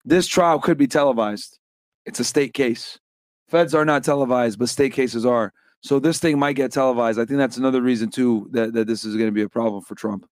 This 0.05 0.27
trial 0.27 0.59
could 0.59 0.77
be 0.77 0.87
televised. 0.87 1.59
It's 2.05 2.19
a 2.19 2.23
state 2.23 2.53
case. 2.53 2.99
Feds 3.49 3.73
are 3.73 3.85
not 3.85 4.03
televised, 4.03 4.59
but 4.59 4.69
state 4.69 4.93
cases 4.93 5.25
are. 5.25 5.53
So 5.81 5.99
this 5.99 6.19
thing 6.19 6.39
might 6.39 6.53
get 6.53 6.71
televised. 6.71 7.19
I 7.19 7.25
think 7.25 7.37
that's 7.37 7.57
another 7.57 7.81
reason 7.81 8.09
too 8.09 8.47
that, 8.51 8.73
that 8.73 8.87
this 8.87 9.05
is 9.05 9.15
going 9.15 9.27
to 9.27 9.33
be 9.33 9.43
a 9.43 9.49
problem 9.49 9.83
for 9.83 9.95
Trump. 9.95 10.27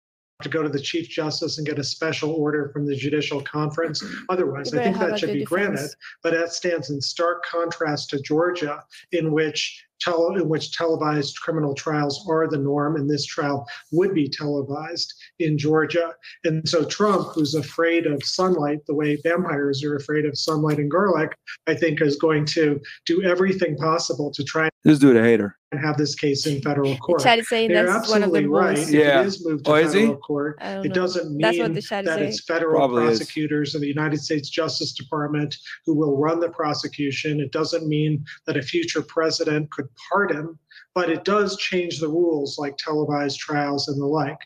to 0.44 0.50
go 0.50 0.62
to 0.62 0.70
the 0.70 0.80
chief 0.80 1.10
justice 1.10 1.58
and 1.58 1.68
get 1.68 1.80
a 1.80 1.84
special 1.84 2.32
order 2.32 2.70
from 2.74 2.86
the 2.86 2.96
judicial 2.96 3.42
conference. 3.42 4.04
Otherwise, 4.30 4.74
I 4.74 4.84
think 4.84 4.98
that 5.00 5.20
should 5.20 5.28
good 5.28 5.34
be 5.34 5.44
granted. 5.44 5.90
But 6.24 6.34
that 6.34 6.54
stands 6.54 6.90
in 6.90 7.02
stark 7.02 7.44
contrast 7.46 8.10
to 8.12 8.22
Georgia, 8.22 8.84
in 9.12 9.32
which 9.32 9.86
tele, 10.02 10.36
in 10.42 10.50
which 10.50 10.72
televised 10.76 11.40
criminal 11.42 11.74
trials 11.74 12.26
are 12.30 12.48
the 12.48 12.58
norm, 12.58 12.96
and 12.96 13.10
this 13.10 13.26
trial 13.26 13.66
would 13.92 14.14
be 14.14 14.28
televised 14.28 15.14
in 15.40 15.58
Georgia. 15.58 16.14
And 16.44 16.68
so 16.68 16.84
Trump, 16.84 17.30
who's 17.34 17.56
afraid 17.56 18.06
of 18.08 18.24
sunlight 18.24 18.80
the 18.88 18.96
way 18.96 19.18
vampires 19.24 19.84
are 19.84 19.96
afraid 19.96 20.26
of 20.26 20.38
sunlight 20.38 20.78
and 20.80 20.90
garlic, 20.90 21.36
I 21.68 21.76
think 21.76 22.02
is 22.02 22.16
going 22.18 22.46
to 22.48 22.80
do 23.06 23.24
everything 23.24 23.78
possible 23.78 24.32
to 24.32 24.44
try 24.44 24.70
This 24.84 25.00
dude 25.00 25.16
a 25.18 25.24
hater. 25.24 25.56
and 25.72 25.80
have 25.84 25.98
this 25.98 26.16
case 26.16 26.46
in 26.48 26.62
federal 26.62 26.98
court. 26.98 27.22
chat 27.22 27.40
is 27.40 27.48
saying 27.50 27.70
They're 27.72 27.86
that's 27.86 28.10
one 28.10 28.24
of 28.24 28.32
the 28.32 28.40
absolutely 28.40 28.48
right. 28.48 28.88
Yeah. 28.90 29.22
it 29.22 29.28
is 29.28 29.46
moved 29.46 29.66
to 29.66 29.72
Oh, 29.72 29.76
is 29.76 29.94
he? 29.94 30.00
federal 30.02 30.18
court, 30.18 30.58
I 30.62 30.74
don't 30.74 30.86
it 30.86 30.90
know. 30.90 30.96
doesn't 30.96 31.38
That's 31.40 31.58
what 31.58 31.68
mean 31.68 31.74
the 31.76 31.82
chat 31.82 32.04
is 32.04 32.10
that 32.10 32.16
saying. 32.20 32.30
it's 32.30 32.44
federal 32.46 32.76
Probably 32.78 33.04
is. 33.06 33.20
prosecutors 33.20 33.76
and 33.76 33.84
the 33.84 33.88
United 33.88 34.20
States 34.22 34.50
Justice 34.50 34.94
Department 34.94 35.56
who 35.86 35.96
will 35.96 36.18
run 36.18 36.40
the 36.40 36.50
prosecution. 36.50 37.40
It 37.40 37.52
doesn't 37.52 37.88
mean 37.88 38.24
that 38.48 38.58
a 38.58 38.62
future 38.62 39.02
president 39.02 39.72
could 39.72 39.91
pardon, 40.12 40.58
but 40.94 41.10
it 41.10 41.24
does 41.24 41.58
change 41.58 42.00
the 42.00 42.08
rules 42.08 42.58
like 42.58 42.78
televised 42.78 43.40
trials 43.40 43.88
and 43.88 44.00
the 44.00 44.06
like. 44.06 44.40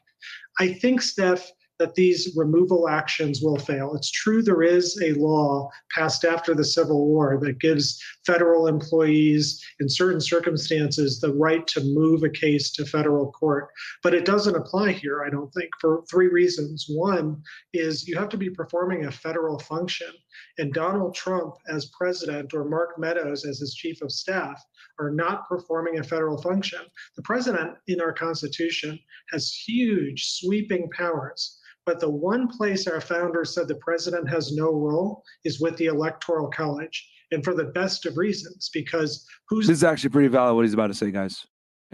I 0.60 0.74
think, 0.74 1.02
Steph, 1.02 1.52
that 1.80 1.96
these 1.96 2.34
removal 2.36 2.88
actions 2.88 3.42
will 3.42 3.58
fail. 3.58 3.96
It's 3.96 4.12
true 4.12 4.42
there 4.42 4.64
is 4.64 5.00
a 5.02 5.14
law 5.14 5.70
passed 5.94 6.24
after 6.24 6.54
the 6.54 6.64
Civil 6.64 7.06
War 7.06 7.38
that 7.42 7.60
gives 7.60 8.02
federal 8.26 8.68
employees, 8.68 9.62
in 9.80 9.90
certain 9.90 10.22
circumstances, 10.22 11.20
the 11.20 11.34
right 11.34 11.68
to 11.68 11.84
move 11.84 12.24
a 12.24 12.30
case 12.30 12.72
to 12.72 12.86
federal 12.86 13.32
court. 13.34 13.70
But 14.04 14.14
it 14.14 14.26
doesn't 14.26 14.56
apply 14.56 14.94
here, 14.94 15.24
I 15.26 15.30
don't 15.30 15.54
think, 15.54 15.70
for 15.82 16.04
three 16.10 16.28
reasons. 16.28 16.86
One 16.88 17.42
is 17.74 18.08
you 18.08 18.18
have 18.18 18.30
to 18.30 18.38
be 18.38 18.50
performing 18.50 19.06
a 19.06 19.12
federal 19.12 19.60
function, 19.60 20.12
and 20.58 20.74
Donald 20.74 21.16
Trump, 21.16 21.56
as 21.70 21.92
president, 21.98 22.54
or 22.54 22.66
Mark 22.66 22.98
Meadows, 22.98 23.46
as 23.46 23.60
his 23.60 23.76
chief 23.76 24.02
of 24.02 24.12
staff, 24.12 24.62
are 25.00 25.12
not 25.12 25.48
performing 25.48 26.00
a 26.00 26.04
federal 26.04 26.42
function. 26.42 26.80
The 27.16 27.24
president 27.24 27.78
in 27.88 28.02
our 28.02 28.14
Constitution 28.14 29.00
has 29.32 29.54
huge 29.54 30.26
sweeping 30.26 30.90
powers. 30.96 31.60
But 31.86 32.00
the 32.00 32.10
one 32.10 32.48
place 32.48 32.88
our 32.88 33.02
founders 33.02 33.54
said 33.54 33.68
the 33.68 33.76
president 33.76 34.28
has 34.30 34.52
no 34.56 34.72
role 34.72 35.24
is 35.44 35.60
with 35.60 35.78
the 35.78 35.86
Electoral 35.86 36.50
College, 36.50 37.08
and 37.32 37.44
for 37.44 37.54
the 37.54 37.66
best 37.66 38.06
of 38.06 38.18
reasons, 38.18 38.70
because 38.74 39.28
who's 39.50 39.68
This 39.68 39.78
is 39.78 39.84
actually 39.84 40.10
pretty 40.10 40.30
valid 40.30 40.56
what 40.56 40.66
he's 40.66 40.74
about 40.74 40.88
to 40.88 40.96
say, 40.96 41.12
guys. 41.12 41.46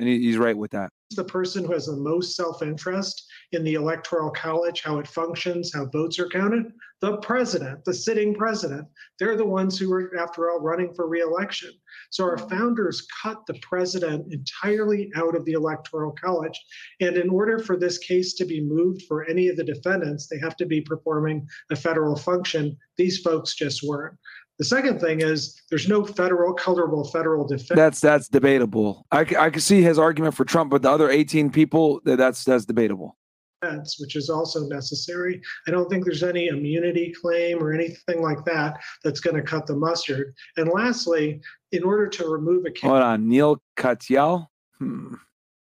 And 0.01 0.09
he, 0.09 0.17
he's 0.17 0.37
right 0.37 0.57
with 0.57 0.71
that. 0.71 0.89
the 1.11 1.23
person 1.23 1.63
who 1.63 1.73
has 1.73 1.85
the 1.85 1.95
most 1.95 2.35
self-interest 2.35 3.23
in 3.51 3.63
the 3.63 3.75
electoral 3.75 4.31
college 4.31 4.81
how 4.81 4.97
it 4.97 5.07
functions 5.07 5.71
how 5.71 5.85
votes 5.85 6.17
are 6.17 6.27
counted. 6.27 6.71
The 7.01 7.17
president 7.17 7.85
the 7.85 7.93
sitting 7.93 8.33
president 8.33 8.87
they're 9.19 9.35
the 9.35 9.45
ones 9.45 9.77
who 9.77 9.93
are 9.93 10.17
after 10.17 10.49
all 10.49 10.59
running 10.59 10.91
for 10.95 11.07
reelection. 11.07 11.69
So 12.09 12.23
our 12.23 12.39
founders 12.39 13.05
cut 13.21 13.45
the 13.45 13.59
president 13.61 14.33
entirely 14.33 15.11
out 15.15 15.35
of 15.35 15.45
the 15.45 15.51
electoral 15.51 16.13
college. 16.13 16.59
And 16.99 17.15
in 17.15 17.29
order 17.29 17.59
for 17.59 17.77
this 17.77 17.99
case 17.99 18.33
to 18.35 18.45
be 18.45 18.59
moved 18.59 19.03
for 19.03 19.29
any 19.29 19.49
of 19.49 19.55
the 19.55 19.63
defendants 19.63 20.27
they 20.27 20.39
have 20.39 20.55
to 20.57 20.65
be 20.65 20.81
performing 20.81 21.47
a 21.69 21.75
federal 21.75 22.15
function. 22.15 22.75
These 22.97 23.19
folks 23.19 23.53
just 23.53 23.83
weren't 23.83 24.17
the 24.61 24.65
second 24.65 24.99
thing 24.99 25.21
is 25.21 25.59
there's 25.71 25.89
no 25.89 26.05
federal 26.05 26.53
colorable 26.53 27.03
federal 27.03 27.47
defense 27.47 27.75
That's 27.75 27.99
that's 27.99 28.27
debatable. 28.27 29.07
I 29.11 29.21
I 29.21 29.49
can 29.49 29.59
see 29.59 29.81
his 29.81 29.97
argument 29.97 30.35
for 30.35 30.45
Trump, 30.45 30.69
but 30.69 30.83
the 30.83 30.91
other 30.91 31.09
18 31.09 31.49
people, 31.49 31.99
that's 32.05 32.43
that's 32.43 32.65
debatable. 32.65 33.17
defense, 33.59 33.97
which 33.99 34.15
is 34.15 34.29
also 34.29 34.67
necessary. 34.67 35.41
I 35.67 35.71
don't 35.71 35.89
think 35.89 36.05
there's 36.05 36.21
any 36.21 36.49
immunity 36.49 37.11
claim 37.11 37.57
or 37.57 37.73
anything 37.73 38.21
like 38.21 38.45
that 38.45 38.79
that's 39.03 39.19
going 39.19 39.35
to 39.35 39.41
cut 39.41 39.65
the 39.65 39.75
mustard. 39.75 40.31
And 40.57 40.69
lastly, 40.69 41.41
in 41.71 41.83
order 41.83 42.07
to 42.07 42.27
remove 42.27 42.67
a 42.67 42.87
Hold 42.87 43.01
on, 43.01 43.27
Neal 43.27 43.63
Katyal. 43.77 44.45
Hmm. 44.77 45.15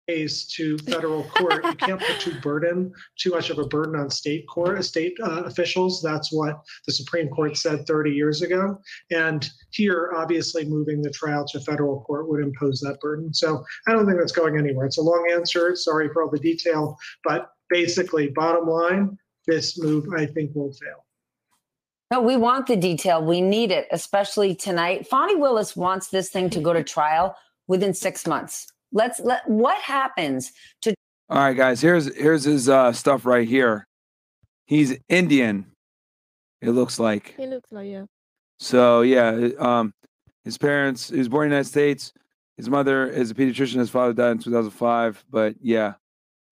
Case 0.09 0.47
to 0.55 0.79
federal 0.79 1.25
court, 1.25 1.65
you 1.65 1.75
can't 1.75 2.01
put 2.01 2.21
too 2.21 2.39
burden, 2.41 2.93
too 3.19 3.31
much 3.31 3.51
of 3.51 3.59
a 3.59 3.67
burden 3.67 3.97
on 3.97 4.09
state 4.09 4.47
court, 4.47 4.85
state 4.85 5.17
uh, 5.21 5.43
officials. 5.43 6.01
That's 6.01 6.33
what 6.33 6.61
the 6.87 6.93
Supreme 6.93 7.29
Court 7.29 7.57
said 7.57 7.87
30 7.89 8.13
years 8.13 8.43
ago. 8.43 8.79
And 9.11 9.49
here, 9.71 10.13
obviously, 10.15 10.65
moving 10.65 11.03
the 11.03 11.11
trial 11.11 11.45
to 11.49 11.61
federal 11.61 12.03
court 12.03 12.29
would 12.29 12.41
impose 12.41 12.79
that 12.81 13.01
burden. 13.01 13.35
So 13.35 13.65
I 13.89 13.93
don't 13.93 14.07
think 14.07 14.19
that's 14.19 14.31
going 14.31 14.57
anywhere. 14.57 14.87
It's 14.87 14.99
a 14.99 15.03
long 15.03 15.29
answer. 15.33 15.75
Sorry 15.75 16.09
for 16.13 16.23
all 16.23 16.31
the 16.31 16.39
detail, 16.39 16.97
but 17.25 17.51
basically, 17.69 18.29
bottom 18.29 18.69
line, 18.69 19.19
this 19.49 19.77
move 19.83 20.07
I 20.17 20.27
think 20.27 20.55
will 20.55 20.73
fail. 20.73 21.05
No, 22.13 22.21
we 22.21 22.37
want 22.37 22.69
the 22.69 22.77
detail. 22.77 23.25
We 23.25 23.41
need 23.41 23.73
it, 23.73 23.89
especially 23.91 24.55
tonight. 24.55 25.09
Fani 25.09 25.35
Willis 25.35 25.75
wants 25.75 26.09
this 26.09 26.31
thing 26.31 26.51
to 26.51 26.61
go 26.61 26.73
to 26.73 26.85
trial 26.85 27.35
within 27.67 27.93
six 27.93 28.27
months. 28.27 28.73
Let's 28.93 29.21
let 29.21 29.49
what 29.49 29.81
happens 29.81 30.53
to 30.83 30.95
All 31.29 31.39
right, 31.39 31.57
guys. 31.57 31.81
Here's 31.81 32.15
here's 32.17 32.45
his 32.45 32.69
uh, 32.69 32.93
stuff 32.93 33.27
right 33.27 33.47
here. 33.47 33.87
He's 34.67 34.97
Indian. 35.09 35.67
It 36.61 36.71
looks 36.71 36.99
like. 36.99 37.35
He 37.37 37.47
looks 37.47 37.71
like 37.73 37.89
yeah. 37.89 38.05
So 38.59 39.03
yeah, 39.03 39.49
um, 39.59 39.93
his 40.45 40.59
parents. 40.59 41.11
He 41.11 41.19
was 41.19 41.29
born 41.29 41.47
in 41.47 41.51
the 41.51 41.57
United 41.57 41.69
States. 41.69 42.13
His 42.57 42.71
mother 42.71 43.07
is 43.07 43.31
a 43.31 43.35
pediatrician. 43.35 43.77
His 43.77 43.91
father 43.91 44.13
died 44.13 44.33
in 44.33 44.39
2005. 44.39 45.25
But 45.31 45.57
yeah, 45.61 45.95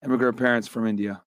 immigrant 0.03 0.37
parents 0.37 0.67
from 0.67 0.87
India. 0.87 1.21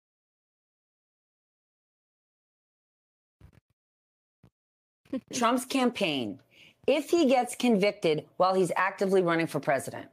Trump's 5.33 5.65
campaign 5.65 6.39
if 6.89 7.11
he 7.11 7.27
gets 7.27 7.55
convicted 7.55 8.25
while 8.39 8.55
he's 8.55 8.73
actively 8.75 9.23
running 9.23 9.47
for 9.47 9.61
president? 9.61 10.07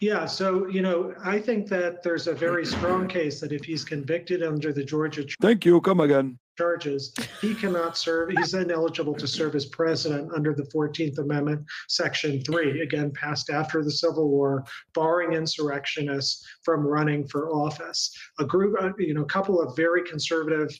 Yeah, 0.00 0.26
so 0.26 0.66
you 0.68 0.82
know, 0.82 1.14
I 1.24 1.38
think 1.38 1.68
that 1.68 2.02
there's 2.02 2.26
a 2.26 2.34
very 2.34 2.66
strong 2.66 3.08
case 3.08 3.40
that 3.40 3.52
if 3.52 3.64
he's 3.64 3.84
convicted 3.84 4.42
under 4.42 4.72
the 4.72 4.84
Georgia 4.84 5.24
Thank 5.40 5.64
you. 5.64 5.80
Come 5.80 6.00
again. 6.00 6.38
charges, 6.58 7.12
he 7.40 7.54
cannot 7.54 7.96
serve. 7.96 8.30
He's 8.30 8.54
ineligible 8.54 9.14
to 9.14 9.26
serve 9.26 9.54
as 9.54 9.66
president 9.66 10.32
under 10.34 10.54
the 10.54 10.64
14th 10.64 11.18
Amendment, 11.18 11.64
Section 11.88 12.42
3, 12.42 12.80
again 12.82 13.12
passed 13.12 13.50
after 13.50 13.82
the 13.82 13.90
Civil 13.90 14.28
War, 14.28 14.64
barring 14.94 15.32
insurrectionists 15.32 16.46
from 16.64 16.86
running 16.86 17.26
for 17.26 17.50
office. 17.50 18.16
A 18.38 18.44
group, 18.44 18.76
uh, 18.80 18.90
you 18.98 19.14
know, 19.14 19.22
a 19.22 19.26
couple 19.26 19.60
of 19.60 19.76
very 19.76 20.02
conservative 20.04 20.70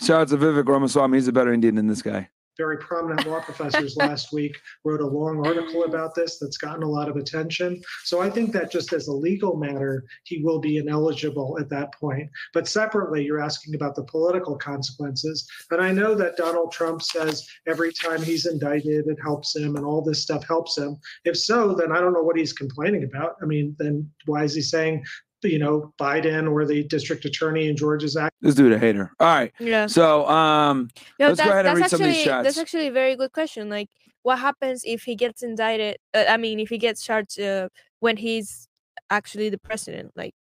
Shout 0.00 0.22
out 0.22 0.28
to 0.28 0.38
Vivek 0.38 0.66
Ramaswamy. 0.66 1.18
He's 1.18 1.28
a 1.28 1.32
better 1.32 1.52
Indian 1.52 1.74
than 1.74 1.86
this 1.86 2.00
guy. 2.00 2.30
Very 2.56 2.78
prominent 2.78 3.26
law 3.26 3.40
professors 3.40 3.96
last 3.96 4.32
week 4.32 4.56
wrote 4.84 5.00
a 5.00 5.06
long 5.06 5.46
article 5.46 5.84
about 5.84 6.14
this 6.14 6.38
that's 6.38 6.56
gotten 6.56 6.82
a 6.82 6.88
lot 6.88 7.08
of 7.08 7.16
attention. 7.16 7.80
So 8.04 8.20
I 8.20 8.30
think 8.30 8.52
that 8.52 8.70
just 8.70 8.92
as 8.92 9.08
a 9.08 9.12
legal 9.12 9.56
matter, 9.56 10.04
he 10.24 10.42
will 10.42 10.60
be 10.60 10.78
ineligible 10.78 11.58
at 11.60 11.70
that 11.70 11.92
point. 11.94 12.28
But 12.52 12.68
separately, 12.68 13.24
you're 13.24 13.40
asking 13.40 13.74
about 13.74 13.94
the 13.94 14.04
political 14.04 14.56
consequences. 14.56 15.48
And 15.70 15.80
I 15.80 15.92
know 15.92 16.14
that 16.14 16.36
Donald 16.36 16.72
Trump 16.72 17.02
says 17.02 17.46
every 17.66 17.92
time 17.92 18.22
he's 18.22 18.46
indicted, 18.46 19.06
it 19.06 19.18
helps 19.22 19.54
him 19.56 19.76
and 19.76 19.84
all 19.84 20.02
this 20.02 20.22
stuff 20.22 20.46
helps 20.46 20.76
him. 20.76 20.96
If 21.24 21.36
so, 21.36 21.74
then 21.74 21.92
I 21.92 22.00
don't 22.00 22.12
know 22.12 22.22
what 22.22 22.36
he's 22.36 22.52
complaining 22.52 23.04
about. 23.04 23.36
I 23.42 23.46
mean, 23.46 23.76
then 23.78 24.10
why 24.26 24.44
is 24.44 24.54
he 24.54 24.62
saying, 24.62 25.02
you 25.42 25.58
know, 25.58 25.92
Biden 25.98 26.50
or 26.50 26.64
the 26.64 26.84
district 26.84 27.24
attorney 27.24 27.68
in 27.68 27.76
Georgia's 27.76 28.16
act? 28.16 28.34
This 28.40 28.54
dude 28.54 28.72
a 28.72 28.78
hater. 28.78 29.10
All 29.20 29.26
right. 29.26 29.52
Yeah. 29.58 29.86
So 29.86 30.26
um, 30.28 30.88
Yeah, 31.18 31.28
let's 31.28 31.40
go 31.40 31.44
that's, 31.44 31.50
ahead 31.50 31.66
and 31.66 31.74
read 31.76 31.82
that's 31.82 31.90
some 31.92 32.00
of 32.02 32.06
these 32.08 32.24
chats. 32.24 32.44
that's 32.44 32.58
actually 32.58 32.88
a 32.88 32.92
very 32.92 33.16
good 33.16 33.32
question. 33.32 33.68
Like, 33.68 33.88
what 34.22 34.38
happens 34.38 34.82
if 34.84 35.02
he 35.04 35.14
gets 35.16 35.42
indicted? 35.42 35.96
Uh, 36.14 36.24
I 36.28 36.36
mean, 36.36 36.60
if 36.60 36.68
he 36.68 36.78
gets 36.78 37.02
charged 37.04 37.40
uh, 37.40 37.68
when 38.00 38.16
he's 38.16 38.68
actually 39.08 39.48
the 39.48 39.58
president? 39.58 40.12
Like, 40.14 40.34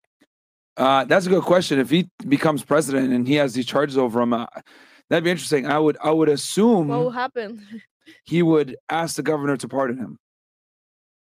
Uh, 0.77 1.05
that's 1.05 1.27
a 1.27 1.31
good 1.31 1.45
question. 1.45 1.79
If 1.79 1.91
he 1.91 2.09
becomes 2.27 2.65
president 2.65 3.13
and 3.13 3.27
he 3.27 3.35
has 3.37 3.55
these 3.55 3.67
charges 3.67 3.97
over 3.97 4.21
him, 4.21 4.33
uh, 4.33 4.47
that'd 5.11 5.25
be 5.25 5.31
interesting. 5.31 5.67
I 5.67 5.79
would 5.79 5.97
I 6.03 6.11
would 6.11 6.29
assume 6.29 6.89
what 6.89 6.99
will 7.01 7.11
happen? 7.11 7.65
he 8.25 8.43
would 8.43 8.77
ask 8.89 9.17
the 9.17 9.23
governor 9.23 9.57
to 9.57 9.69
pardon 9.69 9.99
him. 9.99 10.19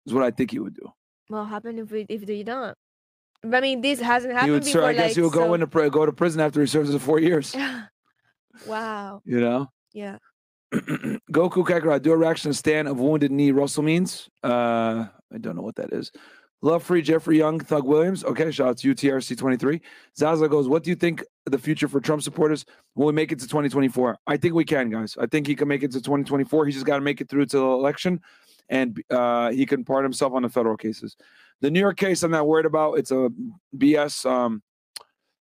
Is 0.05 0.13
what 0.13 0.23
I 0.23 0.31
think 0.31 0.51
he 0.51 0.59
would 0.59 0.75
do. 0.75 0.91
what 1.29 1.37
will 1.39 1.45
happen 1.45 1.79
if 1.79 1.89
we, 1.91 2.05
if 2.09 2.25
they 2.25 2.43
don't? 2.43 2.75
I 3.51 3.59
mean, 3.61 3.81
this 3.81 3.99
hasn't 3.99 4.33
he 4.33 4.35
happened 4.35 4.53
would, 4.53 4.63
before. 4.63 4.81
sir. 4.81 4.87
I 4.87 4.93
guess 4.93 5.01
like, 5.09 5.15
he 5.15 5.21
would 5.21 5.33
go 5.33 5.47
so- 5.47 5.53
into 5.53 5.67
pri- 5.67 5.89
go 5.89 6.05
to 6.05 6.13
prison 6.13 6.41
after 6.41 6.61
he 6.61 6.67
serves 6.67 6.91
his 6.91 7.01
four 7.01 7.19
years. 7.19 7.55
wow. 8.67 9.21
You 9.25 9.41
know. 9.41 9.69
Yeah. 9.93 10.17
Goku 10.73 11.65
Kakarot, 11.65 12.01
do 12.01 12.13
a 12.13 12.17
reaction 12.17 12.53
stand 12.53 12.87
of 12.87 12.99
wounded 12.99 13.31
knee 13.31 13.51
Russell 13.51 13.83
means. 13.83 14.29
Uh, 14.43 15.05
I 15.31 15.37
don't 15.39 15.55
know 15.55 15.61
what 15.61 15.75
that 15.75 15.93
is. 15.93 16.11
Love 16.61 16.81
free 16.81 17.01
Jeffrey 17.01 17.37
Young, 17.37 17.59
Thug 17.59 17.83
Williams. 17.83 18.23
Okay, 18.23 18.49
shout 18.49 18.69
out 18.69 18.77
to 18.77 18.95
UTRC 18.95 19.37
23. 19.37 19.81
Zaza 20.17 20.47
goes, 20.47 20.67
What 20.69 20.83
do 20.83 20.89
you 20.89 20.95
think 20.95 21.23
the 21.45 21.59
future 21.59 21.89
for 21.89 21.99
Trump 21.99 22.21
supporters? 22.21 22.65
Will 22.95 23.07
we 23.07 23.11
make 23.13 23.33
it 23.33 23.39
to 23.39 23.47
2024? 23.47 24.17
I 24.25 24.37
think 24.37 24.53
we 24.53 24.63
can, 24.63 24.89
guys. 24.89 25.17
I 25.19 25.25
think 25.25 25.45
he 25.45 25.55
can 25.55 25.67
make 25.67 25.83
it 25.83 25.91
to 25.91 25.99
2024. 25.99 26.65
He 26.65 26.71
just 26.71 26.85
got 26.85 26.95
to 26.95 27.01
make 27.01 27.19
it 27.19 27.29
through 27.29 27.47
to 27.47 27.57
the 27.57 27.65
election 27.65 28.21
and 28.69 29.01
uh, 29.09 29.51
he 29.51 29.65
can 29.65 29.83
pardon 29.83 30.05
himself 30.05 30.33
on 30.33 30.43
the 30.43 30.49
federal 30.49 30.77
cases. 30.77 31.15
The 31.61 31.71
New 31.71 31.79
York 31.79 31.97
case, 31.97 32.23
I'm 32.23 32.31
not 32.31 32.47
worried 32.47 32.65
about. 32.65 32.93
It's 32.95 33.11
a 33.11 33.29
BS 33.77 34.29
um, 34.29 34.61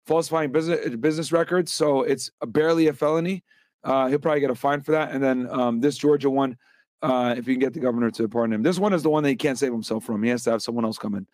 falsifying 0.06 0.50
business 0.50 0.96
business 0.96 1.32
records, 1.32 1.72
so 1.72 2.02
it's 2.02 2.30
barely 2.46 2.88
a 2.88 2.92
felony. 2.92 3.44
Uh, 3.84 4.08
he'll 4.08 4.18
probably 4.18 4.40
get 4.40 4.50
a 4.50 4.54
fine 4.54 4.80
for 4.80 4.92
that. 4.92 5.12
And 5.12 5.22
then 5.22 5.48
um, 5.50 5.80
this 5.80 5.96
Georgia 5.96 6.28
one, 6.28 6.56
uh, 7.02 7.34
if 7.38 7.46
you 7.46 7.54
can 7.54 7.60
get 7.60 7.74
the 7.74 7.80
governor 7.80 8.10
to 8.10 8.28
pardon 8.28 8.54
him, 8.54 8.62
this 8.62 8.78
one 8.78 8.92
is 8.92 9.02
the 9.02 9.10
one 9.10 9.22
that 9.22 9.28
he 9.28 9.36
can't 9.36 9.58
save 9.58 9.72
himself 9.72 10.04
from. 10.04 10.22
He 10.22 10.30
has 10.30 10.42
to 10.44 10.50
have 10.50 10.62
someone 10.62 10.84
else 10.84 10.98
come 10.98 11.14
in. 11.14 11.26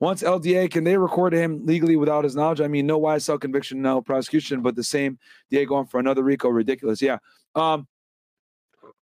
Once 0.00 0.22
LDA, 0.22 0.70
can 0.70 0.84
they 0.84 0.96
record 0.96 1.32
him 1.32 1.64
legally 1.66 1.96
without 1.96 2.22
his 2.22 2.36
knowledge? 2.36 2.60
I 2.60 2.68
mean, 2.68 2.86
no 2.86 3.00
YSL 3.00 3.40
conviction, 3.40 3.82
no 3.82 4.00
prosecution, 4.00 4.62
but 4.62 4.76
the 4.76 4.84
same 4.84 5.18
DA 5.50 5.64
going 5.64 5.86
for 5.86 5.98
another 5.98 6.22
RICO, 6.22 6.50
ridiculous. 6.50 7.02
Yeah. 7.02 7.18
Um, 7.56 7.88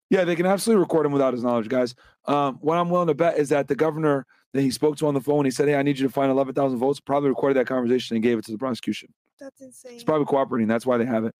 yeah, 0.09 0.23
they 0.23 0.35
can 0.35 0.45
absolutely 0.45 0.81
record 0.81 1.05
him 1.05 1.11
without 1.11 1.33
his 1.33 1.43
knowledge, 1.43 1.67
guys. 1.67 1.95
Um, 2.25 2.57
what 2.61 2.77
I'm 2.77 2.89
willing 2.89 3.07
to 3.07 3.13
bet 3.15 3.37
is 3.37 3.49
that 3.49 3.67
the 3.67 3.75
governor 3.75 4.25
that 4.53 4.61
he 4.61 4.71
spoke 4.71 4.97
to 4.97 5.07
on 5.07 5.13
the 5.13 5.21
phone, 5.21 5.45
he 5.45 5.51
said, 5.51 5.67
Hey, 5.67 5.75
I 5.75 5.83
need 5.83 5.99
you 5.99 6.07
to 6.07 6.13
find 6.13 6.31
11,000 6.31 6.77
votes, 6.77 6.99
probably 6.99 7.29
recorded 7.29 7.57
that 7.57 7.67
conversation 7.67 8.15
and 8.15 8.23
gave 8.23 8.37
it 8.37 8.45
to 8.45 8.51
the 8.51 8.57
prosecution. 8.57 9.13
That's 9.39 9.59
insane. 9.61 9.95
It's 9.95 10.03
probably 10.03 10.25
cooperating. 10.25 10.67
That's 10.67 10.85
why 10.85 10.97
they 10.97 11.05
have 11.05 11.25
it. 11.25 11.35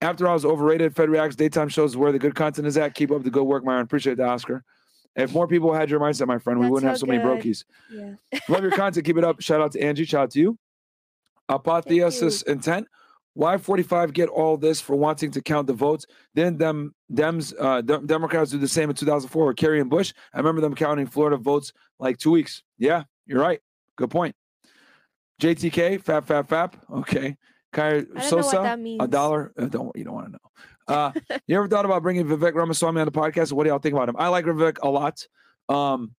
After 0.00 0.28
I 0.28 0.32
was 0.32 0.44
overrated, 0.44 0.94
Fed 0.94 1.10
Reacts 1.10 1.34
daytime 1.34 1.68
shows 1.68 1.96
where 1.96 2.12
the 2.12 2.18
good 2.20 2.36
content 2.36 2.68
is 2.68 2.76
at. 2.76 2.94
Keep 2.94 3.10
up 3.10 3.24
the 3.24 3.30
good 3.30 3.42
work, 3.42 3.64
Myron. 3.64 3.82
Appreciate 3.82 4.16
the 4.16 4.24
Oscar. 4.24 4.62
If 5.16 5.32
more 5.32 5.48
people 5.48 5.74
had 5.74 5.90
your 5.90 5.98
mindset, 5.98 6.28
my 6.28 6.38
friend, 6.38 6.60
we 6.60 6.66
That's 6.66 6.70
wouldn't 6.72 6.88
have 6.90 6.98
so 6.98 7.06
so 7.06 7.10
many 7.10 7.20
good. 7.20 7.42
brokies. 7.42 7.64
Yeah. 7.90 8.14
Love 8.48 8.62
your 8.62 8.70
content. 8.76 9.04
Keep 9.04 9.18
it 9.18 9.24
up. 9.24 9.40
Shout 9.40 9.60
out 9.60 9.72
to 9.72 9.80
Angie. 9.82 10.04
Shout 10.04 10.22
out 10.24 10.30
to 10.32 10.38
you. 10.38 10.58
Apotheosis 11.48 12.42
intent. 12.42 12.86
Why 13.38 13.56
45 13.56 14.14
get 14.14 14.28
all 14.28 14.56
this 14.56 14.80
for 14.80 14.96
wanting 14.96 15.30
to 15.30 15.40
count 15.40 15.68
the 15.68 15.72
votes? 15.72 16.06
Then 16.34 16.58
them 16.58 16.92
Dems 17.12 17.54
uh, 17.56 17.82
Dem- 17.82 18.04
Democrats 18.04 18.50
do 18.50 18.58
the 18.58 18.66
same 18.66 18.90
in 18.90 18.96
2004 18.96 19.46
with 19.46 19.56
Kerry 19.56 19.80
and 19.80 19.88
Bush. 19.88 20.12
I 20.34 20.38
remember 20.38 20.60
them 20.60 20.74
counting 20.74 21.06
Florida 21.06 21.36
votes 21.36 21.72
like 22.00 22.18
two 22.18 22.32
weeks. 22.32 22.64
Yeah, 22.78 23.04
you're 23.26 23.40
right. 23.40 23.60
Good 23.94 24.10
point. 24.10 24.34
JTK, 25.40 26.02
fap, 26.02 26.26
fap, 26.26 26.48
fap. 26.48 26.72
Okay. 26.98 27.36
What 27.72 28.24
Sosa, 28.24 28.76
a 28.98 29.06
dollar. 29.06 29.52
Uh, 29.56 29.66
don't 29.66 29.94
you 29.94 30.02
don't 30.02 30.14
want 30.14 30.26
to 30.26 30.32
know. 30.32 30.38
Uh, 30.88 31.12
you 31.46 31.54
ever 31.54 31.68
thought 31.68 31.84
about 31.84 32.02
bringing 32.02 32.24
Vivek 32.24 32.54
Ramaswamy 32.54 32.98
on 32.98 33.04
the 33.04 33.12
podcast? 33.12 33.52
What 33.52 33.64
do 33.64 33.68
y'all 33.68 33.78
think 33.78 33.94
about 33.94 34.08
him? 34.08 34.16
I 34.18 34.28
like 34.28 34.46
Vivek 34.46 34.78
a 34.82 34.88
lot. 34.88 35.22
Um, 35.68 36.14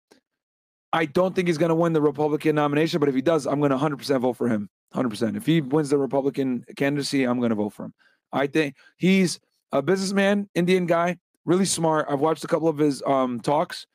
I 0.92 1.04
don't 1.04 1.34
think 1.34 1.48
he's 1.48 1.58
going 1.58 1.68
to 1.68 1.74
win 1.74 1.92
the 1.92 2.00
Republican 2.00 2.54
nomination, 2.54 3.00
but 3.00 3.08
if 3.08 3.14
he 3.14 3.20
does, 3.20 3.46
I'm 3.46 3.60
going 3.60 3.70
to 3.70 3.76
100% 3.76 4.20
vote 4.20 4.34
for 4.34 4.48
him. 4.48 4.70
100%. 4.94 5.36
If 5.36 5.44
he 5.44 5.60
wins 5.60 5.90
the 5.90 5.98
Republican 5.98 6.64
candidacy, 6.76 7.24
I'm 7.24 7.38
going 7.38 7.50
to 7.50 7.56
vote 7.56 7.74
for 7.74 7.86
him. 7.86 7.94
I 8.32 8.46
think 8.46 8.74
he's 8.96 9.38
a 9.72 9.82
businessman, 9.82 10.48
Indian 10.54 10.86
guy, 10.86 11.18
really 11.44 11.66
smart. 11.66 12.06
I've 12.08 12.20
watched 12.20 12.44
a 12.44 12.46
couple 12.46 12.68
of 12.68 12.78
his 12.78 13.02
um, 13.06 13.40
talks. 13.40 13.86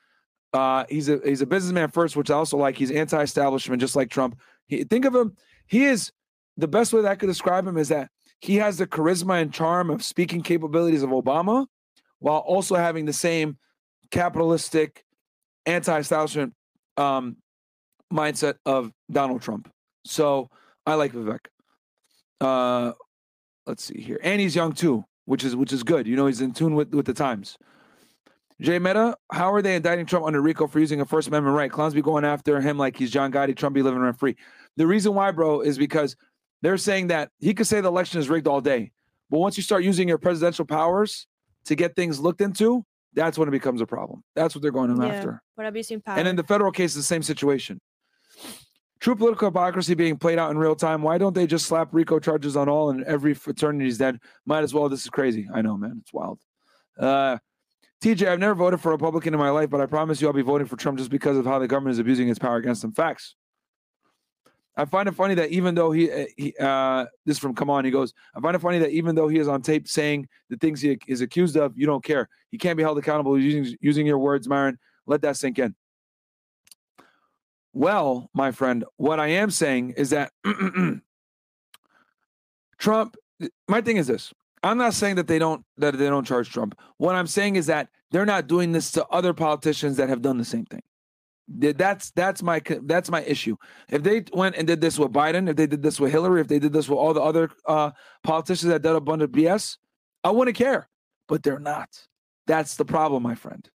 Uh, 0.54 0.86
he's 0.88 1.10
a 1.10 1.20
he's 1.26 1.42
a 1.42 1.48
businessman 1.48 1.90
first, 1.90 2.16
which 2.16 2.30
I 2.30 2.36
also 2.36 2.58
like. 2.58 2.78
He's 2.78 2.92
anti-establishment, 2.92 3.82
just 3.82 3.96
like 3.96 4.12
Trump. 4.12 4.40
He, 4.68 4.84
think 4.84 5.06
of 5.06 5.16
him. 5.16 5.36
He 5.66 5.86
is 5.86 6.12
the 6.58 6.68
best 6.68 6.94
way 6.94 7.02
that 7.02 7.12
I 7.12 7.16
could 7.16 7.28
describe 7.28 7.66
him 7.66 7.78
is 7.78 7.90
that 7.90 8.10
he 8.40 8.58
has 8.58 8.78
the 8.78 8.86
charisma 8.86 9.42
and 9.42 9.52
charm 9.52 9.90
of 9.90 10.04
speaking 10.04 10.42
capabilities 10.42 11.02
of 11.02 11.10
Obama, 11.10 11.66
while 12.20 12.40
also 12.40 12.76
having 12.76 13.06
the 13.06 13.14
same 13.14 13.58
capitalistic, 14.12 15.04
anti-establishment 15.66 16.54
um, 16.98 17.38
mindset 18.12 18.56
of 18.66 18.92
Donald 19.12 19.42
Trump. 19.42 19.70
So 20.06 20.50
I 20.86 20.96
like 20.96 21.14
Vivek. 21.14 21.40
Uh, 22.42 22.94
let's 23.66 23.84
see 23.86 24.02
here, 24.02 24.20
and 24.24 24.42
he's 24.42 24.56
young 24.56 24.74
too, 24.74 25.06
which 25.26 25.44
is 25.44 25.56
which 25.56 25.72
is 25.72 25.84
good. 25.84 26.08
You 26.08 26.16
know, 26.16 26.28
he's 26.28 26.42
in 26.42 26.54
tune 26.54 26.76
with 26.76 26.94
with 26.94 27.06
the 27.06 27.14
times. 27.14 27.58
Jay 28.62 28.80
Meta, 28.80 29.18
how 29.32 29.52
are 29.52 29.62
they 29.62 29.76
indicting 29.76 30.06
Trump 30.06 30.26
under 30.26 30.42
RICO 30.42 30.68
for 30.68 30.80
using 30.80 31.02
a 31.02 31.06
First 31.06 31.28
Amendment 31.28 31.56
right? 31.56 31.72
Clowns 31.72 31.94
be 31.94 32.02
going 32.02 32.24
after 32.24 32.62
him 32.62 32.78
like 32.78 32.96
he's 32.96 33.12
John 33.12 33.32
Gotti. 33.32 33.56
Trump 33.56 33.74
be 33.74 33.82
living 33.82 34.00
rent 34.00 34.20
free. 34.20 34.38
The 34.78 34.88
reason 34.88 35.14
why, 35.14 35.32
bro, 35.32 35.62
is 35.62 35.78
because 35.78 36.16
they're 36.62 36.78
saying 36.78 37.08
that 37.08 37.30
he 37.40 37.54
could 37.54 37.68
say 37.68 37.82
the 37.82 37.90
election 37.90 38.20
is 38.20 38.30
rigged 38.30 38.48
all 38.48 38.62
day, 38.62 38.92
but 39.30 39.40
once 39.40 39.58
you 39.58 39.64
start 39.64 39.84
using 39.84 40.08
your 40.08 40.18
presidential 40.18 40.66
powers 40.66 41.28
to 41.66 41.76
get 41.76 41.96
things 41.96 42.20
looked 42.20 42.42
into, 42.42 42.86
that's 43.16 43.38
when 43.38 43.48
it 43.48 43.52
becomes 43.52 43.82
a 43.82 43.86
problem. 43.86 44.24
That's 44.36 44.56
what 44.56 44.62
they're 44.62 44.72
going 44.72 44.96
yeah. 45.02 45.08
after. 45.08 45.42
But 45.56 45.66
abusing 45.66 46.02
power. 46.02 46.18
And 46.18 46.28
in 46.28 46.36
the 46.36 46.44
federal 46.44 46.72
case, 46.72 46.94
the 46.94 47.04
same 47.04 47.24
situation. 47.24 47.80
True 49.00 49.16
political 49.16 49.50
hypocrisy 49.50 49.96
being 49.96 50.18
played 50.18 50.40
out 50.40 50.52
in 50.52 50.58
real 50.58 50.76
time. 50.76 51.02
Why 51.02 51.18
don't 51.18 51.34
they 51.34 51.46
just 51.46 51.66
slap 51.66 51.90
RICO 51.92 52.20
charges 52.20 52.56
on 52.56 52.70
all 52.70 52.90
and 52.90 53.04
every 53.04 53.34
fraternity's 53.34 53.98
dead? 53.98 54.20
Might 54.46 54.64
as 54.64 54.74
well. 54.74 54.88
This 54.88 55.02
is 55.02 55.10
crazy. 55.10 55.48
I 55.54 55.62
know, 55.62 55.76
man. 55.76 55.98
It's 56.02 56.14
wild. 56.14 56.40
Uh, 56.98 57.38
TJ, 58.02 58.28
I've 58.28 58.40
never 58.40 58.56
voted 58.56 58.80
for 58.80 58.90
a 58.90 58.92
Republican 58.94 59.34
in 59.34 59.40
my 59.40 59.50
life, 59.50 59.70
but 59.70 59.82
I 59.82 59.88
promise 59.88 60.22
you 60.22 60.28
I'll 60.28 60.34
be 60.34 60.42
voting 60.42 60.68
for 60.68 60.78
Trump 60.78 60.98
just 60.98 61.10
because 61.10 61.38
of 61.38 61.46
how 61.46 61.60
the 61.60 61.68
government 61.68 61.94
is 61.94 62.00
abusing 62.00 62.30
its 62.30 62.40
power 62.40 62.58
against 62.58 62.82
them. 62.82 62.94
Facts. 62.94 63.36
I 64.76 64.86
find 64.86 65.08
it 65.08 65.14
funny 65.14 65.36
that 65.36 65.52
even 65.52 65.76
though 65.76 65.92
he, 65.92 66.12
uh, 66.12 66.26
he 66.36 66.56
uh, 66.60 67.06
this 67.26 67.38
is 67.38 67.40
from 67.40 67.54
Come 67.54 67.70
On, 67.70 67.86
he 67.86 67.92
goes, 67.92 68.14
I 68.36 68.40
find 68.40 68.56
it 68.56 68.60
funny 68.60 68.80
that 68.80 68.90
even 68.90 69.14
though 69.16 69.28
he 69.28 69.38
is 69.38 69.48
on 69.48 69.62
tape 69.62 69.88
saying 69.88 70.28
the 70.50 70.58
things 70.58 70.82
he 70.82 70.98
is 71.08 71.22
accused 71.22 71.56
of, 71.56 71.78
you 71.78 71.86
don't 71.86 72.04
care. 72.04 72.28
He 72.50 72.58
can't 72.58 72.78
be 72.78 72.84
held 72.84 72.98
accountable 72.98 73.40
using 73.40 73.78
using 73.82 74.06
your 74.08 74.18
words, 74.18 74.48
Myron. 74.48 74.80
Let 75.06 75.22
that 75.22 75.38
sink 75.38 75.60
in. 75.60 75.76
Well, 77.74 78.30
my 78.34 78.52
friend, 78.52 78.86
what 78.98 79.20
I 79.20 79.28
am 79.28 79.50
saying 79.52 79.92
is 79.92 80.12
that 80.12 80.32
Trump. 82.78 83.16
My 83.68 83.82
thing 83.82 83.98
is 83.98 84.08
this: 84.08 84.34
I'm 84.64 84.78
not 84.78 84.94
saying 84.94 85.18
that 85.18 85.28
they 85.28 85.40
don't 85.40 85.64
that 85.78 85.98
they 85.98 86.08
don't 86.08 86.26
charge 86.26 86.50
Trump. 86.52 86.80
What 86.98 87.16
I'm 87.16 87.28
saying 87.28 87.58
is 87.58 87.68
that 87.68 87.90
they're 88.12 88.26
not 88.26 88.48
doing 88.48 88.72
this 88.72 88.92
to 88.92 89.06
other 89.08 89.34
politicians 89.34 89.98
that 89.98 90.10
have 90.10 90.22
done 90.22 90.38
the 90.38 90.46
same 90.46 90.66
thing. 90.66 90.82
Th- 91.62 91.76
That's 91.76 92.12
that's 92.12 92.42
my 92.42 92.62
that's 92.84 93.10
my 93.12 93.22
issue. 93.24 93.56
If 93.90 94.04
they 94.04 94.24
went 94.34 94.56
and 94.56 94.66
did 94.66 94.80
this 94.82 94.98
with 94.98 95.12
Biden, 95.12 95.50
if 95.50 95.56
they 95.56 95.68
did 95.68 95.84
this 95.84 96.00
with 96.00 96.12
Hillary, 96.12 96.40
if 96.42 96.48
they 96.48 96.60
did 96.60 96.72
this 96.74 96.88
with 96.88 96.98
all 96.98 97.14
the 97.14 97.22
other 97.22 97.50
uh, 97.68 97.92
politicians 98.24 98.70
that 98.72 98.82
did 98.82 98.94
a 98.96 99.02
bunch 99.02 99.22
of 99.24 99.32
BS, 99.32 99.78
I 100.24 100.32
wouldn't 100.32 100.56
care. 100.58 100.88
But 101.28 101.44
they're 101.44 101.60
not. 101.60 101.90
That's 102.48 102.76
the 102.76 102.86
problem, 102.86 103.24
my 103.24 103.36
friend. 103.36 103.68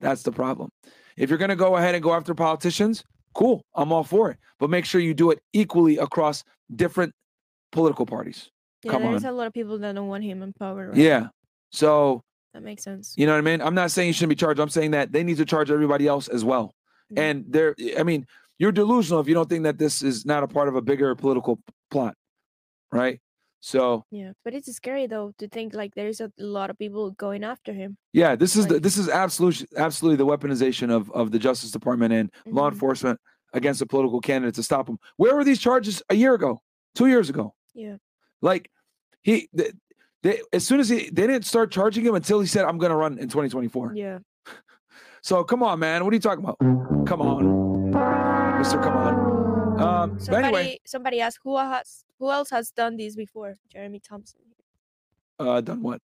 That's 0.00 0.22
the 0.22 0.32
problem. 0.32 0.70
If 1.16 1.28
you're 1.30 1.38
going 1.38 1.50
to 1.50 1.56
go 1.56 1.76
ahead 1.76 1.94
and 1.94 2.02
go 2.02 2.12
after 2.12 2.34
politicians, 2.34 3.04
cool. 3.34 3.62
I'm 3.74 3.92
all 3.92 4.04
for 4.04 4.30
it. 4.30 4.38
But 4.58 4.68
make 4.70 4.84
sure 4.84 5.00
you 5.00 5.14
do 5.14 5.30
it 5.30 5.40
equally 5.52 5.96
across 5.98 6.42
different 6.74 7.12
political 7.72 8.04
parties. 8.06 8.50
Yeah, 8.82 8.92
Come 8.92 9.02
there's 9.02 9.24
on. 9.24 9.30
a 9.32 9.36
lot 9.36 9.46
of 9.46 9.52
people 9.52 9.78
that 9.78 9.94
don't 9.94 10.08
want 10.08 10.24
him 10.24 10.42
in 10.42 10.52
power. 10.52 10.88
Right? 10.88 10.96
Yeah. 10.96 11.28
So 11.70 12.22
that 12.52 12.62
makes 12.62 12.82
sense. 12.84 13.14
you 13.16 13.26
know 13.26 13.32
what 13.32 13.38
I 13.38 13.42
mean? 13.42 13.60
I'm 13.62 13.74
not 13.74 13.90
saying 13.90 14.08
you 14.08 14.12
shouldn't 14.12 14.30
be 14.30 14.36
charged. 14.36 14.60
I'm 14.60 14.68
saying 14.68 14.90
that 14.92 15.12
they 15.12 15.22
need 15.24 15.36
to 15.38 15.44
charge 15.44 15.70
everybody 15.70 16.06
else 16.06 16.28
as 16.28 16.44
well. 16.44 16.74
Mm-hmm. 17.14 17.22
And 17.22 17.44
they're, 17.48 17.74
I 17.98 18.02
mean, 18.02 18.26
you're 18.58 18.72
delusional 18.72 19.20
if 19.20 19.28
you 19.28 19.34
don't 19.34 19.48
think 19.48 19.64
that 19.64 19.78
this 19.78 20.02
is 20.02 20.24
not 20.24 20.42
a 20.42 20.48
part 20.48 20.68
of 20.68 20.76
a 20.76 20.82
bigger 20.82 21.14
political 21.14 21.58
plot, 21.90 22.16
right? 22.92 23.20
So 23.60 24.04
Yeah, 24.10 24.32
but 24.44 24.52
it's 24.52 24.70
scary 24.74 25.06
though 25.06 25.32
to 25.38 25.48
think 25.48 25.72
like 25.72 25.94
there's 25.94 26.20
a 26.20 26.30
lot 26.38 26.68
of 26.68 26.78
people 26.78 27.12
going 27.12 27.42
after 27.42 27.72
him. 27.72 27.96
yeah, 28.12 28.36
this 28.36 28.56
is 28.56 28.66
the 28.66 28.78
this 28.78 28.98
is 28.98 29.08
absolutely 29.08 29.66
absolutely 29.78 30.16
the 30.16 30.26
weaponization 30.26 30.90
of 30.90 31.10
of 31.12 31.30
the 31.30 31.38
Justice 31.38 31.70
Department 31.70 32.12
and 32.12 32.30
law 32.44 32.66
mm-hmm. 32.66 32.74
enforcement 32.74 33.20
against 33.54 33.80
a 33.80 33.86
political 33.86 34.20
candidate 34.20 34.54
to 34.56 34.62
stop 34.62 34.86
him. 34.86 34.98
Where 35.16 35.34
were 35.34 35.44
these 35.44 35.60
charges 35.60 36.02
a 36.10 36.14
year 36.14 36.34
ago, 36.34 36.60
two 36.94 37.06
years 37.06 37.30
ago? 37.30 37.54
Yeah. 37.74 37.96
Like 38.42 38.70
he, 39.22 39.48
they, 39.54 39.72
they 40.22 40.42
as 40.52 40.66
soon 40.66 40.78
as 40.78 40.90
he, 40.90 41.08
they 41.10 41.26
didn't 41.26 41.46
start 41.46 41.70
charging 41.70 42.04
him 42.04 42.14
until 42.14 42.40
he 42.40 42.46
said, 42.46 42.66
"I'm 42.66 42.76
going 42.76 42.90
to 42.90 42.96
run 42.96 43.12
in 43.18 43.28
2024." 43.28 43.94
Yeah. 43.94 44.18
So 45.24 45.42
come 45.42 45.62
on, 45.62 45.78
man. 45.78 46.04
What 46.04 46.12
are 46.12 46.16
you 46.16 46.20
talking 46.20 46.44
about? 46.44 46.58
Come 47.06 47.22
on, 47.22 48.58
Mister. 48.58 48.76
Come 48.78 48.94
on. 48.94 49.80
Um, 49.80 50.10
but 50.12 50.22
Somebody 50.22 50.44
anyway, 50.44 50.78
somebody 50.84 51.20
asked 51.22 51.38
who 51.42 51.56
has 51.56 52.04
who 52.18 52.30
else 52.30 52.50
has 52.50 52.70
done 52.70 52.98
this 52.98 53.16
before? 53.16 53.56
Jeremy 53.72 54.00
Thompson. 54.06 54.40
uh, 55.38 55.62
done 55.62 55.82
what? 55.82 56.02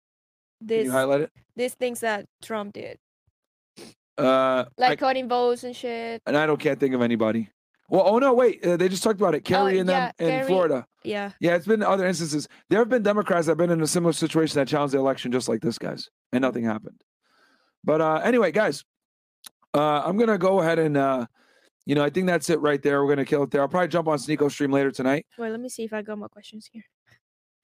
Can 0.60 0.66
This 0.68 0.84
you 0.86 0.90
highlight 0.90 1.20
it? 1.20 1.30
these 1.54 1.74
things 1.74 2.00
that 2.00 2.24
Trump 2.40 2.72
did. 2.72 2.96
Uh, 4.16 4.64
Like 4.78 4.92
I, 4.92 4.96
cutting 4.96 5.28
votes 5.28 5.64
and 5.64 5.76
shit. 5.76 6.22
and 6.26 6.34
I 6.34 6.46
don't 6.46 6.58
can't 6.58 6.80
think 6.80 6.94
of 6.94 7.02
anybody. 7.02 7.50
Well, 7.90 8.02
oh 8.06 8.18
no, 8.20 8.32
wait. 8.32 8.64
Uh, 8.64 8.78
they 8.78 8.88
just 8.88 9.02
talked 9.02 9.20
about 9.20 9.34
it. 9.34 9.44
Kerry 9.44 9.78
and 9.80 9.88
them 9.88 10.12
Oh, 10.18 10.24
in 10.24 10.30
Kerry- 10.30 10.46
Florida. 10.46 10.86
Yeah. 11.04 11.32
Yeah, 11.40 11.56
it's 11.56 11.66
been 11.66 11.82
other 11.82 12.06
instances. 12.06 12.48
There 12.70 12.78
have 12.78 12.88
been 12.88 13.02
Democrats 13.02 13.46
that 13.46 13.50
have 13.52 13.58
been 13.58 13.70
in 13.70 13.82
a 13.82 13.86
similar 13.86 14.14
situation 14.14 14.54
that 14.58 14.66
challenged 14.66 14.94
the 14.94 14.98
election 14.98 15.30
just 15.30 15.46
like 15.46 15.60
this, 15.60 15.76
guys, 15.76 16.08
and 16.32 16.40
nothing 16.40 16.64
happened. 16.64 17.02
But 17.84 18.00
uh, 18.00 18.20
anyway, 18.24 18.50
guys, 18.52 18.84
uh, 19.74 20.02
I'm 20.04 20.16
gonna 20.16 20.38
go 20.38 20.60
ahead 20.60 20.78
and 20.78 20.96
uh, 20.96 21.26
you 21.86 21.94
know 21.94 22.04
I 22.04 22.10
think 22.10 22.26
that's 22.26 22.50
it 22.50 22.60
right 22.60 22.82
there. 22.82 23.02
We're 23.04 23.10
gonna 23.10 23.24
kill 23.24 23.42
it 23.42 23.50
there. 23.50 23.60
I'll 23.62 23.68
probably 23.68 23.88
jump 23.88 24.08
on 24.08 24.18
Sneako 24.18 24.50
stream 24.50 24.72
later 24.72 24.90
tonight. 24.90 25.26
Wait, 25.38 25.50
let 25.50 25.60
me 25.60 25.68
see 25.68 25.84
if 25.84 25.92
I 25.92 26.02
got 26.02 26.18
more 26.18 26.28
questions 26.28 26.68
here. 26.72 26.84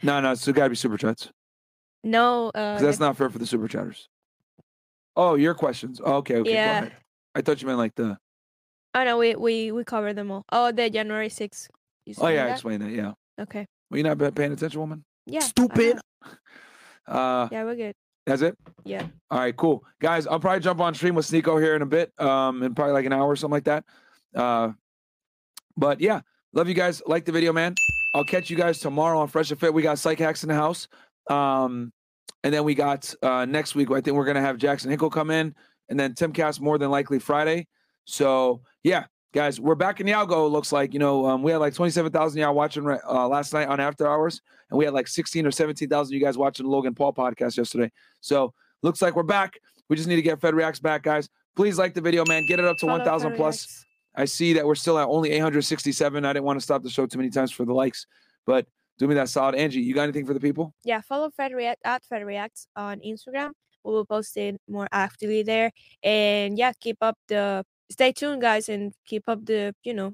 No, 0.03 0.21
no, 0.21 0.33
it's 0.33 0.47
gotta 0.47 0.69
be 0.69 0.77
super 0.77 0.99
chats 0.99 1.31
No, 2.05 2.51
uh 2.55 2.79
that's 2.79 3.01
not 3.01 3.17
fair 3.17 3.31
for 3.31 3.39
the 3.39 3.47
super 3.47 3.69
chatters. 3.69 4.09
Oh, 5.17 5.35
your 5.35 5.55
questions. 5.55 6.01
Oh, 6.05 6.17
okay, 6.17 6.37
okay. 6.37 6.53
Yeah. 6.53 6.89
I 7.35 7.41
thought 7.41 7.61
you 7.63 7.67
meant 7.67 7.79
like 7.79 7.95
the. 7.95 8.19
Oh 8.95 9.05
no, 9.05 9.17
we 9.19 9.35
we 9.35 9.73
we 9.73 9.85
covered 9.85 10.15
them 10.15 10.31
all. 10.31 10.45
Oh, 10.53 10.73
the 10.73 10.91
January 10.91 11.29
6th. 11.29 11.69
Oh 12.19 12.29
yeah, 12.29 12.45
I 12.45 12.47
that? 12.47 12.53
explained 12.53 12.83
that. 12.83 12.91
Yeah. 12.91 13.13
Okay. 13.41 13.67
Were 13.91 13.99
you're 13.99 14.07
not 14.07 14.19
pa- 14.19 14.31
paying 14.31 14.53
attention, 14.53 14.81
woman? 14.81 15.05
Yeah. 15.27 15.41
Stupid. 15.41 15.99
Uh, 17.09 17.47
Yeah, 17.53 17.63
we're 17.63 17.77
good. 17.77 17.95
That's 18.27 18.43
it. 18.43 18.59
Yeah. 18.85 19.07
All 19.31 19.39
right, 19.39 19.57
cool. 19.57 19.85
Guys, 20.01 20.27
I'll 20.27 20.41
probably 20.41 20.61
jump 20.61 20.81
on 20.81 20.95
stream 20.95 21.15
with 21.15 21.27
Sneako 21.27 21.61
here 21.63 21.77
in 21.77 21.83
a 21.83 21.87
bit, 21.87 22.13
um, 22.21 22.63
in 22.63 22.75
probably 22.75 22.93
like 22.93 23.07
an 23.07 23.13
hour 23.13 23.29
or 23.29 23.37
something 23.37 23.53
like 23.53 23.65
that. 23.65 23.85
Uh, 24.35 24.73
but 25.77 26.01
yeah, 26.01 26.21
love 26.53 26.69
you 26.69 26.75
guys. 26.75 27.03
Like 27.07 27.25
the 27.25 27.33
video, 27.33 27.53
man. 27.53 27.75
I'll 28.15 28.25
catch 28.25 28.51
you 28.51 28.57
guys 28.57 28.81
tomorrow 28.81 29.19
on 29.21 29.29
Fresh 29.29 29.51
and 29.51 29.61
Fit. 29.61 29.73
We 29.73 29.83
got 29.83 29.99
Psych 29.99 30.19
Hacks 30.19 30.43
in 30.43 30.49
the 30.49 30.55
house. 30.55 30.89
Um, 31.31 31.93
and 32.43 32.53
then 32.53 32.65
we 32.65 32.75
got 32.75 33.13
uh, 33.23 33.45
next 33.45 33.75
week, 33.75 33.91
I 33.91 34.01
think 34.01 34.17
we're 34.17 34.25
going 34.25 34.37
to 34.37 34.41
have 34.41 34.57
Jackson 34.57 34.91
Hinkle 34.91 35.11
come 35.11 35.31
in, 35.31 35.55
and 35.89 35.99
then 35.99 36.15
Timcast 36.15 36.61
more 36.61 36.79
than 36.79 36.91
likely 36.91 37.19
Friday. 37.19 37.67
So 38.05 38.63
yeah, 38.85 39.05
guys, 39.37 39.61
we're 39.61 39.75
back 39.75 40.01
in 40.01 40.07
Yalgo. 40.07 40.47
It 40.47 40.49
looks 40.49 40.73
like 40.73 40.95
you 40.95 40.99
know 40.99 41.27
um, 41.27 41.43
we 41.43 41.53
had 41.53 41.59
like 41.59 41.75
twenty 41.75 41.91
seven 41.91 42.11
thousand 42.11 42.41
y'all 42.41 42.55
watching 42.55 42.85
right- 42.85 43.03
uh, 43.07 43.29
last 43.29 43.53
night 43.53 43.69
on 43.69 43.81
After 43.81 44.09
Hours, 44.09 44.41
and 44.71 44.79
we 44.79 44.87
had 44.87 44.95
like 44.95 45.07
sixteen 45.07 45.47
or 45.47 45.51
seventeen 45.51 45.91
thousand 45.91 46.15
you 46.15 46.21
guys 46.21 46.39
watching 46.39 46.65
the 46.65 46.73
Logan 46.73 46.95
Paul 46.95 47.13
podcast 47.13 47.59
yesterday. 47.59 47.93
So 48.23 48.55
looks 48.83 49.03
like 49.03 49.15
we're 49.15 49.25
back. 49.25 49.59
We 49.91 49.97
just 49.97 50.09
need 50.09 50.17
to 50.17 50.23
get 50.23 50.41
Fed 50.41 50.55
Reacts 50.55 50.81
back, 50.81 51.03
guys. 51.03 51.29
Please 51.55 51.77
like 51.77 51.93
the 51.93 52.01
video, 52.01 52.25
man. 52.27 52.47
Get 52.47 52.61
it 52.61 52.65
up 52.65 52.79
to 52.79 52.87
one 52.87 53.05
thousand 53.05 53.37
plus. 53.37 53.85
I 54.15 54.25
see 54.25 54.55
that 54.55 54.65
we're 54.67 54.75
still 54.75 54.99
at 54.99 55.07
only 55.07 55.31
eight 55.33 55.41
hundred 55.41 55.63
sixty 55.67 55.93
seven. 55.93 56.25
I 56.25 56.33
didn't 56.33 56.47
want 56.47 56.59
to 56.59 56.65
stop 56.65 56.83
the 56.83 56.89
show 56.89 57.05
too 57.05 57.19
many 57.19 57.29
times 57.29 57.53
for 57.53 57.67
the 57.67 57.75
likes, 57.75 58.07
but 58.47 58.67
do 58.99 59.07
me 59.07 59.15
that 59.17 59.29
solid, 59.29 59.55
Angie. 59.55 59.83
You 59.83 59.95
got 59.95 60.05
anything 60.05 60.25
for 60.25 60.33
the 60.33 60.41
people? 60.41 60.73
Yeah, 60.83 61.03
follow 61.03 61.31
Fed 61.37 61.53
React 61.53 61.83
at 61.85 62.03
Fed 62.07 62.25
Reacts 62.25 62.69
on 62.75 63.01
Instagram. 63.01 63.51
We 63.85 63.93
will 63.93 64.07
post 64.07 64.35
it 64.39 64.59
more 64.67 64.89
actively 64.91 65.43
there. 65.43 65.73
And 66.03 66.57
yeah, 66.57 66.73
keep 66.81 66.97
up 67.03 67.19
the 67.29 67.67
stay 67.91 68.13
tuned 68.13 68.41
guys 68.41 68.69
and 68.69 68.93
keep 69.07 69.25
up 69.29 69.45
the, 69.45 69.75
you 69.85 69.95
know, 69.95 70.13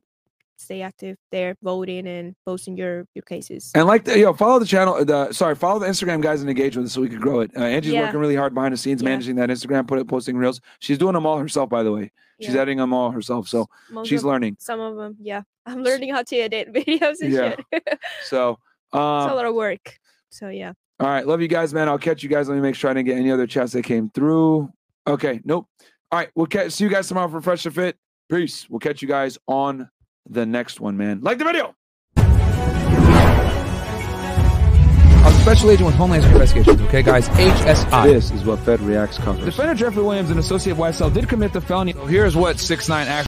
stay 0.57 0.83
active 0.83 1.17
there, 1.33 1.57
voting 1.63 2.07
and 2.07 2.35
posting 2.47 2.77
your 2.77 3.05
your 3.15 3.23
cases. 3.23 3.73
And 3.75 3.87
like, 3.87 4.05
the, 4.05 4.19
yo, 4.19 4.33
follow 4.33 4.59
the 4.61 4.67
channel. 4.67 5.05
The 5.05 5.33
sorry, 5.33 5.55
follow 5.57 5.79
the 5.81 5.87
Instagram 5.87 6.23
guys 6.23 6.41
and 6.41 6.49
engage 6.49 6.77
with 6.77 6.87
us 6.87 6.93
so 6.93 7.01
we 7.01 7.09
can 7.09 7.19
grow 7.21 7.41
it. 7.41 7.51
Uh, 7.57 7.63
Angie's 7.65 7.93
Yeah. 7.93 8.03
working 8.07 8.21
really 8.21 8.37
hard 8.37 8.55
behind 8.55 8.73
the 8.73 8.77
scenes, 8.79 9.03
Yeah. 9.03 9.09
managing 9.09 9.37
that 9.37 9.49
Instagram, 9.51 9.87
put 9.89 9.99
it, 9.99 10.07
posting 10.09 10.37
reels. 10.37 10.61
She's 10.79 10.99
doing 10.99 11.15
them 11.15 11.27
all 11.27 11.39
herself, 11.39 11.69
by 11.69 11.83
the 11.83 11.91
way. 11.93 12.13
She's 12.41 12.55
Yeah. 12.55 12.61
editing 12.63 12.79
them 12.79 12.93
all 12.93 13.11
herself, 13.11 13.49
so 13.49 13.67
Most 13.91 14.09
she's 14.09 14.21
of- 14.21 14.27
learning. 14.27 14.57
Some 14.61 14.81
of 14.81 14.97
them, 14.97 15.17
yeah. 15.21 15.43
I'm 15.67 15.83
learning 15.83 16.13
how 16.13 16.23
to 16.23 16.37
edit 16.37 16.73
videos 16.73 17.21
and 17.21 17.33
Yeah. 17.33 17.57
shit. 17.57 17.65
it's 18.21 18.33
a 18.33 18.39
um, 18.49 18.57
lot 18.93 19.47
of 19.47 19.55
work. 19.55 19.99
So 20.31 20.49
yeah. 20.49 20.73
all 21.01 21.09
right, 21.09 21.27
love 21.27 21.41
you 21.41 21.49
guys, 21.49 21.75
man. 21.75 21.89
I'll 21.89 21.99
catch 21.99 22.23
you 22.23 22.29
guys. 22.29 22.49
Let 22.49 22.55
me 22.55 22.61
make 22.61 22.75
sure 22.77 22.91
I 22.91 22.95
didn't 22.95 23.07
get 23.07 23.19
any 23.19 23.31
other 23.33 23.47
chats 23.47 23.73
that 23.73 23.83
came 23.85 24.11
through. 24.11 24.73
Okay, 25.07 25.41
nope. 25.45 25.67
All 26.13 26.19
right, 26.19 26.29
we'll 26.35 26.47
catch 26.47 26.73
see 26.73 26.85
you 26.85 26.91
guys 26.91 27.09
tomorrow 27.09 27.29
for 27.31 27.41
Fresh 27.41 27.65
and 27.65 27.75
Fit. 27.75 27.97
Peace. 28.31 28.69
We'll 28.69 28.81
catch 28.81 29.01
you 29.01 29.09
guys 29.09 29.39
on 29.49 29.89
the 30.29 30.45
next 30.45 30.79
one, 30.79 30.99
man. 30.99 31.23
Like 31.23 31.39
the 31.39 31.45
video. 31.47 31.75
I'm 35.25 35.33
a 35.33 35.41
special 35.41 35.71
agent 35.71 35.87
with 35.87 35.95
Homeland 35.95 36.23
Security 36.25 36.43
Investigations, 36.43 36.89
okay, 36.89 37.03
guys? 37.03 37.29
HSI. 37.31 38.05
This 38.13 38.31
is 38.31 38.45
what 38.45 38.59
Fed 38.59 38.81
Reacts 38.81 39.17
covers. 39.17 39.47
Defender 39.47 39.75
Jeffrey 39.75 40.03
Williams 40.03 40.29
and 40.29 40.39
Associate 40.39 40.77
YSL 40.77 41.15
did 41.15 41.31
commit 41.31 41.55
the 41.55 41.63
felony. 41.63 41.95
So 41.95 42.05
Here's 42.05 42.37
what 42.37 42.59
six 42.59 42.91
nine 42.91 43.09